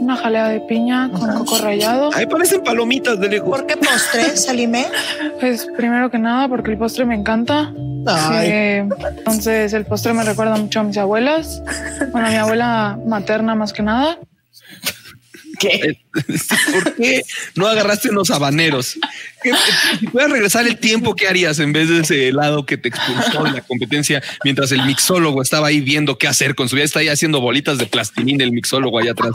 una 0.00 0.16
jalea 0.16 0.48
de 0.48 0.60
piña, 0.60 1.10
con 1.10 1.34
coco 1.34 1.58
rallado. 1.58 2.10
Ahí 2.14 2.26
parecen 2.26 2.62
palomitas 2.62 3.20
de 3.20 3.28
lejos. 3.28 3.50
¿Por 3.50 3.66
qué 3.66 3.76
postre, 3.76 4.24
Salime? 4.36 4.86
Pues 5.38 5.68
primero 5.76 6.10
que 6.10 6.18
nada, 6.18 6.48
porque 6.48 6.70
el 6.70 6.78
postre 6.78 7.04
me 7.04 7.14
encanta. 7.14 7.72
Ay. 8.06 8.48
Eh, 8.50 8.88
entonces 9.18 9.74
el 9.74 9.84
postre 9.84 10.14
me 10.14 10.24
recuerda 10.24 10.56
mucho 10.56 10.80
a 10.80 10.84
mis 10.84 10.96
abuelas. 10.96 11.62
Bueno, 12.12 12.28
a 12.28 12.30
mi 12.30 12.36
abuela 12.36 12.98
materna 13.06 13.54
más 13.54 13.74
que 13.74 13.82
nada. 13.82 14.18
¿Qué? 15.60 16.00
¿Por 16.72 16.96
qué 16.96 17.22
no 17.54 17.66
agarraste 17.68 18.08
unos 18.10 18.30
habaneros? 18.30 18.98
¿Qué- 19.42 19.52
Si 20.00 20.06
pudieras 20.06 20.32
regresar 20.32 20.66
el 20.66 20.78
tiempo, 20.78 21.14
¿qué 21.14 21.28
harías 21.28 21.58
en 21.58 21.72
vez 21.72 21.88
de 21.88 22.00
ese 22.00 22.28
helado 22.28 22.64
que 22.66 22.76
te 22.78 22.88
expulsó 22.88 23.46
en 23.46 23.54
la 23.54 23.60
competencia 23.60 24.22
mientras 24.42 24.72
el 24.72 24.82
mixólogo 24.84 25.42
estaba 25.42 25.68
ahí 25.68 25.80
viendo 25.80 26.16
qué 26.18 26.26
hacer 26.28 26.54
con 26.54 26.68
su 26.68 26.76
vida? 26.76 26.84
Está 26.86 27.00
ahí 27.00 27.08
haciendo 27.08 27.40
bolitas 27.40 27.78
de 27.78 27.86
plastilina 27.86 28.42
el 28.42 28.52
mixólogo 28.52 28.98
allá 28.98 29.12
atrás. 29.12 29.32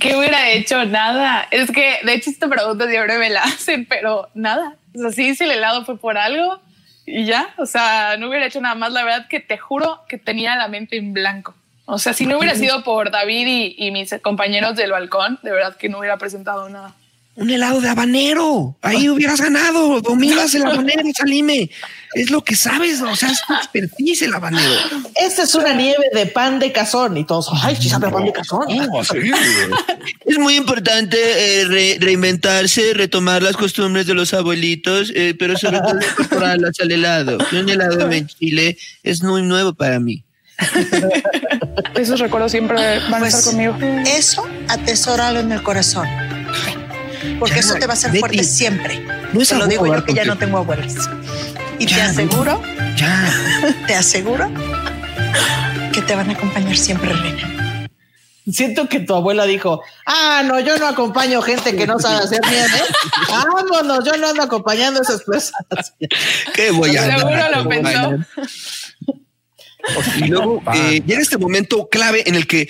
¿Qué 0.00 0.16
hubiera 0.16 0.50
hecho? 0.50 0.84
Nada. 0.84 1.46
Es 1.50 1.70
que, 1.70 1.98
de 2.04 2.14
hecho, 2.14 2.30
esta 2.30 2.48
pregunta 2.48 2.88
siempre 2.88 3.16
me 3.18 3.30
la 3.30 3.42
hacen, 3.44 3.86
pero 3.86 4.28
nada. 4.34 4.76
O 4.94 4.98
sea, 4.98 5.12
sí 5.12 5.28
hice 5.28 5.44
el 5.44 5.52
helado 5.52 5.84
fue 5.84 5.96
por 5.98 6.18
algo 6.18 6.60
y 7.06 7.24
ya. 7.26 7.54
O 7.58 7.66
sea, 7.66 8.16
no 8.18 8.28
hubiera 8.28 8.46
hecho 8.46 8.60
nada 8.60 8.74
más. 8.74 8.92
La 8.92 9.04
verdad 9.04 9.28
que 9.28 9.38
te 9.40 9.58
juro 9.58 10.00
que 10.08 10.18
tenía 10.18 10.56
la 10.56 10.66
mente 10.68 10.96
en 10.96 11.12
blanco. 11.12 11.54
O 11.86 11.98
sea, 11.98 12.12
si 12.14 12.26
no 12.26 12.38
hubiera 12.38 12.54
sido 12.54 12.82
por 12.82 13.10
David 13.10 13.46
y, 13.46 13.74
y 13.86 13.90
mis 13.90 14.14
compañeros 14.22 14.74
del 14.76 14.90
balcón, 14.92 15.38
de 15.42 15.50
verdad 15.52 15.76
que 15.76 15.88
no 15.88 15.98
hubiera 15.98 16.16
presentado 16.16 16.68
nada. 16.68 16.94
Un 17.36 17.50
helado 17.50 17.80
de 17.80 17.88
habanero. 17.88 18.76
Ahí 18.80 19.08
hubieras 19.10 19.40
ganado. 19.40 20.00
Dominas 20.00 20.54
el 20.54 20.64
habanero, 20.66 21.02
Salime. 21.16 21.68
Es 22.14 22.30
lo 22.30 22.42
que 22.44 22.54
sabes. 22.54 23.02
O 23.02 23.16
sea, 23.16 23.28
es 23.30 23.42
tu 23.44 23.52
expertise 23.54 24.22
el 24.22 24.32
habanero. 24.34 24.72
Esta 25.16 25.42
es 25.42 25.54
una 25.56 25.74
nieve 25.74 26.04
de 26.14 26.26
pan 26.26 26.60
de 26.60 26.70
cazón 26.70 27.16
y 27.16 27.24
todos, 27.24 27.50
ay, 27.62 27.76
sí 27.76 27.88
sabe 27.88 28.06
a 28.06 28.10
pan 28.12 28.24
de 28.24 28.32
cazón. 28.32 28.62
Es 30.24 30.38
muy 30.38 30.54
importante 30.56 31.16
eh, 31.60 31.64
re- 31.66 31.98
reinventarse, 32.00 32.94
retomar 32.94 33.42
las 33.42 33.56
costumbres 33.56 34.06
de 34.06 34.14
los 34.14 34.32
abuelitos, 34.32 35.12
eh, 35.14 35.34
pero 35.38 35.56
sobre 35.58 35.80
todo 35.80 35.96
incorporarlas 36.00 36.78
al 36.80 36.92
helado. 36.92 37.38
Un 37.52 37.68
helado 37.68 38.10
en 38.10 38.26
Chile 38.26 38.76
es 39.02 39.22
muy 39.22 39.42
nuevo 39.42 39.74
para 39.74 39.98
mí. 40.00 40.22
Esos 41.94 42.20
recuerdos 42.20 42.52
siempre 42.52 42.76
van 43.10 43.22
a 43.22 43.28
estar 43.28 43.44
conmigo. 43.44 43.76
Eso 44.06 44.46
atesóralo 44.68 45.40
en 45.40 45.52
el 45.52 45.62
corazón. 45.62 46.08
Porque 47.38 47.54
Ya, 47.54 47.60
eso 47.60 47.74
te 47.74 47.86
va 47.86 47.92
a 47.92 47.96
hacer 47.96 48.10
Betty, 48.10 48.20
fuerte 48.20 48.44
siempre. 48.44 49.00
no 49.32 49.40
es 49.40 49.48
te 49.48 49.54
lo 49.56 49.66
digo 49.66 49.86
yo 49.86 50.04
que 50.04 50.14
ya 50.14 50.24
no 50.24 50.36
tengo 50.36 50.58
abuelas. 50.58 50.94
Y 51.78 51.86
te 51.86 52.00
aseguro, 52.00 52.60
Ya. 52.96 53.32
te 53.86 53.94
aseguro 53.94 54.50
que 55.92 56.02
te 56.02 56.14
van 56.14 56.30
a 56.30 56.32
acompañar 56.34 56.76
siempre, 56.76 57.12
Reina. 57.12 57.50
Siento 58.52 58.88
que 58.90 59.00
tu 59.00 59.14
abuela 59.14 59.46
dijo, 59.46 59.80
ah, 60.04 60.42
no, 60.44 60.60
yo 60.60 60.78
no 60.78 60.86
acompaño 60.86 61.40
gente 61.40 61.74
que 61.76 61.86
no 61.86 61.98
sabe 61.98 62.24
hacer 62.24 62.40
nieve. 62.50 62.82
Vámonos, 63.30 64.04
yo 64.04 64.16
no 64.18 64.28
ando 64.28 64.42
acompañando 64.42 65.00
a 65.00 65.02
esas 65.02 65.22
personas. 65.22 65.94
¿Qué 66.52 66.70
voy 66.70 66.94
a 66.94 67.04
Seguro 67.04 67.28
andar 67.28 67.56
lo 67.56 67.68
pensó. 67.68 68.18
Y 70.16 70.28
luego 70.28 70.62
eh, 70.74 71.02
llega 71.06 71.20
este 71.20 71.38
momento 71.38 71.88
clave 71.88 72.22
en 72.26 72.34
el 72.34 72.46
que 72.46 72.68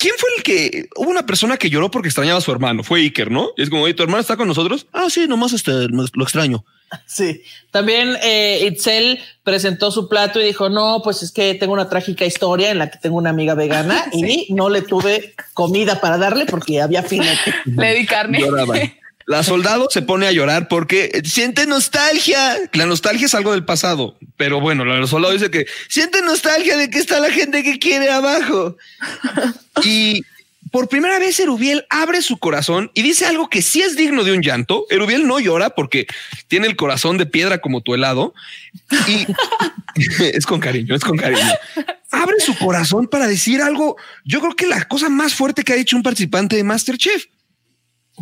¿Quién 0.00 0.14
fue 0.16 0.30
el 0.38 0.42
que 0.42 0.88
hubo 0.96 1.10
una 1.10 1.26
persona 1.26 1.58
que 1.58 1.68
lloró 1.68 1.90
porque 1.90 2.08
extrañaba 2.08 2.38
a 2.38 2.40
su 2.40 2.50
hermano? 2.50 2.82
Fue 2.82 3.00
Iker, 3.00 3.30
¿no? 3.30 3.50
Y 3.58 3.62
es 3.62 3.68
como, 3.68 3.82
oye, 3.82 3.92
¿tu 3.92 4.02
hermano 4.02 4.20
está 4.20 4.36
con 4.38 4.48
nosotros? 4.48 4.86
Ah, 4.94 5.08
sí, 5.10 5.26
nomás 5.28 5.52
este, 5.52 5.72
lo 5.88 6.22
extraño. 6.22 6.64
Sí. 7.06 7.42
También 7.70 8.16
eh, 8.22 8.66
Itzel 8.66 9.20
presentó 9.42 9.90
su 9.90 10.08
plato 10.08 10.40
y 10.40 10.44
dijo, 10.44 10.70
no, 10.70 11.02
pues 11.04 11.22
es 11.22 11.32
que 11.32 11.54
tengo 11.54 11.74
una 11.74 11.90
trágica 11.90 12.24
historia 12.24 12.70
en 12.70 12.78
la 12.78 12.90
que 12.90 12.98
tengo 12.98 13.16
una 13.16 13.28
amiga 13.28 13.54
vegana 13.54 14.06
y 14.12 14.46
no 14.54 14.70
le 14.70 14.80
tuve 14.80 15.34
comida 15.52 16.00
para 16.00 16.16
darle 16.16 16.46
porque 16.46 16.80
había 16.80 17.02
filete. 17.02 17.54
Le 17.66 17.94
di 17.94 18.06
carne. 18.06 18.40
Lloraba. 18.40 18.76
La 19.30 19.44
soldado 19.44 19.86
se 19.90 20.02
pone 20.02 20.26
a 20.26 20.32
llorar 20.32 20.66
porque 20.66 21.22
siente 21.24 21.64
nostalgia. 21.64 22.58
La 22.72 22.84
nostalgia 22.86 23.26
es 23.26 23.34
algo 23.36 23.52
del 23.52 23.64
pasado, 23.64 24.18
pero 24.36 24.58
bueno, 24.58 24.84
la 24.84 25.06
soldado 25.06 25.32
dice 25.32 25.52
que 25.52 25.68
siente 25.88 26.20
nostalgia 26.20 26.76
de 26.76 26.90
que 26.90 26.98
está 26.98 27.20
la 27.20 27.30
gente 27.30 27.62
que 27.62 27.78
quiere 27.78 28.10
abajo. 28.10 28.76
Y 29.84 30.24
por 30.72 30.88
primera 30.88 31.20
vez 31.20 31.38
Erubiel 31.38 31.86
abre 31.90 32.22
su 32.22 32.38
corazón 32.38 32.90
y 32.92 33.02
dice 33.02 33.24
algo 33.24 33.48
que 33.48 33.62
sí 33.62 33.82
es 33.82 33.94
digno 33.94 34.24
de 34.24 34.32
un 34.32 34.42
llanto. 34.42 34.86
Erubiel 34.90 35.28
no 35.28 35.38
llora 35.38 35.70
porque 35.70 36.08
tiene 36.48 36.66
el 36.66 36.74
corazón 36.74 37.16
de 37.16 37.26
piedra 37.26 37.58
como 37.58 37.82
tu 37.82 37.94
helado 37.94 38.34
y 39.06 39.26
es 40.24 40.44
con 40.44 40.58
cariño, 40.58 40.96
es 40.96 41.04
con 41.04 41.16
cariño. 41.16 41.54
Abre 42.10 42.40
su 42.40 42.58
corazón 42.58 43.06
para 43.06 43.28
decir 43.28 43.62
algo. 43.62 43.96
Yo 44.24 44.40
creo 44.40 44.56
que 44.56 44.66
la 44.66 44.88
cosa 44.88 45.08
más 45.08 45.34
fuerte 45.34 45.62
que 45.62 45.74
ha 45.74 45.76
hecho 45.76 45.96
un 45.96 46.02
participante 46.02 46.56
de 46.56 46.64
Masterchef. 46.64 47.26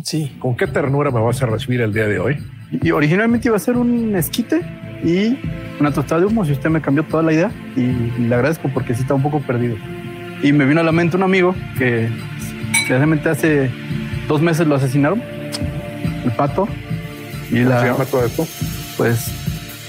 Sí. 0.03 0.35
¿Con 0.39 0.55
qué 0.55 0.67
ternura 0.67 1.11
me 1.11 1.19
vas 1.19 1.41
a 1.41 1.45
recibir 1.45 1.81
el 1.81 1.93
día 1.93 2.07
de 2.07 2.19
hoy? 2.19 2.37
Y 2.71 2.91
originalmente 2.91 3.47
iba 3.47 3.57
a 3.57 3.59
ser 3.59 3.77
un 3.77 4.15
esquite 4.15 4.61
y 5.03 5.37
una 5.79 5.91
tostada 5.91 6.21
de 6.21 6.27
humo. 6.27 6.45
Si 6.45 6.51
usted 6.51 6.69
me 6.69 6.81
cambió 6.81 7.03
toda 7.03 7.23
la 7.23 7.33
idea 7.33 7.51
y 7.75 7.81
le 8.19 8.35
agradezco 8.35 8.69
porque 8.73 8.93
sí 8.93 9.01
está 9.01 9.13
un 9.13 9.23
poco 9.23 9.39
perdido. 9.41 9.75
Y 10.41 10.53
me 10.53 10.65
vino 10.65 10.81
a 10.81 10.83
la 10.83 10.91
mente 10.91 11.17
un 11.17 11.23
amigo 11.23 11.55
que 11.77 12.09
realmente 12.87 13.29
hace 13.29 13.69
dos 14.27 14.41
meses 14.41 14.67
lo 14.67 14.75
asesinaron, 14.75 15.21
el 16.23 16.31
pato. 16.31 16.67
Y 17.51 17.63
¿Cómo 17.63 17.69
la, 17.69 17.81
se 17.81 17.87
llama 17.87 18.05
todo 18.05 18.25
esto? 18.25 18.47
Pues 18.97 19.31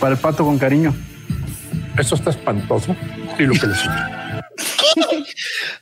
Para 0.00 0.14
el 0.14 0.20
pato 0.20 0.44
con 0.44 0.58
cariño. 0.58 0.94
Eso 1.98 2.14
está 2.14 2.30
espantoso. 2.30 2.96
Y 3.38 3.42
lo 3.42 3.52
que 3.52 3.66
les 3.66 3.78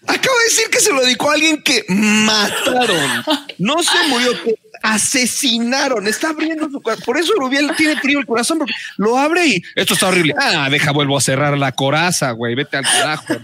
Acabo 0.07 0.38
de 0.38 0.38
decir 0.49 0.71
que 0.71 0.81
se 0.81 0.93
lo 0.93 1.01
dedicó 1.03 1.31
a 1.31 1.35
alguien 1.35 1.63
que 1.63 1.85
mataron. 1.89 3.25
No 3.59 3.83
se 3.83 4.09
murió, 4.09 4.33
asesinaron. 4.83 6.07
Está 6.07 6.31
abriendo 6.31 6.69
su 6.71 6.81
corazón. 6.81 7.05
Por 7.05 7.19
eso 7.19 7.33
Rubiel 7.39 7.71
tiene 7.77 7.97
frío 8.01 8.19
el 8.19 8.27
corazón, 8.27 8.59
porque 8.59 8.75
lo 8.97 9.17
abre 9.17 9.47
y 9.47 9.63
esto 9.75 9.95
está 9.95 10.09
horrible. 10.09 10.35
Ah, 10.39 10.69
deja, 10.71 10.93
vuelvo 10.93 11.17
a 11.17 11.21
cerrar 11.21 11.57
la 11.57 11.73
coraza, 11.73 12.31
güey. 12.33 12.55
Vete 12.55 12.77
al 12.77 12.85
carajo. 12.85 13.25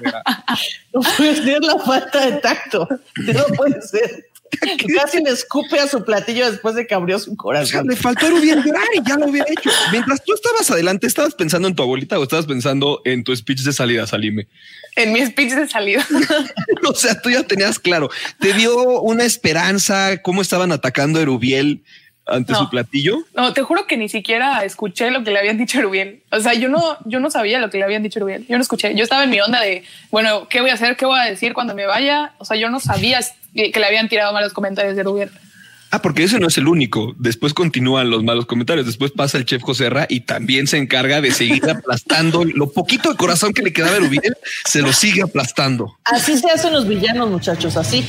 No 0.94 1.00
puede 1.16 1.34
ser 1.42 1.60
la 1.60 1.76
falta 1.80 2.24
de 2.24 2.32
tacto. 2.40 2.88
No 3.16 3.44
puede 3.56 3.82
ser. 3.82 4.28
Casi 5.02 5.22
le 5.22 5.30
escupe 5.30 5.78
a 5.78 5.86
su 5.88 6.04
platillo 6.04 6.50
después 6.50 6.74
de 6.74 6.86
que 6.86 6.94
abrió 6.94 7.18
su 7.18 7.30
O 7.30 7.34
sea, 7.34 7.36
corazón. 7.36 7.86
le 7.88 7.96
faltó 7.96 8.28
llorar 8.28 8.84
y 8.94 9.08
ya 9.08 9.16
lo 9.16 9.26
hubiera 9.26 9.46
hecho. 9.50 9.70
Mientras 9.92 10.22
tú 10.24 10.34
estabas 10.34 10.70
adelante, 10.70 11.06
¿estabas 11.06 11.34
pensando 11.34 11.68
en 11.68 11.74
tu 11.74 11.82
abuelita 11.82 12.18
o 12.18 12.22
estabas 12.22 12.46
pensando 12.46 13.00
en 13.04 13.24
tu 13.24 13.34
speech 13.34 13.60
de 13.62 13.72
salida, 13.72 14.06
Salime? 14.06 14.46
En 14.96 15.12
mi 15.12 15.24
speech 15.26 15.52
de 15.54 15.68
salida. 15.68 16.06
O 16.86 16.94
sea, 16.94 17.20
tú 17.20 17.30
ya 17.30 17.42
tenías 17.42 17.78
claro. 17.78 18.10
Te 18.38 18.52
dio 18.52 19.00
una 19.00 19.24
esperanza 19.24 20.18
cómo 20.22 20.42
estaban 20.42 20.70
atacando 20.70 21.18
a 21.18 21.22
Erubiel 21.22 21.82
ante 22.26 22.52
No. 22.52 22.58
su 22.58 22.70
platillo. 22.70 23.18
No, 23.34 23.52
te 23.54 23.62
juro 23.62 23.86
que 23.86 23.96
ni 23.96 24.08
siquiera 24.08 24.64
escuché 24.64 25.10
lo 25.10 25.24
que 25.24 25.30
le 25.30 25.38
habían 25.38 25.56
dicho 25.58 25.78
a 25.78 25.82
Rubiel. 25.82 26.22
O 26.30 26.40
sea, 26.40 26.54
yo 26.54 26.68
no, 26.68 26.98
yo 27.06 27.20
no 27.20 27.30
sabía 27.30 27.58
lo 27.58 27.70
que 27.70 27.78
le 27.78 27.84
habían 27.84 28.02
dicho 28.02 28.18
a 28.18 28.22
Rubiel. 28.22 28.46
Yo 28.48 28.56
no 28.56 28.62
escuché. 28.62 28.94
Yo 28.94 29.02
estaba 29.02 29.24
en 29.24 29.30
mi 29.30 29.40
onda 29.40 29.60
de, 29.62 29.82
bueno, 30.10 30.46
¿qué 30.48 30.60
voy 30.60 30.70
a 30.70 30.74
hacer? 30.74 30.96
¿Qué 30.96 31.06
voy 31.06 31.18
a 31.18 31.24
decir 31.24 31.52
cuando 31.54 31.74
me 31.74 31.86
vaya? 31.86 32.34
O 32.38 32.44
sea, 32.44 32.56
yo 32.58 32.68
no 32.70 32.80
sabía 32.80 33.18
que 33.54 33.80
le 33.80 33.86
habían 33.86 34.08
tirado 34.08 34.32
malos 34.32 34.52
comentarios 34.52 34.96
de 34.96 35.02
Rubiel. 35.02 35.30
Ah, 35.94 36.02
porque 36.02 36.24
ese 36.24 36.40
no 36.40 36.48
es 36.48 36.58
el 36.58 36.66
único. 36.66 37.14
Después 37.18 37.54
continúan 37.54 38.10
los 38.10 38.24
malos 38.24 38.46
comentarios. 38.46 38.84
Después 38.84 39.12
pasa 39.12 39.38
el 39.38 39.44
chef 39.44 39.62
José 39.62 39.90
Ra 39.90 40.06
y 40.08 40.22
también 40.22 40.66
se 40.66 40.76
encarga 40.76 41.20
de 41.20 41.30
seguir 41.30 41.62
aplastando 41.70 42.44
lo 42.44 42.72
poquito 42.72 43.10
de 43.10 43.16
corazón 43.16 43.52
que 43.52 43.62
le 43.62 43.72
quedaba 43.72 43.92
a 43.92 43.96
Erubiel. 43.98 44.36
Se 44.68 44.82
lo 44.82 44.92
sigue 44.92 45.22
aplastando. 45.22 45.96
Así 46.02 46.36
se 46.36 46.50
hacen 46.50 46.72
los 46.72 46.88
villanos, 46.88 47.30
muchachos, 47.30 47.76
así. 47.76 48.04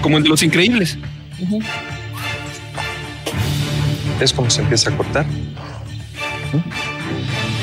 Como 0.00 0.16
en 0.16 0.26
Los 0.26 0.42
Increíbles. 0.42 0.96
¿Es 4.18 4.32
como 4.32 4.48
se 4.48 4.62
empieza 4.62 4.88
a 4.88 4.96
cortar? 4.96 5.26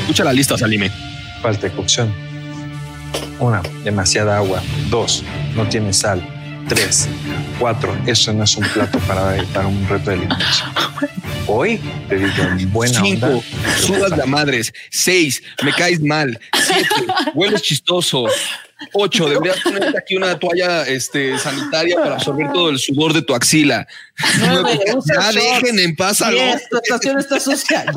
Escucha 0.02 0.24
la 0.24 0.34
lista, 0.34 0.60
Salime. 0.60 0.92
Falta 1.42 1.68
de 1.68 1.74
cocción. 1.74 2.29
Una, 3.40 3.62
demasiada 3.84 4.38
agua. 4.38 4.62
Dos, 4.90 5.24
no 5.56 5.68
tiene 5.68 5.94
sal. 5.94 6.22
Tres, 6.68 7.08
cuatro, 7.58 7.98
eso 8.06 8.32
no 8.32 8.44
es 8.44 8.56
un 8.56 8.64
plato 8.70 9.00
para, 9.00 9.44
para 9.54 9.68
un 9.68 9.88
reto 9.88 10.12
de 10.12 10.18
eliminación. 10.18 10.70
Hoy 11.48 11.80
te 12.08 12.18
digo 12.18 12.44
en 12.44 12.72
buena 12.72 13.02
Cinco, 13.02 13.26
onda. 13.26 13.78
sudas 13.80 14.16
de 14.16 14.26
madres. 14.28 14.72
Seis, 14.92 15.42
me 15.64 15.74
caes 15.74 16.00
mal. 16.00 16.40
Siete, 16.54 16.88
hueles 17.34 17.64
chistoso. 17.64 18.28
Ocho, 18.94 19.28
deberías 19.28 19.60
ponerte 19.62 19.98
aquí 19.98 20.16
una 20.16 20.40
toalla 20.40 20.84
este, 20.88 21.38
sanitaria 21.38 21.96
para 21.98 22.16
absorber 22.16 22.52
todo 22.54 22.70
el 22.70 22.80
sudor 22.80 23.14
de 23.14 23.22
tu 23.22 23.36
axila. 23.36 23.88
Nueve, 24.40 24.80
ya 24.86 25.32
shorts. 25.32 25.36
dejen 25.36 25.80
en 25.80 25.96
paz 25.96 26.22
a 26.22 26.32
Diez, 26.32 26.70
tu 26.70 26.78
estación 26.78 27.20
está 27.20 27.40
sucia. 27.40 27.86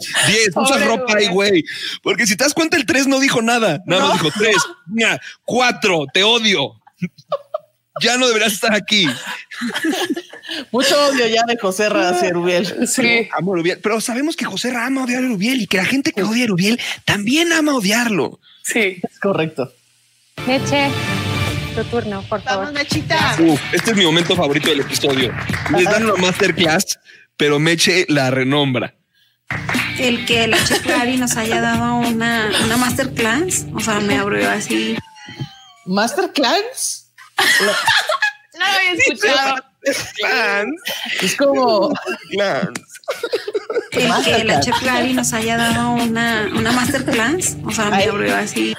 Ya. 0.00 0.26
Diez, 0.26 0.48
usa 0.56 0.78
ropa 0.78 1.12
ahí, 1.14 1.28
güey. 1.28 1.62
Porque 2.02 2.26
si 2.26 2.34
te 2.34 2.44
das 2.44 2.54
cuenta, 2.54 2.78
el 2.78 2.86
tres 2.86 3.06
no 3.06 3.20
dijo 3.20 3.42
nada. 3.42 3.82
Nada 3.84 4.06
más 4.06 4.14
dijo 4.14 4.34
tres, 4.36 4.56
ña, 4.86 5.20
cuatro, 5.44 6.06
te 6.12 6.24
odio. 6.24 6.80
Ya 8.00 8.16
no 8.16 8.26
deberías 8.26 8.54
estar 8.54 8.74
aquí. 8.74 9.06
Mucho 10.72 10.96
odio 11.08 11.26
ya 11.26 11.42
de 11.46 11.58
José 11.58 11.90
Ra 11.90 12.08
hacia 12.08 12.30
Rubiel. 12.30 12.88
Sí. 12.88 13.28
Amo 13.36 13.52
a 13.52 13.56
Erubiel, 13.56 13.78
pero 13.82 14.00
sabemos 14.00 14.36
que 14.36 14.46
José 14.46 14.70
Ra 14.70 14.86
ama 14.86 15.04
odiar 15.04 15.22
a 15.22 15.26
Erubiel 15.26 15.60
y 15.60 15.66
que 15.66 15.76
la 15.76 15.84
gente 15.84 16.12
que 16.12 16.22
odia 16.22 16.42
a 16.42 16.44
Erubiel 16.44 16.80
también 17.04 17.52
ama 17.52 17.74
odiarlo. 17.74 18.40
Sí. 18.62 19.00
Es 19.02 19.18
correcto. 19.20 19.72
Meche, 20.46 20.90
tu 21.74 21.84
turno, 21.84 22.22
por 22.28 22.42
favor. 22.42 22.72
Mechita. 22.72 23.36
Uf, 23.38 23.60
este 23.72 23.90
es 23.92 23.96
mi 23.96 24.04
momento 24.04 24.34
favorito 24.34 24.68
del 24.70 24.80
episodio. 24.80 25.32
Les 25.76 25.84
dan 25.84 26.04
una 26.04 26.14
masterclass, 26.16 26.98
pero 27.36 27.58
Meche 27.58 28.06
la 28.08 28.30
renombra. 28.30 28.94
El 29.98 30.24
que 30.24 30.46
la 30.46 30.56
chef 30.64 30.80
Clary 30.80 31.18
nos 31.18 31.36
haya 31.36 31.60
dado 31.60 31.96
una, 31.96 32.50
una 32.64 32.76
masterclass, 32.76 33.66
o 33.74 33.80
sea, 33.80 34.00
me 34.00 34.16
abrió 34.16 34.50
así. 34.50 34.96
¿Masterclass? 35.86 37.12
No 38.52 38.66
lo 38.66 38.72
había 38.72 38.92
escuchado. 38.92 39.64
Es 41.22 41.34
como. 41.36 41.94
El 43.92 44.24
que 44.24 44.44
la 44.44 44.60
chef 44.60 44.78
Clary 44.80 45.14
nos 45.14 45.32
haya 45.32 45.56
dado 45.56 45.92
una, 45.92 46.50
una 46.54 46.70
masterclass, 46.72 47.56
o 47.64 47.70
sea, 47.70 47.86
me 47.86 48.04
abrió 48.04 48.36
así. 48.36 48.74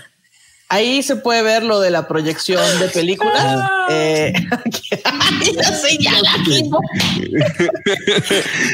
Ahí 0.74 1.03
se 1.03 1.17
puede 1.17 1.41
ver 1.41 1.63
lo 1.63 1.82
de 1.82 1.89
la 1.89 2.07
proyección 2.07 2.61
de 2.80 2.88
películas. 2.88 3.69
Eh, 3.89 4.32
ya 5.53 5.63
señala. 5.74 6.30
¿no? 6.69 6.80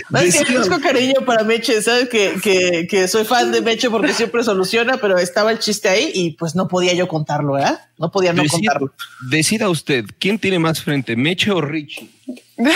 No, 0.09 0.19
es 0.19 0.43
que 0.43 0.57
busco 0.57 0.79
cariño 0.79 1.25
para 1.25 1.43
Meche, 1.43 1.81
sabes 1.81 2.07
que, 2.09 2.35
que, 2.41 2.87
que 2.87 3.07
soy 3.07 3.25
fan 3.25 3.51
de 3.51 3.61
Meche 3.61 3.89
porque 3.89 4.13
siempre 4.13 4.43
soluciona, 4.43 4.97
pero 4.97 5.17
estaba 5.17 5.51
el 5.51 5.59
chiste 5.59 5.89
ahí 5.89 6.11
y 6.13 6.31
pues 6.31 6.55
no 6.55 6.67
podía 6.67 6.93
yo 6.93 7.07
contarlo, 7.07 7.53
¿verdad? 7.53 7.81
No 7.97 8.11
podía 8.11 8.31
no 8.31 8.43
Decida- 8.43 8.51
contarlo. 8.73 8.93
Decida 9.29 9.69
usted, 9.69 10.05
¿quién 10.19 10.37
tiene 10.39 10.59
más 10.59 10.81
frente, 10.83 11.15
Meche 11.15 11.51
o 11.51 11.61
Richie? 11.61 12.09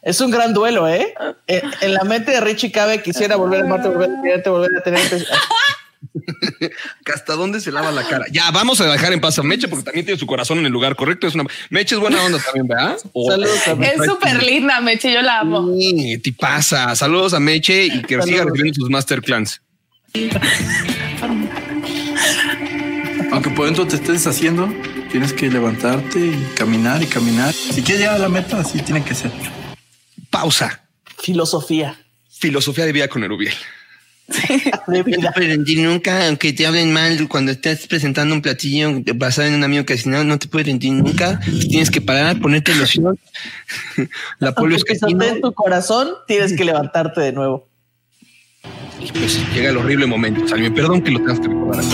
Es 0.00 0.20
un 0.20 0.30
gran 0.30 0.54
duelo, 0.54 0.88
¿eh? 0.88 1.12
Eh, 1.48 1.60
En 1.80 1.92
la 1.92 2.04
mente 2.04 2.30
de 2.30 2.40
Richie 2.40 2.70
cabe 2.70 3.02
quisiera 3.02 3.34
volver 3.34 3.62
a 3.62 3.64
amarte, 3.64 3.88
volver 3.88 4.08
a 4.10 4.22
tenerte, 4.22 4.48
volver 4.48 4.70
a 4.78 4.82
tenerte. 4.82 5.24
¿Que 7.04 7.12
¿Hasta 7.12 7.34
dónde 7.34 7.60
se 7.60 7.72
lava 7.72 7.90
la 7.90 8.06
cara? 8.06 8.26
Ya, 8.30 8.50
vamos 8.50 8.80
a 8.80 8.90
dejar 8.90 9.12
en 9.12 9.20
paz 9.20 9.38
a 9.38 9.42
Meche 9.42 9.68
porque 9.68 9.84
también 9.84 10.04
tiene 10.04 10.18
su 10.18 10.26
corazón 10.26 10.58
en 10.58 10.66
el 10.66 10.72
lugar 10.72 10.96
correcto. 10.96 11.26
Es 11.26 11.34
una... 11.34 11.44
Meche 11.70 11.94
es 11.94 12.00
buena 12.00 12.22
onda 12.22 12.38
también, 12.38 12.66
¿verdad? 12.68 12.98
Saludos 12.98 13.68
a 13.68 13.72
Es 13.72 14.04
súper 14.04 14.42
linda, 14.42 14.80
Meche, 14.80 15.12
yo 15.12 15.22
la 15.22 15.40
amo. 15.40 15.74
Sí, 15.78 16.18
te 16.18 16.32
pasa. 16.32 16.94
Saludos 16.96 17.34
a 17.34 17.40
Meche 17.40 17.86
y 17.86 18.02
que 18.02 18.20
siga 18.22 18.44
recibiendo 18.44 18.74
sus 18.74 18.90
masterclass. 18.90 19.60
Aunque 23.30 23.50
por 23.50 23.66
dentro 23.66 23.86
te 23.86 23.96
estés 23.96 24.26
haciendo, 24.26 24.72
tienes 25.10 25.32
que 25.32 25.50
levantarte 25.50 26.18
y 26.18 26.52
caminar 26.56 27.02
y 27.02 27.06
caminar. 27.06 27.52
Si 27.52 27.82
quieres 27.82 28.00
llegar 28.00 28.16
a 28.16 28.18
la 28.18 28.28
meta, 28.28 28.58
así 28.60 28.80
tiene 28.80 29.04
que 29.04 29.14
ser. 29.14 29.30
Pausa. 30.30 30.84
Filosofía. 31.18 31.98
Filosofía 32.30 32.86
de 32.86 32.92
vida 32.92 33.08
con 33.08 33.24
Erubiel. 33.24 33.54
De 34.28 34.98
No 34.98 35.04
te 35.04 35.10
vida. 35.16 35.32
puedes 35.34 35.48
rendir 35.50 35.80
nunca, 35.80 36.26
aunque 36.28 36.52
te 36.52 36.66
hablen 36.66 36.92
mal 36.92 37.26
cuando 37.28 37.50
estés 37.50 37.86
presentando 37.86 38.34
un 38.34 38.42
platillo 38.42 38.90
basado 39.14 39.48
en 39.48 39.54
un 39.54 39.64
amigo 39.64 39.86
cocinado, 39.86 40.22
no 40.24 40.38
te 40.38 40.48
puedes 40.48 40.66
rendir 40.66 40.92
nunca. 40.92 41.40
Tienes 41.68 41.90
que 41.90 42.00
parar, 42.02 42.38
ponerte 42.38 42.74
loción. 42.74 43.18
La 44.38 44.52
polvo 44.52 44.74
Aunque 44.76 44.92
es 44.92 45.00
pisoteen 45.00 45.36
en 45.36 45.40
tu 45.40 45.52
corazón, 45.54 46.10
tienes 46.26 46.52
que 46.54 46.64
levantarte 46.64 47.20
de 47.22 47.32
nuevo. 47.32 47.66
Y 49.00 49.10
pues 49.12 49.38
llega 49.54 49.70
el 49.70 49.76
horrible 49.78 50.06
momento. 50.06 50.46
Salme, 50.46 50.70
perdón 50.72 51.00
que 51.02 51.10
lo 51.10 51.18
tengas 51.20 51.40
que 51.40 51.48
recordar. 51.48 51.84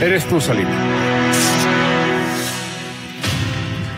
Eres 0.00 0.24
tú, 0.28 0.40
Salime. 0.40 0.70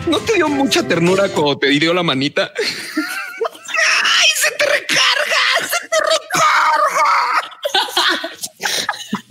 ¿No 0.07 0.17
te 0.19 0.33
dio 0.33 0.49
mucha 0.49 0.87
ternura 0.87 1.29
cuando 1.29 1.57
te 1.59 1.67
dio 1.69 1.93
la 1.93 2.03
manita? 2.03 2.51
¡Ay, 2.55 4.27
se 4.35 4.51
te 4.51 4.65
recarga! 4.65 5.43
¡Se 5.61 5.87
te 5.87 5.97
recarga! 6.13 7.13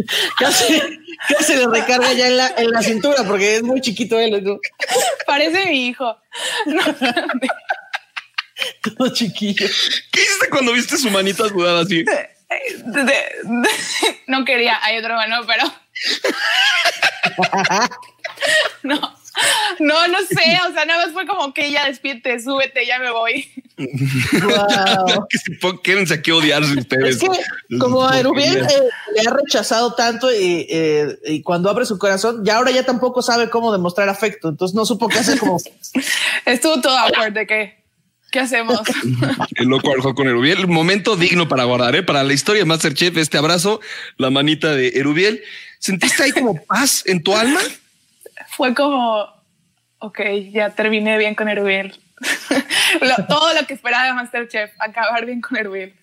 Casi, 0.38 0.80
casi 1.28 1.56
le 1.56 1.66
recarga 1.66 2.12
ya 2.12 2.28
en 2.28 2.36
la, 2.36 2.48
en 2.56 2.70
la 2.70 2.82
cintura 2.82 3.24
porque 3.26 3.56
es 3.56 3.62
muy 3.62 3.80
chiquito 3.80 4.18
él. 4.18 4.42
¿no? 4.42 4.58
Parece 5.26 5.66
mi 5.66 5.88
hijo. 5.88 6.16
Todo 8.96 9.12
chiquillo. 9.12 9.66
¿Qué 10.12 10.20
hiciste 10.22 10.48
cuando 10.50 10.72
viste 10.72 10.96
su 10.96 11.10
manita 11.10 11.48
sudada 11.48 11.82
así? 11.82 12.04
De- 12.04 12.28
de- 12.84 13.32
no 14.26 14.44
quería, 14.44 14.78
hay 14.82 14.98
otro 14.98 15.14
mano, 15.14 15.40
pero 15.46 15.64
no, 18.82 19.14
no, 19.80 20.08
no 20.08 20.18
sé, 20.20 20.58
o 20.68 20.72
sea, 20.72 20.84
nada 20.84 21.06
más 21.06 21.12
fue 21.12 21.26
como 21.26 21.52
que 21.54 21.70
ya 21.70 21.86
despierte, 21.86 22.38
súbete, 22.40 22.86
ya 22.86 22.98
me 22.98 23.10
voy. 23.10 23.50
Wow. 23.78 25.26
quédense 25.82 26.14
aquí 26.14 26.30
a 26.30 26.36
odiarse 26.36 26.78
ustedes. 26.78 27.16
Es 27.16 27.22
que 27.22 27.78
como 27.78 28.06
a 28.06 28.18
Erubiel 28.18 28.58
eh, 28.58 28.88
le 29.14 29.28
ha 29.28 29.32
rechazado 29.32 29.94
tanto 29.94 30.30
y, 30.32 30.66
eh, 30.68 31.18
y 31.26 31.42
cuando 31.42 31.70
abre 31.70 31.86
su 31.86 31.98
corazón, 31.98 32.44
ya 32.44 32.56
ahora 32.56 32.70
ya 32.70 32.84
tampoco 32.84 33.22
sabe 33.22 33.50
cómo 33.50 33.72
demostrar 33.72 34.08
afecto. 34.08 34.48
Entonces 34.48 34.74
no 34.74 34.84
supo 34.84 35.08
qué 35.08 35.18
hacer 35.18 35.38
como 35.38 35.58
Estuvo 36.46 36.80
todo 36.80 36.96
awkward 36.96 37.32
de 37.32 37.46
que, 37.46 37.84
¿qué 38.30 38.40
hacemos? 38.40 38.80
El 39.56 39.68
loco 39.68 39.90
arrojó 39.90 40.14
con 40.14 40.28
Erubiel. 40.28 40.68
Momento 40.68 41.16
digno 41.16 41.48
para 41.48 41.64
guardar, 41.64 41.96
¿eh? 41.96 42.02
Para 42.02 42.22
la 42.22 42.32
historia 42.32 42.60
de 42.60 42.66
Masterchef, 42.66 43.16
este 43.16 43.38
abrazo, 43.38 43.80
la 44.18 44.30
manita 44.30 44.74
de 44.74 44.88
Erubiel. 44.88 45.42
¿Sentiste 45.78 46.22
ahí 46.22 46.32
como 46.32 46.62
paz 46.64 47.02
en 47.06 47.22
tu 47.22 47.34
alma? 47.34 47.60
Fue 48.56 48.74
como, 48.74 49.26
ok, 49.98 50.20
ya 50.52 50.70
terminé 50.70 51.18
bien 51.18 51.34
con 51.34 51.48
Erubiel. 51.48 51.94
Lo- 53.00 53.26
todo 53.26 53.52
lo 53.54 53.66
que 53.66 53.74
esperaba 53.74 54.06
de 54.06 54.12
Masterchef, 54.14 54.70
acabar 54.78 55.24
bien 55.26 55.40
con 55.40 55.58
Erubiel. 55.58 55.94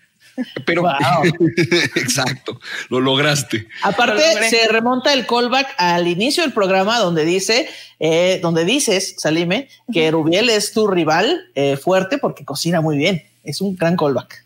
Pero 0.66 0.84
exacto, 1.96 2.60
lo 2.90 3.00
lograste. 3.00 3.68
Aparte, 3.84 4.22
se 4.50 4.68
remonta 4.68 5.14
el 5.14 5.26
callback 5.26 5.68
al 5.78 6.08
inicio 6.08 6.44
del 6.44 6.54
programa 6.54 6.98
donde 7.00 7.26
dice, 7.26 7.70
eh, 8.00 8.40
donde 8.42 8.66
dices, 8.66 9.16
Salime, 9.18 9.70
que 9.94 10.12
Rubiel 10.12 10.50
es 10.50 10.74
tu 10.74 10.88
rival 10.88 11.50
eh, 11.56 11.78
fuerte 11.78 12.18
porque 12.18 12.46
cocina 12.46 12.82
muy 12.82 12.98
bien. 12.98 13.24
Es 13.44 13.62
un 13.62 13.76
gran 13.76 13.96
callback. 13.96 14.44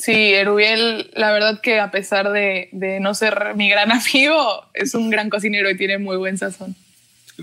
Sí, 0.00 0.34
Erubiel, 0.34 1.10
la 1.14 1.32
verdad 1.32 1.60
que 1.60 1.80
a 1.80 1.90
pesar 1.90 2.30
de, 2.32 2.68
de 2.72 3.00
no 3.00 3.14
ser 3.14 3.54
mi 3.56 3.68
gran 3.68 3.92
amigo, 3.92 4.64
es 4.74 4.94
un 4.94 5.10
gran 5.10 5.30
cocinero 5.30 5.70
y 5.70 5.76
tiene 5.76 5.98
muy 5.98 6.16
buen 6.16 6.38
sazón. 6.38 6.74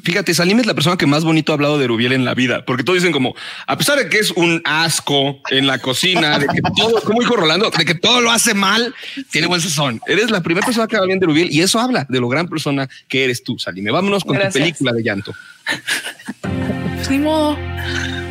Fíjate, 0.04 0.34
Salim 0.34 0.60
es 0.60 0.66
la 0.66 0.74
persona 0.74 0.98
que 0.98 1.06
más 1.06 1.24
bonito 1.24 1.54
ha 1.54 1.56
hablado 1.56 1.78
de 1.78 1.88
Rubiel 1.88 2.12
en 2.12 2.26
la 2.26 2.34
vida, 2.34 2.66
porque 2.66 2.84
todos 2.84 3.00
dicen 3.00 3.14
como, 3.14 3.34
a 3.66 3.78
pesar 3.78 3.98
de 3.98 4.10
que 4.10 4.20
es 4.20 4.32
un 4.32 4.62
asco 4.66 5.40
en 5.50 5.68
la 5.68 5.80
cocina, 5.80 6.38
de 6.38 6.48
que 6.48 6.62
todo, 6.76 7.02
como 7.02 7.22
dijo 7.22 7.38
Rolando, 7.38 7.70
de 7.70 7.86
que 7.86 7.96
todo 7.96 8.20
lo 8.20 8.30
hace 8.30 8.54
mal, 8.54 8.94
tiene 9.32 9.48
buen 9.48 9.62
sazón. 9.62 10.02
Eres 10.06 10.32
la 10.32 10.42
primera 10.42 10.66
persona 10.66 10.88
que 10.88 10.98
habla 10.98 11.08
bien 11.08 11.20
de 11.20 11.28
Rubiel 11.28 11.48
y 11.50 11.62
eso 11.62 11.80
habla 11.80 12.06
de 12.10 12.20
lo 12.20 12.28
gran 12.28 12.50
persona 12.50 12.90
que 13.08 13.24
eres 13.24 13.42
tú, 13.42 13.58
Salime. 13.58 13.90
Vámonos 13.90 14.26
con 14.26 14.34
Gracias. 14.34 14.54
tu 14.54 14.60
película 14.60 14.92
de 14.92 15.02
llanto. 15.02 15.34
Ni 17.10 17.18
modo. 17.20 17.58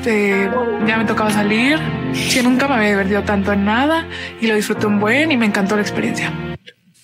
Eh, 0.07 0.51
ya 0.87 0.97
me 0.99 1.05
tocaba 1.05 1.31
salir. 1.31 1.79
Sí, 2.13 2.43
nunca 2.43 2.69
me 2.69 2.75
había 2.75 2.89
divertido 2.91 3.23
tanto 3.23 3.53
en 3.53 3.65
nada 3.65 4.07
y 4.41 4.47
lo 4.47 4.55
disfruté 4.55 4.87
un 4.87 5.01
buen 5.01 5.33
y 5.33 5.37
me 5.37 5.47
encantó 5.47 5.77
la 5.77 5.83
experiencia. 5.83 6.33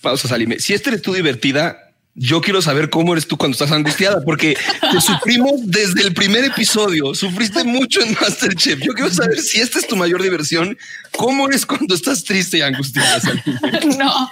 Pausa, 0.01 0.29
Salime. 0.29 0.59
Si 0.59 0.75
este 0.75 0.91
eres 0.91 1.03
tú 1.03 1.13
divertida, 1.13 1.91
yo 2.15 2.41
quiero 2.41 2.61
saber 2.61 2.91
cómo 2.91 3.13
eres 3.13 3.27
tú 3.27 3.37
cuando 3.37 3.55
estás 3.55 3.73
angustiada, 3.73 4.23
porque 4.25 4.57
te 4.81 5.01
sufrimos 5.01 5.53
desde 5.65 6.03
el 6.03 6.13
primer 6.15 6.45
episodio. 6.45 7.15
Sufriste 7.15 7.65
mucho 7.65 8.01
en 8.03 8.13
Masterchef. 8.21 8.81
Yo 8.81 8.93
quiero 8.93 9.11
saber 9.11 9.39
si 9.39 9.61
esta 9.61 9.79
es 9.79 9.87
tu 9.87 9.97
mayor 9.97 10.23
diversión. 10.23 10.77
¿Cómo 11.17 11.49
eres 11.49 11.65
cuando 11.65 11.95
estás 11.95 12.25
triste 12.25 12.59
y 12.59 12.63
angustiada? 12.63 13.21
Salime? 13.21 13.43
no. 13.99 14.29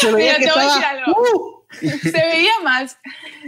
Se 0.00 0.12
veía 0.12 0.38
Mira, 0.38 0.38
que 0.38 0.44
te 0.44 0.52
voy 0.52 0.60
a 0.60 0.66
decir 0.66 0.84
algo. 0.84 1.53
Se 2.02 2.10
veía 2.10 2.52
más 2.62 2.98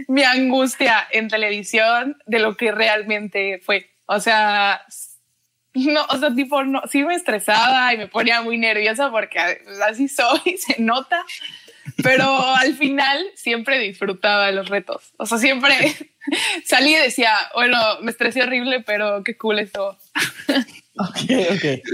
mi 0.07 0.23
angustia 0.23 1.07
en 1.11 1.27
televisión 1.27 2.17
de 2.25 2.39
lo 2.39 2.55
que 2.55 2.71
realmente 2.71 3.59
fue. 3.63 3.89
O 4.05 4.19
sea, 4.19 4.81
no, 5.73 6.05
o 6.09 6.17
sea, 6.17 6.33
tipo, 6.33 6.63
no, 6.63 6.81
sí 6.89 7.03
me 7.03 7.15
estresaba 7.15 7.93
y 7.93 7.97
me 7.97 8.07
ponía 8.07 8.41
muy 8.41 8.57
nerviosa 8.57 9.11
porque 9.11 9.39
así 9.87 10.07
soy, 10.07 10.57
se 10.57 10.81
nota. 10.81 11.23
Pero 12.03 12.25
al 12.55 12.75
final 12.75 13.25
siempre 13.35 13.79
disfrutaba 13.79 14.47
de 14.47 14.51
los 14.51 14.67
retos. 14.67 15.13
O 15.17 15.25
sea, 15.25 15.37
siempre 15.37 15.95
salí 16.65 16.93
y 16.93 16.99
decía, 16.99 17.33
bueno, 17.53 17.77
me 18.01 18.11
estresé 18.11 18.41
horrible, 18.41 18.81
pero 18.81 19.23
qué 19.23 19.37
cool 19.37 19.59
esto. 19.59 19.97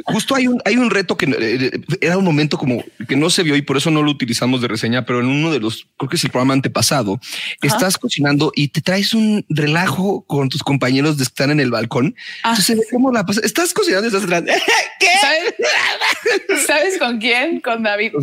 Justo 0.06 0.36
hay 0.36 0.48
un, 0.48 0.62
hay 0.66 0.78
un 0.78 0.90
reto 0.90 1.18
que 1.18 1.26
eh, 1.40 1.72
era 2.02 2.18
un 2.18 2.24
momento 2.26 2.58
como 2.58 2.84
que 3.08 3.16
no 3.16 3.30
se 3.30 3.44
vio 3.44 3.56
y 3.56 3.62
por 3.62 3.78
eso 3.78 3.92
no 3.92 4.02
lo 4.04 4.12
utilizamos 4.12 4.62
de 4.62 4.68
reseña, 4.68 5.06
pero 5.06 5.20
en 5.20 5.28
uno 5.28 5.52
de 5.52 5.60
los, 5.60 5.88
creo 5.98 6.10
que 6.10 6.16
es 6.16 6.24
el 6.24 6.30
programa 6.32 6.54
antepasado, 6.54 7.20
estás 7.62 7.98
cocinando 7.98 8.52
y 8.56 8.70
te 8.70 8.82
traes 8.82 9.14
un 9.14 9.46
relajo 9.50 10.26
con 10.26 10.50
tus 10.50 10.64
compañeros 10.64 11.18
de 11.18 11.24
estar 11.24 11.50
en 11.50 11.60
el 11.60 11.72
balcón. 11.72 12.16
Entonces, 12.38 12.66
se 12.66 12.76
ve 12.76 12.82
cómo 12.92 13.12
la 13.12 13.26
pasas. 13.26 13.44
Estás 13.44 13.74
cocinando 13.74 14.06
y 14.06 14.08
estás 14.08 14.24
atrás. 14.24 14.44
¿Sabes? 15.22 16.66
¿Sabes 16.68 16.98
con 16.98 17.20
quién? 17.20 17.60
Con 17.60 17.84
David. 17.84 18.14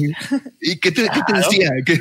¿Y 0.60 0.78
qué 0.78 0.92
te, 0.92 1.02
qué 1.02 1.20
te 1.26 1.32
decía? 1.34 1.70
¿Qué- 1.86 2.00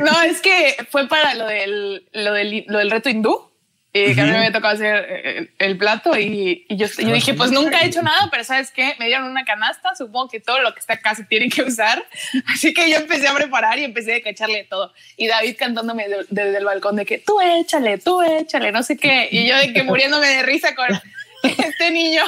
No, 0.00 0.22
es 0.22 0.40
que 0.40 0.76
fue 0.90 1.08
para 1.08 1.34
lo 1.34 1.46
del, 1.46 2.04
lo 2.12 2.32
del, 2.32 2.64
lo 2.68 2.78
del 2.78 2.90
reto 2.90 3.08
hindú. 3.10 3.49
Y 3.92 4.14
que 4.14 4.20
a 4.20 4.24
mí 4.24 4.30
me 4.30 4.52
tocó 4.52 4.68
hacer 4.68 5.04
eh, 5.08 5.50
el, 5.58 5.76
plato 5.76 6.16
y, 6.16 6.64
y 6.68 6.76
yo, 6.76 6.86
yo 6.86 7.12
dije, 7.12 7.34
pues 7.34 7.50
nunca 7.50 7.80
he 7.80 7.86
hecho 7.86 8.02
nada, 8.02 8.28
pero 8.30 8.44
¿sabes 8.44 8.70
qué? 8.70 8.94
Me 9.00 9.06
dieron 9.06 9.24
una 9.28 9.44
canasta, 9.44 9.96
supongo 9.96 10.28
que 10.28 10.38
todo 10.38 10.60
lo 10.60 10.72
que 10.74 10.78
está 10.78 10.94
acá 10.94 11.16
se 11.16 11.24
tiene 11.24 11.48
que 11.48 11.62
usar. 11.62 12.00
Así 12.46 12.72
que 12.72 12.88
yo 12.88 12.98
empecé 12.98 13.26
a 13.26 13.34
preparar 13.34 13.80
y 13.80 13.84
empecé 13.84 14.22
a 14.24 14.30
echarle 14.30 14.62
todo. 14.70 14.92
Y 15.16 15.26
David 15.26 15.56
cantándome 15.58 16.08
de- 16.08 16.24
desde 16.30 16.58
el 16.58 16.64
balcón 16.64 16.94
de 16.94 17.04
que 17.04 17.18
tú 17.18 17.40
échale, 17.40 17.98
tú 17.98 18.22
échale, 18.22 18.70
no 18.70 18.84
sé 18.84 18.96
qué. 18.96 19.28
Y 19.32 19.46
yo 19.48 19.56
de 19.58 19.72
que 19.72 19.82
muriéndome 19.82 20.28
de 20.28 20.42
risa 20.44 20.74
con 20.76 20.86
este 21.42 21.90
niño 21.90 22.22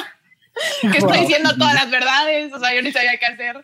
que 0.81 0.97
está 0.97 1.07
Wow. 1.07 1.21
diciendo 1.21 1.55
todas 1.57 1.75
las 1.75 1.89
verdades. 1.89 2.51
O 2.51 2.59
sea, 2.59 2.75
yo 2.75 2.81
ni 2.81 2.91
sabía 2.91 3.17
qué 3.17 3.25
hacer. 3.25 3.63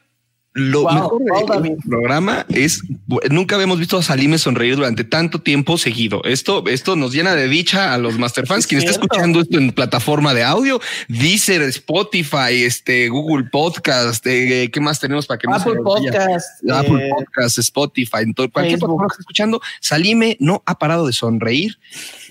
Lo 0.54 0.82
Wow, 0.82 0.94
mejor 0.94 1.20
de- 1.20 1.32
wow, 1.54 1.62
del 1.62 1.78
programa 1.88 2.46
es 2.50 2.82
nunca 3.30 3.54
habíamos 3.56 3.78
visto 3.78 3.98
a 3.98 4.04
Salime 4.04 4.40
sonreír 4.40 4.76
durante 4.76 5.04
tanto 5.04 5.40
tiempo 5.40 5.78
seguido. 5.78 6.24
Esto, 6.24 6.64
esto 6.68 6.96
nos 6.96 7.14
llena 7.14 7.36
de 7.36 7.48
dicha 7.48 7.94
a 7.94 8.00
los 8.00 8.18
Masterfans. 8.18 8.66
Quien 8.66 8.80
está 8.80 8.92
cierto. 8.94 9.06
escuchando 9.06 9.42
esto 9.42 9.60
en 9.60 9.72
plataforma 9.72 10.34
de 10.34 10.44
audio, 10.44 10.82
Deezer, 11.08 11.62
Spotify, 11.62 12.64
este 12.66 13.10
Google 13.10 13.48
Podcast, 13.52 14.26
eh, 14.26 14.70
¿qué 14.74 14.80
más 14.82 15.00
tenemos 15.00 15.28
para 15.28 15.38
que 15.38 15.48
no 15.48 15.54
se 15.60 15.62
Apple 15.70 15.76
nos? 15.76 15.84
Podcast, 15.84 16.70
Apple 16.72 17.06
eh, 17.08 17.10
Podcast, 17.16 17.58
Spotify, 17.60 18.18
en 18.24 18.34
todo, 18.34 18.50
cualquier 18.50 18.80
Facebook. 18.80 18.88
plataforma 18.90 19.08
que 19.08 19.14
esté 19.14 19.22
escuchando. 19.22 19.62
Salime 19.80 20.36
no 20.40 20.64
ha 20.66 20.80
parado 20.80 21.06
de 21.06 21.14
sonreír 21.14 21.78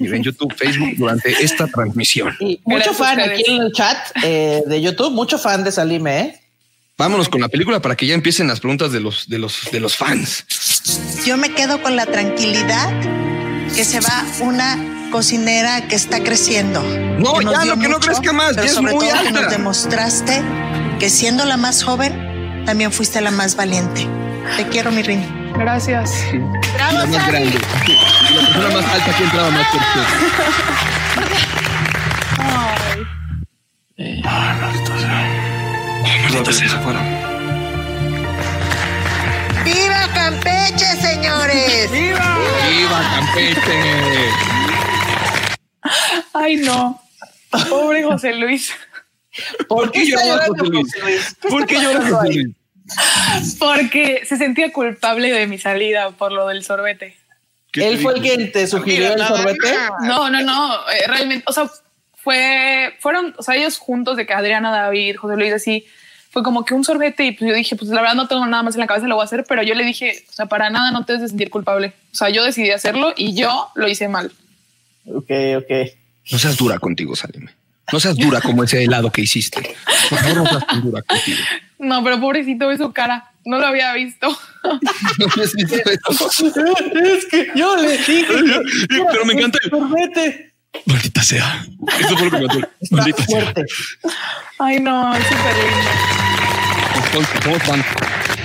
en 0.01 0.23
YouTube, 0.25 0.53
Facebook 0.55 0.91
durante 0.97 1.31
esta 1.41 1.69
transmisión. 1.69 2.35
Mucho 2.41 2.59
Gracias 2.67 2.97
fan 2.97 3.21
aquí 3.21 3.45
en 3.47 3.63
el 3.63 3.73
chat 3.73 3.97
eh, 4.25 4.63
de 4.67 4.83
YouTube, 4.83 5.13
mucho 5.13 5.39
fan 5.39 5.63
de 5.63 5.71
Salime, 5.71 6.21
¿eh? 6.21 6.41
Vámonos 6.99 7.29
con 7.29 7.41
la 7.41 7.49
película 7.49 7.81
para 7.81 7.95
que 7.95 8.07
ya 8.09 8.15
empiecen 8.15 8.49
las 8.49 8.59
preguntas 8.59 8.91
de 8.91 8.99
los, 8.99 9.29
de 9.29 9.39
los, 9.39 9.71
de 9.71 9.79
los 9.79 9.97
fans. 9.97 10.45
Yo 11.25 11.37
me 11.37 11.55
quedo 11.55 11.81
con 11.81 11.95
la 11.95 12.07
tranquilidad 12.07 12.91
que 13.73 13.85
se 13.85 14.01
va 14.01 14.25
una 14.41 15.09
cocinera 15.13 15.87
que 15.87 15.95
está 15.95 16.25
creciendo. 16.25 16.83
No, 16.83 17.41
ya, 17.41 17.65
no, 17.67 17.79
que 17.79 17.89
no 17.89 18.01
crezca 18.01 18.33
más, 18.33 18.51
pero 18.51 18.63
ya 18.63 18.69
es 18.69 18.75
sobre 18.75 18.95
muy 18.95 19.07
todo 19.07 19.13
que 19.13 19.29
alta. 19.29 19.41
nos 19.43 19.51
demostraste 19.53 20.43
que 20.99 21.09
siendo 21.09 21.45
la 21.45 21.57
más 21.57 21.85
joven, 21.85 22.65
también 22.67 22.91
fuiste 22.91 23.21
la 23.21 23.31
más 23.31 23.55
valiente. 23.55 24.09
Te 24.57 24.67
quiero, 24.67 24.91
mi 24.91 25.03
Rini. 25.03 25.27
Gracias. 25.57 26.11
la 26.77 27.07
más 27.07 27.29
grande. 27.29 27.53
La 27.53 28.41
persona 28.41 28.71
más 28.75 28.93
alta 28.93 29.17
que 29.17 29.23
entraba 29.23 29.51
más 29.51 29.67
Maldita 36.23 36.53
sea, 36.53 36.69
se 36.69 36.77
fueron. 36.79 37.05
¡Viva 39.65 40.09
Campeche, 40.15 40.87
señores! 41.01 41.91
¡Viva! 41.91 42.39
¡Viva 42.69 43.11
Campeche! 43.15 44.31
Ay, 46.33 46.57
no. 46.57 47.01
Pobre 47.69 48.03
José 48.03 48.35
Luis. 48.35 48.73
¿Por 49.69 49.91
qué 49.93 50.07
lloras, 50.07 50.49
José 50.49 50.67
Luis? 51.01 51.37
¿Por 51.49 51.67
qué 51.67 51.81
lloras, 51.81 52.11
José 52.11 52.35
Luis? 52.35 52.49
Porque 53.59 54.23
se 54.25 54.37
sentía 54.37 54.73
culpable 54.73 55.31
de 55.33 55.47
mi 55.47 55.59
salida 55.59 56.11
por 56.13 56.33
lo 56.33 56.49
del 56.49 56.65
sorbete. 56.65 57.17
Él 57.75 57.99
fue 57.99 58.15
el 58.15 58.23
que 58.23 58.47
te 58.47 58.67
sugirió 58.67 59.13
el 59.13 59.27
sorbete. 59.27 59.75
No, 60.03 60.31
no, 60.31 60.43
no. 60.43 60.75
eh, 60.91 61.07
realmente, 61.07 61.45
o 61.47 61.53
sea, 61.53 61.71
fue, 62.29 62.95
fueron, 63.01 63.35
o 63.39 63.43
sea, 63.43 63.57
ellos 63.57 63.79
juntos 63.79 64.19
de 64.19 64.27
que 64.27 64.35
Adriana, 64.35 64.71
David, 64.71 65.17
José 65.17 65.37
Luis, 65.37 65.51
así, 65.51 65.87
fue 66.31 66.43
como 66.43 66.67
que 66.67 66.75
un 66.75 66.85
sorbete 66.85 67.25
y 67.25 67.33
pues 67.33 67.49
yo 67.49 67.57
dije, 67.57 67.75
pues 67.75 67.89
la 67.91 68.03
verdad 68.03 68.17
no 68.17 68.29
tengo 68.29 68.45
nada 68.45 68.63
más 68.63 68.75
en 68.75 68.81
la 68.81 68.87
cabeza, 68.87 69.07
lo 69.09 69.15
voy 69.15 69.23
a 69.23 69.25
hacer, 69.25 69.47
pero 69.49 69.63
yo 69.63 69.75
le 69.75 69.83
dije, 69.83 70.25
o 70.29 70.33
sea, 70.35 70.45
para 70.45 70.69
nada 70.69 70.91
no 70.91 71.07
te 71.07 71.15
debes 71.15 71.23
de 71.23 71.29
sentir 71.29 71.49
culpable. 71.49 71.95
O 72.13 72.15
sea, 72.15 72.29
yo 72.29 72.45
decidí 72.45 72.71
hacerlo 72.71 73.15
y 73.17 73.33
yo 73.35 73.71
lo 73.77 73.89
hice 73.89 74.09
mal. 74.09 74.31
Ok, 75.07 75.31
ok. 75.57 75.71
No 76.31 76.39
seas 76.39 76.59
dura 76.59 76.79
contigo, 76.79 77.17
Salime. 77.17 77.51
No 77.91 77.99
seas 77.99 78.15
dura 78.15 78.43
como 78.43 78.63
ese 78.63 78.85
helado 78.85 79.11
que 79.11 79.23
hiciste. 79.23 79.75
Por 80.11 80.19
favor, 80.19 80.37
no 80.37 80.47
seas 80.51 80.67
tan 80.67 80.83
dura 80.83 81.01
contigo. 81.01 81.39
No, 81.79 82.05
pero 82.05 82.21
pobrecito 82.21 82.69
ve 82.69 82.77
su 82.77 82.93
cara. 82.93 83.31
No 83.47 83.59
lo 83.59 83.67
había 83.67 83.95
visto. 83.95 84.29
es 85.43 87.25
que 87.31 87.51
yo 87.55 87.75
le 87.77 87.93
dije. 87.93 88.27
Pero 89.11 89.25
me 89.25 89.33
encanta 89.33 89.59
el- 89.65 89.71
sorbete. 89.71 90.48
Maldita 90.87 91.23
sea. 91.23 91.65
Eso 92.01 92.17
fue 92.17 92.27
lo 92.27 92.31
que 92.31 92.39
me 92.39 92.47
mató. 92.47 92.61
Maldita 92.91 93.25
sea. 93.25 93.55
Ay, 94.59 94.81
no, 94.81 95.15
es 95.15 95.25
súper 95.25 95.57
lindo. 95.57 95.91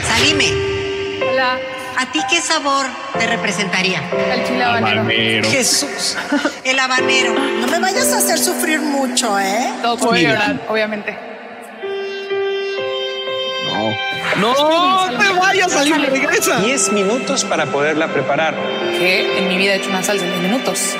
Salime, 0.07 0.51
Hola. 1.31 1.57
¿a 1.97 2.11
ti 2.11 2.19
qué 2.29 2.41
sabor 2.41 2.85
te 3.17 3.27
representaría? 3.27 4.01
El 4.33 4.43
chile 4.45 4.63
habanero. 4.63 5.01
Habanero. 5.01 5.49
Jesús, 5.49 6.15
el 6.63 6.79
habanero. 6.79 7.33
No 7.33 7.67
me 7.67 7.79
vayas 7.79 8.11
a 8.13 8.17
hacer 8.17 8.37
sufrir 8.39 8.79
mucho, 8.81 9.39
¿eh? 9.39 9.69
Todo 9.81 9.97
puede 9.97 10.23
llorar, 10.23 10.61
obviamente. 10.69 11.17
No. 13.67 14.53
No 14.53 15.17
te 15.19 15.39
vayas, 15.39 15.71
Salime, 15.71 16.07
regresa. 16.09 16.59
10 16.59 16.91
minutos 16.93 17.45
para 17.45 17.65
poderla 17.67 18.07
preparar. 18.07 18.55
que 18.97 19.37
en 19.37 19.47
mi 19.47 19.57
vida 19.57 19.73
he 19.73 19.77
hecho 19.77 19.89
una 19.89 20.01
salsa 20.03 20.25
en 20.25 20.31
10 20.41 20.43
minutos. 20.51 20.95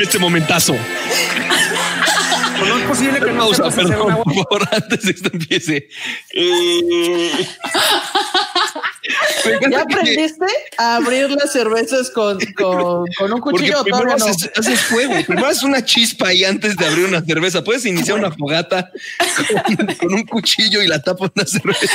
Este 0.00 0.18
momentazo. 0.18 0.74
No 2.66 2.78
es 2.78 2.84
posible 2.86 3.20
que 3.20 3.32
no 3.32 3.38
Pausa, 3.44 3.70
perdón, 3.70 4.22
por 4.24 4.34
favor, 4.34 4.68
antes 4.72 5.02
de 5.02 5.14
que 5.14 5.16
esto 5.16 5.30
empiece. 5.32 5.88
Eh, 6.32 7.48
¿Ya 9.70 9.80
aprendiste 9.82 10.46
a 10.76 10.96
abrir 10.96 11.30
las 11.30 11.52
cervezas 11.52 12.10
con, 12.10 12.38
con, 12.54 13.04
con 13.18 13.32
un 13.32 13.40
Porque 13.40 13.58
cuchillo? 13.58 13.80
o 13.80 13.84
primero 13.84 14.04
no? 14.16 14.24
haces, 14.24 14.50
haces 14.56 14.80
fuego, 14.80 15.14
primero 15.26 15.46
haces 15.46 15.62
una 15.62 15.84
chispa 15.84 16.28
ahí 16.28 16.44
antes 16.44 16.76
de 16.76 16.86
abrir 16.86 17.06
una 17.06 17.20
cerveza. 17.22 17.62
Puedes 17.64 17.84
iniciar 17.86 18.18
una 18.18 18.30
fogata 18.30 18.90
con, 19.76 19.86
con 19.96 20.14
un 20.14 20.24
cuchillo 20.26 20.82
y 20.82 20.86
la 20.88 21.02
tapas 21.02 21.30
una 21.34 21.44
cerveza. 21.46 21.86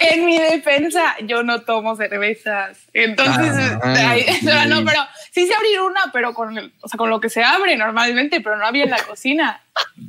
En 0.00 0.24
mi 0.24 0.38
defensa, 0.38 1.16
yo 1.26 1.42
no 1.42 1.62
tomo 1.62 1.96
cervezas. 1.96 2.78
Entonces, 2.92 3.52
Ah, 3.82 4.16
sea, 4.42 4.66
no, 4.66 4.80
ok. 4.80 4.86
pero 4.86 5.00
sí 5.32 5.46
sé 5.46 5.54
abrir 5.54 5.80
una, 5.80 6.10
pero 6.12 6.32
con, 6.34 6.56
el- 6.56 6.72
o 6.80 6.88
sea, 6.88 6.96
con 6.98 7.10
lo 7.10 7.20
que 7.20 7.28
se 7.30 7.42
abre 7.42 7.76
normalmente, 7.76 8.40
pero 8.40 8.56
no 8.56 8.66
había 8.66 8.84
en 8.84 8.90
la 8.90 9.02
cocina. 9.02 9.60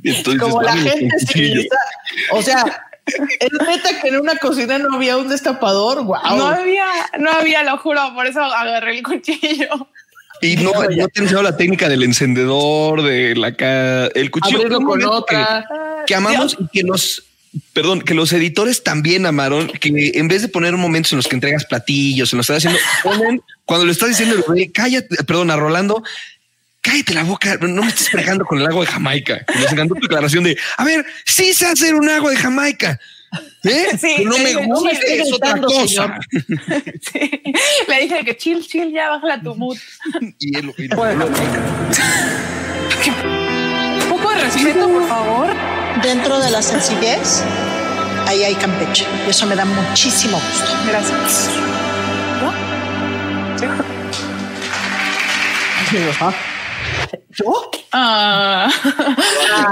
Entonces, 0.04 0.40
Como 0.40 0.62
la 0.62 0.76
gente 0.76 1.14
civilizada. 1.26 1.80
O 2.30 2.42
sea, 2.42 2.85
es 3.06 3.52
neta 3.66 4.00
que 4.00 4.08
en 4.08 4.16
una 4.20 4.36
cocina 4.36 4.78
no 4.78 4.96
había 4.96 5.16
un 5.16 5.28
destapador. 5.28 6.04
Wow. 6.04 6.36
No 6.36 6.46
había, 6.46 6.86
no 7.18 7.30
había, 7.30 7.62
lo 7.62 7.78
juro, 7.78 8.00
por 8.14 8.26
eso 8.26 8.42
agarré 8.42 8.98
el 8.98 9.02
cuchillo. 9.02 9.88
Y 10.42 10.56
no, 10.56 10.72
no 10.74 11.08
te 11.08 11.20
he 11.20 11.22
enseñado 11.22 11.42
la 11.42 11.56
técnica 11.56 11.88
del 11.88 12.02
encendedor, 12.02 13.02
de 13.02 13.34
la 13.36 13.54
ca- 13.56 14.06
el 14.08 14.30
cuchillo. 14.30 14.58
Abrirlo 14.58 14.78
Un 14.80 14.84
con 14.84 14.98
momento 15.00 15.12
otra. 15.12 15.66
Que, 15.68 16.04
que 16.08 16.14
amamos 16.14 16.58
y 16.60 16.68
que 16.68 16.82
los, 16.82 17.22
perdón, 17.72 18.02
que 18.02 18.12
los 18.12 18.32
editores 18.34 18.84
también 18.84 19.24
amaron, 19.24 19.68
que 19.68 20.12
en 20.14 20.28
vez 20.28 20.42
de 20.42 20.48
poner 20.48 20.74
momentos 20.76 21.12
en 21.12 21.16
los 21.16 21.26
que 21.26 21.36
entregas 21.36 21.64
platillos, 21.64 22.32
en 22.32 22.36
los 22.38 22.46
que 22.48 22.54
estás 22.56 22.70
haciendo, 22.70 22.78
ponen, 23.02 23.42
cuando 23.64 23.86
lo 23.86 23.92
estás 23.92 24.10
diciendo, 24.10 24.36
cállate, 24.74 25.24
perdón, 25.24 25.50
a 25.50 25.56
Rolando, 25.56 26.02
cállate 26.86 27.14
la 27.14 27.24
boca, 27.24 27.56
no 27.60 27.82
me 27.82 27.88
estés 27.88 28.08
fregando 28.10 28.44
con 28.44 28.60
el 28.60 28.66
agua 28.66 28.84
de 28.84 28.90
Jamaica. 28.92 29.44
Y 29.54 29.58
Les 29.58 29.72
encantó 29.72 29.94
tu 29.96 30.02
declaración 30.02 30.44
de, 30.44 30.56
a 30.76 30.84
ver, 30.84 31.04
sí 31.24 31.52
sé 31.52 31.66
hacer 31.66 31.94
un 31.96 32.08
agua 32.08 32.30
de 32.30 32.36
Jamaica. 32.36 32.98
¿Eh? 33.64 33.86
Sí, 34.00 34.24
no 34.24 34.38
me 34.38 34.54
gusta, 34.54 34.66
no 34.68 34.80
me 34.82 34.92
es 34.92 35.32
otra 35.32 35.60
cosa. 35.60 35.86
señor. 35.88 36.14
Le 37.88 38.00
dije 38.02 38.24
que 38.24 38.36
chill, 38.36 38.64
chill, 38.66 38.92
ya 38.92 39.10
bájala 39.10 39.40
tu 39.42 39.54
mood. 39.56 39.76
Y 40.38 40.56
él, 40.56 40.72
y- 40.78 40.88
Un 44.02 44.08
poco 44.08 44.30
de 44.30 44.36
respeto, 44.44 44.88
por 44.88 45.08
favor. 45.08 45.48
Dentro 46.02 46.38
de 46.38 46.50
la 46.50 46.62
sencillez, 46.62 47.42
ahí 48.26 48.44
hay 48.44 48.54
Campeche. 48.54 49.04
Y 49.26 49.30
eso 49.30 49.46
me 49.46 49.56
da 49.56 49.64
muchísimo 49.64 50.38
gusto. 50.38 50.76
Gracias. 50.86 51.50
¿Yo? 57.30 57.70
Ah. 57.92 58.70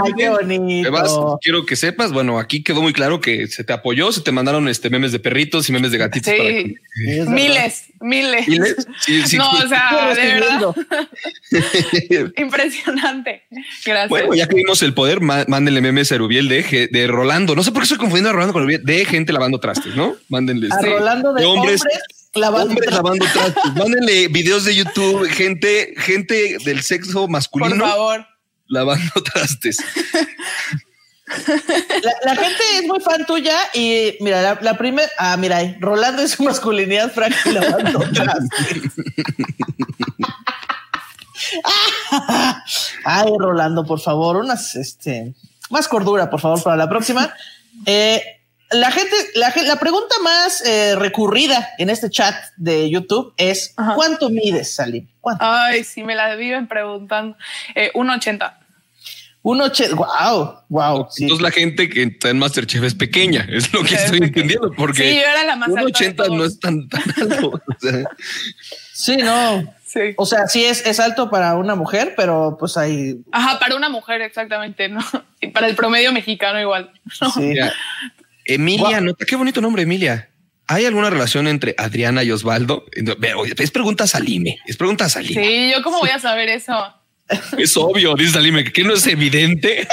Ay, 0.05 0.13
qué 0.17 0.29
bonito. 0.31 0.89
Además, 0.89 1.13
quiero 1.41 1.65
que 1.67 1.77
sepas, 1.77 2.13
bueno, 2.13 2.39
aquí 2.39 2.63
quedó 2.63 2.81
muy 2.83 2.93
claro 2.93 3.21
que 3.21 3.47
se 3.49 3.65
te 3.65 3.73
apoyó, 3.73 4.13
se 4.13 4.21
te 4.23 4.33
mandaron 4.33 4.69
este 4.69 4.91
memes 4.91 5.13
de 5.13 5.19
perritos 5.19 5.69
y 5.69 5.73
memes 5.73 5.91
de 5.93 5.99
gatitos. 5.99 6.33
para 6.33 6.49
Sí, 6.49 6.77
que- 6.97 7.25
miles, 7.27 7.85
miles. 8.01 8.49
¿Miles? 8.49 8.87
Sí, 9.01 9.23
sí. 9.27 9.37
No, 9.37 9.51
o 9.51 9.69
sea, 9.69 10.15
de 10.15 10.27
verdad, 10.35 10.61
Bueno, 10.61 12.33
impresionante. 12.37 13.43
Gracias. 13.85 14.23
ya 14.37 14.47
que 14.47 14.57
vimos 14.57 14.83
el 14.83 14.95
poder, 14.95 15.21
má- 15.21 15.45
mándenle 15.49 15.81
memes 15.81 16.11
a 16.13 16.19
Rubiel 16.19 16.49
de, 16.49 16.89
de 16.91 17.07
Rolando. 17.07 17.55
No 17.55 17.63
sé 17.63 17.71
por 17.73 17.81
qué 17.83 17.85
estoy 17.85 17.99
confundiendo 17.99 18.31
a 18.31 18.33
Rolando 18.33 18.53
con 18.53 18.63
Rubiel, 18.63 18.83
de 18.85 19.05
gente 19.05 19.33
lavando 19.33 19.59
trastes, 19.61 19.95
¿no? 19.95 20.15
Mándenle. 20.29 20.69
A 20.73 20.77
este, 20.77 20.91
Rolando 20.91 21.33
de 21.35 21.45
hombres, 21.45 21.83
lavando 22.35 22.71
hombres 22.71 22.93
lavando 22.93 23.27
trastes. 23.33 23.75
Mándenle 23.75 24.29
videos 24.29 24.65
de 24.65 24.75
YouTube, 24.75 25.29
gente, 25.29 25.95
gente 25.97 26.59
del 26.65 26.83
sexo 26.83 27.29
masculino. 27.29 27.77
Por 27.77 27.89
favor. 27.89 28.27
Lavando 28.67 29.13
trastes. 29.33 29.79
La, 31.27 32.13
la 32.25 32.37
gente 32.37 32.63
es 32.79 32.87
muy 32.87 33.01
fan 33.01 33.25
tuya 33.27 33.57
y 33.73 34.17
mira, 34.21 34.43
la, 34.43 34.59
la 34.61 34.77
primera, 34.77 35.09
ah, 35.19 35.37
mira, 35.37 35.57
ahí, 35.57 35.77
Rolando 35.81 36.23
es 36.23 36.33
su 36.33 36.43
masculinidad 36.43 37.13
frágil 37.13 37.55
lavando 37.61 38.01
trastes. 38.13 38.93
Ay, 43.05 43.33
Rolando, 43.39 43.85
por 43.85 44.01
favor, 44.01 44.37
unas, 44.37 44.75
este, 44.77 45.35
más 45.71 45.89
cordura, 45.89 46.31
por 46.31 46.41
favor, 46.41 46.63
para 46.63 46.77
la 46.77 46.89
próxima. 46.89 47.35
Eh, 47.87 48.23
la 48.75 48.91
gente, 48.91 49.15
la, 49.35 49.53
la 49.65 49.77
pregunta 49.77 50.15
más 50.23 50.65
eh, 50.65 50.95
recurrida 50.97 51.71
en 51.79 51.91
este 51.91 52.11
chat 52.11 52.35
de 52.57 52.91
YouTube 52.91 53.33
es 53.37 53.75
¿cuánto 53.95 54.31
mides, 54.31 54.75
Salim? 54.75 55.07
¿Cuánto? 55.21 55.45
Ay, 55.45 55.85
sí, 55.85 56.03
me 56.03 56.15
la 56.15 56.35
viven 56.37 56.67
preguntando. 56.67 57.37
Eh, 57.75 57.91
1.80. 57.95 58.59
Un 59.43 59.61
oche, 59.61 59.93
wow, 59.93 60.61
wow. 60.71 61.09
Entonces 61.19 61.43
la 61.43 61.51
gente 61.51 61.91
que 61.91 62.05
está 62.05 62.31
en 62.31 62.39
Masterchef 62.39 62.83
es 62.83 62.95
pequeña, 62.95 63.47
es 63.51 63.73
lo 63.75 63.83
que 63.83 63.95
estoy 63.95 64.19
entendiendo, 64.19 64.73
porque 64.73 65.11
Sí, 65.11 65.17
yo 65.17 65.21
era 65.21 65.45
la 65.45 65.57
más 65.57 65.69
un 65.69 65.79
alta 65.79 65.99
de 65.99 66.07
80 66.07 66.29
no 66.29 66.45
es 66.45 66.59
tan, 66.59 66.89
tan 66.89 67.03
alto. 67.21 67.49
o 67.49 67.61
sea, 67.79 68.05
Sí, 68.95 69.17
no. 69.17 69.75
O 70.17 70.27
sea, 70.27 70.47
sí 70.47 70.65
es, 70.65 70.87
es 70.87 70.99
alto 70.99 71.31
para 71.31 71.55
una 71.57 71.75
mujer, 71.75 72.15
pero 72.17 72.57
pues 72.59 72.77
hay. 72.77 73.23
Ajá, 73.33 73.59
para 73.59 73.77
una 73.77 73.89
mujer, 73.89 74.23
exactamente, 74.23 74.89
¿no? 74.89 75.01
Y 75.41 75.49
para 75.49 75.67
el 75.67 75.77
promedio 75.77 76.13
mexicano 76.13 76.61
igual. 76.61 76.91
mira, 77.37 77.73
Emilia, 78.45 79.01
nota 79.01 79.25
qué 79.25 79.37
bonito 79.37 79.61
nombre, 79.61 79.83
Emilia. 79.83 80.31
¿Hay 80.67 80.87
alguna 80.87 81.11
relación 81.11 81.47
entre 81.47 81.75
Adriana 81.77 82.23
y 82.25 82.31
Osvaldo? 82.31 82.87
Es 83.59 83.71
pregunta 83.71 84.05
a 84.05 84.07
Salime, 84.07 84.59
es 84.67 84.77
pregunta 84.77 85.05
a 85.05 85.09
Salime. 85.09 85.45
Sí, 85.45 85.73
yo 85.75 85.83
cómo 85.83 85.99
voy 85.99 86.11
a 86.11 86.19
saber 86.19 86.49
eso. 86.49 86.73
Es 87.59 87.75
obvio, 87.79 88.15
dice 88.17 88.33
Salime, 88.33 88.71
que 88.71 88.85
no 88.85 88.93
es 88.93 89.07
evidente. 89.07 89.89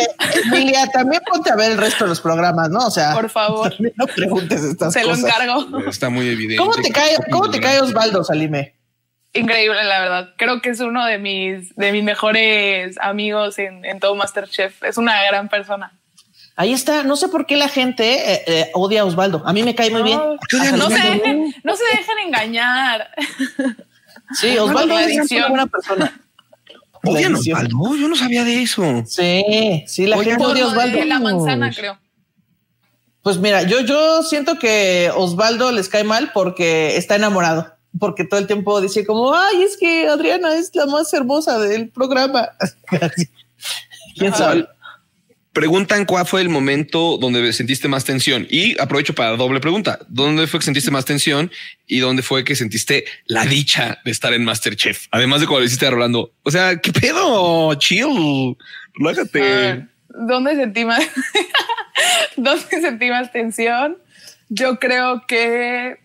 Emilia, 0.46 0.86
también 0.88 1.22
ponte 1.26 1.50
a 1.50 1.56
ver 1.56 1.72
el 1.72 1.78
resto 1.78 2.04
de 2.04 2.10
los 2.10 2.20
programas, 2.20 2.70
¿no? 2.70 2.88
O 2.88 2.92
sea, 2.92 3.14
Por 3.14 3.30
favor. 3.30 3.74
no 3.96 4.06
preguntes 4.08 4.62
estas 4.62 4.92
Se 4.92 5.04
lo 5.04 5.12
cosas. 5.12 5.24
encargo. 5.24 5.80
Está 5.90 6.10
muy 6.10 6.28
evidente. 6.28 6.58
¿Cómo 6.58 6.74
te 6.76 6.92
cae, 6.92 7.16
cómo 7.32 7.50
te 7.50 7.62
cae 7.62 7.80
Osvaldo, 7.80 8.26
Salime? 8.26 8.76
Increíble, 9.32 9.82
la 9.86 10.02
verdad. 10.02 10.34
Creo 10.38 10.62
que 10.62 10.72
es 10.72 10.82
uno 10.82 11.06
de 11.06 11.20
mis, 11.20 11.74
de 11.78 11.94
mis 11.94 12.04
mejores 12.04 12.98
amigos 13.00 13.58
en, 13.60 13.86
en 13.86 14.02
todo 14.02 14.14
Masterchef. 14.16 14.84
Es 14.84 14.98
una 14.98 15.24
gran 15.24 15.48
persona. 15.48 15.98
Ahí 16.56 16.74
está. 16.74 17.04
No 17.04 17.16
sé 17.16 17.28
por 17.28 17.46
qué 17.46 17.56
la 17.56 17.70
gente 17.70 18.34
eh, 18.34 18.44
eh, 18.48 18.72
odia 18.74 19.02
a 19.02 19.06
Osvaldo. 19.06 19.42
A 19.46 19.54
mí 19.54 19.64
me 19.64 19.76
cae 19.76 19.90
muy 19.90 20.04
bien. 20.04 20.20
No, 20.78 20.90
se 20.90 20.96
dejen, 20.96 21.56
no 21.64 21.76
se 21.76 21.84
dejen 21.86 22.18
engañar. 22.26 23.10
Sí, 24.34 24.58
Osvaldo 24.58 25.00
es 25.00 25.32
una 25.32 25.48
buena 25.48 25.68
persona. 25.68 26.22
¿Odian. 27.04 27.36
Osvaldo? 27.36 27.96
Yo 27.96 28.08
no 28.08 28.16
sabía 28.16 28.44
de 28.44 28.62
eso. 28.62 28.84
Sí, 29.08 29.84
sí, 29.88 30.06
la 30.06 30.24
gente 30.24 30.44
odia 30.46 30.66
a 30.66 30.68
Osvaldo. 30.68 30.98
de 30.98 31.06
la 31.06 31.20
manzana, 31.20 31.72
creo. 31.72 31.98
Pues 33.24 33.38
mira, 33.38 33.64
yo, 33.64 33.82
yo 33.82 34.24
siento 34.24 34.58
que 34.58 35.12
Osvaldo 35.16 35.72
les 35.72 35.90
cae 35.90 36.04
mal 36.04 36.32
porque 36.34 36.98
está 36.98 37.16
enamorado. 37.16 37.76
Porque 38.00 38.24
todo 38.24 38.40
el 38.40 38.48
tiempo 38.48 38.80
dice 38.82 39.06
como, 39.06 39.34
ay, 39.34 39.64
es 39.64 39.78
que 39.78 40.08
Adriana 40.08 40.56
es 40.56 40.74
la 40.76 40.86
más 40.86 41.14
hermosa 41.14 41.60
del 41.60 41.90
programa. 41.90 42.50
¿Quién 44.18 44.34
sabe? 44.34 44.68
Preguntan 45.54 46.06
cuál 46.06 46.26
fue 46.26 46.42
el 46.42 46.48
momento 46.48 47.18
donde 47.18 47.52
sentiste 47.52 47.90
más 47.90 48.06
tensión. 48.06 48.48
Y 48.50 48.80
aprovecho 48.80 49.14
para 49.14 49.36
doble 49.36 49.60
pregunta. 49.60 50.00
¿Dónde 50.08 50.48
fue 50.48 50.60
que 50.60 50.66
sentiste 50.66 50.92
más 50.92 51.04
tensión 51.04 51.52
y 51.88 52.00
dónde 52.00 52.24
fue 52.24 52.46
que 52.46 52.56
sentiste 52.56 53.04
la 53.26 53.46
dicha 53.46 54.00
de 54.06 54.12
estar 54.12 54.34
en 54.34 54.46
Masterchef? 54.46 55.08
Además 55.12 55.42
de 55.42 55.48
cuando 55.48 55.62
le 55.62 55.66
hiciste 55.68 55.86
a 55.86 55.92
Rolando. 55.92 56.34
O 56.44 56.52
sea, 56.52 56.78
¿qué 56.78 56.94
pedo? 56.94 57.74
Chill. 57.76 58.56
Relájate. 58.94 59.42
Ver, 59.42 59.88
¿Dónde 60.08 60.56
sentí 60.56 60.86
más? 60.86 61.04
¿Dónde 62.38 62.82
sentí 62.82 63.10
más 63.10 63.32
tensión? 63.32 63.98
Yo 64.50 64.80
creo 64.80 65.26
que 65.28 65.98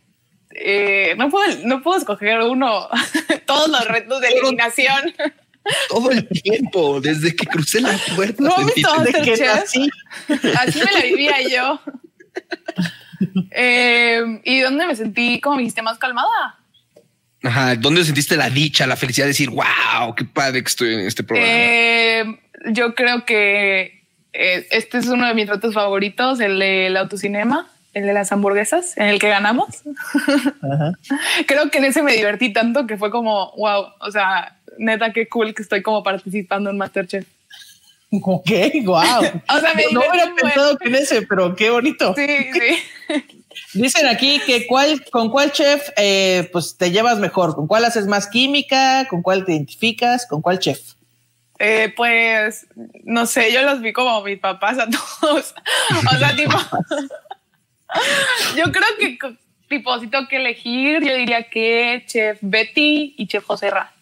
eh, 0.59 1.15
no 1.19 1.31
puedo, 1.31 1.47
no 1.65 1.83
puedo 1.83 1.99
escoger 1.99 2.41
uno. 2.41 2.89
Todos 3.47 3.69
los 3.69 3.87
retos 3.87 4.21
de 4.21 4.29
eliminación. 4.29 5.15
Todo 5.89 6.11
el 6.11 6.29
tiempo, 6.29 7.01
desde 7.01 7.35
que 7.35 7.47
crucé 7.47 7.81
la 7.81 7.99
puerta. 8.15 8.43
¿No 8.43 8.55
tensión. 8.55 8.97
Masterchef? 8.99 9.49
así. 9.49 9.91
Así 10.59 10.79
me 10.79 10.93
la 10.93 11.01
vivía 11.03 11.37
yo. 11.49 11.81
Eh, 13.51 14.41
¿Y 14.45 14.61
dónde 14.61 14.87
me 14.87 14.95
sentí, 14.95 15.41
como 15.41 15.57
me 15.57 15.63
dijiste, 15.63 15.83
más 15.83 15.99
calmada? 15.99 16.59
Ajá. 17.43 17.75
¿Dónde 17.77 18.05
sentiste 18.05 18.37
la 18.37 18.51
dicha, 18.51 18.87
la 18.87 18.97
felicidad 18.97 19.27
de 19.27 19.31
decir, 19.31 19.51
wow, 19.51 20.15
qué 20.17 20.25
padre 20.25 20.63
que 20.63 20.69
estoy 20.69 20.95
en 20.95 21.01
este 21.01 21.25
programa? 21.25 21.51
Eh, 21.51 22.41
yo 22.73 22.95
creo 22.95 23.25
que 23.25 24.05
eh, 24.33 24.67
este 24.71 24.99
es 24.99 25.07
uno 25.07 25.27
de 25.27 25.35
mis 25.35 25.49
retos 25.49 25.75
favoritos, 25.75 26.41
el 26.41 26.59
del 26.59 26.97
autocinema, 26.97 27.69
el 27.95 28.05
de 28.05 28.13
las 28.13 28.31
hamburguesas, 28.33 28.97
en 28.99 29.07
el 29.07 29.19
que 29.19 29.29
ganamos. 29.29 29.83
Creo 31.47 31.71
que 31.71 31.79
en 31.79 31.87
ese 31.87 32.03
me 32.03 32.13
divertí 32.13 32.53
tanto 32.53 32.87
que 32.87 32.99
fue 32.99 33.11
como, 33.11 33.53
wow, 33.57 33.87
o 34.01 34.11
sea, 34.11 34.56
neta, 34.79 35.13
qué 35.13 35.29
cool 35.29 35.55
que 35.55 35.63
estoy 35.63 35.83
como 35.83 36.03
participando 36.03 36.71
en 36.71 36.79
Masterchef. 36.79 37.27
Ok, 38.11 38.51
wow. 38.85 38.97
O 39.49 39.61
sea, 39.61 39.75
me 39.75 39.85
no 39.91 40.01
hubiera 40.01 40.35
pensado 40.35 40.79
que 40.79 40.89
en 40.89 40.95
ese, 40.95 41.23
pero 41.23 41.55
qué 41.57 41.71
bonito. 41.71 42.15
Sí, 42.15 42.27
sí. 42.53 43.23
Dicen 43.75 44.07
aquí 44.07 44.41
que 44.47 44.67
cuál, 44.67 45.05
con 45.11 45.31
cuál 45.31 45.53
chef 45.53 45.89
eh, 45.97 46.49
pues 46.53 46.77
te 46.77 46.91
llevas 46.91 47.19
mejor, 47.19 47.55
con 47.55 47.67
cuál 47.67 47.85
haces 47.85 48.07
más 48.07 48.27
química, 48.27 49.07
con 49.09 49.23
cuál 49.23 49.45
te 49.45 49.53
identificas, 49.53 50.27
con 50.27 50.43
cuál 50.43 50.59
chef. 50.59 50.95
Eh, 51.59 51.93
pues, 51.97 52.67
no 53.05 53.27
sé, 53.27 53.53
yo 53.53 53.63
los 53.63 53.81
vi 53.81 53.93
como 53.93 54.23
mis 54.23 54.39
papás 54.39 54.79
a 54.79 54.89
todos. 54.89 55.55
O 56.13 56.19
sea, 56.19 56.37
tipo, 56.37 56.57
yo 58.57 58.65
creo 58.65 58.89
que 58.99 59.19
tipo, 59.69 59.99
si 59.99 60.09
tengo 60.09 60.29
que 60.29 60.37
elegir, 60.37 61.03
yo 61.03 61.15
diría 61.17 61.49
que 61.49 62.05
Chef 62.07 62.39
Betty 62.41 63.15
y 63.17 63.27
Chef 63.27 63.45
José 63.45 63.71
Ra. 63.71 63.93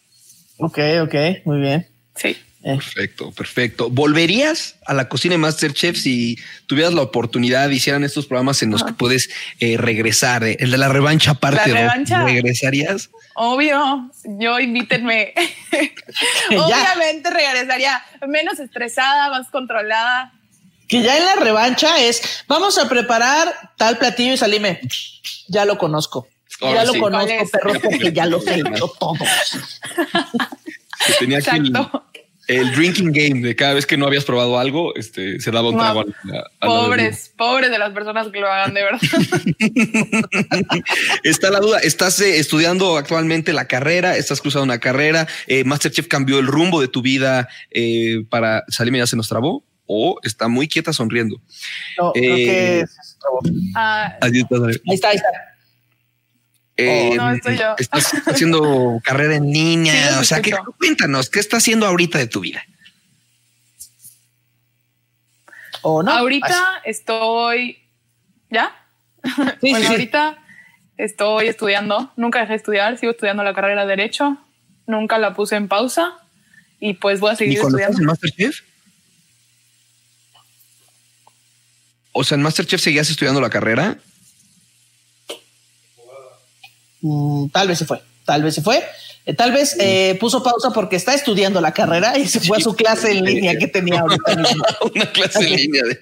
Ok, 0.59 0.79
ok, 1.03 1.15
muy 1.45 1.61
bien. 1.61 1.87
Sí. 2.17 2.37
Perfecto, 2.63 3.31
perfecto. 3.33 3.91
¿Volverías 3.91 4.77
a 4.87 4.95
la 4.95 5.07
cocina 5.11 5.35
de 5.35 5.39
Masterchef 5.39 5.99
si 5.99 6.39
tuvieras 6.67 6.95
la 6.95 7.03
oportunidad, 7.03 7.69
hicieran 7.69 8.05
estos 8.05 8.25
programas 8.25 8.63
en 8.63 8.71
los 8.71 8.83
que 8.83 8.95
puedes 8.95 9.29
eh, 9.61 9.77
regresar? 9.77 10.45
eh, 10.45 10.57
el 10.61 10.71
de 10.71 10.79
la 10.79 10.89
revancha 10.89 11.33
aparte, 11.33 11.69
La 11.69 11.75
¿no? 11.75 11.75
revancha. 11.75 12.25
¿regresarías? 12.25 13.11
Obvio, 13.35 14.11
yo 14.25 14.59
invítenme. 14.61 15.35
Obviamente 16.51 17.29
regresaría 17.29 18.03
menos 18.27 18.59
estresada, 18.59 19.29
más 19.29 19.49
controlada. 19.51 20.33
Que 20.89 21.03
ya 21.03 21.19
en 21.19 21.25
la 21.25 21.37
revancha 21.37 21.99
es, 21.99 22.45
vamos 22.49 22.79
a 22.79 22.89
preparar 22.89 23.53
tal 23.77 23.99
platillo 23.99 24.33
y 24.33 24.37
salime. 24.39 24.81
Ya 25.49 25.67
lo 25.67 25.77
conozco. 25.77 26.29
Ahora 26.61 26.81
ya 26.81 26.85
lo 26.87 26.93
sí. 26.93 27.01
conozco, 27.01 27.27
¿Cuál 27.27 27.41
es? 27.43 27.51
perro, 27.51 27.73
porque 27.83 28.13
ya 28.13 28.27
los 28.27 28.47
he 28.47 28.61
hecho 28.61 28.93
todos. 28.99 29.19
Que 31.07 31.13
tenía 31.19 31.39
aquí 31.39 31.57
el, 31.57 31.73
el 32.47 32.75
drinking 32.75 33.13
game 33.13 33.41
de 33.47 33.57
cada 33.57 33.75
vez 33.75 33.87
que 33.87 33.97
no 33.97 34.07
habías 34.07 34.25
probado 34.25 34.59
algo, 34.59 34.95
este, 34.97 35.41
se 35.41 35.51
daba 35.51 35.71
un 35.71 35.77
trago 35.79 36.01
a 36.01 36.05
a 36.61 36.67
Pobres, 36.67 37.33
pobres 37.37 37.71
de 37.71 37.79
las 37.79 37.93
personas 37.93 38.29
que 38.29 38.41
lo 38.41 38.51
hagan, 38.51 38.75
de 38.75 38.83
verdad. 38.83 39.01
Está 41.23 41.51
la 41.51 41.61
duda, 41.61 41.79
estás 41.81 42.21
eh, 42.21 42.39
estudiando 42.39 42.97
actualmente 42.97 43.53
la 43.53 43.67
carrera, 43.67 44.17
estás 44.17 44.41
cruzando 44.41 44.65
una 44.65 44.79
carrera, 44.79 45.27
eh, 45.47 45.65
Masterchef 45.65 46.07
cambió 46.09 46.39
el 46.39 46.47
rumbo 46.47 46.81
de 46.81 46.89
tu 46.89 47.03
vida 47.03 47.49
eh, 47.71 48.25
para 48.29 48.65
Salime 48.69 48.99
ya 48.99 49.07
se 49.07 49.17
nos 49.17 49.29
trabó 49.29 49.65
o 49.87 50.19
está 50.23 50.49
muy 50.49 50.69
quieta 50.69 50.93
sonriendo. 50.93 51.41
No, 51.99 52.13
creo 52.13 52.37
que 52.37 52.81
es- 52.81 52.97
Ah. 53.75 54.17
Ahí 54.21 54.43
está, 54.95 55.09
ahí 55.09 55.17
está. 55.17 55.29
Eh, 56.77 57.11
Oh, 57.13 57.15
no, 57.17 57.31
estoy 57.31 57.57
yo. 57.57 57.75
Estás 57.79 58.13
haciendo 58.27 59.01
carrera 59.05 59.37
en 59.37 59.53
línea, 59.53 60.09
Sí, 60.15 60.19
o 60.21 60.25
sea, 60.25 60.43
que, 60.43 60.53
cuéntanos, 60.79 61.31
¿qué 61.31 61.39
estás 61.41 61.63
haciendo 61.63 61.87
ahorita 61.87 62.19
de 62.19 62.27
tu 62.27 62.41
vida? 62.41 62.65
¿O 65.83 66.03
no? 66.03 66.11
Ahorita 66.11 66.83
estoy. 66.85 67.79
¿Ya? 68.51 68.75
Sí, 69.61 69.71
bueno, 69.71 69.87
sí, 69.87 69.93
ahorita 69.93 70.39
estoy 70.99 71.47
estudiando. 71.49 72.13
Nunca 72.17 72.41
dejé 72.41 72.53
de 72.53 72.57
estudiar. 72.57 72.99
Sigo 72.99 73.13
estudiando 73.13 73.43
la 73.43 73.55
carrera 73.55 73.83
de 73.83 73.89
Derecho. 73.89 74.37
Nunca 74.87 75.19
la 75.19 75.35
puse 75.35 75.57
en 75.57 75.69
pausa. 75.69 76.19
Y 76.81 76.95
pues 76.95 77.21
voy 77.21 77.31
a 77.31 77.33
¿Y 77.35 77.37
seguir 77.37 77.59
estudiando. 77.59 77.99
en 77.99 78.05
Masterchef? 78.07 78.61
O 82.13 82.23
sea, 82.25 82.37
en 82.37 82.43
Masterchef 82.43 82.81
seguías 82.81 83.09
estudiando 83.11 83.41
la 83.41 83.51
carrera. 83.51 83.97
Mm, 87.07 87.49
tal 87.51 87.69
vez 87.69 87.79
se 87.79 87.85
fue, 87.85 88.03
tal 88.25 88.43
vez 88.43 88.55
se 88.55 88.63
fue. 88.63 88.83
Eh, 89.27 89.33
Tal 89.33 89.53
vez 89.53 89.77
eh, 89.81 90.17
puso 90.21 90.43
pausa 90.43 90.71
porque 90.71 90.97
está 90.97 91.15
estudiando 91.15 91.61
la 91.63 91.73
carrera 91.73 92.19
y 92.19 92.27
se 92.27 92.41
fue 92.41 92.59
a 92.59 92.61
su 92.61 92.75
clase 92.75 93.11
en 93.11 93.25
línea 93.25 93.57
que 93.57 93.69
tenía 93.69 94.01
ahorita 94.01 94.37
mismo. 94.37 94.65
Una 94.95 95.13
clase 95.13 95.47
en 95.47 95.57
línea 95.57 95.83
de 95.83 95.99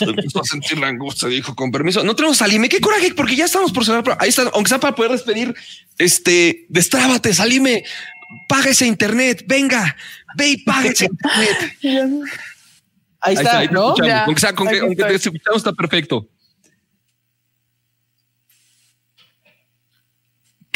empezó 0.00 0.40
a 0.40 0.44
sentir 0.44 0.78
la 0.78 0.88
angustia, 0.88 1.28
dijo 1.28 1.54
con 1.54 1.70
permiso. 1.70 2.02
No 2.02 2.16
tenemos 2.16 2.38
Salime, 2.38 2.68
qué 2.68 2.80
coraje, 2.80 3.12
porque 3.14 3.36
ya 3.36 3.44
estamos 3.46 3.72
por 3.72 3.84
cerrar. 3.84 4.02
pero 4.04 4.16
Ahí 4.20 4.30
está, 4.30 4.50
aunque 4.54 4.68
sea 4.68 4.80
para 4.80 4.94
poder 4.94 5.12
despedir. 5.12 5.54
Este, 5.98 6.66
destrábate, 6.68 7.34
Salime, 7.34 7.84
paga 8.48 8.70
ese 8.70 8.86
internet, 8.86 9.44
venga, 9.46 9.96
ve 10.36 10.48
y 10.48 10.56
paga 10.64 10.90
ese 10.90 11.06
internet. 11.06 11.76
Ahí 13.18 13.34
está, 13.34 13.58
ahí 13.58 13.68
¿no? 13.72 13.88
escuchamos. 13.88 14.34
Ya, 14.34 14.38
sea, 14.38 14.54
con 14.54 14.68
ahí 14.68 14.74
que, 14.74 14.80
aunque 14.80 15.04
te 15.04 15.14
escuchamos, 15.14 15.56
está 15.56 15.72
perfecto. 15.72 16.28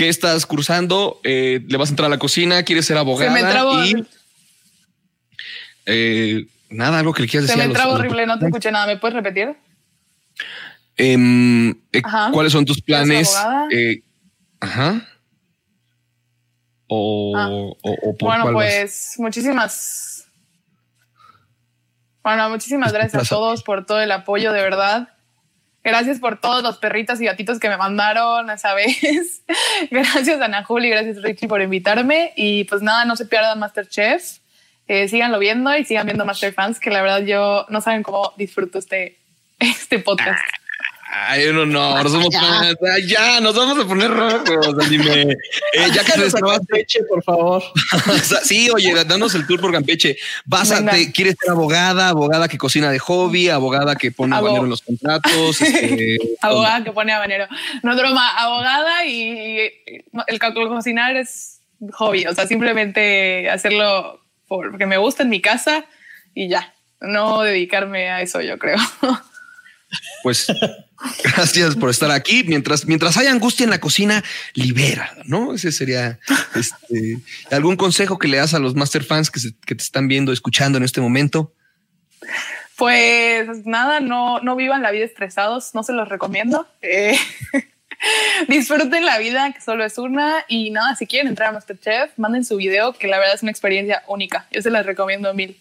¿Qué 0.01 0.09
estás 0.09 0.47
cursando? 0.47 1.21
Eh, 1.25 1.61
¿Le 1.69 1.77
vas 1.77 1.91
a 1.91 1.93
entrar 1.93 2.07
a 2.07 2.09
la 2.09 2.19
cocina? 2.19 2.63
¿Quieres 2.63 2.87
ser 2.87 2.97
abogada? 2.97 3.37
Se 3.37 3.45
me 3.45 3.51
trabó, 3.51 3.85
y 3.85 4.07
eh, 5.85 6.47
nada, 6.71 7.01
algo 7.01 7.13
que 7.13 7.21
le 7.21 7.29
quieras 7.29 7.51
se 7.51 7.53
decir. 7.55 7.65
a 7.67 7.69
me 7.69 7.75
trabó 7.75 7.93
horrible. 7.93 8.25
No 8.25 8.39
te 8.39 8.47
escuché 8.47 8.73
nada. 8.73 8.87
¿Me 8.87 8.97
puedes 8.97 9.15
repetir? 9.15 9.55
Em, 10.97 11.73
eh, 11.93 12.01
Ajá. 12.03 12.31
¿Cuáles 12.33 12.51
son 12.51 12.65
tus 12.65 12.81
planes? 12.81 13.37
ajá. 14.59 15.07
O, 16.87 17.35
Ah. 17.37 17.49
o, 17.51 17.77
o 17.83 18.17
por 18.17 18.29
Bueno, 18.31 18.45
vas? 18.47 18.53
pues 18.55 19.15
muchísimas. 19.19 20.25
Bueno, 22.25 22.49
muchísimas 22.49 22.91
gracias 22.95 23.23
a 23.23 23.29
todos 23.29 23.63
por 23.63 23.85
todo 23.85 24.01
el 24.01 24.13
apoyo, 24.13 24.51
de 24.53 24.63
verdad. 24.63 25.11
Gracias 25.83 26.19
por 26.19 26.39
todos 26.41 26.63
los 26.63 26.77
perritos 26.77 27.21
y 27.21 27.25
gatitos 27.25 27.59
que 27.59 27.69
me 27.69 27.77
mandaron 27.77 28.51
esa 28.51 28.75
vez. 28.75 29.43
gracias 29.91 30.41
Ana 30.41 30.65
Juli, 30.65 30.91
gracias 30.91 31.23
Richie 31.23 31.49
por 31.49 31.63
invitarme. 31.63 32.33
Y 32.37 32.65
pues 32.65 32.83
nada, 32.83 33.05
no 33.05 33.17
se 33.17 33.27
pierdan 33.27 33.59
Masterchef. 33.59 34.39
Eh, 34.89 35.09
síganlo 35.09 35.39
viendo 35.39 35.75
y 35.77 35.85
sigan 35.85 36.07
viendo 36.07 36.25
Master 36.25 36.53
Fans, 36.53 36.81
que 36.81 36.91
la 36.91 37.01
verdad 37.01 37.23
yo 37.23 37.65
no 37.69 37.81
saben 37.81 38.03
cómo 38.03 38.35
disfruto 38.37 38.79
este, 38.79 39.19
este 39.59 40.01
podcast. 40.01 40.41
Ay, 41.13 41.47
no, 41.53 41.67
no, 41.67 42.03
no 42.03 42.09
somos 42.09 42.29
fans. 42.35 42.77
Ay, 42.95 43.09
ya, 43.09 43.41
nos 43.41 43.55
vamos 43.57 43.85
a 43.85 43.89
poner 43.89 44.11
rojos, 44.11 44.77
anime. 44.87 45.23
Eh, 45.23 45.89
ya 45.95 46.05
que 46.05 46.21
destrabaste. 46.21 46.67
Campeche, 46.69 47.01
por 47.09 47.23
favor. 47.25 47.63
Sí, 48.45 48.71
oye, 48.71 48.93
danos 49.05 49.35
el 49.35 49.47
tour 49.47 49.61
por 49.61 49.73
Campeche. 49.73 50.17
Vas 50.45 50.71
a, 50.71 50.85
te- 50.87 51.11
quieres 51.13 51.37
ser 51.41 51.51
abogada, 51.51 52.09
abogada 52.11 52.47
que 52.49 52.59
cocina 52.59 52.91
de 52.91 52.99
hobby, 52.99 53.49
abogada 53.49 53.97
que 53.97 54.13
pone 54.13 54.35
Abo- 54.37 54.47
habanero 54.47 54.65
en 54.65 54.71
los 54.71 54.83
contratos. 54.83 55.61
este, 55.61 56.19
abogada 56.43 56.85
que 56.85 56.93
pone 56.93 57.13
habanero. 57.13 57.47
No 57.83 57.93
es 57.93 57.99
broma, 57.99 58.29
abogada 58.39 59.05
y 59.07 59.59
el 60.29 60.39
ca- 60.39 60.55
cocinar 60.55 61.17
es 61.17 61.61
hobby, 61.93 62.27
o 62.27 62.35
sea, 62.35 62.47
simplemente 62.47 63.49
hacerlo 63.51 64.21
porque 64.47 64.87
me 64.87 64.97
gusta 64.99 65.23
en 65.23 65.31
mi 65.31 65.41
casa 65.41 65.87
y 66.35 66.49
ya, 66.49 66.75
no 67.01 67.43
dedicarme 67.43 68.11
a 68.11 68.21
eso, 68.21 68.41
yo 68.43 68.59
creo. 68.59 68.79
Pues 70.23 70.47
gracias 71.25 71.77
por 71.77 71.91
estar 71.91 72.11
aquí. 72.11 72.45
Mientras, 72.45 72.87
mientras 72.87 73.17
hay 73.17 73.27
angustia 73.27 73.65
en 73.65 73.71
la 73.71 73.81
cocina, 73.81 74.23
libera, 74.55 75.15
¿no? 75.25 75.55
Ese 75.55 75.73
sería 75.73 76.19
este, 76.55 77.19
algún 77.51 77.77
consejo 77.77 78.19
que 78.19 78.29
le 78.29 78.39
das 78.39 78.55
a 78.55 78.59
los 78.59 78.75
master 78.75 79.05
fans 79.05 79.31
que, 79.31 79.41
te 79.41 79.83
están 79.83 80.09
viendo, 80.09 80.33
escuchando 80.33 80.79
en 80.79 80.85
este 80.85 81.01
momento. 81.01 81.53
Pues 82.77 83.67
nada, 83.67 84.01
no, 84.01 84.41
no 84.41 84.57
vivan 84.57 84.83
la 84.83 84.91
vida 84.91 85.05
estresados, 85.05 85.75
no 85.75 85.83
se 85.83 85.93
los 85.93 86.09
recomiendo. 86.09 86.67
Eh, 86.81 87.19
disfruten 88.49 89.05
la 89.05 89.19
vida, 89.19 89.53
que 89.53 89.61
solo 89.61 89.85
es 89.85 89.99
una. 89.99 90.45
Y 90.49 90.71
nada, 90.71 90.97
si 90.97 91.07
quieren 91.07 91.29
entrar 91.29 91.51
a 91.51 91.53
Masterchef, 91.53 92.13
manden 92.17 92.45
su 92.45 92.57
video, 92.57 92.93
que 92.93 93.07
la 93.07 93.19
verdad 93.19 93.35
es 93.35 93.43
una 93.43 93.51
experiencia 93.51 94.03
única. 94.07 94.47
Yo 94.51 94.63
se 94.63 94.71
las 94.71 94.87
recomiendo 94.87 95.33
mil. 95.35 95.59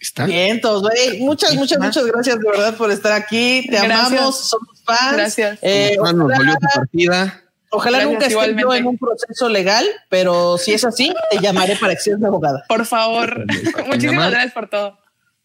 ¿Está? 0.00 0.26
Bien, 0.26 0.60
todos, 0.60 0.82
güey. 0.82 1.20
Muchas, 1.20 1.54
muchas, 1.54 1.78
muchas 1.78 2.04
gracias 2.04 2.38
de 2.38 2.50
verdad 2.50 2.76
por 2.76 2.90
estar 2.90 3.12
aquí. 3.12 3.66
Te 3.70 3.76
Gracias. 3.76 4.00
amamos, 4.12 4.48
somos 4.48 4.82
fans. 4.84 5.12
Gracias. 5.12 5.58
Eh, 5.62 5.94
Nos 5.96 6.10
ojalá 6.12 6.36
dolió 6.38 6.54
tu 6.54 6.66
partida. 6.74 7.42
ojalá 7.70 7.98
Gracias, 7.98 8.12
nunca 8.12 8.26
esté 8.48 8.60
yo 8.62 8.74
en 8.74 8.86
un 8.86 8.98
proceso 8.98 9.48
legal, 9.48 9.86
pero 10.08 10.58
si 10.58 10.72
es 10.72 10.84
así, 10.84 11.14
te 11.30 11.38
llamaré 11.38 11.76
para 11.76 11.94
que 11.94 12.00
seas 12.00 12.18
mi 12.18 12.26
abogada. 12.26 12.64
Por 12.68 12.84
favor. 12.84 13.46
Muchísimas 13.46 13.98
llamar. 14.02 14.30
gracias 14.32 14.52
por 14.52 14.68
todo. 14.68 14.98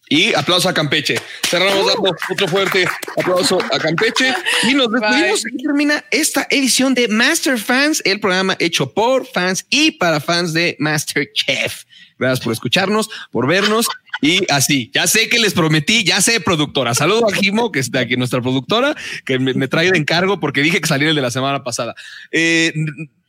Y 0.07 0.34
aplauso 0.35 0.69
a 0.69 0.73
Campeche. 0.73 1.19
Cerramos 1.47 1.88
dando 1.88 2.15
otro 2.31 2.47
fuerte 2.47 2.88
aplauso 3.18 3.57
a 3.72 3.80
Campeche. 3.80 4.35
Y 4.64 4.76
nos 4.76 4.91
despedimos. 4.91 5.43
Aquí 5.45 5.64
termina 5.64 6.03
esta 6.11 6.45
edición 6.52 6.93
de 6.93 7.07
Master 7.07 7.57
Fans, 7.57 8.03
el 8.06 8.19
programa 8.19 8.56
hecho 8.60 8.91
por 8.93 9.26
fans 9.26 9.65
y 9.69 9.91
para 9.93 10.19
fans 10.19 10.53
de 10.53 10.76
Masterchef. 10.80 11.85
Gracias 12.19 12.39
por 12.39 12.53
escucharnos, 12.53 13.10
por 13.31 13.47
vernos. 13.47 13.88
Y 14.22 14.42
así, 14.52 14.92
ya 14.94 15.08
sé 15.08 15.30
que 15.30 15.40
les 15.40 15.54
prometí, 15.54 16.04
ya 16.04 16.22
sé, 16.22 16.40
productora. 16.40 16.94
Saludo 16.96 17.28
a 17.30 17.36
Jimo, 17.36 17.72
que 17.72 17.80
está 17.80 18.00
aquí, 18.00 18.16
nuestra 18.16 18.42
productora, 18.42 18.96
que 19.26 19.40
me, 19.40 19.68
trae 19.68 19.92
de 19.92 19.98
encargo 19.98 20.40
porque 20.40 20.62
dije 20.62 20.82
que 20.82 20.88
salía 20.88 21.10
el 21.10 21.16
de 21.16 21.22
la 21.22 21.32
semana 21.32 21.64
pasada. 21.64 21.96
Eh, 22.32 22.74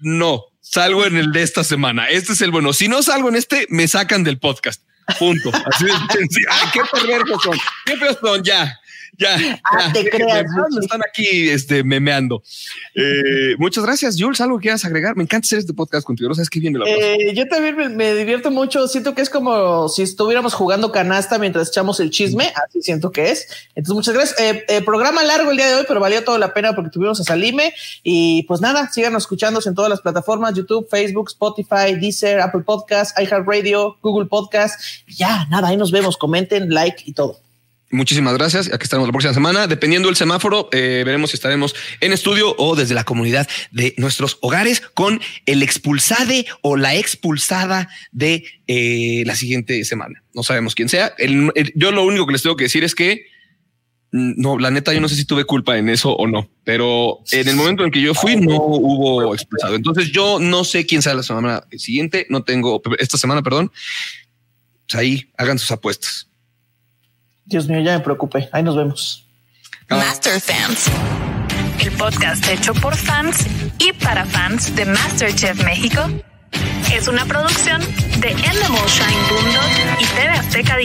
no, 0.01 0.45
salgo 0.61 1.05
en 1.07 1.17
el 1.17 1.33
de 1.33 1.43
esta 1.43 1.65
semana. 1.65 2.09
Este 2.09 2.33
es 2.33 2.41
el 2.41 2.51
bueno. 2.51 2.73
Si 2.73 2.89
no 2.89 3.03
salgo 3.03 3.29
en 3.29 3.37
este, 3.37 3.67
me 3.71 3.89
sacan 3.89 4.25
del 4.25 4.39
podcast. 4.39 4.83
Punto. 5.19 5.51
Así. 5.51 5.87
Ay, 5.89 6.69
qué 6.73 6.81
perversos 6.93 7.43
son. 7.43 7.59
Qué 7.85 7.97
feos 7.97 8.19
son. 8.21 8.43
Ya, 8.43 8.77
ya. 9.19 9.61
Ah, 9.65 9.87
ya. 9.87 9.93
te 9.93 10.11
creas, 10.11 10.45
Están 10.81 11.01
aquí 11.03 11.49
este, 11.49 11.83
memeando. 11.85 12.43
Eh, 12.95 13.55
muchas 13.59 13.85
gracias, 13.85 14.17
Jules. 14.19 14.41
¿Algo 14.41 14.59
que 14.59 14.63
quieras 14.63 14.85
agregar? 14.85 15.17
Me 15.17 15.23
encanta 15.23 15.47
hacer 15.47 15.59
este 15.59 15.73
podcast 15.73 16.07
contigo. 16.07 16.29
No 16.29 16.35
sabes 16.35 16.51
qué 16.51 16.61
la 16.61 16.81
paso. 16.81 16.91
Eh, 16.91 17.35
yo 17.35 17.47
también 17.49 17.77
me, 17.77 17.89
me 17.89 18.15
divierto 18.15 18.51
mucho. 18.51 18.89
Siento 18.89 19.15
que 19.15 19.23
es 19.23 19.31
como 19.31 19.89
si 19.89 20.03
estuviéramos 20.03 20.55
jugando 20.55 20.93
canasta 20.93 21.39
mientras 21.39 21.69
echamos 21.69 22.01
el 22.01 22.11
chisme. 22.11 22.53
Así 22.67 22.83
siento 22.83 23.11
que 23.13 23.31
es. 23.31 23.49
Entonces, 23.75 23.95
muchas 23.95 24.15
gracias. 24.15 24.41
Eh, 24.41 24.65
eh, 24.69 24.83
programa 24.83 25.23
largo 25.23 25.51
el 25.51 25.57
día 25.57 25.69
de 25.69 25.75
hoy, 25.77 25.85
pero 25.87 26.01
valió 26.01 26.25
toda 26.25 26.39
la 26.39 26.55
pena 26.55 26.75
porque 26.75 26.91
tuvimos 26.91 27.21
a 27.21 27.25
Salime. 27.25 27.73
Y 28.03 28.45
pues 28.45 28.61
nada, 28.61 28.91
síganos 28.91 29.25
escuchándose 29.25 29.69
en 29.69 29.75
todas 29.75 29.91
las 29.91 30.01
plataformas: 30.01 30.55
YouTube, 30.55 30.89
Facebook, 30.89 31.29
Spotify, 31.29 31.95
Deezer, 32.01 32.41
Apple 32.41 32.63
Podcasts, 32.63 33.21
iHeartRadio, 33.21 33.97
Google 34.03 34.27
Podcasts. 34.27 35.05
Ya, 35.09 35.47
nada, 35.47 35.69
ahí 35.69 35.77
nos 35.77 35.91
vemos. 35.91 36.17
Comenten, 36.17 36.71
like 36.71 37.03
y 37.07 37.13
todo. 37.13 37.46
Muchísimas 37.97 38.35
gracias. 38.35 38.73
Aquí 38.73 38.85
estaremos 38.85 39.09
la 39.09 39.13
próxima 39.13 39.35
semana. 39.35 39.67
Dependiendo 39.67 40.09
del 40.09 40.17
semáforo, 40.17 40.69
eh, 40.73 41.03
veremos 41.05 41.31
si 41.31 41.37
estaremos 41.37 41.75
en 42.01 42.13
estudio 42.13 42.55
o 42.59 42.77
desde 42.77 42.95
la 42.95 43.05
comunidad 43.05 43.49
de 43.73 43.95
nuestros 43.97 44.39
hogares 44.43 44.83
con 44.95 45.21
el 45.47 45.63
expulsade 45.63 46.47
o 46.63 46.77
la 46.77 46.95
expulsada 46.95 47.89
de 48.13 48.45
eh, 48.67 49.25
la 49.27 49.35
siguiente 49.35 49.85
semana. 49.85 50.23
No 50.35 50.43
sabemos 50.43 50.75
quién 50.75 50.89
sea. 50.89 51.15
Yo 51.75 51.91
lo 51.91 52.05
único 52.05 52.27
que 52.27 52.33
les 52.33 52.43
tengo 52.43 52.57
que 52.57 52.65
decir 52.65 52.85
es 52.85 52.95
que 52.95 53.27
mm, 54.13 54.35
no, 54.37 54.59
la 54.59 54.71
neta, 54.71 54.93
yo 54.93 55.01
no 55.01 55.09
sé 55.09 55.17
si 55.17 55.25
tuve 55.25 55.45
culpa 55.45 55.77
en 55.79 55.89
eso 55.89 56.13
o 56.13 56.27
no, 56.27 56.49
pero 56.65 57.21
en 57.33 57.49
el 57.49 57.57
momento 57.57 57.85
en 57.85 57.91
que 57.91 58.01
yo 58.01 58.15
fui 58.15 58.37
no 58.37 58.57
hubo 58.57 59.35
expulsado. 59.35 59.75
Entonces 59.75 60.13
yo 60.13 60.39
no 60.39 60.65
sé 60.65 60.87
quién 60.87 61.03
sea 61.03 61.15
la 61.15 61.23
semana 61.23 61.65
siguiente. 61.77 62.27
No 62.29 62.45
tengo 62.45 62.81
esta 62.99 63.19
semana, 63.19 63.43
perdón. 63.43 63.73
Pues 64.87 65.01
ahí 65.01 65.33
hagan 65.37 65.59
sus 65.59 65.71
apuestas. 65.73 66.29
Dios 67.47 67.69
mío, 67.69 67.81
ya 67.81 67.97
me 67.97 68.01
preocupé. 68.01 68.49
Ahí 68.53 68.63
nos 68.63 68.77
vemos. 68.77 69.25
Master 69.89 70.41
Fans, 70.41 70.91
el 71.81 71.93
podcast 71.93 72.47
hecho 72.49 72.75
por 72.75 72.97
fans 72.97 73.47
y 73.79 73.93
para 73.93 74.25
fans 74.25 74.75
de 74.75 74.85
MasterChef 74.85 75.65
México, 75.65 76.03
es 76.93 77.07
una 77.07 77.25
producción 77.25 77.81
de 78.21 78.31
Endemol 78.31 78.89
Shine 78.89 79.29
Boomdog 79.31 80.01
y 80.01 80.05
TV 80.17 80.29
Azteca 80.31 80.77